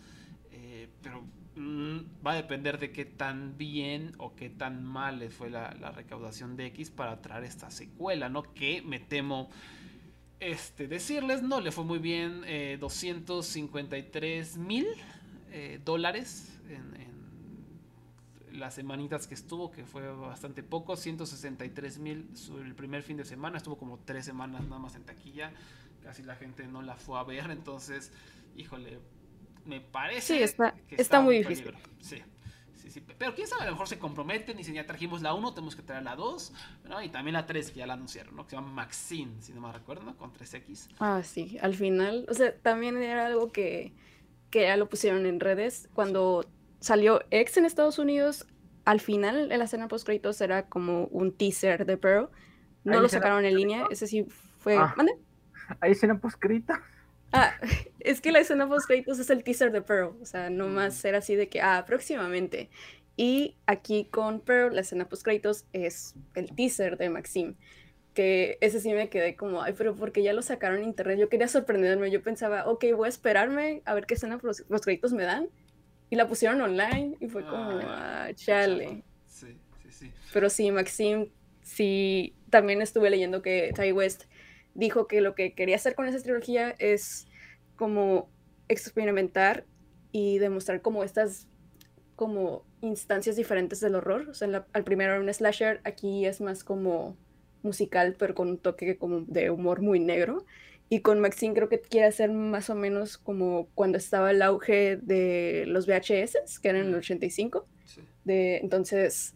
eh, 0.52 0.90
pero 1.02 1.24
mm, 1.56 2.26
va 2.26 2.34
a 2.34 2.36
depender 2.36 2.78
de 2.78 2.92
qué 2.92 3.06
tan 3.06 3.58
bien 3.58 4.12
o 4.18 4.36
qué 4.36 4.50
tan 4.50 4.84
mal 4.84 5.20
le 5.20 5.30
fue 5.30 5.50
la, 5.50 5.74
la 5.80 5.92
recaudación 5.92 6.56
de 6.58 6.68
X 6.68 6.92
para 6.92 7.22
traer 7.22 7.46
esta 7.46 7.72
secuela, 7.72 8.30
¿no? 8.30 8.44
Que 8.54 8.82
me 8.82 9.00
temo 9.00 9.50
este, 10.40 10.88
decirles, 10.88 11.42
no 11.44 11.62
le 11.62 11.72
fue 11.72 11.84
muy 11.84 12.00
bien, 12.00 12.42
eh, 12.46 12.78
253 12.80 14.58
mil 14.58 14.88
eh, 15.52 15.80
dólares 15.86 16.60
en, 16.72 16.96
en 16.96 18.60
las 18.60 18.74
semanitas 18.76 19.28
que 19.28 19.34
estuvo, 19.34 19.72
que 19.72 19.86
fue 19.86 20.08
bastante 20.14 20.64
poco, 20.64 20.96
163 20.98 22.00
mil 22.00 22.30
el 22.66 22.76
primer 22.76 23.02
fin 23.04 23.18
de 23.18 23.26
semana, 23.26 23.58
estuvo 23.58 23.78
como 23.78 24.00
tres 24.00 24.26
semanas 24.26 24.64
nada 24.64 24.80
más 24.80 24.96
en 24.96 25.04
taquilla, 25.04 25.52
casi 26.04 26.24
la 26.24 26.36
gente 26.36 26.68
no 26.68 26.82
la 26.82 26.96
fue 26.96 27.20
a 27.20 27.24
ver, 27.24 27.50
entonces, 27.52 28.12
híjole, 28.56 29.00
me 29.66 29.80
parece 29.80 30.38
Sí, 30.38 30.44
está- 30.44 30.76
que 30.88 30.96
está 30.96 31.22
muy 31.22 31.38
difícil. 31.38 31.74
Sí. 32.00 32.22
Sí, 32.76 32.90
sí, 32.90 33.00
pero 33.00 33.36
quién 33.36 33.48
sabe, 33.48 33.62
a 33.62 33.66
lo 33.66 33.74
mejor 33.74 33.88
se 33.88 34.00
comprometen 34.00 34.56
y 34.56 34.60
dicen 34.60 34.74
ya 34.74 34.88
trajimos 34.88 35.22
la 35.22 35.36
1, 35.36 35.54
tenemos 35.54 35.76
que 35.76 35.84
traer 35.84 36.02
la 36.02 36.16
2, 36.16 36.52
¿no? 36.90 37.00
y 37.04 37.10
también 37.10 37.34
la 37.34 37.46
3 37.46 37.70
que 37.70 37.78
ya 37.78 37.86
la 37.86 37.94
anunciaron, 37.94 38.36
¿no? 38.36 38.46
que 38.46 38.50
se 38.50 38.56
llama 38.56 38.70
Maxine, 38.72 39.40
si 39.40 39.54
no 39.54 39.62
me 39.62 39.72
recuerdo, 39.72 40.02
¿no? 40.04 40.18
con 40.18 40.34
3X. 40.34 40.88
Ah, 41.00 41.22
sí, 41.24 41.60
al 41.62 41.76
final, 41.76 42.26
o 42.28 42.34
sea, 42.34 42.58
también 42.58 42.98
era 42.98 43.28
algo 43.28 43.52
que, 43.52 43.94
que 44.50 44.62
ya 44.64 44.78
lo 44.78 44.90
pusieron 44.90 45.28
en 45.28 45.40
redes. 45.40 45.90
Cuando 45.94 46.44
salió 46.82 47.22
X 47.30 47.58
en 47.58 47.66
Estados 47.66 47.98
Unidos, 48.00 48.46
al 48.84 49.00
final 49.00 49.52
en 49.52 49.60
la 49.60 49.66
escena 49.66 49.88
post 49.88 50.06
créditos 50.06 50.42
era 50.42 50.68
como 50.68 51.06
un 51.06 51.32
teaser 51.32 51.86
de 51.86 51.96
Pearl. 51.96 52.30
No 52.84 52.94
¿Hay 52.94 53.00
lo 53.00 53.08
sacaron 53.08 53.46
en 53.46 53.56
línea, 53.56 53.86
ese 53.90 54.08
sí 54.08 54.26
fue... 54.60 54.76
Ah. 54.76 54.94
¿Mande? 54.98 55.14
Hay 55.80 55.92
escena 55.92 56.20
poscrita. 56.20 56.82
Ah, 57.32 57.54
es 58.00 58.20
que 58.20 58.32
la 58.32 58.40
escena 58.40 58.68
post 58.68 58.88
créditos 58.88 59.20
es 59.20 59.30
el 59.30 59.44
teaser 59.44 59.72
de 59.72 59.82
Pearl, 59.82 60.18
o 60.22 60.26
sea, 60.26 60.50
no 60.50 60.68
más 60.68 61.04
era 61.06 61.20
así 61.20 61.36
de 61.36 61.48
que, 61.48 61.62
ah, 61.62 61.86
próximamente. 61.88 62.70
Y 63.16 63.56
aquí 63.68 64.06
con 64.06 64.42
Pearl, 64.42 64.76
la 64.76 64.82
escena 64.82 65.08
post 65.08 65.24
créditos 65.24 65.66
es 65.74 66.16
el 66.34 66.54
teaser 66.56 66.98
de 66.98 67.10
Maxim, 67.10 67.56
que 68.14 68.58
ese 68.62 68.80
sí 68.80 68.92
me 68.94 69.10
quedé 69.10 69.36
como, 69.36 69.62
ay, 69.62 69.74
pero 69.78 69.96
porque 69.96 70.24
ya 70.24 70.34
lo 70.34 70.42
sacaron 70.42 70.80
en 70.80 70.86
internet, 70.86 71.20
yo 71.20 71.30
quería 71.30 71.48
sorprenderme, 71.48 72.12
yo 72.12 72.22
pensaba, 72.22 72.68
ok, 72.68 72.86
voy 72.96 73.06
a 73.06 73.10
esperarme 73.10 73.82
a 73.86 73.94
ver 73.94 74.06
qué 74.06 74.16
escena 74.16 74.40
post 74.40 74.68
créditos 74.84 75.14
me 75.14 75.24
dan, 75.24 75.48
y 76.12 76.18
la 76.18 76.28
pusieron 76.28 76.62
online, 76.62 77.16
y 77.22 77.28
fue 77.30 77.44
como, 77.44 77.72
Ah, 77.72 78.26
ah, 78.26 78.34
chale. 78.36 79.04
Sí, 79.26 79.58
sí, 79.82 79.92
sí. 79.92 80.12
Pero 80.34 80.50
sí, 80.50 80.70
Maxim, 80.70 81.30
sí, 81.64 82.36
también 82.50 82.82
estuve 82.82 83.10
leyendo 83.10 83.42
que 83.42 83.72
Ty 83.74 83.94
West 83.94 84.26
dijo 84.74 85.08
que 85.08 85.22
lo 85.22 85.36
que 85.36 85.54
quería 85.54 85.78
hacer 85.78 85.96
con 85.96 86.08
esa 86.08 86.22
trilogía 86.22 86.76
es 86.80 87.28
como 87.78 88.30
experimentar 88.68 89.66
y 90.12 90.38
demostrar 90.38 90.82
como 90.82 91.04
estas 91.06 91.48
como 92.18 92.66
instancias 92.82 93.38
diferentes 93.38 93.80
del 93.80 93.96
horror. 93.96 94.28
O 94.30 94.34
sea, 94.34 94.68
al 94.74 94.84
primero 94.84 95.14
era 95.14 95.22
un 95.22 95.34
slasher, 95.34 95.80
aquí 95.86 96.26
es 96.26 96.42
más 96.42 96.66
como 96.66 97.18
musical, 97.64 98.16
pero 98.20 98.36
con 98.36 98.50
un 98.50 98.58
toque 98.58 98.98
como 98.98 99.22
de 99.22 99.50
humor 99.50 99.82
muy 99.82 100.02
negro. 100.02 100.46
Y 100.94 101.00
con 101.00 101.22
Maxine 101.22 101.54
creo 101.54 101.70
que 101.70 101.80
quiere 101.80 102.08
hacer 102.08 102.30
más 102.34 102.70
o 102.70 102.76
menos 102.76 103.18
como 103.18 103.70
cuando 103.76 103.98
estaba 103.98 104.30
el 104.30 104.42
auge 104.42 104.98
de 104.98 105.64
los 105.66 105.88
VHS, 105.88 106.60
que 106.60 106.68
eran 106.68 106.82
en 106.82 106.88
el 106.90 106.96
85. 106.96 107.66
De, 108.26 108.58
entonces, 108.58 109.34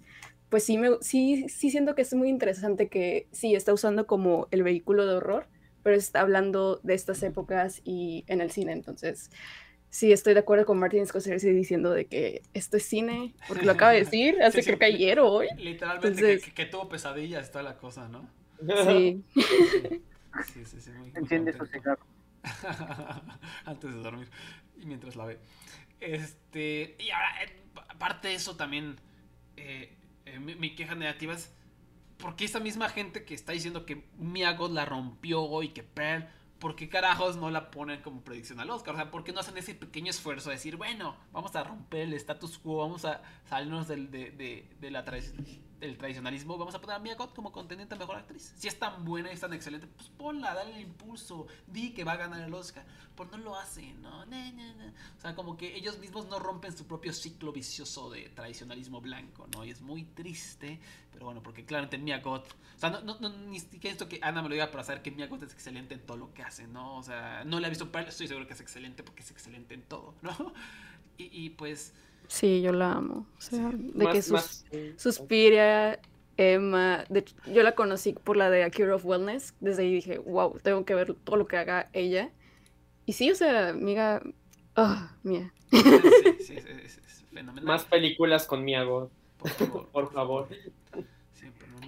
pues 0.49 0.65
sí, 0.65 0.77
me, 0.77 0.97
sí, 0.99 1.47
sí 1.47 1.71
siento 1.71 1.95
que 1.95 2.01
es 2.01 2.13
muy 2.13 2.27
interesante 2.27 2.89
que 2.89 3.29
sí 3.31 3.55
está 3.55 3.71
usando 3.71 4.05
como 4.05 4.49
el 4.51 4.63
vehículo 4.63 5.05
de 5.05 5.15
horror, 5.15 5.47
pero 5.81 5.95
está 5.95 6.19
hablando 6.19 6.81
de 6.83 6.93
estas 6.93 7.23
épocas 7.23 7.79
y 7.85 8.25
en 8.27 8.41
el 8.41 8.51
cine. 8.51 8.73
Entonces, 8.73 9.29
sí, 9.89 10.11
estoy 10.11 10.33
de 10.33 10.41
acuerdo 10.41 10.65
con 10.65 10.77
Martin 10.77 11.07
Scorsese 11.07 11.53
diciendo 11.53 11.91
de 11.91 12.07
que 12.07 12.41
esto 12.53 12.75
es 12.75 12.83
cine, 12.83 13.33
porque 13.47 13.65
lo 13.65 13.71
acaba 13.71 13.93
de 13.93 13.99
decir 14.03 14.43
hace 14.43 14.61
que 14.61 14.77
creo 14.77 14.93
ayer 14.93 15.19
o 15.21 15.31
hoy. 15.31 15.47
Literalmente 15.57 16.41
que, 16.53 16.65
tuvo 16.65 16.89
pesadillas 16.89 17.49
toda 17.49 17.63
la 17.63 17.77
cosa, 17.77 18.09
¿no? 18.09 18.29
Sí. 18.85 19.23
Sí, 20.43 20.65
sí, 20.65 20.81
sí. 20.81 20.91
Enciende 21.13 21.53
su 21.53 21.65
cigarro. 21.65 22.05
Antes 23.65 23.93
de 23.93 23.99
dormir. 24.01 24.29
Y 24.77 24.85
mientras 24.85 25.15
la 25.15 25.25
ve. 25.25 25.39
Este. 25.99 26.95
Y 26.99 27.09
ahora, 27.11 27.43
eh, 27.43 27.63
aparte 27.89 28.29
de 28.29 28.35
eso, 28.35 28.55
también. 28.55 28.99
Eh, 29.57 29.97
eh, 30.25 30.39
mi, 30.39 30.75
queja 30.75 30.95
negativa 30.95 31.33
es. 31.33 31.53
Porque 32.17 32.45
esta 32.45 32.59
misma 32.59 32.89
gente 32.89 33.25
que 33.25 33.33
está 33.33 33.51
diciendo 33.51 33.85
que 33.85 34.05
Miyagot 34.17 34.71
la 34.71 34.85
rompió 34.85 35.61
y 35.63 35.69
que 35.69 35.83
Pearl. 35.83 36.27
¿Por 36.59 36.77
qué 36.77 36.87
carajos 36.87 37.35
no 37.35 37.51
la 37.51 37.69
ponen 37.69 38.01
como 38.01 38.21
predicción 38.23 38.61
al 38.61 38.69
Oscar? 38.69 38.95
O 38.95 38.97
sea, 38.97 39.11
¿por 39.11 39.25
qué 39.25 39.33
no 39.33 39.41
hacen 39.41 39.57
ese 39.57 39.75
pequeño 39.75 40.09
esfuerzo 40.09 40.49
de 40.49 40.55
decir, 40.55 40.77
bueno, 40.77 41.17
vamos 41.33 41.53
a 41.55 41.65
romper 41.65 42.01
el 42.01 42.13
status 42.13 42.57
quo, 42.57 42.77
vamos 42.77 43.03
a 43.03 43.21
salirnos 43.43 43.89
del, 43.89 44.09
de, 44.09 44.31
de, 44.31 44.69
de 44.79 44.89
la 44.89 45.03
tradición 45.03 45.45
el 45.81 45.97
tradicionalismo, 45.97 46.57
vamos 46.57 46.73
a 46.75 46.81
poner 46.81 46.95
a 46.95 46.99
Mia 46.99 47.15
Goth 47.15 47.33
como 47.33 47.51
contendiente 47.51 47.95
a 47.95 47.97
mejor 47.97 48.15
actriz. 48.15 48.53
Si 48.57 48.67
es 48.67 48.77
tan 48.79 49.03
buena 49.03 49.29
y 49.29 49.33
es 49.33 49.41
tan 49.41 49.53
excelente, 49.53 49.87
pues 49.87 50.09
ponla, 50.09 50.53
dale 50.53 50.75
el 50.75 50.81
impulso, 50.81 51.47
di 51.67 51.93
que 51.93 52.03
va 52.03 52.13
a 52.13 52.17
ganar 52.17 52.41
el 52.41 52.53
Oscar. 52.53 52.85
Pues 53.15 53.31
no 53.31 53.37
lo 53.37 53.57
hacen, 53.57 54.01
¿no? 54.01 54.23
O 54.23 55.21
sea, 55.21 55.35
como 55.35 55.55
que 55.55 55.75
ellos 55.75 55.97
mismos 55.99 56.27
no 56.27 56.37
rompen 56.39 56.75
su 56.75 56.85
propio 56.85 57.13
ciclo 57.13 57.53
vicioso 57.53 58.09
de 58.09 58.29
tradicionalismo 58.29 58.99
blanco, 58.99 59.47
¿no? 59.53 59.63
Y 59.63 59.69
es 59.69 59.81
muy 59.81 60.03
triste, 60.03 60.79
pero 61.11 61.25
bueno, 61.25 61.41
porque 61.41 61.63
claramente 61.65 61.97
Mia 61.97 62.19
Goth, 62.19 62.51
o 62.75 62.79
sea, 62.79 62.89
no, 62.89 63.01
no, 63.01 63.19
no 63.19 63.29
ni 63.29 63.59
siquiera 63.59 63.93
esto 63.93 64.09
que 64.09 64.19
Ana 64.21 64.41
me 64.41 64.49
lo 64.49 64.55
diga 64.55 64.69
para 64.69 64.83
saber 64.83 65.01
que 65.01 65.11
Mia 65.11 65.27
Goth 65.27 65.43
es 65.43 65.53
excelente 65.53 65.93
en 65.93 66.05
todo 66.05 66.17
lo 66.17 66.33
que 66.33 66.43
hace, 66.43 66.67
¿no? 66.67 66.97
O 66.97 67.03
sea, 67.03 67.43
no 67.45 67.59
le 67.59 67.67
he 67.67 67.69
visto, 67.69 67.89
pero 67.91 68.09
estoy 68.09 68.27
seguro 68.27 68.47
que 68.47 68.53
es 68.53 68.61
excelente 68.61 69.01
porque 69.03 69.23
es 69.23 69.31
excelente 69.31 69.73
en 69.73 69.83
todo, 69.83 70.15
¿no? 70.21 70.53
Y, 71.17 71.45
y 71.45 71.49
pues 71.51 71.93
Sí, 72.27 72.61
yo 72.61 72.71
la 72.71 72.93
amo. 72.93 73.27
O 73.37 73.41
sea, 73.41 73.71
de 73.73 74.07
que 74.07 74.21
sus, 74.21 74.65
suspira, 74.97 75.99
Emma. 76.37 77.05
De 77.09 77.25
yo 77.53 77.63
la 77.63 77.73
conocí 77.73 78.13
por 78.13 78.37
la 78.37 78.49
de 78.49 78.63
A 78.63 78.71
Cure 78.71 78.93
of 78.93 79.05
Wellness. 79.05 79.53
Desde 79.59 79.83
ahí 79.83 79.93
dije, 79.93 80.17
wow, 80.19 80.59
tengo 80.61 80.85
que 80.85 80.95
ver 80.95 81.13
todo 81.23 81.37
lo 81.37 81.47
que 81.47 81.57
haga 81.57 81.89
ella. 81.93 82.31
Y 83.05 83.13
sí, 83.13 83.31
o 83.31 83.35
sea, 83.35 83.69
amiga. 83.69 84.21
Oh, 84.75 84.97
mía. 85.23 85.53
Sí, 85.71 85.77
sí, 86.39 86.55
es, 86.57 87.25
fenomenal. 87.31 87.65
Más 87.65 87.85
películas 87.85 88.45
con 88.45 88.63
Mia 88.63 88.83
God. 88.83 89.09
Por 89.91 90.11
favor. 90.11 90.47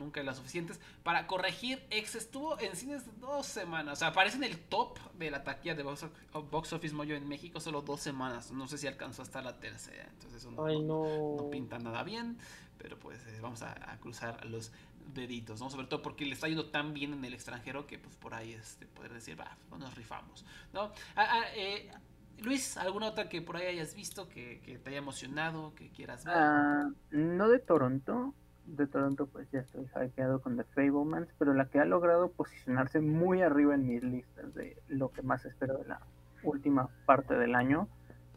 Nunca 0.07 0.23
las 0.23 0.37
suficientes. 0.37 0.79
Para 1.03 1.27
corregir, 1.27 1.85
Ex 1.89 2.15
estuvo 2.15 2.57
en 2.61 2.77
cines 2.77 3.03
dos 3.19 3.45
semanas. 3.45 3.93
O 3.93 3.95
sea, 3.97 4.07
aparece 4.07 4.37
en 4.37 4.45
el 4.45 4.57
top 4.57 4.97
de 5.19 5.29
la 5.29 5.43
taquilla 5.43 5.75
de 5.75 5.83
Box, 5.83 6.71
Office 6.71 6.95
Mojo 6.95 7.11
en 7.11 7.27
México 7.27 7.59
solo 7.59 7.81
dos 7.81 7.99
semanas. 7.99 8.53
No 8.53 8.67
sé 8.67 8.77
si 8.77 8.87
alcanzó 8.87 9.21
hasta 9.21 9.41
la 9.41 9.59
tercera. 9.59 10.07
Entonces 10.13 10.45
eso 10.45 10.51
no, 10.51 11.49
pinta 11.49 11.77
nada 11.77 12.03
bien. 12.03 12.37
Pero 12.77 12.97
pues 12.97 13.19
eh, 13.27 13.39
vamos 13.41 13.63
a, 13.63 13.97
cruzar 13.99 14.45
los 14.45 14.71
deditos, 15.13 15.59
¿no? 15.59 15.69
Sobre 15.69 15.87
todo 15.87 16.01
porque 16.01 16.25
le 16.25 16.35
está 16.35 16.47
yendo 16.47 16.69
tan 16.69 16.93
bien 16.93 17.11
en 17.11 17.25
el 17.25 17.33
extranjero 17.33 17.85
que 17.85 17.99
pues 17.99 18.15
por 18.15 18.33
ahí 18.33 18.53
este, 18.53 18.85
poder 18.85 19.11
decir, 19.11 19.37
va, 19.37 19.57
nos 19.77 19.93
rifamos, 19.93 20.45
¿no? 20.71 20.93
Ah, 21.17 21.27
ah, 21.27 21.43
eh, 21.53 21.91
Luis, 22.39 22.77
¿alguna 22.77 23.07
otra 23.07 23.27
que 23.27 23.41
por 23.41 23.57
ahí 23.57 23.65
hayas 23.67 23.93
visto 23.93 24.29
que, 24.29 24.79
te 24.81 24.89
haya 24.89 24.99
emocionado, 24.99 25.73
que 25.75 25.89
quieras 25.89 26.23
ver? 26.23 26.35
Ah, 26.37 26.89
no 27.11 27.49
de 27.49 27.59
Toronto, 27.59 28.33
de 28.67 28.87
Toronto, 28.87 29.27
pues 29.27 29.49
ya 29.51 29.59
estoy 29.59 29.85
hypeado 29.95 30.41
con 30.41 30.57
The 30.57 30.63
Fablemans, 30.65 31.29
pero 31.39 31.53
la 31.53 31.65
que 31.65 31.79
ha 31.79 31.85
logrado 31.85 32.29
posicionarse 32.29 32.99
muy 32.99 33.41
arriba 33.41 33.75
en 33.75 33.87
mis 33.87 34.03
listas 34.03 34.53
de 34.53 34.77
lo 34.87 35.11
que 35.11 35.21
más 35.21 35.45
espero 35.45 35.77
de 35.77 35.85
la 35.85 36.01
última 36.43 36.89
parte 37.05 37.35
del 37.35 37.55
año, 37.55 37.87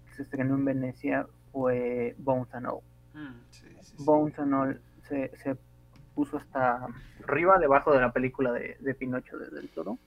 que 0.07 0.14
se 0.14 0.22
estrenó 0.22 0.55
en 0.55 0.64
Venecia, 0.64 1.26
fue 1.53 2.14
Bones 2.18 2.55
and 2.55 2.66
All. 2.66 2.81
Mm, 3.14 4.05
Bones 4.05 4.39
and 4.39 4.55
All 4.55 4.81
se, 5.09 5.37
se, 5.37 5.57
puso 6.14 6.39
hasta 6.39 6.87
arriba, 7.26 7.59
debajo 7.59 7.93
de 7.93 8.01
la 8.01 8.12
película 8.12 8.53
de, 8.53 8.76
de 8.81 8.95
Pinocho 8.95 9.39
de 9.39 9.49
Del 9.51 9.68
Toro. 9.68 9.99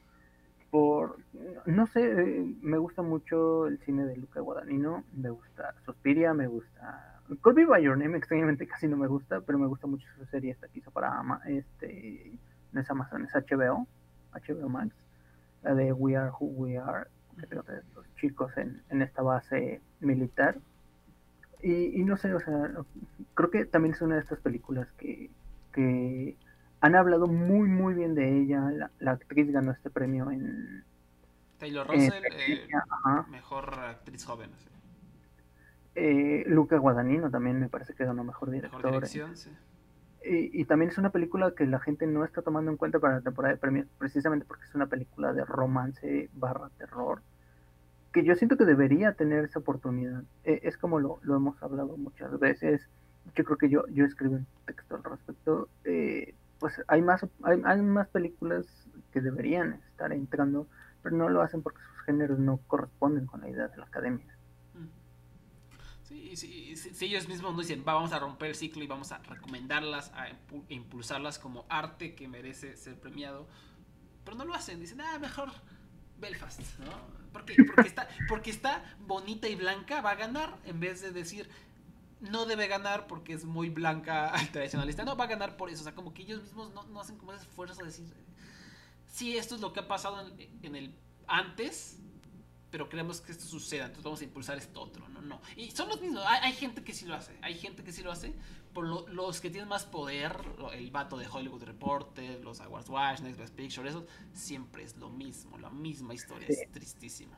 Por, 0.69 1.17
no 1.65 1.87
sé, 1.87 2.01
eh, 2.03 2.55
me 2.61 2.77
gusta 2.77 3.01
mucho 3.01 3.67
el 3.67 3.79
cine 3.79 4.05
de 4.05 4.17
Luca 4.17 4.39
Guadagnino, 4.41 5.03
me 5.13 5.29
gusta 5.29 5.75
Suspiria, 5.85 6.33
me 6.33 6.47
gusta 6.47 7.12
Call 7.41 7.65
by 7.65 7.81
Your 7.81 7.97
Name 7.97 8.17
extrañamente 8.17 8.67
casi 8.67 8.87
no 8.87 8.97
me 8.97 9.07
gusta, 9.07 9.41
pero 9.41 9.57
me 9.57 9.67
gusta 9.67 9.87
mucho 9.87 10.07
su 10.17 10.25
serie 10.25 10.51
esta 10.51 10.67
que 10.67 10.79
hizo 10.79 10.91
para 10.91 11.17
Ama, 11.17 11.41
este, 11.45 12.31
no 12.71 12.81
es 12.81 12.89
Amazon, 12.89 13.25
es 13.25 13.33
HBO, 13.33 13.87
HBO 14.33 14.69
Max, 14.69 14.93
la 15.63 15.73
de 15.75 15.93
We 15.93 16.15
Are 16.15 16.31
Who 16.31 16.47
We 16.47 16.77
Are, 16.77 17.07
que 17.39 17.55
de 17.55 17.81
los 17.95 18.15
chicos 18.15 18.55
en, 18.57 18.81
en 18.89 19.01
esta 19.01 19.21
base 19.21 19.81
militar. 19.99 20.57
Y, 21.61 21.99
y, 21.99 22.03
no 22.03 22.17
sé, 22.17 22.33
o 22.33 22.39
sea, 22.39 22.71
creo 23.35 23.49
que 23.49 23.65
también 23.65 23.95
es 23.95 24.01
una 24.01 24.15
de 24.15 24.21
estas 24.21 24.39
películas 24.39 24.87
que, 24.97 25.29
que 25.71 26.35
han 26.81 26.95
hablado 26.95 27.27
muy, 27.27 27.69
muy 27.69 27.93
bien 27.93 28.15
de 28.15 28.41
ella. 28.41 28.69
La, 28.71 28.91
la 28.99 29.11
actriz 29.11 29.49
ganó 29.51 29.71
este 29.71 29.89
premio 29.89 30.29
en... 30.29 30.83
Taylor 31.59 31.87
Russell, 31.87 32.23
eh, 32.31 32.67
mejor 33.29 33.73
actriz 33.79 34.25
joven. 34.25 34.49
Eh, 35.95 36.43
Luca 36.47 36.77
Guadagnino 36.77 37.29
también 37.29 37.59
me 37.59 37.69
parece 37.69 37.93
que 37.93 38.05
ganó 38.05 38.23
mejor 38.23 38.49
director. 38.49 38.83
Mejor 38.83 38.93
dirección, 38.93 39.37
sí. 39.37 39.51
Y, 40.25 40.63
también 40.65 40.89
es 40.89 40.97
una 40.97 41.09
película 41.09 41.51
que 41.51 41.65
la 41.65 41.81
gente 41.81 42.07
no 42.07 42.23
está 42.23 42.41
tomando 42.41 42.71
en 42.71 42.77
cuenta 42.77 42.97
para 42.99 43.15
la 43.15 43.21
temporada 43.21 43.55
de 43.55 43.59
premios, 43.59 43.87
precisamente 43.97 44.45
porque 44.45 44.63
es 44.63 44.73
una 44.73 44.87
película 44.87 45.33
de 45.33 45.43
romance 45.43 46.29
barra 46.33 46.69
terror, 46.77 47.21
que 48.13 48.23
yo 48.23 48.33
siento 48.35 48.55
que 48.55 48.63
debería 48.63 49.13
tener 49.13 49.43
esa 49.43 49.59
oportunidad. 49.59 50.23
E, 50.45 50.61
es 50.63 50.77
como 50.77 51.01
lo, 51.01 51.19
hemos 51.23 51.61
hablado 51.61 51.97
muchas 51.97 52.39
veces. 52.39 52.87
Yo 53.35 53.43
creo 53.43 53.57
que 53.57 53.69
yo, 53.69 53.85
yo 53.87 54.05
escribí 54.05 54.35
un 54.35 54.47
texto 54.65 54.95
al 54.95 55.03
respecto. 55.03 55.67
Eh, 55.83 56.35
pues 56.57 56.81
hay 56.87 57.01
más, 57.01 57.25
hay, 57.43 57.61
hay 57.65 57.81
más 57.81 58.07
películas 58.07 58.65
que 59.11 59.19
deberían 59.19 59.73
estar 59.89 60.13
entrando, 60.13 60.67
pero 61.01 61.17
no 61.17 61.27
lo 61.27 61.41
hacen 61.41 61.61
porque 61.61 61.81
sus 61.91 62.05
géneros 62.05 62.39
no 62.39 62.61
corresponden 62.67 63.25
con 63.25 63.41
la 63.41 63.49
idea 63.49 63.67
de 63.67 63.77
la 63.77 63.85
academia. 63.85 64.32
Si, 66.35 66.75
ellos 67.01 67.27
mismos 67.27 67.53
no 67.53 67.59
dicen, 67.59 67.83
vamos 67.83 68.11
a 68.11 68.19
romper 68.19 68.49
el 68.49 68.55
ciclo 68.55 68.83
y 68.83 68.87
vamos 68.87 69.11
a 69.11 69.19
recomendarlas, 69.19 70.11
a 70.13 70.27
impulsarlas 70.69 71.39
como 71.39 71.65
arte 71.69 72.15
que 72.15 72.27
merece 72.27 72.75
ser 72.77 72.99
premiado, 72.99 73.47
pero 74.23 74.37
no 74.37 74.45
lo 74.45 74.53
hacen, 74.53 74.79
dicen, 74.79 75.01
ah, 75.01 75.17
mejor 75.19 75.51
Belfast, 76.19 76.61
¿no? 76.79 76.91
Porque, 77.31 77.55
está, 78.51 78.95
bonita 79.07 79.47
y 79.47 79.55
blanca, 79.55 80.01
va 80.01 80.11
a 80.11 80.15
ganar, 80.15 80.57
en 80.65 80.79
vez 80.79 81.01
de 81.01 81.11
decir, 81.11 81.49
no 82.19 82.45
debe 82.45 82.67
ganar 82.67 83.07
porque 83.07 83.33
es 83.33 83.43
muy 83.43 83.69
blanca 83.69 84.29
al 84.29 84.51
tradicionalista, 84.51 85.03
no, 85.03 85.17
va 85.17 85.25
a 85.25 85.27
ganar 85.27 85.57
por 85.57 85.69
eso, 85.69 85.81
o 85.81 85.83
sea, 85.83 85.95
como 85.95 86.13
que 86.13 86.21
ellos 86.21 86.41
mismos 86.43 86.71
no, 86.73 86.99
hacen 86.99 87.17
como 87.17 87.33
ese 87.33 87.43
esfuerzo 87.43 87.81
de 87.81 87.85
decir, 87.85 88.05
sí, 89.07 89.37
esto 89.37 89.55
es 89.55 89.61
lo 89.61 89.73
que 89.73 89.79
ha 89.79 89.87
pasado 89.87 90.31
en 90.61 90.75
el 90.75 90.95
antes, 91.27 91.99
pero 92.73 92.89
queremos 92.89 93.21
que 93.21 93.31
esto 93.31 93.45
suceda, 93.45 93.83
entonces 93.83 94.03
vamos 94.03 94.21
a 94.21 94.23
impulsar 94.23 94.57
esto 94.57 94.81
otro, 94.81 95.07
no, 95.09 95.21
no. 95.21 95.39
Y 95.55 95.69
son 95.69 95.89
los 95.89 96.01
mismos, 96.01 96.23
hay, 96.27 96.53
gente 96.53 96.83
que 96.83 96.91
sí 96.91 97.05
lo 97.05 97.13
hace, 97.13 97.37
hay 97.43 97.53
gente 97.53 97.83
que 97.83 97.91
sí 97.91 98.01
lo 98.01 98.11
hace, 98.11 98.33
por 98.73 98.87
los 99.11 99.41
que 99.41 99.51
tienen 99.51 99.69
más 99.69 99.85
poder, 99.85 100.35
el 100.73 100.89
vato 100.89 101.15
de 101.15 101.27
Hollywood 101.31 101.65
Reporter, 101.65 102.43
los 102.43 102.61
Awards 102.61 102.89
Watch, 102.89 103.21
Next 103.21 103.39
Best 103.39 103.55
Picture, 103.55 103.87
eso 103.87 104.07
siempre 104.31 104.81
es 104.81 104.97
lo 104.97 105.11
mismo, 105.11 105.59
la 105.59 105.69
misma 105.69 106.15
historia, 106.15 106.47
es 106.47 106.67
tristísimo. 106.71 107.33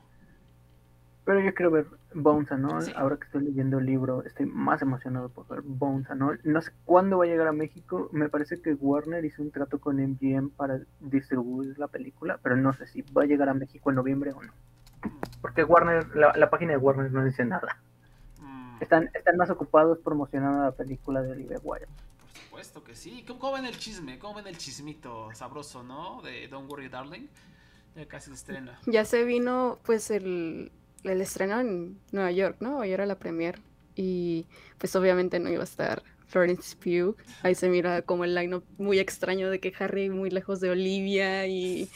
Pero 1.26 1.40
yo 1.40 1.52
quiero 1.52 1.70
ver 1.70 1.86
Bones 2.14 2.50
and 2.50 2.64
All, 2.64 2.90
ahora 2.96 3.18
que 3.18 3.24
estoy 3.24 3.44
leyendo 3.44 3.78
el 3.78 3.84
libro, 3.84 4.22
estoy 4.22 4.46
más 4.46 4.80
emocionado 4.80 5.28
por 5.28 5.46
ver 5.48 5.60
Bones 5.60 6.08
and 6.08 6.22
All. 6.22 6.40
No 6.44 6.62
sé 6.62 6.70
cuándo 6.86 7.18
va 7.18 7.24
a 7.24 7.28
llegar 7.28 7.48
a 7.48 7.52
México, 7.52 8.08
me 8.10 8.30
parece 8.30 8.62
que 8.62 8.72
Warner 8.72 9.22
hizo 9.22 9.42
un 9.42 9.50
trato 9.50 9.80
con 9.80 9.96
MGM 9.96 10.48
para 10.48 10.80
distribuir 11.00 11.78
la 11.78 11.88
película, 11.88 12.40
pero 12.42 12.56
no 12.56 12.72
sé 12.72 12.86
si 12.86 13.02
va 13.02 13.24
a 13.24 13.26
llegar 13.26 13.50
a 13.50 13.54
México 13.54 13.90
en 13.90 13.96
noviembre 13.96 14.32
o 14.32 14.42
no. 14.42 14.52
Porque 15.40 15.64
Warner, 15.64 16.06
la, 16.16 16.50
página 16.50 16.72
de 16.72 16.78
Warner 16.78 17.10
no 17.10 17.24
dice 17.24 17.44
nada. 17.44 17.78
Mm. 18.40 18.82
Están, 18.82 19.10
están 19.14 19.36
más 19.36 19.50
ocupados 19.50 19.98
promocionando 19.98 20.64
la 20.64 20.72
película 20.72 21.22
de 21.22 21.32
Olivia 21.32 21.58
Wilde. 21.62 21.86
Por 22.20 22.42
supuesto 22.42 22.84
que 22.84 22.94
sí. 22.94 23.24
¿Cómo, 23.26 23.52
ven 23.52 23.64
el 23.64 23.78
chisme? 23.78 24.18
¿Cómo 24.18 24.34
ven 24.34 24.46
el 24.46 24.58
chismito 24.58 25.28
sabroso, 25.34 25.82
no? 25.82 26.22
De 26.22 26.48
Don't 26.48 26.70
Worry 26.70 26.88
Darling. 26.88 27.26
Ya 27.94 28.06
casi 28.06 28.30
se 28.30 28.34
estrena. 28.34 28.78
Ya 28.86 29.04
se 29.04 29.24
vino, 29.24 29.78
pues, 29.84 30.10
el, 30.10 30.70
el 31.02 31.20
estreno 31.20 31.60
en 31.60 31.98
Nueva 32.12 32.30
York, 32.30 32.56
¿no? 32.60 32.78
Hoy 32.78 32.92
era 32.92 33.06
la 33.06 33.18
premier. 33.18 33.60
y 33.94 34.46
pues 34.76 34.94
obviamente 34.94 35.38
no 35.38 35.48
iba 35.48 35.62
a 35.62 35.64
estar 35.64 36.02
Florence 36.26 36.76
Pugh. 36.76 37.16
Ahí 37.42 37.54
se 37.54 37.68
mira 37.68 38.02
como 38.02 38.24
el 38.24 38.34
line 38.34 38.60
muy 38.78 38.98
extraño 38.98 39.50
de 39.50 39.60
que 39.60 39.72
Harry 39.78 40.10
muy 40.10 40.30
lejos 40.30 40.60
de 40.60 40.70
Olivia 40.70 41.46
y 41.46 41.88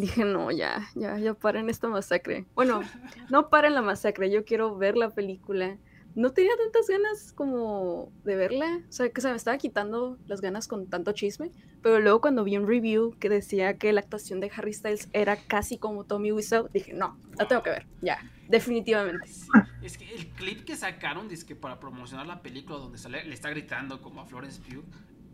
dije, 0.00 0.24
no, 0.24 0.50
ya, 0.50 0.88
ya, 0.94 1.18
ya 1.18 1.34
paren 1.34 1.68
esta 1.68 1.88
masacre. 1.88 2.46
Bueno, 2.54 2.82
no 3.30 3.48
paren 3.48 3.74
la 3.74 3.82
masacre, 3.82 4.30
yo 4.30 4.44
quiero 4.44 4.76
ver 4.76 4.96
la 4.96 5.10
película 5.10 5.78
no 6.14 6.32
tenía 6.32 6.52
tantas 6.56 6.88
ganas 6.88 7.32
como 7.32 8.12
de 8.24 8.36
verla, 8.36 8.80
o 8.88 8.92
sea, 8.92 9.08
que 9.10 9.20
se 9.20 9.30
me 9.30 9.36
estaba 9.36 9.56
quitando 9.58 10.18
las 10.26 10.40
ganas 10.40 10.68
con 10.68 10.86
tanto 10.88 11.12
chisme, 11.12 11.50
pero 11.82 12.00
luego 12.00 12.20
cuando 12.20 12.44
vi 12.44 12.56
un 12.56 12.66
review 12.66 13.16
que 13.18 13.28
decía 13.28 13.78
que 13.78 13.92
la 13.92 14.00
actuación 14.00 14.40
de 14.40 14.50
Harry 14.54 14.72
Styles 14.72 15.08
era 15.12 15.36
casi 15.36 15.78
como 15.78 16.04
Tommy 16.04 16.32
Wiseau, 16.32 16.68
dije, 16.72 16.92
no, 16.92 17.18
la 17.38 17.48
tengo 17.48 17.62
que 17.62 17.70
ver, 17.70 17.86
ya, 18.00 18.18
definitivamente. 18.48 19.28
Es 19.82 19.98
que 19.98 20.14
el 20.14 20.28
clip 20.28 20.64
que 20.64 20.76
sacaron, 20.76 21.28
dice 21.28 21.44
que 21.44 21.56
para 21.56 21.80
promocionar 21.80 22.24
la 22.24 22.40
película 22.40 22.78
donde 22.78 22.98
sale, 22.98 23.24
le 23.24 23.34
está 23.34 23.50
gritando 23.50 24.00
como 24.00 24.20
a 24.20 24.26
Florence 24.26 24.60
Pugh, 24.60 24.84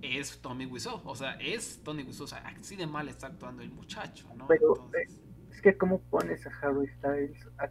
es 0.02 0.40
Tommy 0.40 0.66
Wiseau, 0.66 1.00
o 1.04 1.16
sea, 1.16 1.32
es 1.40 1.82
Tommy 1.82 2.02
Wiseau, 2.02 2.24
o 2.24 2.28
sea, 2.28 2.38
así 2.38 2.76
de 2.76 2.86
mal 2.86 3.08
está 3.08 3.28
actuando 3.28 3.62
el 3.62 3.70
muchacho, 3.70 4.26
¿no? 4.36 4.46
Pero 4.46 4.90
eh, 4.94 5.10
es 5.50 5.60
que 5.60 5.76
cómo 5.76 6.00
pones 6.02 6.46
a 6.46 6.50
Harry 6.62 6.88
Styles 6.88 7.48
a 7.58 7.68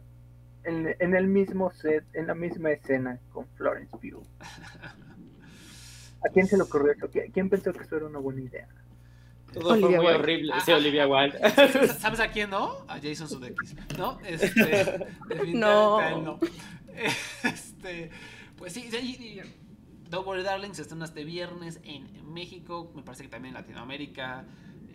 en, 0.68 1.14
el 1.14 1.26
mismo 1.26 1.72
set, 1.72 2.04
en 2.14 2.26
la 2.26 2.34
misma 2.34 2.70
escena 2.70 3.18
con 3.32 3.46
Florence 3.56 3.90
Pugh. 3.96 4.22
¿A 6.24 6.28
quién 6.32 6.46
se 6.46 6.56
le 6.56 6.64
ocurrió 6.64 6.92
eso? 6.92 7.08
¿Quién 7.32 7.48
pensó 7.48 7.72
que 7.72 7.84
eso 7.84 7.96
era 7.96 8.06
una 8.06 8.18
buena 8.18 8.42
idea? 8.42 8.68
Todo 9.52 9.78
fue 9.78 9.96
muy 9.96 10.06
horrible. 10.06 10.52
sí, 10.64 10.72
Olivia 10.72 11.06
Wilde. 11.08 11.38
¿Sabes 11.98 12.20
a 12.20 12.28
quién 12.28 12.50
no? 12.50 12.84
A 12.86 12.98
Jason 13.00 13.28
Sudeikis. 13.28 13.74
¿No? 13.96 14.18
Este, 14.24 15.06
no. 15.54 16.20
no. 16.20 16.38
Este, 17.44 18.10
pues 18.56 18.72
sí, 18.72 18.90
sí 18.90 19.40
Double 20.08 20.42
Darlings 20.42 20.78
están 20.78 21.02
este 21.02 21.24
viernes 21.24 21.80
en 21.84 22.32
México, 22.32 22.90
me 22.94 23.02
parece 23.02 23.24
que 23.24 23.28
también 23.28 23.54
en 23.54 23.60
Latinoamérica 23.60 24.46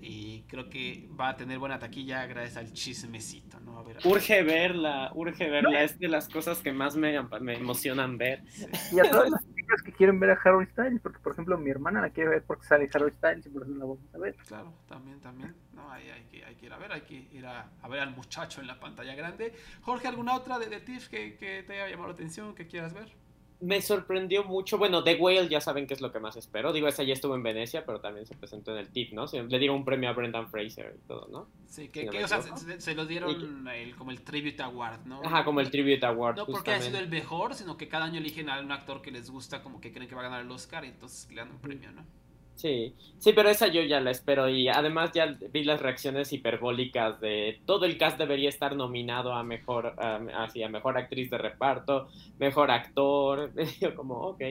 y 0.02 0.42
creo 0.50 0.70
que 0.70 1.08
va 1.18 1.30
a 1.30 1.38
tener 1.38 1.60
buena 1.60 1.80
taquilla 1.80 2.26
gracias 2.26 2.58
al 2.58 2.74
chismecito, 2.74 3.60
¿no? 3.62 3.80
A 3.80 3.84
ver, 3.84 4.00
urge 4.04 4.44
verla, 4.44 5.12
urge 5.16 5.50
verla, 5.50 5.82
es 5.84 5.98
de 5.98 6.10
las 6.10 6.28
cosas 6.28 6.60
que 6.60 6.74
más 6.74 6.98
me, 6.98 7.22
me 7.40 7.56
emocionan 7.56 8.18
ver. 8.18 8.44
Y 8.92 9.00
a 9.00 9.10
todas 9.10 9.30
las 9.30 9.42
chicas 9.56 9.82
que 9.82 9.94
quieren 9.94 10.20
ver 10.20 10.32
a 10.32 10.40
Harry 10.44 10.66
Styles, 10.66 11.00
porque 11.00 11.20
por 11.20 11.32
ejemplo 11.32 11.58
mi 11.58 11.70
hermana 11.70 12.02
la 12.02 12.10
quiere 12.10 12.32
ver 12.32 12.44
porque 12.44 12.66
sale 12.66 12.90
Harry 12.94 13.12
Styles 13.12 13.46
y 13.46 13.50
por 13.50 13.64
eso 13.64 13.72
la 13.72 13.86
vamos 13.86 14.00
a 14.14 14.18
ver. 14.18 14.36
Claro, 14.48 14.74
también, 14.90 15.22
también, 15.22 15.56
no, 15.74 15.90
hay, 15.90 16.10
hay, 16.10 16.24
que, 16.24 16.44
hay 16.44 16.56
que 16.56 16.66
ir 16.66 16.74
a 16.74 16.78
ver, 16.78 16.92
hay 16.92 17.02
que 17.02 17.28
ir 17.32 17.46
a, 17.46 17.70
a, 17.82 17.88
ver 17.88 18.02
al 18.02 18.14
muchacho 18.14 18.60
en 18.60 18.68
la 18.68 18.80
pantalla 18.80 19.16
grande. 19.16 19.54
Jorge, 19.82 20.10
¿alguna 20.10 20.36
otra 20.36 20.60
de, 20.60 20.68
de 20.68 20.82
TIFF 20.82 21.08
que, 21.08 21.38
que 21.38 21.64
te 21.64 21.74
haya 21.74 21.90
llamado 21.90 22.10
la 22.10 22.16
atención, 22.16 22.54
que 22.56 22.68
quieras 22.68 22.94
ver? 22.94 23.24
Me 23.60 23.82
sorprendió 23.82 24.44
mucho. 24.44 24.78
Bueno, 24.78 25.04
The 25.04 25.16
Whale 25.16 25.48
ya 25.48 25.62
saben 25.62 25.88
qué 25.88 25.94
es 25.94 26.02
lo 26.02 26.12
que 26.12 26.20
más 26.20 26.36
espero. 26.36 26.74
Digo, 26.74 26.88
esa 26.88 27.04
ya 27.04 27.14
estuvo 27.14 27.36
en 27.36 27.44
Venecia, 27.44 27.86
pero 27.86 28.00
también 28.00 28.26
se 28.26 28.36
presentó 28.36 28.72
en 28.72 28.80
el 28.80 28.90
TIFF, 28.90 29.14
¿no? 29.14 29.26
Le 29.26 29.60
dieron 29.60 29.78
un 29.78 29.86
premio 29.86 30.10
a 30.10 30.14
Brendan 30.14 30.50
Fraser 30.50 30.96
y 30.98 31.08
todo, 31.08 31.28
¿no? 31.32 31.48
Sí, 31.68 31.90
que, 31.90 32.08
o 32.08 32.28
sea, 32.28 32.42
se, 32.42 32.96
lo 32.96 33.06
dieron 33.06 33.66
como 33.98 34.12
el 34.12 34.22
Tribute 34.22 34.62
Award, 34.62 35.06
¿no? 35.06 35.22
Ajá, 35.24 35.44
como 35.44 35.60
el 35.60 35.72
Tribute 35.72 36.06
Award. 36.06 36.38
No 36.38 36.46
porque 36.46 36.72
ha 36.72 36.82
sido 36.82 37.00
el 37.00 37.10
mejor, 37.10 37.56
sino 37.56 37.78
que 37.78 37.88
cada 37.88 38.06
año 38.06 38.20
eligen 38.20 38.50
a 38.50 38.60
un 38.60 38.72
actor 38.72 39.02
que 39.02 39.12
les 39.12 39.30
gusta, 39.30 39.64
como 39.64 39.82
que 39.82 39.92
creen 39.92 40.08
que 40.08 40.16
va 40.16 40.22
a 40.22 40.26
ganar 40.26 40.42
el 40.42 40.52
Oscar 40.52 40.86
y 40.86 40.90
entonces 40.90 41.30
le 41.30 41.38
dan 41.38 41.52
un 41.52 41.60
premio, 41.60 41.92
¿no? 41.92 42.04
Sí, 42.56 42.94
sí, 43.20 43.34
pero 43.34 43.50
esa 43.50 43.68
yo 43.68 43.82
ya 43.82 44.00
la 44.00 44.12
espero 44.12 44.48
y 44.48 44.68
además 44.68 45.12
ya 45.14 45.38
vi 45.52 45.64
las 45.64 45.82
reacciones 45.82 46.32
hiperbólicas 46.32 47.20
de 47.20 47.60
todo 47.66 47.86
el 47.86 47.98
cast 47.98 48.18
debería 48.18 48.50
estar 48.50 48.76
nominado 48.76 49.34
a 49.34 49.44
mejor, 49.44 49.96
así, 50.36 50.64
a 50.64 50.70
mejor 50.70 50.98
actriz 50.98 51.30
de 51.30 51.38
reparto, 51.40 52.10
mejor 52.40 52.72
actor, 52.72 53.52
yo 53.82 53.96
como, 53.96 54.16
ok, 54.16 54.42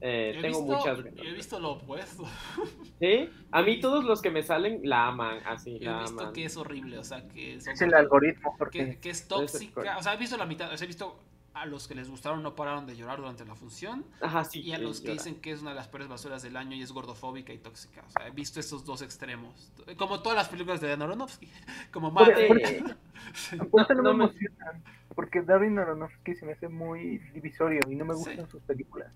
eh, 0.00 0.38
tengo 0.42 0.62
muchas 0.62 1.02
ganas. 1.02 1.22
Yo 1.22 1.30
he 1.30 1.32
visto 1.32 1.58
lo 1.60 1.72
opuesto. 1.72 2.24
¿Sí? 3.00 3.30
A 3.52 3.62
mí 3.62 3.80
todos 3.80 4.04
los 4.04 4.20
que 4.20 4.30
me 4.30 4.42
salen 4.42 4.80
la 4.82 5.06
aman, 5.06 5.38
así, 5.46 5.78
yo 5.78 5.96
he 5.96 6.00
visto 6.02 6.32
que 6.32 6.44
es 6.44 6.56
horrible, 6.56 6.98
o 6.98 7.04
sea, 7.04 7.26
que 7.28 7.54
es... 7.54 7.66
Es 7.66 7.80
el 7.80 7.94
algoritmo, 7.94 8.54
porque... 8.58 8.98
Que, 9.00 9.10
es 9.10 9.28
tóxica, 9.28 9.96
o 9.96 10.02
sea, 10.02 10.14
he 10.14 10.16
visto 10.16 10.36
la 10.36 10.46
mitad, 10.46 10.72
o 10.72 10.76
sea, 10.76 10.84
he 10.84 10.88
visto 10.88 11.16
a 11.54 11.66
los 11.66 11.86
que 11.88 11.94
les 11.94 12.10
gustaron 12.10 12.42
no 12.42 12.54
pararon 12.54 12.86
de 12.86 12.96
llorar 12.96 13.18
durante 13.18 13.44
la 13.44 13.54
función. 13.54 14.04
Ajá, 14.20 14.44
sí, 14.44 14.60
y 14.60 14.72
a 14.72 14.78
los 14.78 15.00
que 15.00 15.12
dicen 15.12 15.40
que 15.40 15.52
es 15.52 15.62
una 15.62 15.70
de 15.70 15.76
las 15.76 15.88
peores 15.88 16.08
basuras 16.08 16.42
del 16.42 16.56
año 16.56 16.76
y 16.76 16.82
es 16.82 16.92
gordofóbica 16.92 17.52
y 17.52 17.58
tóxica. 17.58 18.02
O 18.06 18.10
sea, 18.10 18.26
he 18.26 18.30
visto 18.32 18.60
estos 18.60 18.84
dos 18.84 19.02
extremos. 19.02 19.72
Como 19.96 20.20
todas 20.20 20.36
las 20.36 20.48
películas 20.48 20.80
de 20.80 20.88
Dan 20.88 21.02
Aronofsky. 21.02 21.48
Como 21.92 22.10
más. 22.10 22.28
no, 23.52 23.94
no, 23.94 24.02
me 24.02 24.10
emocionan. 24.10 24.82
Porque 25.14 25.42
Darren 25.42 25.78
Aronofsky 25.78 26.34
se 26.34 26.44
me 26.44 26.52
hace 26.52 26.68
muy 26.68 27.18
divisorio 27.32 27.80
y 27.88 27.94
no 27.94 28.04
me 28.04 28.14
gustan 28.14 28.48
sus 28.50 28.62
películas 28.62 29.12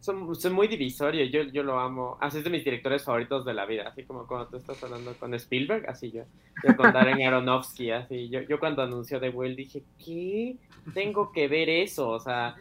son, 0.00 0.34
son, 0.34 0.52
muy 0.52 0.68
divisorios, 0.68 1.30
yo, 1.30 1.42
yo 1.44 1.62
lo 1.62 1.78
amo. 1.78 2.16
Así 2.20 2.38
es 2.38 2.44
de 2.44 2.50
mis 2.50 2.64
directores 2.64 3.04
favoritos 3.04 3.44
de 3.44 3.54
la 3.54 3.66
vida, 3.66 3.88
así 3.88 4.04
como 4.04 4.26
cuando 4.26 4.48
tú 4.48 4.56
estás 4.56 4.82
hablando 4.82 5.14
con 5.14 5.34
Spielberg, 5.34 5.88
así 5.88 6.10
yo. 6.10 6.24
Yo 6.66 6.76
con 6.76 6.92
Darren 6.92 7.22
Aronofsky, 7.26 7.90
así. 7.90 8.28
Yo, 8.28 8.40
yo 8.42 8.58
cuando 8.58 8.82
anunció 8.82 9.20
The 9.20 9.28
Will 9.30 9.56
dije, 9.56 9.82
¿qué? 10.04 10.56
Tengo 10.94 11.30
que 11.32 11.48
ver 11.48 11.68
eso, 11.68 12.08
o 12.08 12.20
sea. 12.20 12.56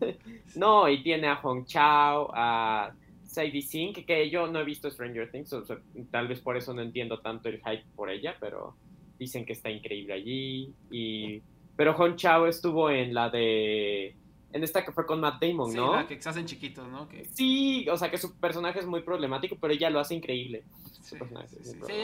no, 0.56 0.88
y 0.88 1.02
tiene 1.02 1.26
a 1.28 1.36
Hong 1.36 1.64
Chao, 1.64 2.30
a 2.32 2.94
Sadie 3.24 3.62
Sink, 3.62 4.04
que 4.06 4.30
yo 4.30 4.46
no 4.46 4.60
he 4.60 4.64
visto 4.64 4.90
Stranger 4.90 5.30
Things, 5.30 5.52
o 5.52 5.64
sea, 5.64 5.78
tal 6.10 6.28
vez 6.28 6.40
por 6.40 6.56
eso 6.56 6.72
no 6.72 6.82
entiendo 6.82 7.18
tanto 7.18 7.48
el 7.48 7.56
hype 7.58 7.84
por 7.96 8.08
ella, 8.08 8.36
pero 8.38 8.76
dicen 9.18 9.44
que 9.44 9.52
está 9.54 9.70
increíble 9.70 10.14
allí. 10.14 10.72
Y... 10.90 11.42
Pero 11.76 11.94
Hong 11.94 12.14
Chao 12.14 12.46
estuvo 12.46 12.88
en 12.88 13.12
la 13.12 13.30
de 13.30 14.14
en 14.54 14.62
esta 14.62 14.84
que 14.84 14.92
fue 14.92 15.04
con 15.04 15.20
Matt 15.20 15.42
Damon, 15.42 15.72
sí, 15.72 15.76
¿no? 15.76 15.96
La 15.96 16.06
que 16.06 16.22
se 16.22 16.28
hacen 16.28 16.46
chiquitos, 16.46 16.88
¿no? 16.88 17.08
Sí, 17.32 17.88
o 17.88 17.96
sea 17.96 18.08
que 18.08 18.18
su 18.18 18.36
personaje 18.36 18.78
es 18.78 18.86
muy 18.86 19.02
problemático, 19.02 19.56
pero 19.60 19.74
ella 19.74 19.90
lo 19.90 19.98
hace 19.98 20.14
increíble. 20.14 20.62
Sí, 21.02 21.16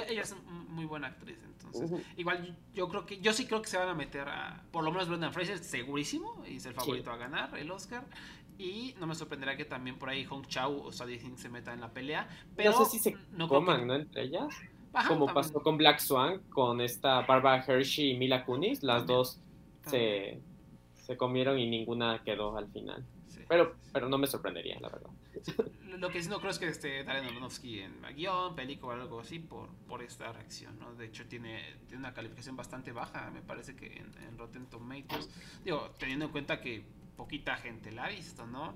ella 0.08 0.22
es 0.22 0.34
muy 0.68 0.84
buena 0.84 1.06
actriz, 1.06 1.38
entonces. 1.44 2.04
Igual 2.16 2.58
yo 2.74 2.88
creo 2.88 3.06
que, 3.06 3.20
yo 3.20 3.32
sí 3.32 3.46
creo 3.46 3.62
que 3.62 3.68
se 3.68 3.78
van 3.78 3.88
a 3.88 3.94
meter 3.94 4.28
a, 4.28 4.64
por 4.72 4.82
lo 4.82 4.90
menos 4.90 5.08
Brendan 5.08 5.32
Fraser, 5.32 5.58
segurísimo, 5.58 6.42
y 6.44 6.56
es 6.56 6.66
el 6.66 6.74
favorito 6.74 7.12
a 7.12 7.16
ganar 7.16 7.56
el 7.56 7.70
Oscar. 7.70 8.04
Y 8.58 8.96
no 8.98 9.06
me 9.06 9.14
sorprenderá 9.14 9.56
que 9.56 9.64
también 9.64 9.96
por 9.96 10.10
ahí 10.10 10.24
Hong 10.24 10.42
Chao 10.42 10.82
o 10.82 10.92
Sadie 10.92 11.20
Sink 11.20 11.38
se 11.38 11.48
metan 11.48 11.74
en 11.74 11.80
la 11.80 11.92
pelea. 11.92 12.28
Pero 12.56 12.72
no 12.72 12.84
sé 12.84 12.90
si 12.90 12.98
se 12.98 13.16
no 13.30 13.48
coman, 13.48 13.86
¿no? 13.86 13.94
Entre 13.94 14.24
ellas. 14.24 14.54
Como 15.06 15.32
pasó 15.32 15.62
con 15.62 15.76
Black 15.76 16.00
Swan, 16.00 16.42
con 16.50 16.80
esta 16.80 17.20
Barbara 17.20 17.64
Hershey 17.64 18.10
y 18.10 18.18
Mila 18.18 18.44
Kunis, 18.44 18.82
las 18.82 19.06
dos 19.06 19.40
se 19.86 20.42
se 21.10 21.16
comieron 21.16 21.58
y 21.58 21.68
ninguna 21.68 22.22
quedó 22.22 22.56
al 22.56 22.70
final. 22.70 23.04
Pero, 23.48 23.74
pero 23.92 24.08
no 24.08 24.16
me 24.16 24.28
sorprendería, 24.28 24.78
la 24.78 24.90
verdad. 24.90 25.10
Lo 25.98 26.08
que 26.08 26.22
sí 26.22 26.28
no 26.28 26.38
creo 26.38 26.52
es 26.52 26.60
que 26.60 26.68
esté 26.68 27.02
Darren 27.02 27.24
Aronofsky 27.24 27.80
en 27.80 28.00
guion, 28.14 28.54
película 28.54 28.94
o 28.94 29.00
algo 29.00 29.18
así 29.18 29.40
por, 29.40 29.70
por 29.88 30.04
esta 30.04 30.32
reacción, 30.32 30.78
¿no? 30.78 30.94
De 30.94 31.06
hecho, 31.06 31.26
tiene, 31.26 31.64
tiene 31.88 31.98
una 31.98 32.14
calificación 32.14 32.54
bastante 32.54 32.92
baja, 32.92 33.28
me 33.32 33.42
parece 33.42 33.74
que 33.74 33.86
en, 33.88 34.38
Rotten 34.38 34.66
Tomatoes. 34.66 35.28
Digo, 35.64 35.90
teniendo 35.98 36.26
en 36.26 36.30
cuenta 36.30 36.60
que 36.60 36.84
poquita 37.16 37.56
gente 37.56 37.90
la 37.90 38.04
ha 38.04 38.10
visto, 38.10 38.46
¿no? 38.46 38.74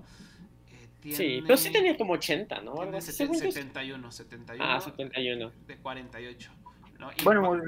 Eh, 1.05 1.13
sí, 1.13 1.39
pero 1.41 1.55
sí 1.55 1.71
tenía 1.71 1.95
como 1.95 2.15
80, 2.15 2.59
¿no? 2.63 2.73
Tiene 2.73 2.99
71, 2.99 4.11
71. 4.11 4.61
Ah, 4.61 4.81
71. 4.81 5.51
De 5.65 5.77
48. 5.77 6.51
¿no? 6.99 7.11
bueno, 7.23 7.61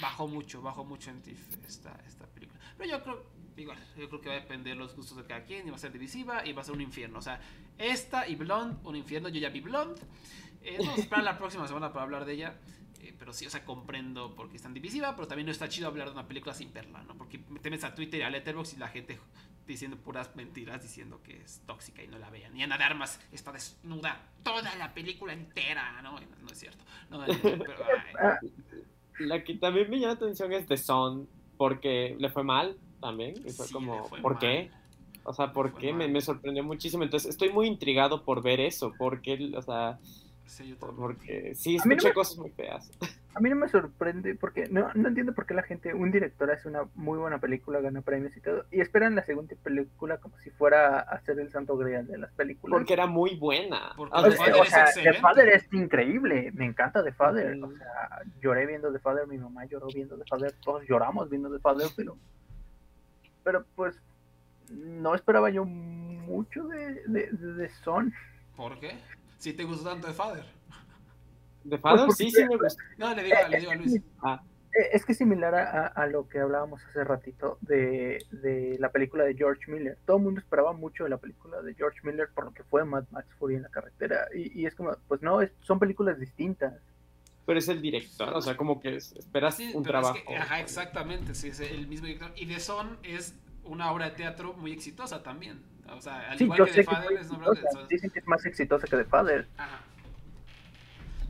bajó 0.00 0.26
mucho, 0.26 0.60
bajó 0.60 0.84
mucho 0.84 1.10
en 1.10 1.22
TIFF 1.22 1.64
esta, 1.64 1.96
esta 2.04 2.26
película. 2.26 2.58
Pero 2.76 2.90
yo 2.90 3.02
creo 3.04 3.39
igual, 3.60 3.78
yo 3.96 4.08
creo 4.08 4.20
que 4.20 4.28
va 4.28 4.34
a 4.36 4.40
depender 4.40 4.76
los 4.76 4.94
gustos 4.94 5.16
de 5.16 5.24
cada 5.24 5.44
quien 5.44 5.66
y 5.66 5.70
va 5.70 5.76
a 5.76 5.78
ser 5.78 5.92
divisiva 5.92 6.46
y 6.46 6.52
va 6.52 6.62
a 6.62 6.64
ser 6.64 6.74
un 6.74 6.80
infierno. 6.80 7.18
O 7.18 7.22
sea, 7.22 7.40
esta 7.78 8.26
y 8.28 8.34
Blonde, 8.34 8.76
un 8.84 8.96
infierno. 8.96 9.28
Yo 9.28 9.40
ya 9.40 9.50
vi 9.50 9.60
Blonde. 9.60 10.00
Eh, 10.62 10.76
vamos 10.78 10.94
a 10.98 11.00
esperar 11.00 11.24
la 11.24 11.38
próxima 11.38 11.66
semana 11.66 11.92
para 11.92 12.04
hablar 12.04 12.24
de 12.24 12.32
ella. 12.34 12.54
Eh, 13.02 13.14
pero 13.18 13.32
sí, 13.32 13.46
o 13.46 13.50
sea, 13.50 13.64
comprendo 13.64 14.34
porque 14.34 14.56
es 14.56 14.62
tan 14.62 14.74
divisiva, 14.74 15.14
pero 15.16 15.26
también 15.26 15.46
no 15.46 15.52
está 15.52 15.68
chido 15.68 15.88
hablar 15.88 16.08
de 16.08 16.12
una 16.12 16.28
película 16.28 16.52
sin 16.52 16.70
perla, 16.70 17.02
¿no? 17.02 17.16
Porque 17.16 17.38
te 17.38 17.70
metes 17.70 17.84
a 17.84 17.94
Twitter 17.94 18.20
y 18.20 18.22
a 18.22 18.30
Letterboxd 18.30 18.76
y 18.76 18.78
la 18.78 18.88
gente 18.88 19.18
diciendo 19.66 19.96
puras 19.96 20.34
mentiras, 20.36 20.82
diciendo 20.82 21.22
que 21.22 21.40
es 21.42 21.62
tóxica 21.66 22.02
y 22.02 22.08
no 22.08 22.18
la 22.18 22.28
vean. 22.28 22.56
Y 22.56 22.62
Ana 22.62 22.76
de 22.76 22.84
Armas 22.84 23.20
está 23.32 23.52
desnuda 23.52 24.20
toda 24.42 24.74
la 24.76 24.92
película 24.92 25.32
entera, 25.32 26.02
¿no? 26.02 26.18
No 26.18 26.50
es 26.50 26.58
cierto. 26.58 26.84
La 29.20 29.44
que 29.44 29.54
también 29.54 29.90
me 29.90 29.98
llama 29.98 30.14
la 30.14 30.16
atención 30.16 30.52
es 30.52 30.66
The 30.66 30.78
Son, 30.78 31.28
porque 31.58 32.16
le 32.18 32.30
fue 32.30 32.42
mal, 32.42 32.78
también. 33.00 33.34
Y 33.44 33.50
fue 33.50 33.66
como, 33.70 34.08
¿por 34.22 34.38
qué? 34.38 34.70
O 35.24 35.32
sea, 35.32 35.52
¿por 35.52 35.74
qué? 35.74 35.92
Me, 35.92 36.08
me, 36.08 36.20
sorprendió 36.20 36.64
muchísimo. 36.64 37.02
Entonces, 37.02 37.30
estoy 37.30 37.50
muy 37.50 37.66
intrigado 37.66 38.24
por 38.24 38.42
ver 38.42 38.60
eso. 38.60 38.92
Porque, 38.98 39.52
o 39.54 39.62
sea, 39.62 39.98
sí, 40.44 40.76
porque 40.78 41.54
sí, 41.54 41.76
escuché 41.76 42.12
cosas 42.12 42.38
muy 42.38 42.50
feas. 42.50 42.90
A 43.32 43.40
mí 43.40 43.48
no 43.48 43.54
me 43.54 43.68
sorprende, 43.68 44.34
porque 44.34 44.66
no, 44.70 44.90
no 44.94 45.08
entiendo 45.08 45.32
por 45.32 45.46
qué 45.46 45.54
la 45.54 45.62
gente, 45.62 45.94
un 45.94 46.10
director 46.10 46.50
hace 46.50 46.66
una 46.66 46.88
muy 46.96 47.16
buena 47.16 47.38
película, 47.38 47.80
gana 47.80 48.00
premios 48.00 48.36
y 48.36 48.40
todo, 48.40 48.64
y 48.72 48.80
esperan 48.80 49.14
la 49.14 49.24
segunda 49.24 49.54
película 49.62 50.18
como 50.18 50.36
si 50.38 50.50
fuera 50.50 50.98
a 50.98 51.20
ser 51.20 51.38
el 51.38 51.48
santo 51.48 51.76
grial 51.76 52.08
de 52.08 52.18
las 52.18 52.32
películas. 52.32 52.76
Porque 52.76 52.92
era 52.92 53.06
muy 53.06 53.36
buena. 53.36 53.92
Porque 53.96 54.16
o, 54.16 54.64
sea, 54.64 54.86
The 54.92 55.12
Father 55.14 55.48
es 55.48 55.72
increíble, 55.72 56.50
me 56.54 56.64
encanta 56.64 57.04
The 57.04 57.12
Father. 57.12 57.56
O 57.62 57.70
sea, 57.70 58.22
lloré 58.40 58.66
viendo 58.66 58.92
The 58.92 58.98
Father, 58.98 59.28
mi 59.28 59.38
mamá 59.38 59.64
lloró 59.66 59.86
viendo 59.94 60.18
The 60.18 60.24
Father, 60.28 60.52
todos 60.60 60.82
lloramos 60.88 61.30
viendo 61.30 61.48
The 61.52 61.60
Father, 61.60 61.86
pero 61.94 62.16
pero 63.50 63.64
pues 63.74 64.00
no 64.70 65.12
esperaba 65.16 65.50
yo 65.50 65.64
mucho 65.64 66.62
de, 66.68 67.02
de, 67.06 67.26
de 67.32 67.68
Son. 67.82 68.12
¿Por 68.56 68.78
qué? 68.78 68.96
Si 69.38 69.52
te 69.54 69.64
gustó 69.64 69.88
tanto 69.90 70.06
de 70.06 70.12
Father. 70.12 70.44
¿De 71.64 71.76
Father? 71.78 72.06
Pues, 72.06 72.18
sí, 72.18 72.30
sí 72.30 72.44
me 72.44 72.56
gusta. 72.56 72.80
No, 72.96 73.12
le 73.12 73.24
digo, 73.24 73.36
le 73.48 73.58
digo 73.58 73.72
a 73.72 73.74
Luis. 73.74 74.00
Ah, 74.22 74.40
Es 74.94 75.04
que 75.04 75.10
es 75.12 75.18
similar 75.18 75.52
a, 75.56 75.86
a 75.88 76.06
lo 76.06 76.28
que 76.28 76.38
hablábamos 76.38 76.80
hace 76.84 77.02
ratito 77.02 77.58
de, 77.62 78.24
de 78.30 78.76
la 78.78 78.92
película 78.92 79.24
de 79.24 79.34
George 79.34 79.68
Miller. 79.68 79.98
Todo 80.06 80.18
el 80.18 80.22
mundo 80.22 80.38
esperaba 80.40 80.72
mucho 80.72 81.02
de 81.02 81.10
la 81.10 81.18
película 81.18 81.60
de 81.60 81.74
George 81.74 81.98
Miller 82.04 82.28
por 82.32 82.44
lo 82.44 82.52
que 82.52 82.62
fue 82.62 82.84
Mad 82.84 83.06
Max 83.10 83.26
Fury 83.40 83.56
en 83.56 83.62
la 83.62 83.68
carretera. 83.70 84.28
Y, 84.32 84.60
y 84.60 84.66
es 84.66 84.76
como, 84.76 84.92
pues 85.08 85.22
no, 85.22 85.40
es- 85.42 85.50
son 85.62 85.80
películas 85.80 86.20
distintas. 86.20 86.74
Pero 87.50 87.58
es 87.58 87.66
el 87.68 87.82
director, 87.82 88.32
o 88.32 88.40
sea, 88.40 88.56
como 88.56 88.80
que 88.80 88.94
es- 88.94 89.10
esperas 89.16 89.56
Sí, 89.56 89.72
un 89.74 89.82
es 89.82 89.88
trabajo. 89.88 90.16
que- 90.24 90.36
ajá, 90.36 90.60
exactamente, 90.60 91.34
sí, 91.34 91.48
es 91.48 91.58
el 91.58 91.88
mismo 91.88 92.06
director. 92.06 92.30
Y 92.36 92.46
The 92.46 92.60
Son 92.60 92.96
es 93.02 93.34
una 93.64 93.90
obra 93.90 94.04
de 94.04 94.12
teatro 94.12 94.52
muy 94.52 94.70
exitosa 94.70 95.20
también. 95.24 95.60
O 95.88 96.00
sea, 96.00 96.30
al 96.30 96.38
Sí, 96.38 96.44
igual 96.44 96.58
yo 96.60 96.64
que 96.66 96.70
sé 96.70 96.76
The 96.82 96.86
que 96.86 96.94
Father 96.94 97.12
es 97.18 97.30
una 97.30 97.46
obra 97.48 97.60
de. 97.60 97.86
Dicen 97.88 98.10
que 98.10 98.20
es 98.20 98.26
más 98.28 98.46
exitosa 98.46 98.86
que 98.86 98.96
The 98.98 99.04
Father. 99.04 99.48
Ajá. 99.56 99.80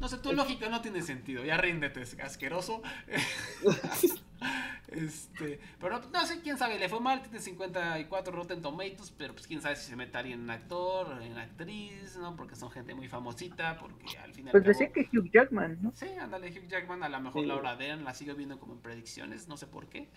No 0.00 0.08
sé, 0.08 0.18
tu 0.18 0.32
lógica 0.32 0.68
no 0.70 0.80
tiene 0.80 1.02
sentido. 1.02 1.44
Ya 1.44 1.58
ríndete, 1.58 2.00
es 2.02 2.18
asqueroso. 2.18 2.82
este, 4.88 5.60
pero 5.78 5.98
no, 6.00 6.08
no 6.10 6.26
sé, 6.26 6.40
quién 6.40 6.56
sabe, 6.56 6.78
le 6.78 6.88
fue 6.88 7.00
mal, 7.00 7.22
tiene 7.22 7.38
54 7.38 8.32
Rotten 8.32 8.62
Tomatoes, 8.62 9.12
pero 9.16 9.34
pues 9.34 9.46
quién 9.46 9.60
sabe 9.60 9.76
si 9.76 9.88
se 9.90 9.96
metaría 9.96 10.34
en 10.34 10.48
actor, 10.50 11.20
en 11.22 11.36
actriz, 11.38 12.16
¿no? 12.16 12.34
Porque 12.34 12.56
son 12.56 12.70
gente 12.70 12.94
muy 12.94 13.08
famosita, 13.08 13.78
porque 13.78 14.18
al 14.18 14.32
final... 14.32 14.52
Pues 14.52 14.64
decía 14.64 14.90
que 14.90 15.08
Hugh 15.12 15.30
Jackman, 15.30 15.78
¿no? 15.82 15.92
Sí, 15.94 16.06
ándale, 16.18 16.48
Hugh 16.48 16.66
Jackman, 16.68 17.02
a 17.02 17.08
lo 17.08 17.20
mejor 17.20 17.42
Sí. 17.42 17.46
Laura 17.46 17.76
Dern 17.76 18.02
la 18.04 18.14
sigo 18.14 18.34
viendo 18.34 18.58
como 18.58 18.72
en 18.72 18.80
predicciones, 18.80 19.48
no 19.48 19.56
sé 19.58 19.66
por 19.66 19.86
qué. 19.88 20.08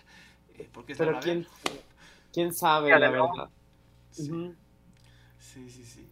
eh, 0.54 0.68
porque 0.72 0.92
es 0.92 0.98
Pero 0.98 1.12
Laura 1.12 1.22
quién, 1.24 1.42
Dern. 1.42 1.80
quién 2.32 2.52
sabe, 2.54 2.98
la 2.98 3.10
verdad. 3.10 3.50
Sí, 5.38 5.68
sí. 5.70 5.84
sí. 5.84 6.08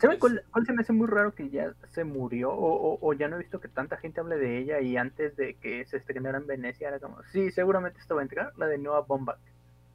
¿Saben 0.00 0.18
cuál, 0.18 0.42
cuál 0.50 0.66
se 0.66 0.72
me 0.72 0.82
hace 0.82 0.92
muy 0.92 1.06
raro 1.06 1.34
que 1.34 1.50
ya 1.50 1.74
se 1.92 2.04
murió? 2.04 2.50
O, 2.52 2.94
o- 2.94 2.98
o 3.00 3.12
ya 3.12 3.28
no 3.28 3.36
he 3.36 3.40
visto 3.40 3.60
que 3.60 3.68
tanta 3.68 3.96
gente 3.98 4.20
hable 4.20 4.36
de 4.36 4.58
ella 4.58 4.80
y 4.80 4.96
antes 4.96 5.36
de 5.36 5.54
que 5.56 5.84
se 5.86 5.96
estrenara 5.98 6.38
en 6.38 6.46
Venecia 6.46 6.88
era 6.88 6.98
como, 7.00 7.18
sí, 7.32 7.50
seguramente 7.50 7.98
esto 8.00 8.14
va 8.14 8.20
a 8.20 8.24
entregar, 8.24 8.52
la 8.56 8.66
de 8.66 8.78
Noah 8.78 9.02
Baumbach. 9.06 9.38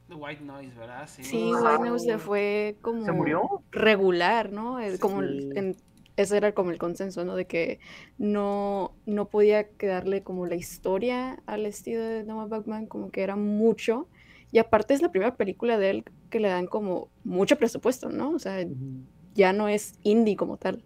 The 0.08 0.14
White 0.14 0.44
Noise, 0.44 0.78
¿verdad? 0.78 1.08
Sí. 1.08 1.24
Sí, 1.24 1.50
Ah. 1.56 1.60
White 1.78 1.88
Noise 1.90 2.06
le 2.06 2.18
fue 2.18 2.76
como 2.82 3.04
¿Se 3.04 3.10
murió? 3.12 3.42
regular, 3.72 4.52
¿no? 4.52 4.78
Es 4.78 5.00
como 5.00 5.22
Sí. 5.22 5.50
en- 5.56 5.76
ese 6.16 6.36
era 6.36 6.52
como 6.52 6.70
el 6.70 6.78
consenso, 6.78 7.24
¿no? 7.24 7.34
De 7.36 7.46
que 7.46 7.78
no, 8.16 8.92
no 9.04 9.28
podía 9.28 9.68
quedarle 9.68 10.22
como 10.22 10.46
la 10.46 10.54
historia 10.54 11.42
al 11.46 11.66
estilo 11.66 12.00
de 12.02 12.24
Noah 12.24 12.46
Baumbach, 12.46 12.88
como 12.88 13.10
que 13.10 13.22
era 13.22 13.36
mucho. 13.36 14.08
Y 14.52 14.58
aparte 14.58 14.94
es 14.94 15.02
la 15.02 15.10
primera 15.10 15.34
película 15.36 15.76
de 15.76 15.90
él 15.90 16.04
que 16.30 16.40
le 16.40 16.48
dan 16.48 16.66
como 16.68 17.10
mucho 17.24 17.56
presupuesto, 17.58 18.08
¿no? 18.10 18.30
O 18.30 18.38
sea, 18.38 18.64
Ujú. 18.64 19.02
Ya 19.36 19.52
no 19.52 19.68
es 19.68 19.94
indie 20.02 20.36
como 20.36 20.56
tal. 20.56 20.82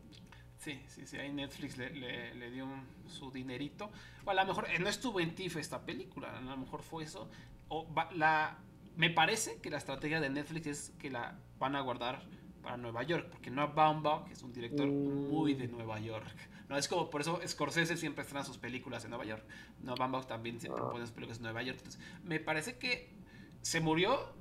Sí, 0.58 0.78
sí, 0.88 1.06
sí, 1.06 1.16
ahí 1.16 1.32
Netflix 1.32 1.78
le, 1.78 1.90
le- 1.90 2.34
le 2.34 2.50
dio 2.50 2.64
un- 2.66 2.86
su 3.08 3.30
dinerito. 3.30 3.90
O 4.26 4.30
a 4.30 4.34
lo 4.34 4.44
mejor 4.44 4.66
eh, 4.70 4.78
no 4.78 4.88
estuvo 4.88 5.20
en 5.20 5.34
TIFF 5.34 5.56
esta 5.56 5.80
película, 5.86 6.36
a 6.36 6.40
lo 6.40 6.56
mejor 6.58 6.82
fue 6.82 7.04
eso. 7.04 7.30
O 7.68 7.90
va- 7.94 8.10
la, 8.12 8.58
me 8.96 9.08
parece 9.08 9.60
que 9.62 9.70
la 9.70 9.78
estrategia 9.78 10.20
de 10.20 10.28
Netflix 10.28 10.66
es 10.66 10.92
que 10.98 11.08
la 11.10 11.38
van 11.58 11.76
a 11.76 11.80
guardar 11.80 12.22
para 12.62 12.76
Nueva 12.76 13.02
York, 13.04 13.28
porque 13.30 13.50
Noah 13.50 13.68
Baumbach 13.68 14.30
es 14.30 14.42
un 14.42 14.52
director 14.52 14.86
Mm. 14.86 15.28
muy 15.30 15.54
de 15.54 15.66
Nueva 15.68 15.98
York. 15.98 16.26
No 16.68 16.76
es 16.76 16.86
como, 16.88 17.08
por 17.08 17.22
eso 17.22 17.40
Scorsese 17.48 17.96
siempre 17.96 18.22
estrena 18.22 18.44
sus 18.44 18.58
películas 18.58 19.02
en 19.04 19.10
Nueva 19.10 19.24
York. 19.24 19.42
Noah 19.82 19.96
Baumbach 19.96 20.26
también 20.26 20.60
siempre 20.60 20.82
Ah. 20.84 20.90
pone 20.90 21.04
sus 21.06 21.12
películas 21.12 21.38
en 21.38 21.44
Nueva 21.44 21.62
York. 21.62 21.78
Entonces, 21.78 22.00
me 22.22 22.38
parece 22.38 22.76
que 22.76 23.14
se 23.62 23.80
murió, 23.80 24.34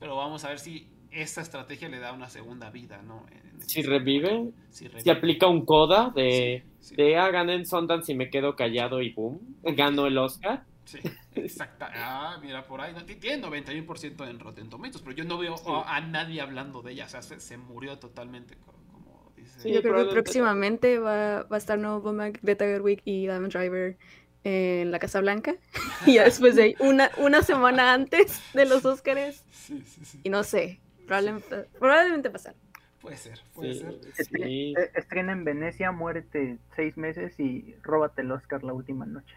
pero 0.00 0.16
vamos 0.16 0.44
a 0.44 0.48
ver 0.48 0.58
si 0.58 0.88
esta 1.12 1.40
estrategia 1.40 1.88
le 1.88 1.98
da 1.98 2.12
una 2.12 2.28
segunda 2.28 2.70
vida, 2.70 3.02
¿no? 3.02 3.26
En- 3.30 3.60
en 3.60 3.68
Si 3.68 3.80
este- 3.80 3.90
revive, 3.92 4.50
si 4.70 4.88
Si 4.98 5.10
aplica 5.10 5.46
un 5.46 5.64
coda 5.64 6.10
de, 6.14 6.64
Sí, 6.80 6.88
sí. 6.90 6.96
de 6.96 7.16
ah, 7.16 7.30
gané 7.30 7.54
en 7.54 7.66
Sundance 7.66 8.10
y 8.12 8.14
me 8.16 8.30
quedo 8.30 8.56
callado 8.56 9.00
y 9.02 9.12
boom, 9.12 9.40
ganó 9.62 10.06
el 10.06 10.18
Oscar. 10.18 10.64
Sí, 10.84 10.98
exacta. 11.36 11.90
Ah, 11.94 12.38
mira, 12.42 12.64
por 12.66 12.80
ahí. 12.80 12.92
No, 12.92 13.04
Ti- 13.04 13.14
tiene 13.14 13.38
91% 13.38 14.26
en 14.28 14.40
Rotten 14.40 14.68
Tomatoes, 14.68 15.00
pero 15.02 15.14
yo 15.16 15.24
no 15.24 15.38
veo 15.38 15.56
Sí. 15.56 15.64
a, 15.68 15.96
a 15.96 16.00
nadie 16.00 16.40
hablando 16.40 16.82
de 16.82 16.92
ella. 16.92 17.06
O 17.06 17.08
sea, 17.08 17.22
se, 17.22 17.38
se 17.38 17.56
murió 17.56 17.98
totalmente, 17.98 18.56
co- 18.56 18.74
como 18.92 19.32
dice. 19.36 19.60
Sí, 19.60 19.72
Yo 19.72 19.80
creo 19.80 20.04
que 20.06 20.12
próximamente 20.12 20.98
va, 20.98 21.44
va 21.44 21.56
a 21.56 21.58
estar 21.58 21.78
Noah 21.78 22.00
Baumbach, 22.00 22.36
Greta 22.42 22.64
Gerwig 22.64 23.00
y 23.04 23.28
Adam 23.28 23.48
Driver 23.48 23.96
en 24.44 24.90
la 24.90 24.98
Casa 24.98 25.20
Blanca. 25.20 25.54
y 26.06 26.14
ya 26.14 26.24
después 26.24 26.56
de 26.56 26.62
ahí, 26.64 26.74
una, 26.80 27.12
una 27.18 27.42
semana 27.42 27.94
antes 27.94 28.42
de 28.52 28.66
los 28.66 28.84
Óscares. 28.84 29.44
Sí, 29.52 29.80
sí, 29.86 30.04
sí. 30.04 30.20
Y 30.24 30.30
no 30.30 30.42
sé, 30.42 30.80
probablemente, 31.06 31.64
probablemente 31.78 32.30
pasar. 32.30 32.54
Puede 33.00 33.16
ser, 33.16 33.40
puede 33.54 33.74
Sí, 33.74 33.80
ser. 34.14 34.26
sí. 34.26 34.74
Eh, 34.78 34.90
Estrena 34.94 35.32
en 35.32 35.44
Venecia, 35.44 35.90
muérete 35.92 36.58
seis 36.76 36.96
meses 36.96 37.38
y 37.40 37.74
róbate 37.82 38.22
el 38.22 38.30
Oscar 38.30 38.62
la 38.62 38.72
última 38.72 39.04
noche. 39.06 39.34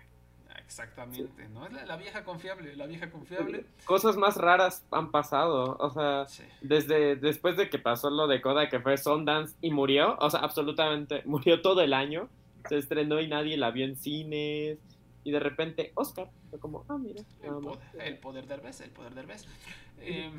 Exactamente, 0.58 1.48
¿no? 1.50 1.66
Es 1.68 1.74
la, 1.74 1.86
la 1.86 1.96
vieja 1.98 2.24
confiable, 2.24 2.76
la 2.76 2.88
vieja 2.88 3.10
confiable. 3.12 3.66
Cosas 3.86 4.18
más 4.18 4.36
raras 4.38 4.84
han 4.92 5.12
pasado, 5.12 5.78
o 5.80 5.90
sea, 5.92 6.26
Sí. 6.28 6.44
desde 6.62 7.16
después 7.16 7.56
de 7.56 7.70
que 7.70 7.78
pasó 7.78 8.10
lo 8.10 8.26
de 8.28 8.42
Coda 8.42 8.68
que 8.68 8.80
fue 8.80 8.98
Sundance 8.98 9.56
y 9.62 9.70
murió, 9.72 10.18
o 10.20 10.30
sea, 10.30 10.40
absolutamente 10.40 11.22
murió 11.26 11.62
todo 11.62 11.82
el 11.82 11.94
año, 11.94 12.30
se 12.68 12.78
estrenó 12.80 13.20
y 13.22 13.28
nadie 13.28 13.58
la 13.58 13.70
vio 13.72 13.86
en 13.86 13.96
cines 13.96 14.80
y 15.26 15.32
de 15.32 15.40
repente 15.42 15.92
Oscar, 15.96 16.30
fue 16.50 16.60
como, 16.60 16.86
ah, 16.88 16.98
mira, 16.98 17.22
El 17.44 17.56
poder, 17.56 17.80
el 18.00 18.18
poder 18.20 18.48
del 18.48 18.60
Derbez, 18.60 18.80
el 18.82 18.92
poder 18.92 19.14
del 19.14 19.26
Derbez. 19.28 19.46
Eh, 20.00 20.32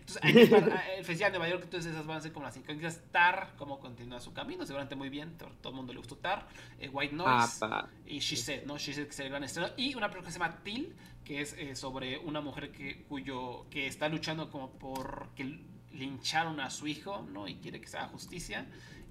entonces, 0.00 0.22
eh, 0.24 0.98
el 0.98 1.04
Festival 1.04 1.32
de 1.32 1.38
Nueva 1.38 1.52
York, 1.52 1.64
entonces 1.64 1.92
esas 1.92 2.06
van 2.06 2.16
a 2.16 2.20
ser 2.20 2.32
como 2.32 2.46
las 2.46 2.56
incógnitas. 2.56 3.00
Tar, 3.12 3.52
cómo 3.58 3.78
continúa 3.78 4.20
su 4.20 4.32
camino, 4.32 4.64
seguramente 4.64 4.96
muy 4.96 5.08
bien, 5.10 5.36
todo, 5.38 5.50
todo 5.60 5.70
el 5.70 5.76
mundo 5.76 5.92
le 5.92 5.98
gustó 5.98 6.16
Tar. 6.16 6.48
Eh, 6.80 6.88
White 6.88 7.14
Ah, 7.20 7.38
Noise 7.46 7.58
pa. 7.60 7.88
y 8.06 8.18
She 8.20 8.36
Said, 8.36 8.64
¿no? 8.64 8.78
She 8.78 8.92
Said 8.94 9.04
que 9.04 9.10
es 9.10 9.20
el 9.20 9.28
gran 9.28 9.44
estreno. 9.44 9.68
Y 9.76 9.94
una 9.94 10.08
película 10.08 10.26
que 10.28 10.32
se 10.32 10.38
llama 10.38 10.62
Till, 10.64 10.94
que 11.24 11.40
es 11.42 11.52
eh, 11.58 11.76
sobre 11.76 12.18
una 12.18 12.40
mujer 12.40 12.72
que, 12.72 13.04
cuyo, 13.04 13.66
que 13.70 13.86
está 13.86 14.08
luchando 14.08 14.50
como 14.50 14.70
por 14.70 15.28
que 15.36 15.60
lincharon 15.92 16.58
a 16.60 16.70
su 16.70 16.86
hijo, 16.86 17.26
¿no? 17.30 17.46
Y 17.48 17.56
quiere 17.56 17.80
que 17.80 17.86
se 17.86 17.98
haga 17.98 18.08
justicia. 18.08 18.66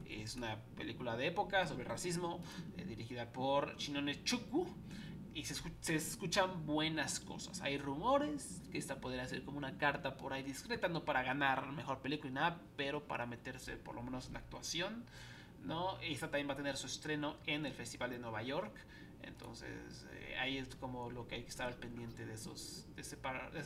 Es 0.09 0.35
una 0.35 0.57
película 0.75 1.15
de 1.15 1.27
época 1.27 1.65
sobre 1.67 1.85
racismo, 1.85 2.41
eh, 2.77 2.83
dirigida 2.83 3.31
por 3.31 3.77
Shinone 3.77 4.23
Chukwu. 4.25 4.67
Y 5.33 5.45
se, 5.45 5.53
escu- 5.55 5.71
se 5.79 5.95
escuchan 5.95 6.65
buenas 6.65 7.19
cosas. 7.21 7.61
Hay 7.61 7.77
rumores 7.77 8.61
que 8.71 8.77
esta 8.77 8.99
podría 8.99 9.25
ser 9.27 9.43
como 9.43 9.57
una 9.57 9.77
carta 9.77 10.17
por 10.17 10.33
ahí 10.33 10.43
discreta, 10.43 10.89
no 10.89 11.05
para 11.05 11.23
ganar 11.23 11.71
mejor 11.71 11.99
película 11.99 12.29
y 12.29 12.33
nada, 12.33 12.61
pero 12.75 13.07
para 13.07 13.25
meterse 13.25 13.77
por 13.77 13.95
lo 13.95 14.01
menos 14.03 14.27
en 14.27 14.35
actuación. 14.35 15.05
¿no? 15.63 15.99
Esta 16.01 16.27
también 16.27 16.49
va 16.49 16.53
a 16.53 16.57
tener 16.57 16.75
su 16.75 16.87
estreno 16.87 17.37
en 17.45 17.65
el 17.65 17.73
Festival 17.73 18.09
de 18.09 18.19
Nueva 18.19 18.43
York. 18.43 18.75
Entonces, 19.23 20.05
eh, 20.13 20.35
ahí 20.39 20.57
es 20.57 20.75
como 20.75 21.11
lo 21.11 21.27
que 21.27 21.35
hay 21.35 21.43
que 21.43 21.49
estar 21.49 21.67
al 21.67 21.75
pendiente 21.75 22.25
de, 22.25 22.33
esos, 22.33 22.87
de 22.95 23.01
ese 23.03 23.15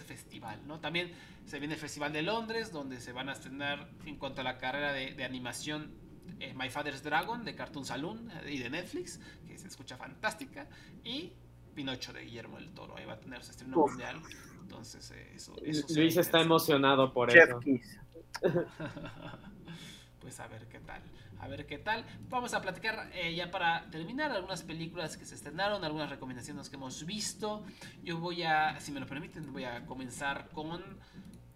festival. 0.04 0.60
¿no? 0.68 0.80
También 0.82 1.14
se 1.46 1.58
viene 1.60 1.74
el 1.76 1.80
Festival 1.80 2.12
de 2.14 2.22
Londres, 2.22 2.72
donde 2.72 3.00
se 3.00 3.12
van 3.14 3.30
a 3.30 3.32
estrenar 3.32 3.90
en 4.06 4.18
cuanto 4.18 4.42
a 4.42 4.44
la 4.44 4.58
carrera 4.58 4.92
de, 4.94 5.14
de 5.14 5.24
animación 5.24 5.96
eh, 6.40 6.54
My 6.54 6.70
Father's 6.70 7.02
Dragon 7.02 7.46
de 7.46 7.56
Cartoon 7.56 7.86
Saloon 7.86 8.30
eh, 8.44 8.52
y 8.54 8.60
de 8.60 8.70
Netflix, 8.70 9.20
que 9.48 9.58
se 9.58 9.68
escucha 9.70 9.96
fantástica. 9.96 10.68
Y 11.06 11.32
Pinocho 11.76 12.14
de 12.14 12.24
Guillermo 12.24 12.58
del 12.58 12.72
Toro, 12.72 12.96
ahí 12.98 13.06
va 13.06 13.14
a 13.14 13.20
tener 13.20 13.44
su 13.44 13.52
estreno 13.52 13.78
Uf. 13.78 13.92
mundial. 13.92 14.22
Entonces, 14.62 15.12
eh, 15.12 15.34
eso, 15.36 15.54
eso 15.62 15.86
Luis 15.94 16.18
está 16.18 16.42
emocionado 16.42 17.14
por 17.14 17.32
Chef 17.32 17.50
eso. 17.50 17.60
Kiss. 17.60 18.00
pues 20.22 20.40
a 20.40 20.48
ver 20.48 20.68
qué 20.68 20.80
tal. 20.80 21.02
A 21.40 21.48
ver 21.48 21.68
qué 21.68 21.78
tal. 21.78 22.04
Vamos 22.30 22.54
a 22.54 22.62
platicar 22.62 23.12
eh, 23.14 23.36
ya 23.36 23.52
para 23.52 23.90
terminar 23.92 24.32
algunas 24.32 24.64
películas 24.64 25.18
que 25.18 25.26
se 25.26 25.36
estrenaron, 25.36 25.84
algunas 25.84 26.10
recomendaciones 26.10 26.70
que 26.70 26.78
hemos 26.78 27.06
visto. 27.06 27.64
Yo 28.04 28.18
voy 28.18 28.44
a, 28.44 28.80
si 28.80 28.92
me 28.92 29.00
lo 29.00 29.06
permiten, 29.06 29.52
voy 29.54 29.66
a 29.66 29.86
comenzar 29.86 30.50
con 30.50 30.82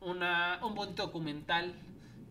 una, 0.02 0.60
un 0.64 0.76
bonito 0.76 1.08
documental 1.08 1.74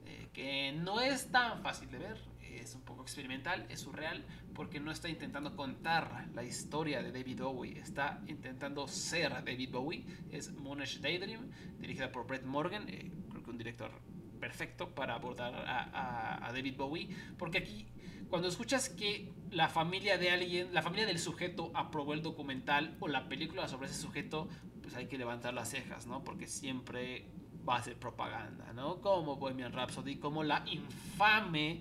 eh, 0.06 0.28
que 0.32 0.73
no 0.73 1.01
es 1.01 1.31
tan 1.32 1.60
fácil 1.62 1.90
de 1.90 1.98
ver. 1.98 2.19
Es 2.43 2.74
un 2.74 2.82
poco 2.82 3.02
experimental, 3.02 3.66
es 3.69 3.81
surreal, 3.81 4.24
porque 4.59 4.80
no 4.80 4.90
está 4.90 5.09
intentando 5.09 5.55
contar 5.55 6.26
la 6.35 6.43
historia 6.43 7.01
de 7.01 7.12
David 7.12 7.43
Bowie, 7.43 7.78
está 7.78 8.20
intentando 8.26 8.89
ser 8.89 9.30
David 9.44 9.70
Bowie. 9.70 10.05
Es 10.32 10.51
Moonish 10.52 11.01
Daydream, 11.01 11.48
dirigida 11.78 12.10
por 12.10 12.26
Brett 12.26 12.44
Morgan, 12.44 12.89
eh, 12.89 13.09
creo 13.30 13.44
que 13.44 13.51
un 13.51 13.56
director 13.56 13.93
perfecto 14.40 14.93
para 14.97 15.14
abordar 15.14 15.55
a- 15.55 16.44
a 16.44 16.52
David 16.52 16.74
Bowie, 16.76 17.09
porque 17.39 17.59
aquí 17.59 17.86
cuando 18.28 18.48
escuchas 18.48 18.89
que 18.89 19.32
la 19.52 19.68
familia 19.68 20.18
de 20.18 20.32
alguien, 20.32 20.74
la 20.74 20.82
familia 20.82 21.06
del 21.06 21.20
sujeto 21.20 21.70
aprobó 21.74 22.12
el 22.12 22.22
documental 22.22 22.97
o 22.98 23.06
la 23.06 23.28
película 23.28 23.68
sobre 23.68 23.86
ese 23.86 24.01
sujeto, 24.02 24.48
pues 24.82 24.93
hay 24.97 25.06
que 25.06 25.18
levantar 25.18 25.55
las 25.55 25.70
cejas, 25.70 26.09
¿no? 26.09 26.24
Porque 26.24 26.48
siempre 26.48 27.26
va 27.66 27.76
a 27.76 27.82
ser 27.85 27.97
propaganda, 27.97 28.72
¿no? 28.72 29.01
Como 29.02 29.36
Bohemian 29.36 29.72
Rhapsody, 29.72 30.16
como 30.16 30.43
la 30.43 30.64
infame 30.66 31.80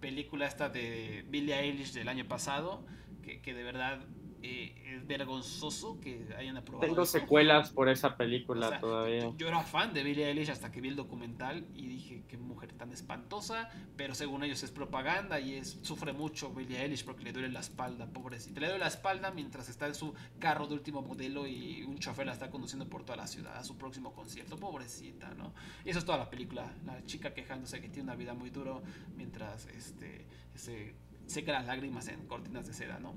película 0.00 0.46
esta 0.46 0.68
de 0.68 1.24
Billie 1.28 1.58
Eilish 1.58 1.92
del 1.92 2.08
año 2.08 2.26
pasado, 2.26 2.84
que, 3.22 3.40
que 3.40 3.54
de 3.54 3.62
verdad 3.62 4.00
Eh, 4.48 4.72
es 4.94 5.06
vergonzoso 5.08 5.98
que 6.00 6.24
hayan 6.38 6.56
aprobado. 6.56 6.86
Tengo 6.86 7.04
secuelas 7.04 7.70
por 7.70 7.88
esa 7.88 8.16
película 8.16 8.78
todavía. 8.78 9.32
Yo 9.36 9.48
era 9.48 9.60
fan 9.62 9.92
de 9.92 10.04
Billie 10.04 10.28
Eilish 10.28 10.50
hasta 10.50 10.70
que 10.70 10.80
vi 10.80 10.88
el 10.88 10.94
documental 10.94 11.66
y 11.74 11.88
dije 11.88 12.22
qué 12.28 12.36
mujer 12.36 12.72
tan 12.72 12.92
espantosa, 12.92 13.68
pero 13.96 14.14
según 14.14 14.44
ellos 14.44 14.62
es 14.62 14.70
propaganda 14.70 15.40
y 15.40 15.54
es 15.54 15.80
sufre 15.82 16.12
mucho 16.12 16.50
Billie 16.50 16.80
Eilish 16.80 17.04
porque 17.04 17.24
le 17.24 17.32
duele 17.32 17.48
la 17.48 17.58
espalda, 17.58 18.06
pobrecita. 18.06 18.60
Le 18.60 18.68
duele 18.68 18.84
la 18.84 18.88
espalda 18.88 19.32
mientras 19.32 19.68
está 19.68 19.88
en 19.88 19.96
su 19.96 20.14
carro 20.38 20.68
de 20.68 20.74
último 20.74 21.02
modelo 21.02 21.44
y 21.48 21.82
un 21.82 21.98
chofer 21.98 22.26
la 22.26 22.32
está 22.32 22.48
conduciendo 22.48 22.88
por 22.88 23.02
toda 23.02 23.16
la 23.16 23.26
ciudad 23.26 23.56
a 23.56 23.64
su 23.64 23.76
próximo 23.76 24.12
concierto, 24.14 24.56
pobrecita, 24.56 25.34
¿no? 25.34 25.52
Y 25.84 25.90
eso 25.90 25.98
es 25.98 26.04
toda 26.04 26.18
la 26.18 26.30
película, 26.30 26.72
la 26.84 27.04
chica 27.04 27.34
quejándose 27.34 27.80
que 27.80 27.88
tiene 27.88 28.04
una 28.04 28.14
vida 28.14 28.32
muy 28.32 28.50
duro 28.50 28.80
mientras 29.16 29.66
este 29.66 30.24
se 30.54 30.94
seca 31.26 31.52
las 31.52 31.66
lágrimas 31.66 32.08
en 32.08 32.26
cortinas 32.26 32.66
de 32.66 32.72
seda, 32.72 32.98
¿no? 32.98 33.14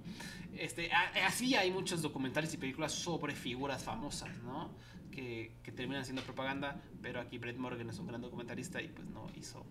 Este, 0.57 0.91
así 1.25 1.55
hay 1.55 1.71
muchos 1.71 2.01
documentales 2.01 2.53
y 2.53 2.57
películas 2.57 2.91
sobre 2.91 3.33
figuras 3.33 3.83
famosas, 3.83 4.37
¿no? 4.43 4.71
Que, 5.11 5.53
que, 5.63 5.71
terminan 5.71 6.05
siendo 6.05 6.21
propaganda, 6.23 6.81
pero 7.01 7.19
aquí 7.19 7.37
Brett 7.37 7.57
Morgan 7.57 7.89
es 7.89 7.99
un 7.99 8.07
gran 8.07 8.21
documentalista 8.21 8.81
y 8.81 8.87
pues 8.87 9.07
no 9.07 9.27
hizo, 9.35 9.65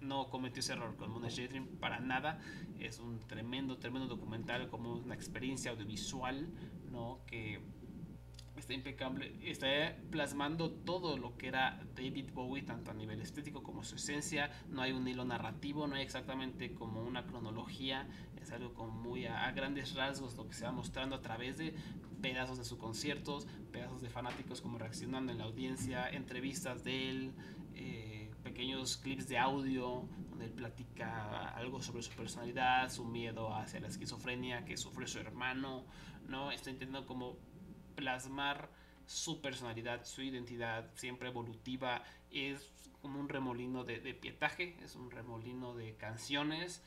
no 0.00 0.28
cometió 0.28 0.60
ese 0.60 0.74
error 0.74 0.96
con 0.96 1.10
Moonage 1.10 1.42
Daydream 1.42 1.66
para 1.80 1.98
nada. 2.00 2.40
Es 2.78 2.98
un 2.98 3.18
tremendo, 3.20 3.78
tremendo 3.78 4.06
documental 4.06 4.68
como 4.68 4.94
una 4.94 5.14
experiencia 5.14 5.70
audiovisual, 5.70 6.46
¿no? 6.90 7.20
Que 7.26 7.60
está 8.60 8.74
impecable, 8.74 9.36
está 9.42 9.96
plasmando 10.10 10.70
todo 10.70 11.16
lo 11.16 11.36
que 11.36 11.48
era 11.48 11.80
David 11.94 12.30
Bowie, 12.32 12.62
tanto 12.62 12.90
a 12.90 12.94
nivel 12.94 13.20
estético 13.20 13.62
como 13.62 13.84
su 13.84 13.96
esencia, 13.96 14.50
no 14.68 14.82
hay 14.82 14.92
un 14.92 15.06
hilo 15.06 15.24
narrativo, 15.24 15.86
no 15.86 15.94
hay 15.94 16.02
exactamente 16.02 16.74
como 16.74 17.02
una 17.02 17.26
cronología, 17.26 18.08
es 18.40 18.52
algo 18.52 18.74
como 18.74 18.92
muy 18.92 19.26
a, 19.26 19.50
grandes 19.52 19.94
rasgos 19.94 20.36
lo 20.36 20.46
que 20.46 20.54
se 20.54 20.64
va 20.64 20.72
mostrando 20.72 21.16
a 21.16 21.22
través 21.22 21.58
de 21.58 21.74
pedazos 22.20 22.58
de 22.58 22.64
sus 22.64 22.78
conciertos, 22.78 23.46
pedazos 23.72 24.02
de 24.02 24.08
fanáticos 24.08 24.60
como 24.60 24.78
reaccionando 24.78 25.32
en 25.32 25.38
la 25.38 25.44
audiencia, 25.44 26.08
entrevistas 26.08 26.84
de 26.84 27.10
él, 27.10 27.32
eh, 27.74 28.30
pequeños 28.42 28.96
clips 28.96 29.28
de 29.28 29.38
audio 29.38 30.08
donde 30.30 30.46
él 30.46 30.52
platica 30.52 31.48
algo 31.50 31.80
sobre 31.82 32.02
su 32.02 32.12
personalidad, 32.12 32.90
su 32.90 33.04
miedo 33.04 33.54
hacia 33.54 33.80
la 33.80 33.88
esquizofrenia 33.88 34.64
que 34.64 34.76
sufre 34.76 35.06
su 35.06 35.18
hermano, 35.18 35.84
¿no? 36.28 36.52
Está 36.52 36.70
intentando 36.70 37.06
como 37.06 37.36
plasmar 37.96 38.68
su 39.06 39.40
personalidad, 39.40 40.04
su 40.04 40.22
identidad 40.22 40.90
siempre 40.94 41.28
evolutiva. 41.28 42.02
Es 42.30 42.70
como 43.02 43.20
un 43.20 43.28
remolino 43.28 43.84
de, 43.84 43.98
pietaje, 44.14 44.76
es 44.82 44.94
un 44.94 45.10
remolino 45.10 45.74
de 45.74 45.94
canciones. 45.94 46.82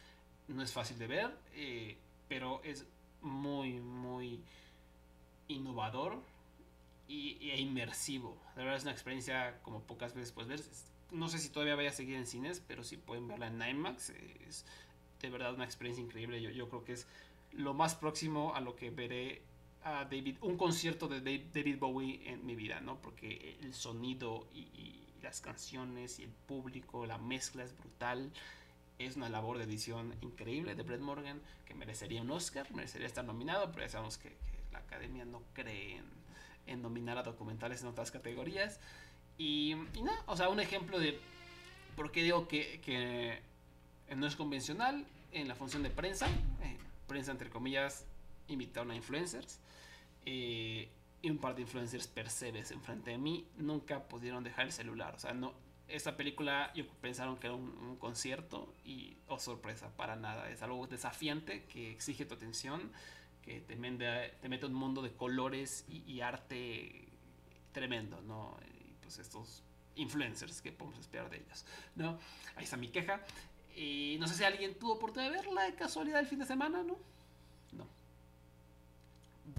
No 0.48 0.64
es 0.64 0.72
fácil 0.72 0.98
de 0.98 1.08
ver, 1.08 1.38
eh, 1.54 1.98
pero 2.28 2.62
es 2.64 2.88
muy, 3.22 3.80
muy 3.80 4.42
innovador 5.48 6.22
y, 7.08 7.50
e 7.50 7.60
inmersivo. 7.60 8.38
De 8.56 8.64
verdad 8.64 8.78
es 8.78 8.84
una 8.84 8.92
experiencia 8.92 9.60
como 9.64 9.82
pocas 9.82 10.14
veces 10.14 10.32
puedes 10.32 10.50
ver. 10.50 10.62
No 11.12 11.28
sé 11.28 11.40
si 11.40 11.50
todavía 11.50 11.76
vaya 11.76 11.90
a 11.90 11.94
seguir 11.94 12.16
en 12.16 12.28
cines, 12.28 12.64
pero 12.68 12.84
si 12.84 12.98
pueden 12.98 13.28
verla 13.28 13.48
en 13.48 13.62
IMAX. 13.62 14.12
Es 14.48 14.66
de 15.22 15.30
verdad 15.30 15.54
una 15.54 15.66
experiencia 15.66 16.04
increíble. 16.04 16.42
Yo, 16.42 16.50
yo 16.52 16.70
creo 16.70 16.84
que 16.84 16.94
es 16.94 17.08
lo 17.52 17.74
más 17.74 17.96
próximo 17.96 18.54
a 18.56 18.62
lo 18.62 18.76
que 18.76 18.92
veré 18.92 19.42
David, 20.10 20.38
un 20.42 20.58
concierto 20.58 21.08
de 21.08 21.22
David 21.22 21.78
Bowie 21.80 22.22
en 22.26 22.46
mi 22.46 22.56
vida, 22.56 22.80
¿no? 22.80 23.02
Porque 23.02 23.58
el 23.62 23.74
sonido 23.74 24.48
y, 24.54 24.96
las 25.22 25.42
canciones 25.42 26.18
y 26.20 26.24
el 26.24 26.32
público, 26.32 27.06
la 27.06 27.18
mezcla 27.18 27.64
es 27.64 27.78
brutal. 27.78 28.32
Es 29.00 29.18
una 29.18 29.30
labor 29.30 29.58
de 29.58 29.66
edición 29.66 30.16
increíble 30.22 30.76
de 30.76 30.84
Brett 30.84 31.02
Morgan 31.02 31.42
que 31.66 31.74
merecería 31.74 32.22
un 32.22 32.32
Oscar, 32.32 32.72
merecería 32.74 33.06
estar 33.06 33.26
nominado, 33.26 33.70
pero 33.72 33.86
ya 33.86 33.90
sabemos 33.90 34.18
que, 34.18 34.36
la 34.72 34.80
academia 34.80 35.26
no 35.26 35.42
cree 35.54 36.02
en, 36.68 36.82
nominar 36.82 37.18
a 37.18 37.24
documentales 37.24 37.82
en 37.82 37.88
otras 37.88 38.12
categorías. 38.12 38.80
Y, 39.38 39.72
y 39.94 40.04
no, 40.04 40.12
o 40.28 40.38
sea, 40.38 40.50
un 40.50 40.60
ejemplo 40.60 41.00
de 41.00 41.20
por 41.96 42.12
qué 42.12 42.24
digo 42.24 42.48
que, 42.48 42.80
que 42.82 43.42
no 44.16 44.28
es 44.28 44.36
convencional 44.36 45.06
en 45.32 45.48
la 45.48 45.56
función 45.56 45.84
de 45.84 45.90
prensa, 45.90 46.28
eh, 46.62 46.78
prensa 47.08 47.32
entre 47.32 47.50
comillas, 47.50 48.06
invitaron 48.48 48.92
a 48.92 48.96
influencers 48.96 49.60
eh, 50.32 50.88
y 51.24 51.30
un 51.32 51.40
par 51.40 51.56
de 51.56 51.64
influencers 51.64 52.08
percebes 52.08 52.70
enfrente 52.70 53.10
de 53.10 53.18
mí 53.18 53.48
nunca 53.58 54.08
pudieron 54.08 54.44
dejar 54.44 54.68
el 54.68 54.72
celular. 54.72 55.16
O 55.16 55.20
sea, 55.20 55.34
no, 55.34 55.54
esta 55.88 56.16
película 56.16 56.72
yo 56.76 56.88
pensaron 57.02 57.38
que 57.38 57.48
era 57.48 57.56
un, 57.56 57.98
concierto 57.98 58.76
y, 58.86 59.18
oh 59.28 59.40
sorpresa, 59.40 59.90
para 59.98 60.16
nada. 60.16 60.50
Es 60.52 60.62
algo 60.62 60.86
desafiante 60.86 61.66
que 61.66 61.92
exige 61.92 62.26
tu 62.26 62.36
atención, 62.36 62.92
que 63.42 63.60
te, 63.60 63.76
mende, 63.76 64.36
te 64.40 64.50
mete 64.50 64.68
un 64.68 64.76
mundo 64.76 65.02
de 65.02 65.12
colores 65.14 65.84
y, 65.90 66.22
arte 66.22 67.08
tremendo, 67.72 68.22
¿no? 68.22 68.56
Y 68.68 68.94
pues 69.02 69.18
estos 69.18 69.64
influencers 69.96 70.62
que 70.62 70.72
podemos 70.72 71.00
esperar 71.00 71.30
de 71.32 71.38
ellos, 71.38 71.66
¿no? 71.96 72.20
Ahí 72.56 72.66
está 72.66 72.78
mi 72.78 72.90
queja. 72.90 73.20
Y 73.76 74.18
no 74.20 74.28
sé 74.28 74.36
si 74.36 74.44
alguien 74.44 74.78
tuvo 74.78 74.94
oportunidad 74.94 75.32
de 75.32 75.38
verla 75.38 75.64
de 75.64 75.74
casualidad 75.74 76.20
el 76.20 76.28
fin 76.28 76.38
de 76.38 76.46
semana, 76.46 76.84
¿no? 76.84 76.98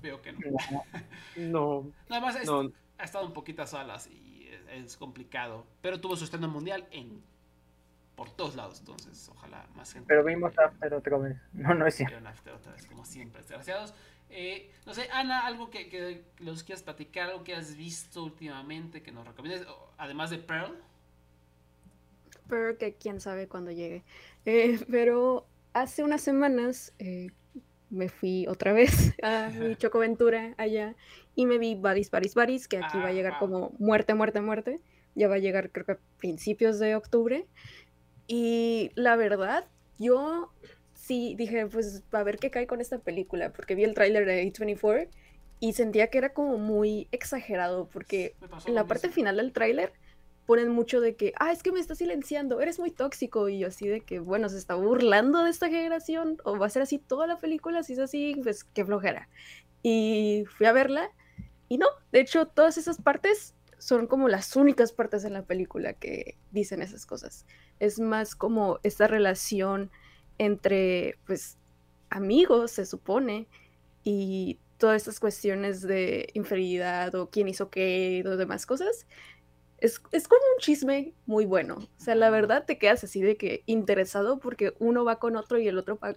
Veo 0.03 0.21
que 0.23 0.33
no. 0.33 0.41
No. 1.37 1.93
Nada 2.09 2.23
más 2.23 2.37
ha 2.37 3.05
estado 3.05 3.27
un 3.27 3.33
poquito 3.33 3.63
a 3.63 3.67
salas 3.67 4.09
y 4.09 4.51
es, 4.71 4.97
complicado. 4.97 5.67
Pero 5.81 6.01
tuvo 6.01 6.17
su 6.17 6.25
estreno 6.25 6.49
mundial 6.49 6.87
en 6.91 7.23
por 8.17 8.31
todos 8.31 8.55
lados, 8.55 8.81
entonces 8.81 9.31
ojalá 9.31 9.67
más 9.75 9.95
gente. 9.95 10.07
Pero 10.07 10.23
vimos 10.23 10.59
After 10.59 10.93
otra 10.93 11.17
vez. 11.17 11.39
No, 11.55 11.75
no 11.75 11.87
es 11.87 11.95
cierto. 11.95 12.29
After 12.29 12.53
otra 12.53 12.73
vez, 12.73 12.87
como 12.87 13.05
siempre, 13.05 13.41
desgraciados. 13.41 13.95
Eh, 14.29 14.71
no 14.87 14.95
sé, 14.95 15.09
Ana, 15.11 15.47
algo 15.47 15.71
que, 15.71 15.89
que, 15.89 16.25
los 16.39 16.63
quieras 16.63 16.83
platicar, 16.83 17.31
algo 17.31 17.43
que 17.43 17.55
has 17.55 17.77
visto 17.77 18.23
últimamente 18.23 19.03
que 19.03 19.11
nos 19.11 19.27
recomiendes, 19.27 19.67
además 19.97 20.31
de 20.31 20.39
Pearl. 20.39 20.77
Pearl, 22.47 22.77
que 22.77 22.95
quién 22.95 23.21
sabe 23.21 23.49
cuándo 23.49 23.71
llegue. 23.71 24.05
Eh, 24.45 24.79
pero 24.91 25.47
hace 25.73 26.05
unas 26.05 26.21
semanas 26.21 26.93
eh, 26.99 27.31
me 27.91 28.09
fui 28.09 28.47
otra 28.47 28.73
vez 28.73 29.13
a 29.23 29.51
mi 29.51 29.77
Chocoventura 29.77 30.55
allá 30.57 30.95
y 31.35 31.47
me 31.47 31.59
vi 31.59 31.75
Baris, 31.75 32.11
Baris, 32.11 32.35
Baris, 32.35 32.69
que 32.69 32.79
aquí 32.79 32.99
va 32.99 33.09
a 33.09 33.13
llegar 33.13 33.39
como 33.39 33.73
muerte, 33.79 34.15
muerte, 34.15 34.41
muerte. 34.41 34.81
Ya 35.15 35.29
va 35.29 35.37
a 35.37 35.39
llegar 35.39 35.71
creo 35.71 35.87
que 35.87 35.93
a 35.93 35.99
principios 36.19 36.79
de 36.79 36.95
octubre. 36.95 37.47
Y 38.27 38.93
la 38.95 39.17
verdad, 39.17 39.67
yo 39.99 40.53
sí 40.95 41.35
dije, 41.37 41.67
pues 41.67 42.05
a 42.13 42.23
ver 42.23 42.39
qué 42.39 42.51
cae 42.51 42.67
con 42.67 42.81
esta 42.81 42.99
película, 42.99 43.53
porque 43.53 43.75
vi 43.75 43.85
el 43.85 43.95
tráiler 43.95 44.25
de 44.27 44.45
A24 44.45 45.09
y 45.59 45.73
sentía 45.73 46.09
que 46.09 46.19
era 46.19 46.33
como 46.33 46.59
muy 46.59 47.09
exagerado, 47.11 47.89
porque 47.89 48.35
en 48.67 48.75
la 48.75 48.87
parte 48.87 49.11
final 49.11 49.37
del 49.37 49.53
tráiler 49.53 49.93
ponen 50.51 50.69
mucho 50.69 51.01
de 51.01 51.15
que, 51.15 51.33
ah, 51.39 51.53
es 51.53 51.63
que 51.63 51.71
me 51.71 51.79
está 51.79 51.95
silenciando, 51.95 52.61
eres 52.61 52.81
muy 52.81 52.91
tóxico. 52.91 53.49
Y 53.49 53.61
yo 53.61 53.69
así 53.69 53.87
de 53.87 54.01
que, 54.01 54.19
bueno, 54.19 54.49
se 54.49 54.59
está 54.59 54.75
burlando 54.75 55.45
de 55.45 55.51
esta 55.51 55.69
generación, 55.69 56.39
o 56.43 56.59
va 56.59 56.67
a 56.67 56.71
ser 56.71 56.83
así 56.83 56.99
toda 56.99 57.29
la 57.29 57.39
película, 57.39 57.85
si 57.85 57.93
es 57.93 58.01
así, 58.01 58.35
pues 58.43 58.65
qué 58.65 58.85
flojera. 58.85 59.29
Y 59.85 60.43
fui 60.57 60.67
a 60.67 60.73
verla, 60.73 61.09
y 61.69 61.79
no, 61.79 61.87
de 62.11 62.19
hecho, 62.19 62.49
todas 62.49 62.79
esas 62.79 63.01
partes 63.01 63.55
son 63.79 64.09
como 64.09 64.29
las 64.29 64.57
únicas 64.57 64.91
partes 64.91 65.25
en 65.25 65.35
la 65.35 65.45
película 65.45 65.93
que 65.93 66.37
dicen 66.51 66.83
esas 66.83 67.07
cosas. 67.07 67.47
Es 67.79 68.01
más 68.01 68.35
como 68.35 68.81
esta 68.83 69.07
relación 69.07 69.93
entre, 70.39 71.17
pues, 71.29 71.59
amigos, 72.09 72.73
se 72.73 72.87
supone, 72.87 73.47
y 74.03 74.59
todas 74.79 74.97
estas 74.97 75.21
cuestiones 75.21 75.83
de 75.83 76.29
inferioridad 76.35 77.15
o 77.15 77.31
quién 77.31 77.47
hizo 77.47 77.71
qué 77.71 78.17
y 78.19 78.23
demás 78.23 78.67
cosas 78.67 79.07
es, 79.81 79.99
como 79.99 80.41
un 80.55 80.61
chisme 80.61 81.15
muy 81.27 81.47
bueno. 81.47 81.77
O 81.77 82.01
sea, 82.01 82.15
la 82.15 82.31
verdad 82.31 82.65
te 82.67 82.79
quedas 82.79 83.05
así 83.05 83.23
de 83.23 83.37
que 83.37 83.63
interesado 83.67 84.39
porque 84.39 84.75
uno 84.79 85.05
va 85.05 85.19
con 85.19 85.37
otro 85.37 85.59
y 85.59 85.69
el 85.69 85.79
otro 85.79 85.99
va... 85.99 86.11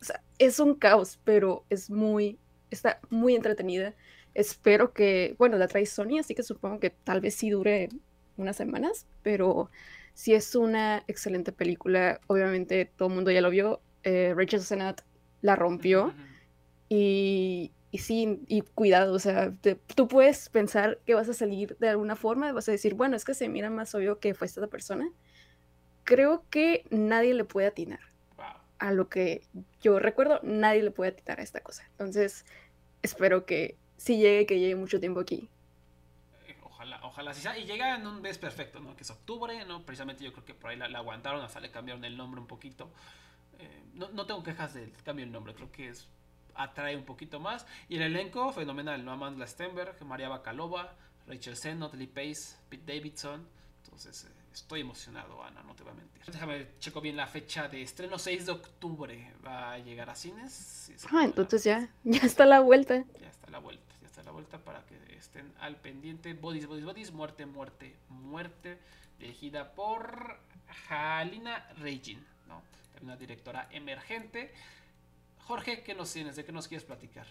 O 0.00 0.04
sea, 0.04 0.22
es 0.38 0.58
un 0.60 0.74
caos, 0.74 1.18
pero 1.24 1.64
es 1.70 1.90
muy... 1.90 2.38
Está 2.70 3.00
muy 3.10 3.34
entretenida. 3.34 3.94
Espero 4.34 4.92
que... 4.92 5.34
Bueno, 5.38 5.58
la 5.58 5.68
trae 5.68 5.86
Sony, 5.86 6.18
así 6.20 6.34
que 6.34 6.42
supongo 6.42 6.80
que 6.80 6.90
tal 6.90 7.20
vez 7.20 7.34
sí 7.34 7.50
dure 7.50 7.88
unas 8.36 8.56
semanas, 8.56 9.06
pero 9.22 9.70
si 10.14 10.34
es 10.34 10.54
una 10.54 11.04
excelente 11.08 11.52
película. 11.52 12.20
Obviamente 12.26 12.84
todo 12.96 13.08
el 13.08 13.14
mundo 13.14 13.30
ya 13.30 13.40
lo 13.40 13.50
vio. 13.50 13.80
Eh, 14.04 14.32
Rachel 14.36 14.62
Sennett 14.62 15.02
la 15.40 15.56
rompió. 15.56 16.14
Y, 16.88 17.72
y 17.92 17.98
sí, 17.98 18.42
y 18.48 18.62
cuidado, 18.62 19.12
o 19.12 19.18
sea, 19.18 19.52
tú 19.94 20.08
puedes 20.08 20.48
pensar 20.48 20.98
que 21.04 21.12
vas 21.12 21.28
a 21.28 21.34
salir 21.34 21.76
de 21.76 21.90
alguna 21.90 22.16
forma, 22.16 22.50
vas 22.50 22.66
a 22.70 22.72
decir, 22.72 22.94
bueno, 22.94 23.16
es 23.16 23.26
que 23.26 23.34
se 23.34 23.50
mira 23.50 23.68
más 23.68 23.94
obvio 23.94 24.18
que 24.18 24.32
fue 24.32 24.46
esta 24.46 24.66
persona. 24.66 25.10
Creo 26.02 26.42
que 26.48 26.86
nadie 26.88 27.34
le 27.34 27.44
puede 27.44 27.66
atinar. 27.66 28.00
A 28.78 28.92
lo 28.92 29.10
que 29.10 29.46
yo 29.82 29.98
recuerdo, 29.98 30.40
nadie 30.42 30.82
le 30.82 30.90
puede 30.90 31.10
atinar 31.10 31.38
a 31.38 31.42
esta 31.42 31.60
cosa. 31.60 31.84
Entonces, 31.90 32.46
espero 33.02 33.44
que 33.44 33.76
si 33.98 34.16
llegue, 34.16 34.46
que 34.46 34.58
llegue 34.58 34.74
mucho 34.74 34.98
tiempo 34.98 35.20
aquí. 35.20 35.50
Eh, 36.48 36.56
ojalá, 36.62 36.98
ojalá 37.04 37.34
sí 37.34 37.42
sea. 37.42 37.58
Y 37.58 37.66
llega 37.66 37.94
en 37.94 38.06
un 38.06 38.22
mes 38.22 38.38
perfecto, 38.38 38.80
¿no? 38.80 38.96
Que 38.96 39.02
es 39.02 39.10
octubre, 39.10 39.64
¿no? 39.66 39.84
Precisamente 39.84 40.24
yo 40.24 40.32
creo 40.32 40.46
que 40.46 40.54
por 40.54 40.70
ahí 40.70 40.78
la, 40.78 40.86
aguantaron, 40.86 41.42
hasta 41.42 41.60
le 41.60 41.70
cambiaron 41.70 42.04
el 42.06 42.16
nombre 42.16 42.40
un 42.40 42.46
poquito. 42.46 42.90
Eh, 43.58 43.82
no, 43.92 44.08
no 44.08 44.24
tengo 44.24 44.42
quejas 44.42 44.72
del 44.72 44.90
cambio 45.04 45.26
del 45.26 45.32
nombre, 45.32 45.54
creo 45.54 45.70
que 45.70 45.90
es 45.90 46.08
atrae 46.54 46.96
un 46.96 47.04
poquito 47.04 47.40
más. 47.40 47.66
Y 47.88 47.96
el 47.96 48.02
elenco, 48.02 48.52
fenomenal, 48.52 49.04
¿no? 49.04 49.12
Amanda 49.12 49.46
Stenberg, 49.46 50.02
María 50.04 50.28
Bacalova, 50.28 50.94
Rachel 51.26 51.56
Sennott, 51.56 51.94
Lee 51.94 52.06
Pace, 52.06 52.56
Pete 52.68 52.94
Davidson. 52.94 53.46
Entonces, 53.84 54.24
eh, 54.24 54.42
estoy 54.52 54.80
emocionado, 54.80 55.42
Ana, 55.42 55.62
no 55.62 55.74
te 55.74 55.82
voy 55.82 55.92
a 55.92 55.94
mentir. 55.94 56.22
Déjame, 56.26 56.68
checo 56.78 57.00
bien 57.00 57.16
la 57.16 57.26
fecha 57.26 57.68
de 57.68 57.82
estreno, 57.82 58.18
6 58.18 58.46
de 58.46 58.52
octubre. 58.52 59.32
¿Va 59.44 59.72
a 59.72 59.78
llegar 59.78 60.10
a 60.10 60.14
cines? 60.14 60.92
ah, 61.10 61.24
entonces 61.24 61.64
ya, 61.64 61.88
ya 62.04 62.20
está 62.20 62.46
la 62.46 62.60
vuelta. 62.60 63.04
Ya 63.20 63.28
está 63.28 63.50
la 63.50 63.58
vuelta, 63.58 63.94
ya 64.00 64.06
está 64.06 64.22
la 64.22 64.30
vuelta 64.30 64.58
para 64.58 64.84
que 64.86 64.96
estén 65.16 65.52
al 65.60 65.76
pendiente. 65.76 66.34
Bodies, 66.34 66.66
Bodies, 66.66 66.84
Bodies, 66.84 67.12
Muerte, 67.12 67.46
Muerte, 67.46 67.96
Muerte. 68.08 68.78
Dirigida 69.18 69.72
por 69.72 70.38
Halina 70.88 71.68
Regin, 71.78 72.24
¿no? 72.48 72.62
Una 73.02 73.16
directora 73.16 73.68
emergente. 73.70 74.52
Jorge, 75.42 75.82
¿qué 75.82 75.94
nos 75.94 76.12
tienes? 76.12 76.36
¿De 76.36 76.44
qué 76.44 76.52
nos 76.52 76.68
quieres 76.68 76.84
platicar? 76.84 77.26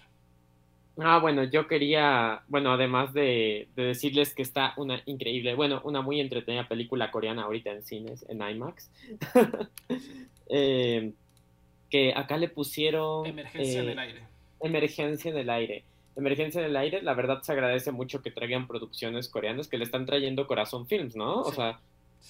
Ah, 0.98 1.20
bueno, 1.20 1.46
yo 1.46 1.68
quería, 1.68 2.44
bueno, 2.48 2.74
además 2.74 3.14
de, 3.14 3.70
decirles 3.76 4.34
que 4.34 4.42
está 4.42 4.74
una 4.78 5.02
increíble, 5.06 5.56
bueno, 5.56 5.82
una 5.86 6.02
muy 6.02 6.20
entretenida 6.20 6.68
película 6.68 7.12
coreana 7.12 7.44
ahorita 7.44 7.72
en 7.72 7.84
cines, 7.84 8.26
en 8.28 8.42
IMAX, 8.42 8.92
eh, 10.50 11.14
que 11.90 12.14
acá 12.14 12.38
le 12.38 12.50
pusieron... 12.50 13.26
Emergencia 13.26 13.82
en 13.82 13.90
el 13.90 14.00
aire. 14.00 14.22
Emergencia 14.60 15.32
en 15.32 15.38
el 15.38 15.50
aire. 15.50 15.84
Emergencia 16.18 16.60
en 16.60 16.68
el 16.68 16.78
aire, 16.78 17.02
la 17.02 17.14
verdad 17.14 17.42
se 17.42 17.54
agradece 17.54 17.92
mucho 17.92 18.22
que 18.22 18.32
traigan 18.32 18.68
producciones 18.68 19.30
coreanas, 19.30 19.70
que 19.70 19.78
le 19.78 19.86
están 19.86 20.06
trayendo 20.06 20.46
Corazón 20.46 20.88
Films, 20.88 21.16
¿no? 21.16 21.42
O 21.42 21.54
sea, 21.54 21.80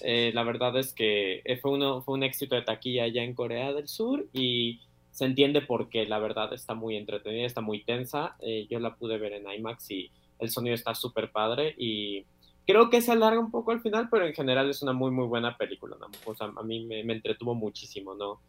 eh, 0.02 0.32
la 0.36 0.44
verdad 0.44 0.78
es 0.78 0.94
que 0.94 1.42
fue, 1.62 1.72
uno, 1.72 2.04
fue 2.04 2.14
un 2.14 2.24
éxito 2.24 2.56
de 2.56 2.62
taquilla 2.62 3.04
allá 3.06 3.24
en 3.24 3.34
Corea 3.34 3.74
del 3.74 3.88
Sur 3.88 4.28
y 4.34 4.82
se 5.12 5.26
entiende 5.26 5.62
porque 5.62 6.06
la 6.06 6.20
verdad 6.20 6.54
está 6.54 6.74
muy 6.74 6.96
entretenida, 6.96 7.46
está 7.46 7.62
muy 7.62 7.84
tensa. 7.84 8.36
Eh, 8.40 8.68
yo 8.70 8.80
la 8.80 8.96
pude 8.96 9.18
ver 9.18 9.34
en 9.34 9.50
IMAX 9.50 9.92
y 9.92 10.10
el 10.40 10.50
sonido 10.50 10.76
está 10.76 10.96
súper 10.96 11.32
padre 11.32 11.76
y 11.78 12.26
creo 12.66 12.90
que 12.90 13.02
se 13.02 13.12
alarga 13.12 13.40
un 13.40 13.52
poco 13.52 13.72
al 13.72 13.82
final, 13.82 14.08
pero 14.10 14.26
en 14.26 14.34
general 14.34 14.70
es 14.70 14.82
una 14.82 14.94
muy, 14.94 15.12
muy 15.12 15.28
buena 15.28 15.58
película. 15.58 15.98
O 16.26 16.36
sea, 16.36 16.52
a 16.56 16.64
mí 16.64 16.86
me, 16.86 17.02
entretuvo 17.02 17.56
muchísimo, 17.56 18.16
¿no? 18.16 18.40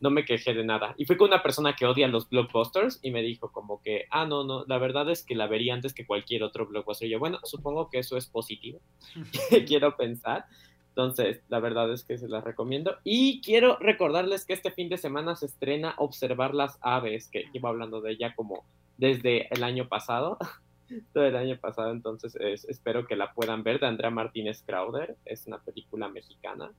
No 0.00 0.10
me 0.10 0.24
quejé 0.24 0.52
de 0.54 0.64
nada. 0.64 0.94
Y 0.98 1.06
fui 1.06 1.16
con 1.16 1.28
una 1.28 1.42
persona 1.42 1.74
que 1.74 1.86
odia 1.86 2.06
los 2.08 2.28
blockbusters 2.28 2.98
y 3.02 3.10
me 3.10 3.22
dijo 3.22 3.50
como 3.50 3.80
que, 3.80 4.04
ah, 4.10 4.26
no, 4.26 4.44
no, 4.44 4.64
la 4.66 4.78
verdad 4.78 5.10
es 5.10 5.22
que 5.22 5.34
la 5.34 5.46
vería 5.46 5.74
antes 5.74 5.94
que 5.94 6.06
cualquier 6.06 6.42
otro 6.42 6.66
blockbuster. 6.66 7.08
Y 7.08 7.12
yo, 7.12 7.18
bueno, 7.18 7.38
supongo 7.44 7.88
que 7.88 7.98
eso 7.98 8.16
es 8.16 8.26
positivo. 8.26 8.80
Quiero 9.66 9.96
pensar. 9.96 10.46
Entonces, 10.96 11.42
la 11.48 11.60
verdad 11.60 11.92
es 11.92 12.04
que 12.04 12.16
se 12.16 12.26
las 12.26 12.42
recomiendo. 12.42 12.96
Y 13.04 13.42
quiero 13.42 13.76
recordarles 13.76 14.46
que 14.46 14.54
este 14.54 14.70
fin 14.70 14.88
de 14.88 14.96
semana 14.96 15.36
se 15.36 15.44
estrena 15.44 15.94
Observar 15.98 16.54
las 16.54 16.78
aves, 16.80 17.28
que 17.28 17.44
llevo 17.52 17.68
hablando 17.68 18.00
de 18.00 18.12
ella 18.12 18.34
como 18.34 18.64
desde 18.96 19.46
el 19.54 19.62
año 19.62 19.88
pasado, 19.88 20.38
todo 21.12 21.26
el 21.26 21.36
año 21.36 21.58
pasado, 21.58 21.90
entonces 21.90 22.34
espero 22.66 23.06
que 23.06 23.14
la 23.14 23.34
puedan 23.34 23.62
ver, 23.62 23.78
de 23.78 23.88
Andrea 23.88 24.10
Martínez 24.10 24.62
Crowder, 24.64 25.18
es 25.26 25.46
una 25.46 25.58
película 25.58 26.08
mexicana. 26.08 26.72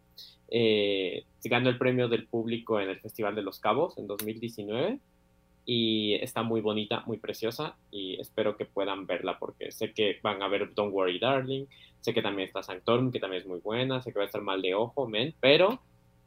Eh, 0.50 1.26
ganó 1.44 1.70
el 1.70 1.78
premio 1.78 2.08
del 2.08 2.26
público 2.26 2.80
en 2.82 2.90
el 2.90 3.00
Festival 3.00 3.36
de 3.36 3.44
los 3.44 3.60
Cabos 3.60 4.00
en 4.00 4.08
2019 4.08 5.00
y 5.64 6.16
está 6.16 6.42
muy 6.42 6.62
bonita, 6.62 7.04
muy 7.06 7.18
preciosa. 7.18 7.76
Y 7.92 8.20
espero 8.20 8.58
que 8.58 8.66
puedan 8.66 9.06
verla 9.06 9.38
porque 9.38 9.72
sé 9.72 9.94
que 9.94 10.18
van 10.24 10.42
a 10.42 10.48
ver 10.48 10.74
Don't 10.74 10.94
Worry 10.94 11.20
Darling, 11.20 11.66
sé 12.08 12.14
que 12.14 12.22
también 12.22 12.48
está 12.48 12.64
Sanctorum, 12.64 13.12
que 13.12 13.20
también 13.20 13.42
es 13.42 13.48
muy 13.50 13.60
buena, 13.60 14.02
sé 14.02 14.14
que 14.14 14.20
va 14.20 14.24
a 14.24 14.28
estar 14.28 14.42
mal 14.42 14.62
de 14.62 14.74
ojo, 14.74 15.10
men, 15.10 15.36
pero 15.42 15.82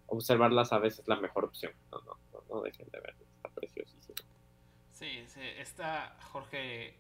observarlas 0.09 0.75
a 0.75 0.79
veces 0.79 1.01
es 1.01 1.09
la 1.09 1.17
mejor 1.17 1.47
opción. 1.47 1.73
No, 1.91 2.03
no, 2.03 2.19
no, 2.51 2.61
dejen 2.61 2.87
de 2.91 3.01
verla, 3.01 3.25
está 3.37 3.49
preciosísima. 3.49 4.19
Sí, 4.93 5.25
sí, 5.27 5.41
esta 5.57 6.19
Jorge 6.33 6.99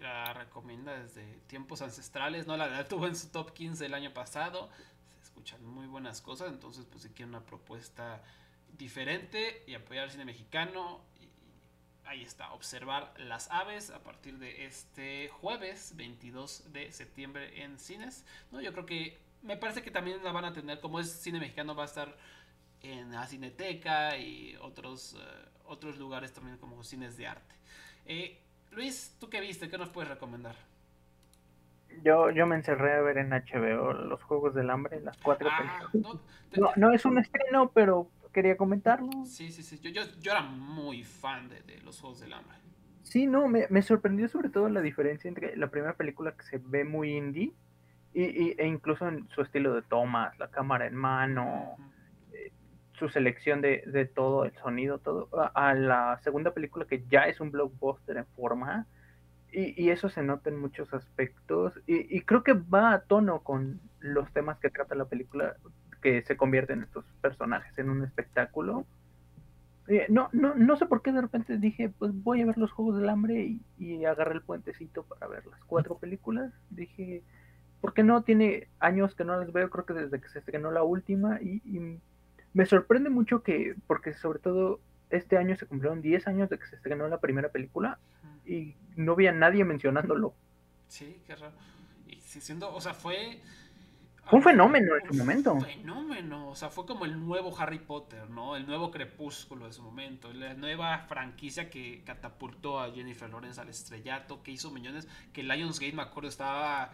la 0.00 0.34
recomienda 0.34 0.98
desde 0.98 1.22
tiempos 1.46 1.82
ancestrales, 1.82 2.48
¿no? 2.48 2.56
La, 2.56 2.66
la 2.66 2.88
tuvo 2.88 3.06
en 3.06 3.14
su 3.14 3.30
top 3.30 3.52
15 3.52 3.86
el 3.86 3.94
año 3.94 4.12
pasado, 4.12 4.70
se 5.18 5.26
escuchan 5.26 5.64
muy 5.64 5.86
buenas 5.86 6.20
cosas, 6.20 6.48
entonces 6.48 6.84
pues 6.90 7.04
si 7.04 7.10
quieren 7.10 7.28
una 7.28 7.46
propuesta 7.46 8.24
diferente 8.76 9.62
y 9.68 9.74
apoyar 9.74 10.02
al 10.02 10.10
cine 10.10 10.24
mexicano 10.24 11.00
ahí 12.06 12.22
está, 12.22 12.52
observar 12.52 13.12
las 13.18 13.50
aves 13.50 13.90
a 13.90 14.02
partir 14.02 14.38
de 14.38 14.64
este 14.64 15.28
jueves 15.28 15.94
22 15.96 16.72
de 16.72 16.92
septiembre 16.92 17.62
en 17.62 17.78
cines. 17.78 18.24
¿no? 18.52 18.60
Yo 18.60 18.72
creo 18.72 18.86
que 18.86 19.18
me 19.42 19.56
parece 19.56 19.82
que 19.82 19.90
también 19.90 20.22
la 20.24 20.32
van 20.32 20.44
a 20.44 20.52
tener, 20.52 20.80
como 20.80 21.00
es 21.00 21.10
cine 21.10 21.38
mexicano, 21.38 21.74
va 21.74 21.84
a 21.84 21.86
estar 21.86 22.16
en 22.82 23.12
la 23.12 23.26
Cineteca 23.26 24.16
y 24.16 24.56
otros, 24.60 25.14
eh, 25.14 25.48
otros 25.66 25.98
lugares 25.98 26.32
también 26.32 26.56
como 26.58 26.82
cines 26.82 27.16
de 27.16 27.26
arte. 27.26 27.54
Eh, 28.06 28.40
Luis, 28.70 29.16
¿tú 29.18 29.28
qué 29.28 29.40
viste? 29.40 29.68
¿Qué 29.68 29.78
nos 29.78 29.88
puedes 29.88 30.10
recomendar? 30.10 30.54
Yo, 32.02 32.30
yo 32.30 32.46
me 32.46 32.56
encerré 32.56 32.94
a 32.94 33.00
ver 33.00 33.18
en 33.18 33.30
HBO 33.30 33.92
Los 33.92 34.22
Juegos 34.22 34.54
del 34.54 34.68
Hambre, 34.70 35.00
las 35.00 35.16
cuatro 35.18 35.48
ah, 35.50 35.88
no, 36.54 36.72
no, 36.76 36.92
es 36.92 37.04
un 37.04 37.18
estreno, 37.18 37.70
pero 37.72 38.08
quería 38.36 38.58
comentarlo. 38.58 39.08
Sí, 39.24 39.50
sí, 39.50 39.62
sí. 39.62 39.78
Yo, 39.80 39.88
yo, 39.88 40.02
yo 40.20 40.30
era 40.30 40.42
muy 40.42 41.04
fan 41.04 41.48
de, 41.48 41.62
de, 41.62 41.80
los 41.80 41.98
Juegos 41.98 42.20
del 42.20 42.34
Hambre. 42.34 42.54
Sí, 43.02 43.26
no, 43.26 43.48
me, 43.48 43.66
me, 43.70 43.80
sorprendió 43.80 44.28
sobre 44.28 44.50
todo 44.50 44.68
la 44.68 44.82
diferencia 44.82 45.26
entre 45.26 45.56
la 45.56 45.68
primera 45.68 45.94
película 45.94 46.32
que 46.36 46.44
se 46.44 46.58
ve 46.58 46.84
muy 46.84 47.16
indie 47.16 47.54
y, 48.12 48.54
e 48.60 48.66
incluso 48.66 49.08
en 49.08 49.26
su 49.30 49.40
estilo 49.40 49.74
de 49.74 49.80
tomas, 49.80 50.38
la 50.38 50.48
cámara 50.50 50.86
en 50.86 50.96
mano, 50.96 51.76
eh, 52.34 52.52
su 52.98 53.08
selección 53.08 53.62
de, 53.62 53.82
de, 53.86 54.04
todo, 54.04 54.44
el 54.44 54.54
sonido, 54.56 54.98
todo, 54.98 55.30
a, 55.54 55.72
la 55.72 56.20
segunda 56.22 56.52
película 56.52 56.84
que 56.84 57.04
ya 57.08 57.22
es 57.22 57.40
un 57.40 57.50
blockbuster 57.50 58.18
en 58.18 58.26
forma. 58.36 58.86
Y, 59.50 59.82
y 59.82 59.88
eso 59.88 60.10
se 60.10 60.22
nota 60.22 60.50
en 60.50 60.60
muchos 60.60 60.92
aspectos 60.92 61.72
y, 61.86 62.14
y 62.14 62.20
creo 62.20 62.42
que 62.42 62.52
va 62.52 62.92
a 62.92 63.00
tono 63.00 63.40
con 63.40 63.80
los 64.00 64.30
temas 64.34 64.58
que 64.58 64.68
trata 64.68 64.94
la 64.94 65.06
película 65.06 65.56
que 65.98 66.22
se 66.22 66.36
convierten 66.36 66.82
estos 66.82 67.04
personajes 67.20 67.76
en 67.78 67.90
un 67.90 68.04
espectáculo. 68.04 68.86
Eh, 69.88 70.06
no, 70.08 70.28
no, 70.32 70.54
no 70.54 70.76
sé 70.76 70.86
por 70.86 71.02
qué 71.02 71.12
de 71.12 71.20
repente 71.20 71.58
dije, 71.58 71.90
pues 71.90 72.12
voy 72.12 72.40
a 72.42 72.46
ver 72.46 72.58
los 72.58 72.72
Juegos 72.72 72.98
del 72.98 73.08
Hambre 73.08 73.42
y, 73.44 73.60
y 73.78 74.04
agarré 74.04 74.34
el 74.34 74.42
puentecito 74.42 75.04
para 75.04 75.28
ver 75.28 75.46
las 75.46 75.62
cuatro 75.64 75.96
películas. 75.98 76.52
Dije, 76.70 77.22
¿por 77.80 77.94
qué 77.94 78.02
no? 78.02 78.22
Tiene 78.22 78.68
años 78.80 79.14
que 79.14 79.24
no 79.24 79.38
las 79.38 79.52
veo, 79.52 79.70
creo 79.70 79.86
que 79.86 79.94
desde 79.94 80.20
que 80.20 80.28
se 80.28 80.40
estrenó 80.40 80.70
la 80.70 80.82
última 80.82 81.40
y, 81.40 82.00
me 82.52 82.64
sorprende 82.64 83.10
mucho 83.10 83.42
que, 83.42 83.76
porque 83.86 84.14
sobre 84.14 84.38
todo 84.38 84.80
este 85.10 85.36
año 85.36 85.54
se 85.56 85.66
cumplieron 85.66 86.00
10 86.00 86.26
años 86.26 86.48
de 86.48 86.58
que 86.58 86.66
se 86.66 86.76
estrenó 86.76 87.06
la 87.06 87.20
primera 87.20 87.50
película 87.50 87.98
y 88.46 88.74
no 88.96 89.12
había 89.12 89.30
nadie 89.30 89.62
mencionándolo. 89.64 90.34
Sí, 90.88 91.20
qué 91.26 91.36
raro. 91.36 91.54
Y 92.06 92.16
siendo, 92.22 92.74
o 92.74 92.80
sea, 92.80 92.94
fue 92.94 93.42
fue 94.26 94.38
un 94.38 94.42
fenómeno 94.42 94.96
en 94.96 95.06
su 95.06 95.14
momento. 95.14 95.54
Un 95.54 95.64
fenómeno, 95.64 96.48
o 96.50 96.54
sea, 96.56 96.68
fue 96.68 96.84
como 96.84 97.04
el 97.04 97.24
nuevo 97.24 97.56
Harry 97.58 97.78
Potter, 97.78 98.28
¿no? 98.28 98.56
El 98.56 98.66
nuevo 98.66 98.90
Crepúsculo 98.90 99.66
de 99.66 99.72
su 99.72 99.82
momento, 99.82 100.32
la 100.32 100.54
nueva 100.54 100.98
franquicia 101.08 101.70
que 101.70 102.02
catapultó 102.04 102.80
a 102.80 102.90
Jennifer 102.90 103.30
Lawrence 103.30 103.60
al 103.60 103.68
estrellato, 103.68 104.42
que 104.42 104.50
hizo 104.50 104.70
millones, 104.70 105.08
que 105.32 105.42
Lionsgate, 105.42 105.92
me 105.92 106.02
acuerdo, 106.02 106.28
estaba... 106.28 106.92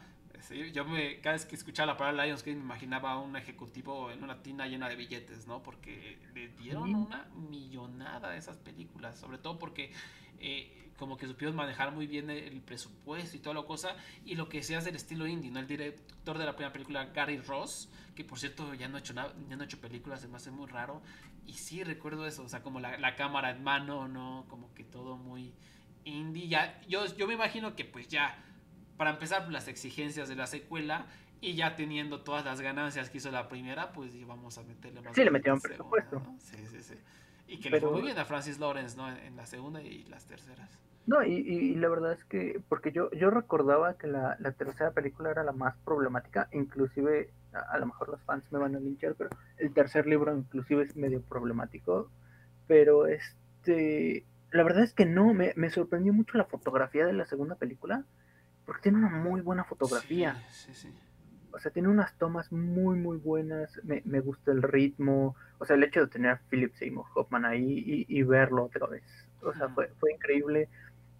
Yo 0.50 0.84
me, 0.84 1.20
cada 1.20 1.34
vez 1.34 1.46
que 1.46 1.54
escuchaba 1.54 1.92
la 1.92 1.96
palabra 1.96 2.24
Lionsgate 2.24 2.56
me 2.56 2.62
imaginaba 2.62 3.12
a 3.12 3.18
un 3.18 3.36
ejecutivo 3.36 4.10
en 4.10 4.22
una 4.24 4.42
tina 4.42 4.66
llena 4.66 4.88
de 4.88 4.96
billetes, 4.96 5.46
¿no? 5.46 5.62
Porque 5.62 6.18
le 6.34 6.48
dieron 6.48 6.94
una 6.94 7.28
millonada 7.48 8.30
a 8.30 8.36
esas 8.36 8.56
películas, 8.58 9.18
sobre 9.18 9.38
todo 9.38 9.58
porque 9.58 9.92
eh, 10.40 10.82
como 10.96 11.16
que 11.16 11.26
supieron 11.26 11.56
manejar 11.56 11.92
muy 11.92 12.06
bien 12.06 12.30
el, 12.30 12.60
presupuesto 12.60 13.36
y 13.36 13.40
toda 13.40 13.54
la 13.54 13.62
cosa, 13.62 13.96
y 14.24 14.34
lo 14.34 14.48
que 14.48 14.62
se 14.62 14.76
hace 14.76 14.86
del 14.86 14.96
estilo 14.96 15.26
indie, 15.26 15.50
¿no? 15.50 15.60
El 15.60 15.66
director 15.66 16.38
de 16.38 16.44
la 16.44 16.54
primera 16.54 16.72
película, 16.72 17.06
Gary 17.06 17.38
Ross, 17.38 17.88
que 18.14 18.24
por 18.24 18.38
cierto 18.38 18.72
ya 18.74 18.88
no 18.88 18.96
ha 18.96 19.00
hecho, 19.00 19.12
nada, 19.12 19.34
ya 19.48 19.56
no 19.56 19.62
ha 19.62 19.64
hecho 19.64 19.80
películas, 19.80 20.20
se 20.20 20.28
me 20.28 20.36
hace 20.36 20.50
muy 20.50 20.66
raro, 20.66 21.02
y 21.46 21.54
sí 21.54 21.82
recuerdo 21.82 22.26
eso, 22.26 22.44
o 22.44 22.48
sea, 22.48 22.62
como 22.62 22.78
la, 22.78 23.16
cámara 23.16 23.50
en 23.50 23.64
mano, 23.64 24.06
¿no? 24.06 24.44
Como 24.48 24.72
que 24.74 24.84
todo 24.84 25.16
muy 25.16 25.52
indie, 26.04 26.48
ya, 26.48 26.80
yo, 26.88 27.04
yo 27.16 27.26
me 27.26 27.34
imagino 27.34 27.74
que 27.74 27.84
pues 27.84 28.08
ya, 28.08 28.36
para 28.96 29.10
empezar 29.10 29.50
las 29.50 29.68
exigencias 29.68 30.28
de 30.28 30.36
la 30.36 30.46
secuela, 30.46 31.06
y 31.42 31.54
ya 31.54 31.74
teniendo 31.74 32.20
todas 32.20 32.44
las 32.44 32.60
ganancias 32.60 33.10
que 33.10 33.18
hizo 33.18 33.30
la 33.32 33.48
primera, 33.48 33.92
pues 33.92 34.14
vamos 34.26 34.56
a 34.58 34.62
meterle 34.62 35.02
más. 35.02 35.14
Sí, 35.14 35.24
le 35.24 35.30
metieron 35.30 35.60
presupuesto. 35.60 36.22
Sí, 36.38 36.56
sí, 36.70 36.80
sí. 36.80 36.94
Y 37.48 37.58
que 37.58 37.68
le 37.68 37.80
fue 37.80 37.90
muy 37.90 38.02
bien 38.02 38.16
a 38.16 38.24
Francis 38.24 38.60
Lawrence, 38.60 38.96
¿no? 38.96 39.10
En 39.10 39.36
la 39.36 39.44
segunda 39.44 39.82
y 39.82 40.04
las 40.04 40.24
terceras. 40.24 40.78
No, 41.04 41.24
y, 41.24 41.32
y, 41.32 41.74
la 41.74 41.88
verdad 41.88 42.12
es 42.12 42.24
que, 42.24 42.62
porque 42.68 42.92
yo, 42.92 43.10
yo 43.10 43.28
recordaba 43.30 43.94
que 43.98 44.06
la, 44.06 44.36
la 44.38 44.52
tercera 44.52 44.92
película 44.92 45.32
era 45.32 45.42
la 45.42 45.50
más 45.50 45.74
problemática, 45.84 46.48
inclusive, 46.52 47.30
a, 47.52 47.76
lo 47.78 47.86
mejor 47.86 48.08
los 48.08 48.22
fans 48.22 48.44
me 48.52 48.60
van 48.60 48.76
a 48.76 48.78
linchar, 48.78 49.16
pero 49.18 49.30
el 49.58 49.74
tercer 49.74 50.06
libro 50.06 50.36
inclusive 50.36 50.84
es 50.84 50.94
medio 50.94 51.20
problemático, 51.22 52.08
pero 52.68 53.08
este, 53.08 54.24
la 54.52 54.62
verdad 54.62 54.84
es 54.84 54.92
que 54.92 55.04
no, 55.04 55.34
me, 55.34 55.52
me 55.56 55.70
sorprendió 55.70 56.12
mucho 56.12 56.38
la 56.38 56.44
fotografía 56.44 57.04
de 57.04 57.14
la 57.14 57.26
segunda 57.26 57.56
película, 57.56 58.04
porque 58.64 58.82
tiene 58.82 58.98
una 58.98 59.10
muy 59.10 59.40
buena 59.40 59.64
fotografía. 59.64 60.34
Sí, 60.50 60.74
sí, 60.74 60.92
o 61.52 61.58
sea, 61.58 61.70
tiene 61.70 61.88
unas 61.88 62.16
tomas 62.16 62.50
muy, 62.50 62.96
muy 62.98 63.18
buenas, 63.18 63.78
me, 63.84 64.02
me 64.04 64.20
gusta 64.20 64.52
el 64.52 64.62
ritmo, 64.62 65.36
o 65.58 65.64
sea, 65.64 65.76
el 65.76 65.84
hecho 65.84 66.00
de 66.00 66.06
tener 66.06 66.30
a 66.30 66.40
Philip 66.48 66.74
Seymour 66.74 67.06
Hoffman 67.14 67.44
ahí 67.44 68.06
y, 68.08 68.22
verlo 68.22 68.64
otra 68.64 68.86
vez, 68.86 69.04
o 69.42 69.52
sea, 69.52 69.68
fue, 69.68 69.88
fue 69.98 70.12
increíble. 70.12 70.68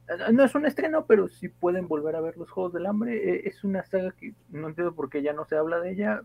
Eh, 0.09 0.33
no 0.33 0.45
es 0.45 0.55
un 0.55 0.67
estreno, 0.67 1.07
pero 1.07 1.29
si 1.29 1.49
pueden 1.49 1.87
volver 1.87 2.17
a 2.17 2.21
ver 2.21 2.37
los 2.37 2.51
Juegos 2.51 2.73
del 2.73 2.87
Hambre. 2.87 3.17
Eh, 3.17 3.43
es 3.45 3.63
una 3.63 3.85
saga 3.85 4.13
que 4.13 4.35
no 4.49 4.69
entiendo 4.69 4.95
por 4.95 5.11
qué 5.11 5.23
ya 5.23 5.33
no 5.33 5.45
se 5.45 5.57
habla 5.57 5.81
de 5.81 5.93
ella. 5.93 6.23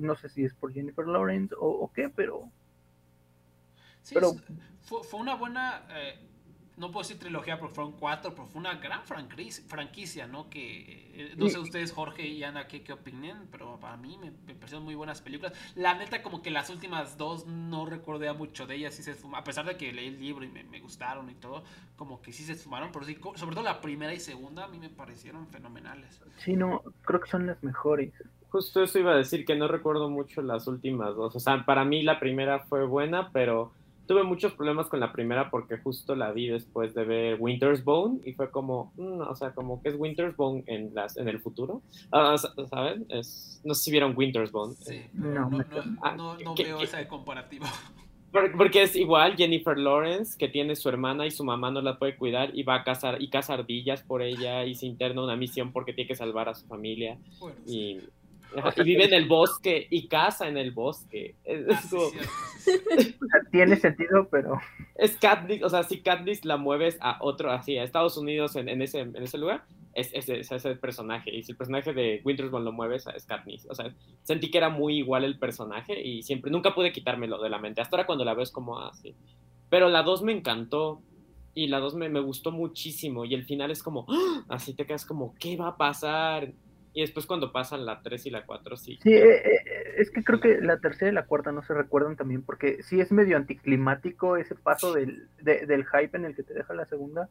No 0.00 0.14
sé 0.14 0.28
si 0.28 0.44
es 0.44 0.54
por 0.54 0.72
Jennifer 0.72 1.06
Lawrence 1.06 1.54
o, 1.58 1.90
qué, 1.92 2.08
pero... 2.08 2.48
pero... 4.12 4.32
Fue, 4.82 5.02
fue, 5.02 5.20
una 5.20 5.34
buena... 5.34 5.84
Eh, 5.90 6.33
no 6.76 6.90
puedo 6.90 7.06
decir 7.06 7.18
trilogía 7.18 7.58
porque 7.58 7.74
fueron 7.74 7.92
cuatro, 7.92 8.34
pero 8.34 8.46
fue 8.46 8.60
una 8.60 8.74
gran 8.74 9.02
franquicia, 9.04 10.26
¿no? 10.26 10.50
Que 10.50 11.10
eh, 11.14 11.34
no 11.36 11.48
sé 11.48 11.58
ustedes, 11.58 11.92
Jorge 11.92 12.26
y 12.26 12.42
Ana, 12.42 12.66
qué, 12.66 12.82
qué 12.82 12.92
opinan, 12.92 13.46
pero 13.50 13.78
para 13.78 13.96
mí 13.96 14.18
me, 14.18 14.32
parecieron 14.54 14.84
muy 14.84 14.94
buenas 14.94 15.22
películas. 15.22 15.52
La 15.76 15.94
neta, 15.94 16.22
como 16.22 16.42
que 16.42 16.50
las 16.50 16.70
últimas 16.70 17.16
dos 17.16 17.46
no 17.46 17.86
recordé 17.86 18.32
mucho 18.32 18.66
de 18.66 18.76
ellas, 18.76 18.94
sí 18.94 19.02
se 19.02 19.14
a 19.34 19.44
pesar 19.44 19.66
de 19.66 19.76
que 19.76 19.92
leí 19.92 20.08
el 20.08 20.18
libro 20.18 20.44
y 20.44 20.48
me, 20.48 20.64
me, 20.64 20.80
gustaron 20.80 21.30
y 21.30 21.34
todo, 21.34 21.64
como 21.96 22.20
que 22.20 22.32
sí 22.32 22.42
se 22.42 22.52
esfumaron, 22.52 22.90
pero 22.92 23.04
sí, 23.04 23.16
sobre 23.36 23.54
todo 23.54 23.64
la 23.64 23.80
primera 23.80 24.12
y 24.12 24.20
segunda 24.20 24.64
a 24.64 24.68
mí 24.68 24.78
me 24.78 24.90
parecieron 24.90 25.46
fenomenales. 25.48 26.20
Sí, 26.38 26.54
no, 26.54 26.82
creo 27.02 27.20
que 27.20 27.30
son 27.30 27.46
las 27.46 27.62
mejores. 27.62 28.12
Justo 28.50 28.82
eso 28.82 28.98
iba 28.98 29.12
a 29.12 29.16
decir, 29.16 29.44
que 29.44 29.56
no 29.56 29.66
recuerdo 29.68 30.08
mucho 30.08 30.42
las 30.42 30.66
últimas 30.66 31.14
dos. 31.16 31.34
O 31.34 31.40
sea, 31.40 31.64
para 31.64 31.84
mí 31.84 32.02
la 32.02 32.20
primera 32.20 32.60
fue 32.60 32.86
buena, 32.86 33.30
pero 33.32 33.72
tuve 34.06 34.22
muchos 34.22 34.52
problemas 34.52 34.86
con 34.86 35.00
la 35.00 35.12
primera 35.12 35.50
porque 35.50 35.78
justo 35.78 36.14
la 36.14 36.32
vi 36.32 36.48
después 36.48 36.94
de 36.94 37.04
ver 37.04 37.36
Winter's 37.40 37.84
Bone 37.84 38.20
y 38.24 38.32
fue 38.32 38.50
como, 38.50 38.92
mm, 38.96 39.20
o 39.20 39.34
sea, 39.34 39.52
como 39.52 39.82
que 39.82 39.90
es 39.90 39.96
Winter's 39.96 40.36
Bone 40.36 40.64
en, 40.66 40.94
las, 40.94 41.16
en 41.16 41.28
el 41.28 41.40
futuro. 41.40 41.82
Uh, 42.12 42.36
¿Saben? 42.68 43.06
Es, 43.08 43.60
no 43.64 43.74
sé 43.74 43.84
si 43.84 43.90
vieron 43.90 44.14
Winter's 44.16 44.52
Bone. 44.52 44.74
Sí, 44.80 45.02
no, 45.14 45.50
no, 45.50 45.64
no, 46.16 46.36
no, 46.38 46.54
veo 46.54 46.80
esa 46.80 47.06
comparativa. 47.08 47.66
Porque 48.56 48.82
es 48.82 48.96
igual 48.96 49.36
Jennifer 49.36 49.78
Lawrence, 49.78 50.36
que 50.36 50.48
tiene 50.48 50.74
su 50.74 50.88
hermana 50.88 51.24
y 51.24 51.30
su 51.30 51.44
mamá 51.44 51.70
no 51.70 51.80
la 51.80 52.00
puede 52.00 52.16
cuidar 52.16 52.50
y 52.52 52.64
va 52.64 52.74
a 52.74 52.84
cazar 52.84 53.22
y 53.22 53.30
caza 53.30 53.54
ardillas 53.54 54.02
por 54.02 54.22
ella 54.22 54.64
y 54.64 54.74
se 54.74 54.86
interna 54.86 55.22
una 55.22 55.36
misión 55.36 55.70
porque 55.70 55.92
tiene 55.92 56.08
que 56.08 56.16
salvar 56.16 56.48
a 56.48 56.54
su 56.56 56.66
familia. 56.66 57.16
y 57.64 58.00
y 58.76 58.82
vive 58.82 59.04
en 59.04 59.14
el 59.14 59.26
bosque 59.26 59.86
y 59.90 60.08
caza 60.08 60.48
en 60.48 60.56
el 60.56 60.72
bosque. 60.72 61.36
Ah, 61.70 61.82
tiene 63.50 63.76
sentido, 63.76 64.28
pero. 64.30 64.60
Es 64.96 65.16
Katniss, 65.16 65.62
o 65.62 65.68
sea, 65.68 65.82
si 65.82 66.00
Katniss 66.00 66.44
la 66.44 66.56
mueves 66.56 66.96
a 67.00 67.18
otro, 67.20 67.50
así, 67.50 67.76
a 67.78 67.84
Estados 67.84 68.16
Unidos 68.16 68.56
en, 68.56 68.68
ese, 68.80 69.00
en 69.00 69.16
ese 69.16 69.38
lugar, 69.38 69.64
es, 69.94 70.12
ese 70.12 70.76
personaje. 70.76 71.34
Y 71.34 71.42
si 71.42 71.52
el 71.52 71.58
personaje 71.58 71.92
de 71.92 72.20
Wintersbone 72.24 72.64
lo 72.64 72.72
mueves, 72.72 73.06
es 73.14 73.24
Katniss. 73.24 73.66
O 73.70 73.74
sea, 73.74 73.94
sentí 74.22 74.50
que 74.50 74.58
era 74.58 74.68
muy 74.68 74.98
igual 74.98 75.24
el 75.24 75.38
personaje 75.38 76.00
y 76.00 76.22
siempre, 76.22 76.50
nunca 76.50 76.74
pude 76.74 76.92
quitármelo 76.92 77.40
de 77.40 77.50
la 77.50 77.58
mente. 77.58 77.80
Hasta 77.80 77.96
ahora 77.96 78.06
cuando 78.06 78.24
la 78.24 78.34
veo 78.34 78.42
es 78.42 78.50
como 78.50 78.80
así. 78.80 79.14
Pero 79.68 79.88
la 79.88 80.02
2 80.02 80.22
me 80.22 80.32
encantó. 80.32 81.02
Y 81.56 81.68
la 81.68 81.78
2 81.78 81.94
me, 81.94 82.08
me, 82.08 82.20
gustó 82.20 82.50
muchísimo. 82.50 83.24
Y 83.24 83.34
el 83.34 83.44
final 83.44 83.70
es 83.70 83.82
como, 83.82 84.06
¡ah! 84.08 84.44
así 84.48 84.74
te 84.74 84.86
quedas 84.86 85.04
como, 85.04 85.34
¿qué 85.38 85.56
va 85.56 85.68
a 85.68 85.76
pasar? 85.76 86.52
Y 86.94 87.00
después 87.00 87.26
cuando 87.26 87.52
pasan 87.52 87.84
la 87.84 88.00
3 88.02 88.26
y 88.26 88.30
la 88.30 88.46
4, 88.46 88.76
sí. 88.76 88.98
Sí, 89.02 89.12
eh, 89.12 89.36
eh, 89.36 89.94
es 89.98 90.10
que 90.10 90.22
creo 90.22 90.40
que 90.40 90.60
la 90.60 90.78
tercera 90.78 91.10
y 91.10 91.14
la 91.14 91.26
cuarta 91.26 91.50
no 91.50 91.62
se 91.62 91.74
recuerdan 91.74 92.16
también, 92.16 92.42
porque 92.42 92.82
sí 92.84 93.00
es 93.00 93.10
medio 93.10 93.36
anticlimático 93.36 94.36
ese 94.36 94.54
paso 94.54 94.92
del, 94.92 95.28
del 95.40 95.84
hype 95.84 96.16
en 96.16 96.24
el 96.24 96.36
que 96.36 96.44
te 96.44 96.54
deja 96.54 96.72
la 96.72 96.86
segunda 96.86 97.28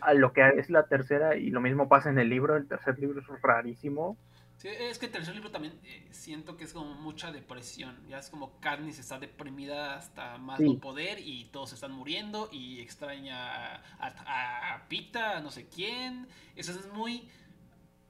a 0.00 0.14
lo 0.14 0.32
que 0.32 0.46
es 0.58 0.70
la 0.70 0.84
tercera, 0.86 1.36
y 1.36 1.50
lo 1.50 1.60
mismo 1.60 1.88
pasa 1.88 2.10
en 2.10 2.18
el 2.18 2.28
libro, 2.28 2.56
el 2.56 2.68
tercer 2.68 2.98
libro 2.98 3.20
es 3.20 3.26
rarísimo. 3.42 4.18
Sí, 4.58 4.68
es 4.68 4.98
que 4.98 5.06
el 5.06 5.12
tercer 5.12 5.34
libro 5.34 5.50
también 5.52 5.78
eh, 5.84 6.08
siento 6.10 6.56
que 6.56 6.64
es 6.64 6.72
como 6.72 6.92
mucha 6.94 7.30
depresión. 7.30 7.96
Ya 8.08 8.18
es 8.18 8.28
como 8.28 8.58
Katniss 8.58 8.98
está 8.98 9.18
deprimida 9.20 9.94
hasta 9.96 10.36
más 10.38 10.58
no 10.58 10.78
poder 10.78 11.20
y 11.20 11.44
todos 11.52 11.72
están 11.72 11.92
muriendo 11.92 12.48
y 12.50 12.80
extraña 12.80 13.76
a, 13.76 13.82
a, 14.00 14.74
a 14.74 14.88
Pita, 14.88 15.40
no 15.40 15.52
sé 15.52 15.68
quién. 15.68 16.26
Eso 16.56 16.72
es 16.72 16.92
muy 16.92 17.28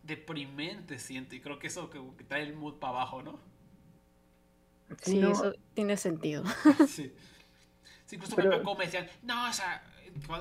deprimente 0.08 0.98
siento 0.98 1.36
y 1.36 1.40
creo 1.40 1.58
que 1.58 1.68
eso 1.68 1.90
que, 1.90 2.00
que 2.16 2.24
trae 2.24 2.42
el 2.42 2.54
mood 2.54 2.74
para 2.74 2.94
abajo, 2.94 3.22
¿no? 3.22 3.38
Sí, 5.02 5.20
eso 5.20 5.52
tiene 5.74 5.96
sentido. 5.96 6.44
sí. 6.88 7.12
sí 8.06 8.16
incluso 8.16 8.34
Pero... 8.34 8.62
me, 8.74 8.84
decían, 8.86 9.06
no, 9.22 9.48
o 9.48 9.52
sea, 9.52 9.84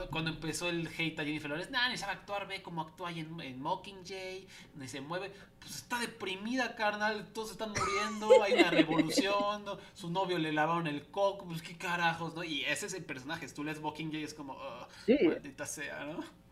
cuando, 0.10 0.30
empezó 0.30 0.70
el 0.70 0.88
hate 0.88 1.20
a 1.20 1.26
Jennifer 1.26 1.50
Lawrence, 1.50 1.70
nada, 1.70 1.90
ni 1.90 1.98
sabe 1.98 2.14
actuar, 2.14 2.48
ve 2.48 2.62
cómo 2.62 2.82
actúa 2.82 3.10
ahí 3.10 3.20
en, 3.20 3.40
en, 3.42 3.62
Mockingjay, 3.62 4.48
donde 4.72 4.88
se 4.88 5.02
mueve, 5.02 5.34
pues 5.60 5.76
está 5.76 6.00
deprimida, 6.00 6.76
carnal, 6.76 7.28
todos 7.34 7.52
están 7.52 7.72
muriendo, 7.72 8.42
hay 8.42 8.54
una 8.54 8.72
revolución, 8.72 9.66
su 9.94 10.10
novio 10.10 10.38
le 10.38 10.54
lavaron 10.54 10.88
el 10.88 11.06
coco, 11.08 11.46
pues 11.46 11.62
qué 11.62 11.78
carajos, 11.78 12.34
¿no? 12.34 12.44
Y 12.46 12.64
ese 12.64 12.86
es 12.86 12.94
el 12.94 13.04
personaje, 13.04 13.46
tú 13.50 13.66
lees 13.66 13.82
Mockingjay 13.82 14.24
es 14.24 14.34
como, 14.34 14.54
oh, 14.54 14.88
maldita 15.26 15.66
sea, 15.66 16.06
¿no? 16.06 16.47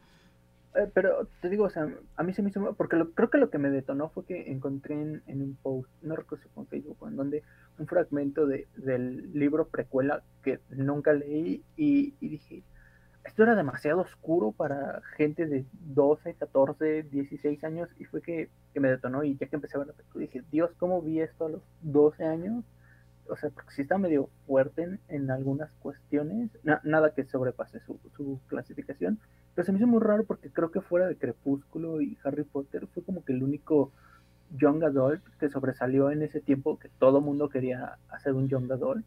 Eh, 0.76 0.92
pero 0.94 1.28
te 1.42 1.50
digo, 1.50 1.66
o 1.66 1.70
sea, 1.70 1.88
a 2.18 2.24
mí 2.24 2.34
se 2.34 2.42
me 2.42 2.50
hizo, 2.50 2.74
porque 2.74 3.02
creo 3.14 3.30
que 3.30 3.38
lo 3.38 3.50
que 3.50 3.58
me 3.58 3.70
detonó 3.70 4.10
fue 4.10 4.26
que 4.26 4.52
encontré 4.52 4.96
en, 4.96 5.42
un 5.42 5.56
post, 5.62 5.90
no 6.02 6.18
recuerdo 6.18 6.44
si 6.44 6.50
fue 6.50 6.64
en 6.64 6.70
Facebook, 6.70 6.98
en 7.08 7.16
donde 7.16 7.44
un 7.80 7.88
fragmento 7.88 8.46
de, 8.46 8.68
del 8.76 9.32
libro 9.32 9.70
precuela 9.70 10.24
que 10.44 10.60
nunca 10.70 11.14
leí 11.14 11.64
y, 11.78 12.12
dije, 12.20 12.64
esto 13.24 13.44
era 13.44 13.56
demasiado 13.56 14.02
oscuro 14.02 14.52
para 14.52 15.02
gente 15.16 15.46
de 15.46 15.66
12, 15.72 16.34
14, 16.34 17.04
16 17.04 17.64
años 17.64 17.90
y 17.98 18.04
fue 18.06 18.22
que, 18.22 18.50
me 18.76 18.90
detonó 18.90 19.24
y 19.24 19.38
ya 19.38 19.48
que 19.48 19.56
empecé 19.56 19.78
a 19.78 19.86
ver 19.86 19.96
dije, 20.16 20.44
Dios, 20.52 20.72
¿cómo 20.78 21.02
vi 21.02 21.22
esto 21.22 21.46
a 21.46 21.50
los 21.50 21.62
12 21.84 22.26
años? 22.26 22.66
O 23.30 23.38
sea, 23.38 23.50
porque 23.50 23.72
sí 23.72 23.84
está 23.84 23.98
medio 23.98 24.30
fuerte 24.46 25.00
en, 25.08 25.32
algunas 25.32 25.72
cuestiones, 25.80 26.52
nada 26.84 27.14
que 27.14 27.24
sobrepase 27.24 27.80
su, 27.80 27.98
su 28.16 28.42
clasificación, 28.48 29.20
pero 29.56 29.66
se 29.66 29.72
me 29.72 29.78
hizo 29.78 29.88
muy 29.88 30.02
raro 30.02 30.26
porque 30.26 30.52
creo 30.52 30.70
que 30.70 30.82
fuera 30.82 31.08
de 31.08 31.18
Crepúsculo 31.18 32.02
y 32.02 32.18
Harry 32.24 32.44
Potter 32.44 32.88
fue 32.94 33.04
como 33.04 33.24
que 33.24 33.32
el 33.32 33.42
único 33.42 33.92
young 34.52 34.84
adult 34.84 35.24
que 35.40 35.50
sobresalió 35.50 36.12
en 36.12 36.22
ese 36.22 36.42
tiempo 36.42 36.78
que 36.78 36.90
todo 36.90 37.22
mundo 37.22 37.50
quería 37.50 37.98
hacer 38.10 38.34
un 38.34 38.50
young 38.50 38.70
adult. 38.72 39.06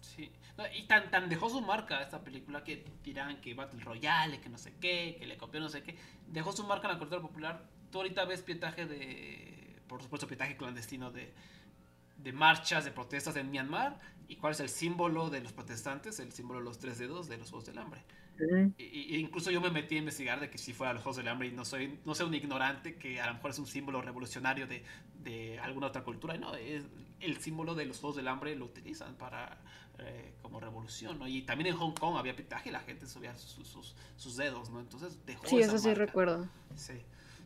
Sí, 0.00 0.30
y 0.74 0.86
tan, 0.86 1.10
tan 1.10 1.28
dejó 1.28 1.50
su 1.50 1.60
marca 1.60 2.00
esta 2.00 2.22
película 2.22 2.62
que 2.62 2.84
dirán 3.02 3.40
que 3.40 3.54
Battle 3.54 3.82
Royale, 3.82 4.40
que 4.40 4.48
no 4.48 4.56
sé 4.56 4.72
qué, 4.80 5.16
que 5.18 5.26
le 5.26 5.36
copió 5.36 5.60
no 5.60 5.68
sé 5.68 5.82
qué. 5.82 5.96
Dejó 6.28 6.52
su 6.52 6.64
marca 6.64 6.86
en 6.86 6.94
la 6.94 6.98
cultura 6.98 7.20
popular. 7.20 7.64
Tú 7.90 7.98
ahorita 7.98 8.24
ves 8.24 8.42
pietaje 8.42 8.86
de, 8.86 9.80
por 9.88 10.00
supuesto, 10.00 10.28
pietaje 10.28 10.56
clandestino 10.56 11.10
de, 11.10 11.32
de 12.18 12.32
marchas, 12.32 12.84
de 12.84 12.92
protestas 12.92 13.34
en 13.34 13.50
Myanmar. 13.50 13.98
¿Y 14.28 14.36
cuál 14.36 14.52
es 14.52 14.60
el 14.60 14.68
símbolo 14.68 15.28
de 15.28 15.40
los 15.40 15.52
protestantes? 15.52 16.20
El 16.20 16.32
símbolo 16.32 16.60
de 16.60 16.66
los 16.66 16.78
tres 16.78 16.98
dedos 16.98 17.28
de 17.28 17.36
los 17.36 17.50
Juegos 17.50 17.66
del 17.66 17.78
Hambre. 17.78 18.04
Y, 18.78 19.16
incluso 19.16 19.50
yo 19.50 19.60
me 19.60 19.70
metí 19.70 19.96
a 19.96 19.98
investigar 19.98 20.40
de 20.40 20.50
que 20.50 20.58
si 20.58 20.72
fuera 20.72 20.92
los 20.92 21.02
Juegos 21.02 21.16
del 21.16 21.28
Hambre 21.28 21.48
y 21.48 21.52
no 21.52 21.64
soy, 21.64 21.98
no 22.04 22.14
soy 22.14 22.26
un 22.26 22.34
ignorante 22.34 22.96
que 22.96 23.20
a 23.20 23.26
lo 23.26 23.34
mejor 23.34 23.50
es 23.50 23.58
un 23.58 23.66
símbolo 23.66 24.02
revolucionario 24.02 24.66
de, 24.66 24.82
de 25.22 25.58
alguna 25.60 25.88
otra 25.88 26.02
cultura. 26.02 26.36
No, 26.36 26.54
es 26.54 26.84
el 27.20 27.38
símbolo 27.38 27.74
de 27.74 27.86
los 27.86 27.98
Juegos 27.98 28.16
del 28.16 28.28
Hambre 28.28 28.56
lo 28.56 28.64
utilizan 28.64 29.14
para 29.16 29.58
eh, 29.98 30.32
como 30.42 30.60
revolución, 30.60 31.18
¿no? 31.18 31.28
Y 31.28 31.42
también 31.42 31.68
en 31.68 31.76
Hong 31.76 31.92
Kong 31.92 32.16
había 32.16 32.34
pitaje 32.34 32.70
y 32.70 32.72
la 32.72 32.80
gente 32.80 33.06
subía 33.06 33.34
sus, 33.34 33.66
sus, 33.66 33.94
sus 34.16 34.36
dedos, 34.36 34.70
¿no? 34.70 34.80
Entonces 34.80 35.18
dejó 35.26 35.46
Sí, 35.46 35.58
eso 35.58 35.78
sí 35.78 35.92
recuerdo. 35.92 36.48
Sí, 36.74 36.94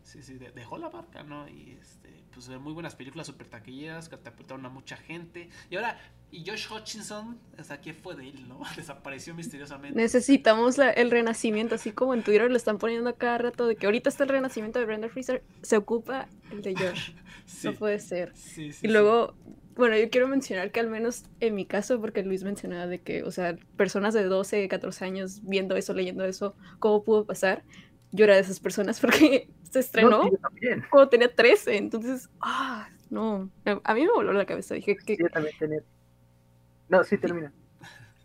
sí, 0.04 0.22
sí, 0.22 0.38
dejó 0.54 0.78
la 0.78 0.90
marca, 0.90 1.22
¿no? 1.22 1.48
Y 1.48 1.76
este, 1.80 2.10
pues 2.32 2.48
muy 2.60 2.72
buenas 2.72 2.94
películas 2.94 3.26
super 3.26 3.48
taquilleras, 3.48 4.08
catapultaron 4.08 4.64
a 4.64 4.68
mucha 4.68 4.96
gente. 4.96 5.48
Y 5.70 5.76
ahora 5.76 5.98
y 6.34 6.44
Josh 6.44 6.66
Hutchinson, 6.68 7.38
sea, 7.62 7.80
¿qué 7.80 7.94
fue 7.94 8.16
de 8.16 8.28
él, 8.28 8.48
no? 8.48 8.60
Desapareció 8.76 9.34
misteriosamente. 9.34 9.96
Necesitamos 9.96 10.76
el 10.78 11.10
renacimiento, 11.12 11.76
así 11.76 11.92
como 11.92 12.12
en 12.12 12.24
Twitter 12.24 12.50
lo 12.50 12.56
están 12.56 12.78
poniendo 12.78 13.08
a 13.08 13.12
cada 13.12 13.38
rato, 13.38 13.68
de 13.68 13.76
que 13.76 13.86
ahorita 13.86 14.08
está 14.08 14.24
el 14.24 14.30
renacimiento 14.30 14.80
de 14.80 14.84
Brenda 14.84 15.08
Freezer, 15.08 15.44
se 15.62 15.76
ocupa 15.76 16.28
el 16.50 16.60
de 16.62 16.74
Josh. 16.74 17.12
no 17.62 17.74
puede 17.74 18.00
ser. 18.00 18.32
y 18.56 18.88
luego, 18.88 19.34
bueno, 19.76 19.96
yo 19.96 20.10
quiero 20.10 20.26
mencionar 20.26 20.72
que 20.72 20.80
al 20.80 20.90
menos 20.90 21.22
en 21.38 21.54
mi 21.54 21.66
caso, 21.66 22.00
porque 22.00 22.24
Luis 22.24 22.42
mencionaba 22.42 22.88
de 22.88 23.00
que, 23.00 23.22
o 23.22 23.30
sea, 23.30 23.56
personas 23.76 24.12
de 24.12 24.24
12, 24.24 24.66
14 24.66 25.04
años 25.04 25.40
viendo 25.44 25.76
eso, 25.76 25.94
leyendo 25.94 26.24
eso, 26.24 26.56
¿cómo 26.80 27.04
pudo 27.04 27.26
pasar? 27.26 27.62
Yo 28.10 28.24
era 28.24 28.34
de 28.34 28.40
esas 28.40 28.58
personas 28.58 28.98
porque 29.00 29.48
se 29.74 29.80
estrenó 29.80 30.30
cuando 30.90 31.08
tenía 31.08 31.34
13, 31.34 31.76
entonces, 31.76 32.30
ah, 32.40 32.88
no, 33.10 33.50
a 33.84 33.94
mí 33.94 34.02
me 34.02 34.12
voló 34.12 34.32
la 34.32 34.46
cabeza, 34.46 34.74
dije 34.74 34.96
que... 34.96 35.16
Yo 35.16 35.28
también 35.28 35.54
tenía 35.58 35.80
no, 36.88 37.04
sí 37.04 37.18
termina. 37.18 37.52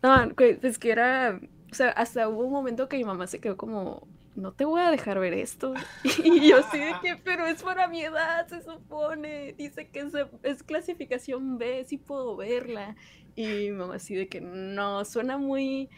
No, 0.02 0.34
pues 0.34 0.78
que 0.78 0.90
era, 0.90 1.40
o 1.70 1.74
sea, 1.74 1.90
hasta 1.90 2.28
hubo 2.28 2.44
un 2.44 2.52
momento 2.52 2.88
que 2.88 2.96
mi 2.96 3.04
mamá 3.04 3.26
se 3.26 3.40
quedó 3.40 3.56
como, 3.56 4.06
no 4.34 4.52
te 4.52 4.64
voy 4.64 4.80
a 4.80 4.90
dejar 4.90 5.18
ver 5.18 5.34
esto. 5.34 5.74
Y 6.24 6.48
yo 6.48 6.62
sí 6.70 6.78
de 6.78 6.94
que, 7.02 7.16
pero 7.16 7.46
es 7.46 7.62
para 7.62 7.88
mi 7.88 8.02
edad, 8.02 8.46
se 8.48 8.62
supone. 8.62 9.54
Dice 9.54 9.88
que 9.88 10.00
es, 10.00 10.12
es 10.42 10.62
clasificación 10.62 11.58
B, 11.58 11.84
sí 11.84 11.98
puedo 11.98 12.36
verla. 12.36 12.96
Y 13.34 13.46
mi 13.46 13.70
mamá 13.72 13.96
así 13.96 14.14
de 14.14 14.28
que, 14.28 14.40
no, 14.40 15.04
suena 15.04 15.36
muy, 15.38 15.88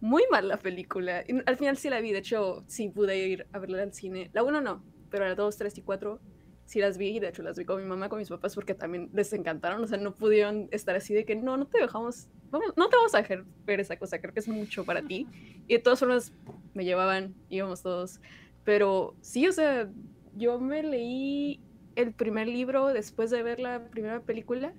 muy 0.00 0.24
mal 0.30 0.48
la 0.48 0.58
película. 0.58 1.24
Al 1.46 1.56
final 1.56 1.76
sí 1.76 1.90
la 1.90 2.00
vi, 2.00 2.12
de 2.12 2.18
hecho, 2.18 2.64
sí 2.66 2.88
pude 2.88 3.16
ir 3.18 3.46
a 3.52 3.58
verla 3.58 3.82
al 3.82 3.92
cine. 3.92 4.30
La 4.32 4.42
1 4.42 4.60
no, 4.60 4.82
pero 5.10 5.26
la 5.26 5.34
2, 5.34 5.56
3 5.56 5.78
y 5.78 5.82
4 5.82 6.20
sí 6.64 6.78
las 6.78 6.98
vi, 6.98 7.08
y 7.08 7.20
de 7.20 7.28
hecho 7.28 7.42
las 7.42 7.58
vi 7.58 7.64
con 7.64 7.82
mi 7.82 7.88
mamá, 7.88 8.08
con 8.08 8.20
mis 8.20 8.28
papás, 8.28 8.54
porque 8.54 8.74
también 8.74 9.10
les 9.12 9.32
encantaron, 9.32 9.82
o 9.82 9.86
sea, 9.88 9.98
no 9.98 10.14
pudieron 10.14 10.68
estar 10.70 10.94
así 10.94 11.12
de 11.12 11.24
que 11.24 11.34
no, 11.34 11.56
no 11.56 11.66
te 11.66 11.80
dejamos, 11.80 12.28
no 12.52 12.60
te 12.60 12.96
vamos 12.96 13.12
a 13.12 13.18
dejar 13.18 13.44
ver 13.66 13.80
esa 13.80 13.98
cosa, 13.98 14.20
creo 14.20 14.32
que 14.32 14.38
es 14.38 14.46
mucho 14.46 14.84
para 14.84 15.02
ti. 15.02 15.26
Y 15.66 15.74
de 15.74 15.80
todas 15.80 15.98
formas 15.98 16.32
me 16.72 16.84
llevaban, 16.84 17.34
íbamos 17.48 17.82
todos, 17.82 18.20
pero 18.62 19.16
sí, 19.20 19.48
o 19.48 19.52
sea, 19.52 19.90
yo 20.36 20.60
me 20.60 20.84
leí 20.84 21.60
el 21.96 22.12
primer 22.12 22.46
libro 22.46 22.86
después 22.86 23.30
de 23.30 23.42
ver 23.42 23.58
la 23.58 23.88
primera 23.90 24.20
película. 24.20 24.72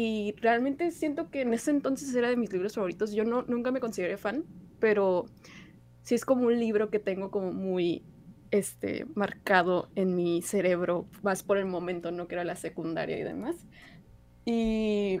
Y 0.00 0.36
realmente 0.40 0.92
siento 0.92 1.28
que 1.28 1.40
en 1.40 1.52
ese 1.52 1.72
entonces 1.72 2.14
era 2.14 2.28
de 2.28 2.36
mis 2.36 2.52
libros 2.52 2.76
favoritos. 2.76 3.10
Yo 3.10 3.24
no, 3.24 3.42
nunca 3.42 3.72
me 3.72 3.80
consideré 3.80 4.16
fan, 4.16 4.44
pero 4.78 5.26
sí 6.02 6.14
es 6.14 6.24
como 6.24 6.46
un 6.46 6.56
libro 6.56 6.88
que 6.88 7.00
tengo 7.00 7.32
como 7.32 7.50
muy 7.50 8.04
este, 8.52 9.06
marcado 9.16 9.90
en 9.96 10.14
mi 10.14 10.40
cerebro, 10.40 11.08
más 11.24 11.42
por 11.42 11.58
el 11.58 11.66
momento, 11.66 12.12
¿no? 12.12 12.28
Que 12.28 12.36
era 12.36 12.44
la 12.44 12.54
secundaria 12.54 13.18
y 13.18 13.24
demás. 13.24 13.56
Y, 14.44 15.18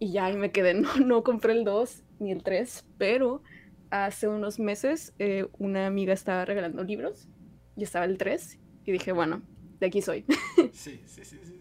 y 0.00 0.10
ya 0.10 0.24
ahí 0.24 0.36
me 0.36 0.50
quedé, 0.50 0.74
no, 0.82 0.96
no 0.96 1.22
compré 1.22 1.52
el 1.52 1.62
2 1.62 2.02
ni 2.18 2.32
el 2.32 2.42
3, 2.42 2.86
pero 2.98 3.44
hace 3.90 4.26
unos 4.26 4.58
meses 4.58 5.14
eh, 5.20 5.46
una 5.58 5.86
amiga 5.86 6.12
estaba 6.12 6.44
regalando 6.44 6.82
libros 6.82 7.28
y 7.76 7.84
estaba 7.84 8.04
el 8.04 8.18
3 8.18 8.58
y 8.84 8.90
dije, 8.90 9.12
bueno, 9.12 9.42
de 9.78 9.86
aquí 9.86 10.02
soy. 10.02 10.24
Sí, 10.72 11.00
sí, 11.06 11.24
sí, 11.24 11.38
sí. 11.44 11.57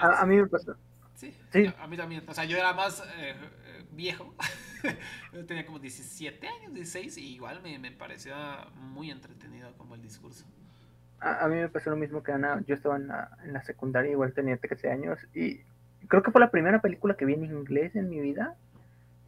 A, 0.00 0.26
mí 0.26 0.36
me 0.36 0.46
pasó. 0.46 0.76
Sí, 1.14 1.34
a 1.78 1.86
mí 1.86 1.96
también. 1.96 2.24
O 2.26 2.34
sea, 2.34 2.44
yo 2.44 2.56
era 2.56 2.72
más 2.72 3.00
eh, 3.00 3.34
eh, 3.66 3.84
viejo. 3.92 4.34
yo 5.32 5.46
tenía 5.46 5.64
como 5.64 5.78
17 5.78 6.46
años, 6.46 6.74
16, 6.74 7.18
y 7.18 7.34
igual 7.34 7.62
me, 7.62 7.78
me 7.78 7.92
parecía 7.92 8.66
muy 8.74 9.10
entretenido 9.10 9.72
como 9.76 9.94
el 9.94 10.02
discurso. 10.02 10.44
A, 11.20 11.48
mí 11.48 11.56
me 11.56 11.68
pasó 11.68 11.90
lo 11.90 11.96
mismo 11.96 12.22
que 12.22 12.32
Ana. 12.32 12.62
Yo 12.66 12.74
estaba 12.74 12.96
en 12.96 13.08
la, 13.08 13.30
en 13.44 13.52
la 13.52 13.62
secundaria, 13.62 14.10
igual 14.10 14.34
tenía 14.34 14.56
13 14.56 14.90
años, 14.90 15.18
y 15.34 15.60
creo 16.08 16.22
que 16.22 16.30
fue 16.30 16.40
la 16.40 16.50
primera 16.50 16.82
película 16.82 17.16
que 17.16 17.24
vi 17.24 17.34
en 17.34 17.44
inglés 17.44 17.96
en 17.96 18.10
mi 18.10 18.20
vida. 18.20 18.56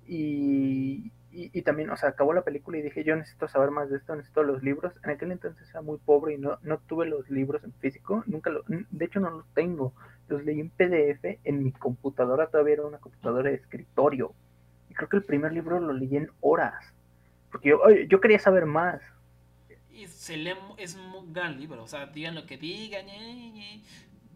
Y, 0.06 1.10
y, 1.32 1.62
también, 1.62 1.90
o 1.90 1.96
sea, 1.96 2.10
acabó 2.10 2.32
la 2.32 2.44
película 2.44 2.78
y 2.78 2.82
dije, 2.82 3.04
yo 3.04 3.16
necesito 3.16 3.48
saber 3.48 3.70
más 3.70 3.90
de 3.90 3.96
esto, 3.96 4.14
necesito 4.14 4.42
los 4.42 4.62
libros. 4.62 4.94
En 5.04 5.10
aquel 5.10 5.32
entonces 5.32 5.68
era 5.68 5.82
muy 5.82 5.98
pobre 5.98 6.34
y 6.34 6.38
no, 6.38 6.58
no 6.62 6.78
tuve 6.78 7.06
los 7.06 7.28
libros 7.28 7.62
en 7.64 7.72
físico, 7.74 8.24
nunca 8.26 8.50
lo, 8.50 8.62
de 8.66 9.04
hecho 9.04 9.20
no 9.20 9.30
los 9.30 9.46
tengo. 9.52 9.92
Los 10.28 10.44
leí 10.44 10.60
en 10.60 10.70
PDF 10.70 11.38
en 11.44 11.62
mi 11.62 11.72
computadora, 11.72 12.48
todavía 12.48 12.74
era 12.74 12.86
una 12.86 12.98
computadora 12.98 13.50
de 13.50 13.56
escritorio. 13.56 14.34
Y 14.90 14.94
creo 14.94 15.08
que 15.08 15.16
el 15.18 15.24
primer 15.24 15.52
libro 15.52 15.78
lo 15.80 15.92
leí 15.92 16.16
en 16.16 16.30
horas, 16.40 16.92
porque 17.50 17.70
yo, 17.70 17.80
yo 18.08 18.20
quería 18.20 18.38
saber 18.38 18.66
más. 18.66 19.00
Y 19.90 20.06
se 20.06 20.36
lee, 20.36 20.54
es 20.76 20.96
un 20.96 21.32
gran 21.32 21.58
libro, 21.58 21.82
o 21.82 21.86
sea, 21.86 22.06
digan 22.06 22.34
lo 22.34 22.44
que 22.44 22.58
digan, 22.58 23.06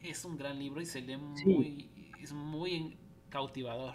es 0.02 0.24
un 0.24 0.36
gran 0.38 0.58
libro 0.58 0.80
y 0.80 0.86
se 0.86 1.02
lee 1.02 1.16
muy, 1.16 2.14
es 2.20 2.32
muy 2.32 2.98
cautivador. 3.28 3.94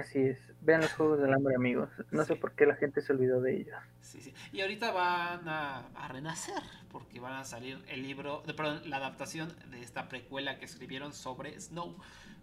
Así 0.00 0.18
es. 0.18 0.38
Vean 0.62 0.80
los 0.80 0.92
Juegos 0.94 1.20
del 1.20 1.32
Hambre, 1.32 1.54
amigos. 1.54 1.90
No 2.10 2.24
sé 2.24 2.34
por 2.34 2.52
qué 2.52 2.64
la 2.64 2.74
gente 2.74 3.02
se 3.02 3.12
olvidó 3.12 3.42
de 3.42 3.56
ellos. 3.56 3.76
Sí, 4.00 4.20
sí. 4.22 4.32
Y 4.50 4.62
ahorita 4.62 4.92
van 4.92 5.46
a, 5.46 6.08
renacer, 6.08 6.62
porque 6.90 7.20
van 7.20 7.34
a 7.34 7.44
salir 7.44 7.84
el 7.86 8.02
libro, 8.02 8.42
de, 8.46 8.54
perdón, 8.54 8.80
la 8.88 8.96
adaptación 8.96 9.52
de 9.70 9.82
esta 9.82 10.08
precuela 10.08 10.58
que 10.58 10.64
escribieron 10.64 11.12
sobre 11.12 11.60
Snow, 11.60 11.96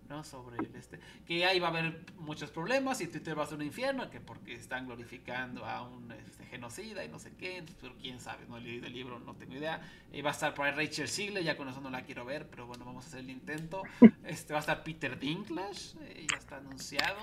¿no? 0.10 0.24
Sobre 0.24 0.58
el 0.58 0.76
este. 0.76 1.00
Que 1.26 1.46
ahí 1.46 1.60
va 1.60 1.68
a 1.68 1.72
haber 1.72 2.06
muchos 2.18 2.52
problemas 2.52 3.02
y 3.02 3.08
Twitter 3.08 3.38
va 3.38 3.44
a 3.44 3.48
ser 3.48 3.58
un 3.58 3.64
infierno, 3.64 4.10
que 4.10 4.20
porque 4.20 4.54
están 4.54 4.86
glorificando 4.86 5.66
a 5.66 5.84
un 5.84 6.12
este, 6.12 6.46
genocida 6.46 7.04
y 7.04 7.10
no 7.10 7.20
sé 7.20 7.36
qué, 7.36 7.64
pero 7.82 7.96
quién 8.02 8.20
sabe, 8.20 8.46
no 8.48 8.58
he 8.58 8.62
leído 8.62 8.88
el 8.88 8.94
libro, 8.94 9.20
no 9.20 9.36
tengo 9.36 9.56
idea. 9.56 9.82
Y 10.12 10.22
va 10.22 10.32
a 10.32 10.34
estar 10.34 10.54
por 10.54 10.66
ahí 10.66 10.74
Rachel 10.74 11.08
Sigle, 11.08 11.44
ya 11.44 11.58
con 11.58 11.70
eso 11.70 11.82
no 11.82 11.90
la 11.90 12.04
quiero 12.04 12.26
ver, 12.26 12.48
pero 12.50 12.68
bueno, 12.68 12.86
vamos 12.86 13.06
a 13.06 13.08
hacer 13.08 13.20
el 13.22 13.30
intento. 13.30 13.84
Este 14.24 14.54
va 14.54 14.60
a 14.60 14.62
estar 14.62 14.84
Peter 14.84 15.18
Dinklage, 15.18 15.96
eh, 16.02 16.28
ya 16.30 16.38
está 16.38 16.58
anunciado. 16.58 17.20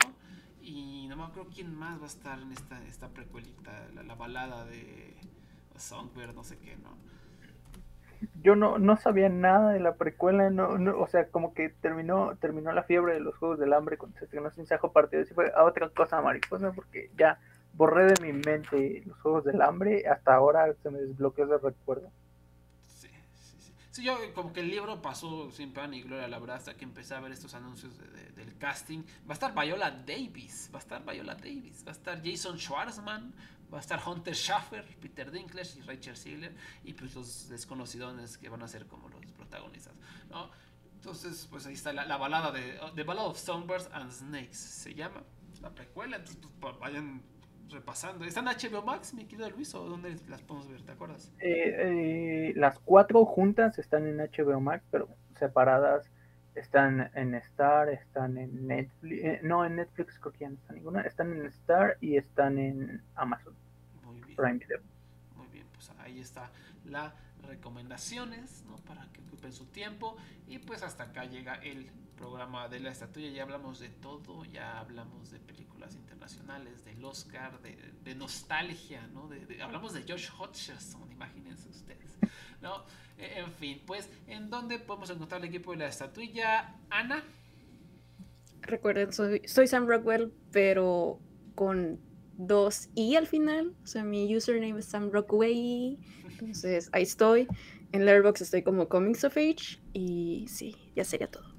Y 0.63 1.07
no 1.09 1.17
me 1.17 1.25
acuerdo 1.25 1.51
quién 1.55 1.75
más 1.75 2.01
va 2.01 2.05
a 2.05 2.09
estar 2.09 2.41
en 2.41 2.51
esta, 2.53 2.83
esta 2.87 3.11
precuelita, 3.11 3.87
la, 3.95 4.15
balada 4.15 4.65
de 4.65 5.15
Songbird, 5.77 6.35
no 6.35 6.43
sé 6.43 6.57
qué, 6.59 6.77
¿no? 6.77 6.97
Yo 8.43 8.57
no, 8.57 8.79
no 8.79 8.97
sabía 8.97 9.29
nada 9.29 9.73
de 9.73 9.81
la 9.81 9.95
precuela, 9.95 10.51
no, 10.51 10.69
o 10.99 11.07
sea, 11.07 11.29
como 11.29 11.55
que 11.55 11.69
terminó 11.69 12.37
terminó 12.37 12.73
la 12.73 12.83
fiebre 12.83 13.15
de 13.15 13.21
los 13.21 13.37
Juegos 13.37 13.59
del 13.59 13.73
Hambre 13.73 13.99
cuando 13.99 14.19
se 14.19 14.25
estrenó 14.25 14.51
Sin 14.51 14.67
Sajo 14.67 14.93
Partido, 14.93 15.23
y 15.23 15.27
fue 15.27 15.53
a 15.55 15.65
otra 15.65 15.89
cosa 15.91 16.21
mariposa, 16.21 16.73
porque 16.73 17.11
ya 17.17 17.39
borré 17.75 18.07
de 18.07 18.21
mi 18.21 18.33
mente 18.33 19.03
los 19.07 19.19
Juegos 19.21 19.45
del 19.45 19.63
Hambre, 19.63 20.07
hasta 20.09 20.35
ahora 20.35 20.73
se 20.83 20.91
me 20.91 21.01
desbloqueó 21.01 21.45
ese 21.45 21.59
recuerdo. 21.59 22.11
Sí, 23.95 24.03
yo 24.03 24.17
como 24.35 24.53
que 24.53 24.59
el 24.59 24.71
libro 24.71 25.01
pasó 25.01 25.53
sin 25.53 25.73
pan 25.73 25.95
y 25.95 26.03
gloria, 26.03 26.27
la 26.27 26.41
verdad, 26.41 26.61
que 26.77 26.85
empecé 26.85 27.15
a 27.15 27.21
ver 27.21 27.31
estos 27.31 27.55
anuncios 27.55 27.97
del 28.35 28.59
casting. 28.59 29.05
Va 29.21 29.31
a 29.31 29.33
estar 29.35 29.55
Viola 29.55 29.89
Davis, 29.93 30.69
va 30.75 30.79
a 30.79 30.83
estar 30.83 31.05
Viola 31.05 31.37
Davis, 31.37 31.85
va 31.87 31.91
a 31.91 31.95
estar 31.95 32.21
Jason 32.21 32.59
Schwartzman, 32.59 33.33
va 33.75 33.79
a 33.79 33.81
estar 33.81 34.01
Hunter 34.07 34.35
Schaffer, 34.35 34.85
Peter 35.01 35.31
Dinklage 35.31 35.79
y 35.79 35.83
Rachel 35.83 36.17
Ziegler, 36.17 36.55
y 36.85 36.95
pues 36.95 37.15
los 37.15 37.49
desconocidones 37.49 38.39
que 38.39 38.49
van 38.49 38.63
a 38.63 38.69
ser 38.69 38.87
como 38.87 39.09
los 39.09 39.21
protagonistas, 39.33 39.93
¿no? 40.31 40.49
Entonces, 40.95 41.47
pues 41.51 41.67
ahí 41.67 41.75
está 41.75 41.93
la, 41.93 42.17
balada 42.17 42.53
de 42.53 42.79
The 42.95 43.03
Ballad 43.03 43.27
of 43.27 43.39
Songbirds 43.39 43.91
and 43.93 44.11
Snakes, 44.11 44.55
se 44.55 44.95
llama, 44.95 45.23
la 45.61 45.71
precuela, 45.71 46.17
entonces 46.17 46.43
pues, 46.61 46.79
vayan 46.79 47.23
repasando. 47.69 48.25
¿Están 48.25 48.47
HBO 48.47 48.83
Max, 48.83 49.13
mi 49.13 49.27
querido 49.27 49.51
Luis, 49.51 49.75
o 49.75 49.85
dónde 49.85 50.17
las 50.29 50.41
podemos 50.43 50.69
ver? 50.69 50.83
¿Te 50.83 50.93
acuerdas? 50.93 51.33
Eh, 51.41 52.51
eh, 52.51 52.53
las 52.57 52.79
cuatro 52.79 53.25
juntas 53.25 53.79
están 53.79 54.07
en 54.07 54.19
HBO 54.19 54.61
Max, 54.61 54.85
pero 54.91 55.09
separadas 55.37 56.09
están 56.55 57.11
en 57.15 57.35
Star, 57.35 57.89
están 57.89 58.39
en 58.39 58.69
Netflix, 58.69 59.25
eh, 59.25 59.41
no 59.43 59.65
en 59.65 59.77
Netflix 59.77 60.19
creo 60.21 60.33
que 60.33 60.39
ya 60.39 60.49
no 60.49 60.55
está 60.55 60.73
ninguna, 60.73 61.01
están 61.03 61.33
en 61.33 61.47
Star 61.47 61.97
y 62.01 62.17
están 62.17 62.59
en 62.59 63.03
Amazon. 63.17 63.55
Prime 64.35 64.59
Video. 64.59 64.81
Muy 65.37 65.49
bien, 65.49 65.67
pues 65.73 65.91
ahí 65.99 66.21
está 66.21 66.51
la 66.85 67.15
recomendaciones, 67.47 68.65
¿no? 68.67 68.77
Para 68.77 69.07
que 69.13 69.21
ocupen 69.21 69.53
su 69.53 69.67
tiempo 69.67 70.17
y 70.49 70.59
pues 70.59 70.83
hasta 70.83 71.05
acá 71.05 71.25
llega 71.25 71.55
el 71.57 71.91
programa 72.17 72.69
de 72.69 72.81
la 72.81 72.91
estatuilla, 72.91 73.31
ya 73.31 73.43
hablamos 73.43 73.81
de 73.81 73.89
todo, 73.89 74.45
ya 74.45 74.79
hablamos 74.79 75.31
de 75.31 75.41
películas 75.41 75.95
internacionales, 75.95 76.85
del 76.85 77.05
Oscar, 77.05 77.61
de, 77.61 78.15
nostalgia, 78.15 79.07
¿no? 79.09 79.29
De, 79.29 79.63
hablamos 79.63 79.93
de 79.95 80.03
Josh 80.03 80.31
Hutcherson, 80.39 81.11
imagínense 81.11 81.69
ustedes, 81.69 82.17
¿no? 82.63 82.85
E, 83.19 83.41
en 83.41 83.53
fin, 83.53 83.83
pues, 83.87 84.09
¿en 84.27 84.49
dónde 84.49 84.79
podemos 84.79 85.11
encontrar 85.11 85.41
el 85.43 85.49
equipo 85.49 85.73
de 85.73 85.79
la 85.79 85.89
estatuilla? 85.89 86.77
Ana. 86.89 87.23
Recuerden, 88.63 89.13
soy, 89.13 89.43
soy 89.47 89.67
Sam 89.67 89.87
Rockwell, 89.87 90.33
pero 90.53 91.19
con 91.55 92.01
dos 92.37 92.89
i 92.95 93.17
al 93.17 93.27
final, 93.27 93.75
o 93.83 93.87
sea, 93.87 94.05
mi 94.05 94.35
username 94.37 94.79
es 94.79 94.87
Sam 94.87 95.11
Rockwell, 95.11 95.99
entonces 96.29 96.91
ahí 96.93 97.03
estoy. 97.03 97.47
En 97.93 98.05
Letterboxd 98.07 98.43
estoy 98.43 98.63
como 98.63 98.89
Comics 98.89 99.23
of 99.23 99.37
Age 99.37 99.81
y 99.93 100.47
sí, 100.49 100.77
ya 100.97 101.05
sería 101.05 101.31
todo 101.31 101.55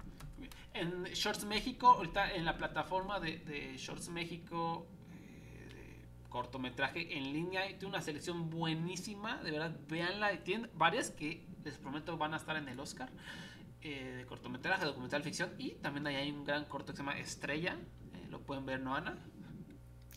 en 0.76 1.04
Shorts 1.06 1.46
México, 1.46 1.88
ahorita 1.88 2.34
en 2.34 2.46
la 2.46 2.58
plataforma 2.58 3.20
de, 3.20 3.76
Shorts 3.78 4.10
México, 4.10 4.86
eh, 5.14 6.06
cortometraje 6.30 7.18
en 7.18 7.32
línea, 7.32 7.66
tiene 7.68 7.88
una 7.88 8.02
selección 8.02 8.50
buenísima, 8.50 9.42
de 9.42 9.52
verdad, 9.52 9.80
véanla, 9.88 10.44
tienen 10.44 10.70
varias 10.76 11.12
que 11.12 11.48
les 11.64 11.78
prometo 11.78 12.18
van 12.18 12.34
a 12.34 12.38
estar 12.38 12.58
en 12.58 12.68
el 12.68 12.80
Oscar, 12.80 13.10
eh, 13.82 14.16
de 14.18 14.26
cortometraje, 14.26 14.86
documental 14.86 15.24
ficción, 15.24 15.54
y 15.58 15.72
también 15.76 16.06
ahí 16.08 16.16
hay 16.16 16.32
un 16.32 16.44
gran 16.44 16.66
corto 16.66 16.92
que 16.92 16.98
se 16.98 17.04
llama 17.04 17.18
Estrella, 17.20 17.78
eh, 18.14 18.28
lo 18.30 18.42
pueden 18.42 18.66
ver, 18.66 18.82
¿no, 18.82 18.96
Ana? 18.96 19.18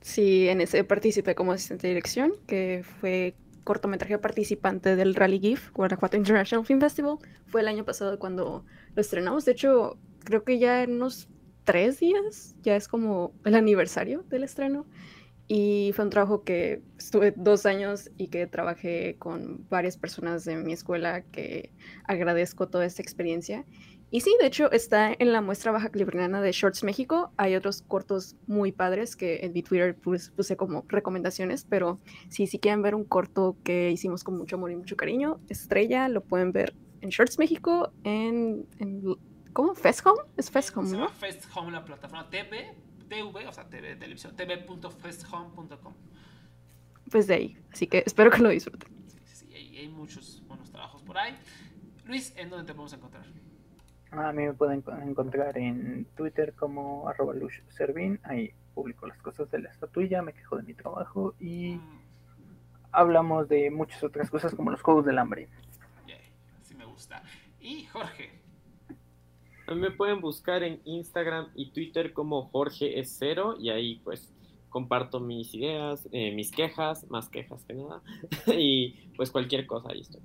Sí, 0.09 0.48
en 0.48 0.62
ese 0.62 0.85
participé 0.85 1.35
como 1.35 1.52
asistente 1.52 1.86
de 1.86 1.93
dirección, 1.93 2.32
que 2.47 2.82
fue 2.98 3.35
cortometraje 3.62 4.16
participante 4.16 4.97
del 4.97 5.14
Rally 5.14 5.39
GIF, 5.39 5.70
Guanajuato 5.72 6.16
International 6.16 6.64
Film 6.64 6.80
Festival. 6.80 7.18
Fue 7.44 7.60
el 7.60 7.68
año 7.68 7.85
pasado 7.85 8.18
cuando 8.18 8.64
lo 8.94 9.01
estrenamos. 9.02 9.44
De 9.44 9.52
hecho, 9.52 9.98
creo 10.24 10.44
que 10.44 10.59
ya 10.59 10.82
en 10.82 10.94
unos 10.94 11.28
tres 11.64 12.01
días 12.01 12.56
ya 12.62 12.74
es 12.74 12.89
como 12.89 13.35
el 13.44 13.55
aniversario 13.55 14.22
del 14.30 14.44
estreno. 14.44 14.86
Y 15.47 15.93
fue 15.94 16.06
un 16.06 16.10
trabajo 16.10 16.43
que 16.43 16.80
estuve 16.97 17.35
dos 17.36 17.66
años 17.66 18.10
y 18.16 18.28
que 18.28 18.47
trabajé 18.47 19.16
con 19.18 19.68
varias 19.68 19.98
personas 19.98 20.47
de 20.47 20.56
mi 20.56 20.72
escuela 20.72 21.20
que 21.20 21.70
agradezco 22.05 22.68
toda 22.68 22.86
esta 22.86 23.02
experiencia. 23.02 23.66
Y 24.10 24.22
sí, 24.22 24.35
de 24.40 24.47
hecho 24.47 24.70
está 24.72 25.12
en 25.18 25.32
la 25.32 25.43
muestra 25.43 25.70
baja 25.70 25.90
californiana 25.90 26.40
de 26.40 26.52
Shorts 26.52 26.82
México. 26.82 27.30
Hay 27.36 27.55
otros 27.56 27.82
cortos 27.82 28.36
muy 28.47 28.72
padres 28.72 29.16
que 29.16 29.40
en 29.43 29.52
mi 29.52 29.62
Twitter 29.62 29.94
puse, 29.97 30.56
como 30.56 30.85
recomendaciones, 30.89 31.66
pero 31.68 32.01
si 32.30 32.47
sí, 32.47 32.59
quieren 32.59 32.80
ver 32.80 32.94
un 32.94 33.05
corto 33.05 33.56
que 33.64 33.90
hicimos 33.90 34.24
con 34.24 34.39
mucho 34.39 34.56
amor 34.56 34.70
y 34.70 34.76
mucho 34.76 34.97
cariño, 34.97 35.40
Estrella, 35.51 36.09
lo 36.09 36.22
pueden 36.22 36.52
ver 36.52 36.74
en 37.02 37.10
Shorts 37.10 37.39
México, 37.39 37.93
en, 38.02 38.66
en 38.78 39.02
¿Cómo? 39.52 39.74
¿Festhome? 39.74 40.20
Es 40.36 40.51
Festhome, 40.51 40.90
¿no? 40.97 41.09
Festhome, 41.09 41.72
la 41.72 41.85
plataforma 41.85 42.30
TV, 42.30 42.74
TV, 43.09 43.47
o 43.47 43.52
sea, 43.52 43.68
TV, 43.68 43.97
televisión, 43.97 44.36
tv.festhome.com. 44.36 45.94
Pues 47.10 47.26
de 47.26 47.35
ahí, 47.35 47.59
así 47.72 47.86
que 47.86 48.02
espero 48.06 48.30
que 48.30 48.39
lo 48.39 48.51
disfruten. 48.51 48.89
Sí, 49.09 49.35
sí, 49.35 49.55
hay, 49.55 49.76
hay 49.78 49.89
muchos 49.89 50.43
buenos 50.47 50.70
trabajos. 50.70 51.02
por 51.02 51.18
ahí. 51.18 51.35
Luis, 52.05 52.32
¿en 52.36 52.51
dónde 52.51 52.66
te 52.66 52.72
podemos 52.72 52.93
encontrar? 52.93 53.26
A 54.10 54.32
mí 54.32 54.44
me 54.44 54.55
pueden 54.55 54.82
encontrar 55.06 55.59
en 55.59 56.06
Twitter 56.16 56.55
como 56.55 57.09
arroba 57.09 57.35
Servín. 57.68 58.18
Ahí 58.22 58.52
publico 58.74 59.06
las 59.06 59.18
cosas 59.18 59.51
de 59.51 59.59
la 59.59 59.70
estatuilla, 59.70 60.22
me 60.22 60.32
quejo 60.32 60.56
de 60.56 60.62
mi 60.62 60.74
trabajo 60.74 61.35
y 61.40 61.80
hablamos 62.93 63.48
de 63.48 63.70
muchas 63.70 64.02
otras 64.02 64.30
cosas 64.30 64.55
como 64.55 64.70
los 64.70 64.80
juegos 64.80 65.05
del 65.05 65.18
hambre. 65.18 65.48
Yeah, 66.06 66.16
así 66.60 66.74
me 66.74 66.85
gusta. 66.85 67.22
Y 67.60 67.85
Jorge. 67.86 68.30
A 69.66 69.74
mí 69.74 69.80
me 69.80 69.90
pueden 69.90 70.20
buscar 70.22 70.62
en 70.62 70.80
Instagram 70.85 71.48
y 71.55 71.72
Twitter 71.72 72.14
como 72.14 72.48
Jorge 72.48 72.98
es 72.98 73.16
cero 73.18 73.56
y 73.60 73.68
ahí 73.68 74.01
pues 74.02 74.32
comparto 74.70 75.20
mis 75.20 75.52
ideas, 75.55 76.09
eh, 76.12 76.35
mis 76.35 76.51
quejas, 76.51 77.09
más 77.10 77.28
quejas 77.28 77.64
que 77.64 77.74
nada, 77.74 78.02
y 78.47 79.10
pues 79.16 79.30
cualquier 79.30 79.66
cosa 79.66 79.90
ahí 79.90 80.01
estoy. 80.01 80.22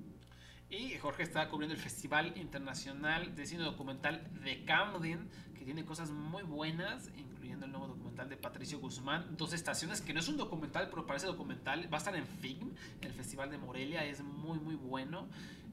Y 0.73 0.97
Jorge 0.97 1.21
está 1.21 1.47
cubriendo 1.49 1.75
el 1.75 1.79
Festival 1.79 2.35
Internacional 2.35 3.35
de 3.35 3.45
Cine 3.45 3.61
Documental 3.61 4.27
de 4.43 4.65
Camden, 4.65 5.29
que 5.55 5.63
tiene 5.65 5.85
cosas 5.85 6.09
muy 6.09 6.41
buenas, 6.41 7.11
incluyendo 7.15 7.67
el 7.67 7.71
nuevo 7.71 7.89
documental 7.89 8.27
de 8.27 8.37
Patricio 8.37 8.79
Guzmán, 8.79 9.37
Dos 9.37 9.53
Estaciones, 9.53 10.01
que 10.01 10.15
no 10.15 10.19
es 10.19 10.27
un 10.27 10.37
documental, 10.37 10.89
pero 10.89 11.05
parece 11.05 11.27
documental. 11.27 11.87
Va 11.93 11.97
a 11.97 11.99
estar 11.99 12.15
en 12.15 12.25
FIGM, 12.25 12.71
el 13.01 13.13
Festival 13.13 13.51
de 13.51 13.59
Morelia, 13.59 14.03
es 14.03 14.23
muy, 14.23 14.57
muy 14.57 14.73
bueno. 14.73 15.27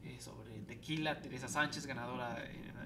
Eh, 0.05 0.19
sobre 0.21 0.51
Tequila, 0.67 1.23
Teresa 1.23 1.49
Sánchez, 1.49 1.87
ganadora 1.87 2.45
en 2.45 2.77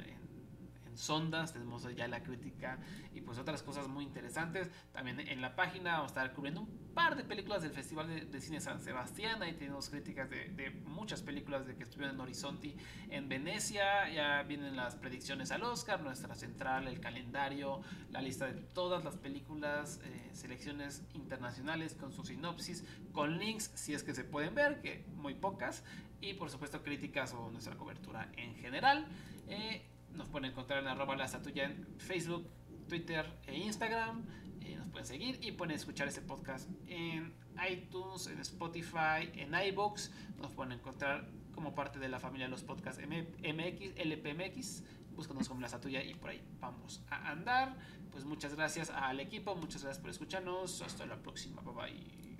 sondas, 0.96 1.52
tenemos 1.52 1.86
ya 1.94 2.08
la 2.08 2.22
crítica 2.22 2.78
y 3.12 3.20
pues 3.20 3.38
otras 3.38 3.62
cosas 3.62 3.88
muy 3.88 4.04
interesantes. 4.04 4.70
También 4.92 5.20
en 5.20 5.40
la 5.40 5.54
página 5.54 5.92
vamos 5.92 6.12
a 6.12 6.14
estar 6.14 6.32
cubriendo 6.34 6.62
un 6.62 6.84
par 6.94 7.16
de 7.16 7.24
películas 7.24 7.62
del 7.62 7.72
Festival 7.72 8.30
de, 8.30 8.40
Cine 8.40 8.60
San 8.60 8.80
Sebastián, 8.80 9.42
ahí 9.42 9.54
tenemos 9.54 9.88
críticas 9.90 10.30
de, 10.30 10.70
muchas 10.86 11.22
películas 11.22 11.66
de 11.66 11.76
que 11.76 11.82
estuvieron 11.82 12.14
en 12.14 12.20
Horizonte 12.20 12.76
en 13.10 13.28
Venecia, 13.28 14.08
ya 14.10 14.42
vienen 14.42 14.76
las 14.76 14.94
predicciones 14.94 15.50
al 15.50 15.62
Oscar, 15.64 16.02
nuestra 16.02 16.34
central, 16.34 16.86
el 16.88 17.00
calendario, 17.00 17.80
la 18.10 18.20
lista 18.20 18.46
de 18.46 18.54
todas 18.54 19.04
las 19.04 19.16
películas, 19.16 20.00
eh, 20.04 20.30
selecciones 20.32 21.02
internacionales 21.14 21.94
con 21.94 22.12
su 22.12 22.24
sinopsis, 22.24 22.84
con 23.12 23.38
links 23.38 23.70
si 23.74 23.92
es 23.94 24.02
que 24.02 24.14
se 24.14 24.24
pueden 24.24 24.54
ver, 24.54 24.80
que 24.80 25.04
muy 25.16 25.34
pocas, 25.34 25.82
y 26.20 26.34
por 26.34 26.50
supuesto 26.50 26.82
críticas 26.82 27.34
o 27.34 27.50
nuestra 27.50 27.76
cobertura 27.76 28.30
en 28.36 28.54
general. 28.56 29.06
Eh, 29.48 29.82
nos 30.14 30.28
pueden 30.28 30.50
encontrar 30.50 30.80
en 30.80 30.88
arroba 30.88 31.16
la 31.16 31.24
estatuya 31.24 31.64
en 31.64 31.86
Facebook, 31.98 32.48
Twitter 32.88 33.26
e 33.46 33.56
Instagram. 33.56 34.24
Eh, 34.60 34.76
nos 34.76 34.88
pueden 34.88 35.06
seguir 35.06 35.38
y 35.42 35.52
pueden 35.52 35.74
escuchar 35.74 36.08
este 36.08 36.20
podcast 36.20 36.68
en 36.86 37.34
iTunes, 37.70 38.26
en 38.26 38.40
Spotify, 38.40 39.30
en 39.34 39.54
iBox. 39.54 40.10
Nos 40.40 40.52
pueden 40.52 40.72
encontrar 40.72 41.28
como 41.54 41.74
parte 41.74 41.98
de 41.98 42.08
la 42.08 42.18
familia 42.18 42.46
de 42.46 42.50
los 42.50 42.62
podcasts 42.62 43.00
MX, 43.02 43.94
LPMX. 43.96 44.84
Búscanos 45.14 45.48
como 45.48 45.60
la 45.60 45.66
estatuya 45.66 46.02
y 46.02 46.14
por 46.14 46.30
ahí 46.30 46.42
vamos 46.60 47.02
a 47.10 47.30
andar. 47.30 47.76
Pues 48.10 48.24
muchas 48.24 48.54
gracias 48.54 48.90
al 48.90 49.20
equipo, 49.20 49.54
muchas 49.54 49.82
gracias 49.82 50.00
por 50.00 50.10
escucharnos. 50.10 50.82
Hasta 50.82 51.06
la 51.06 51.16
próxima. 51.16 51.62
Bye 51.62 51.74
bye. 51.74 52.33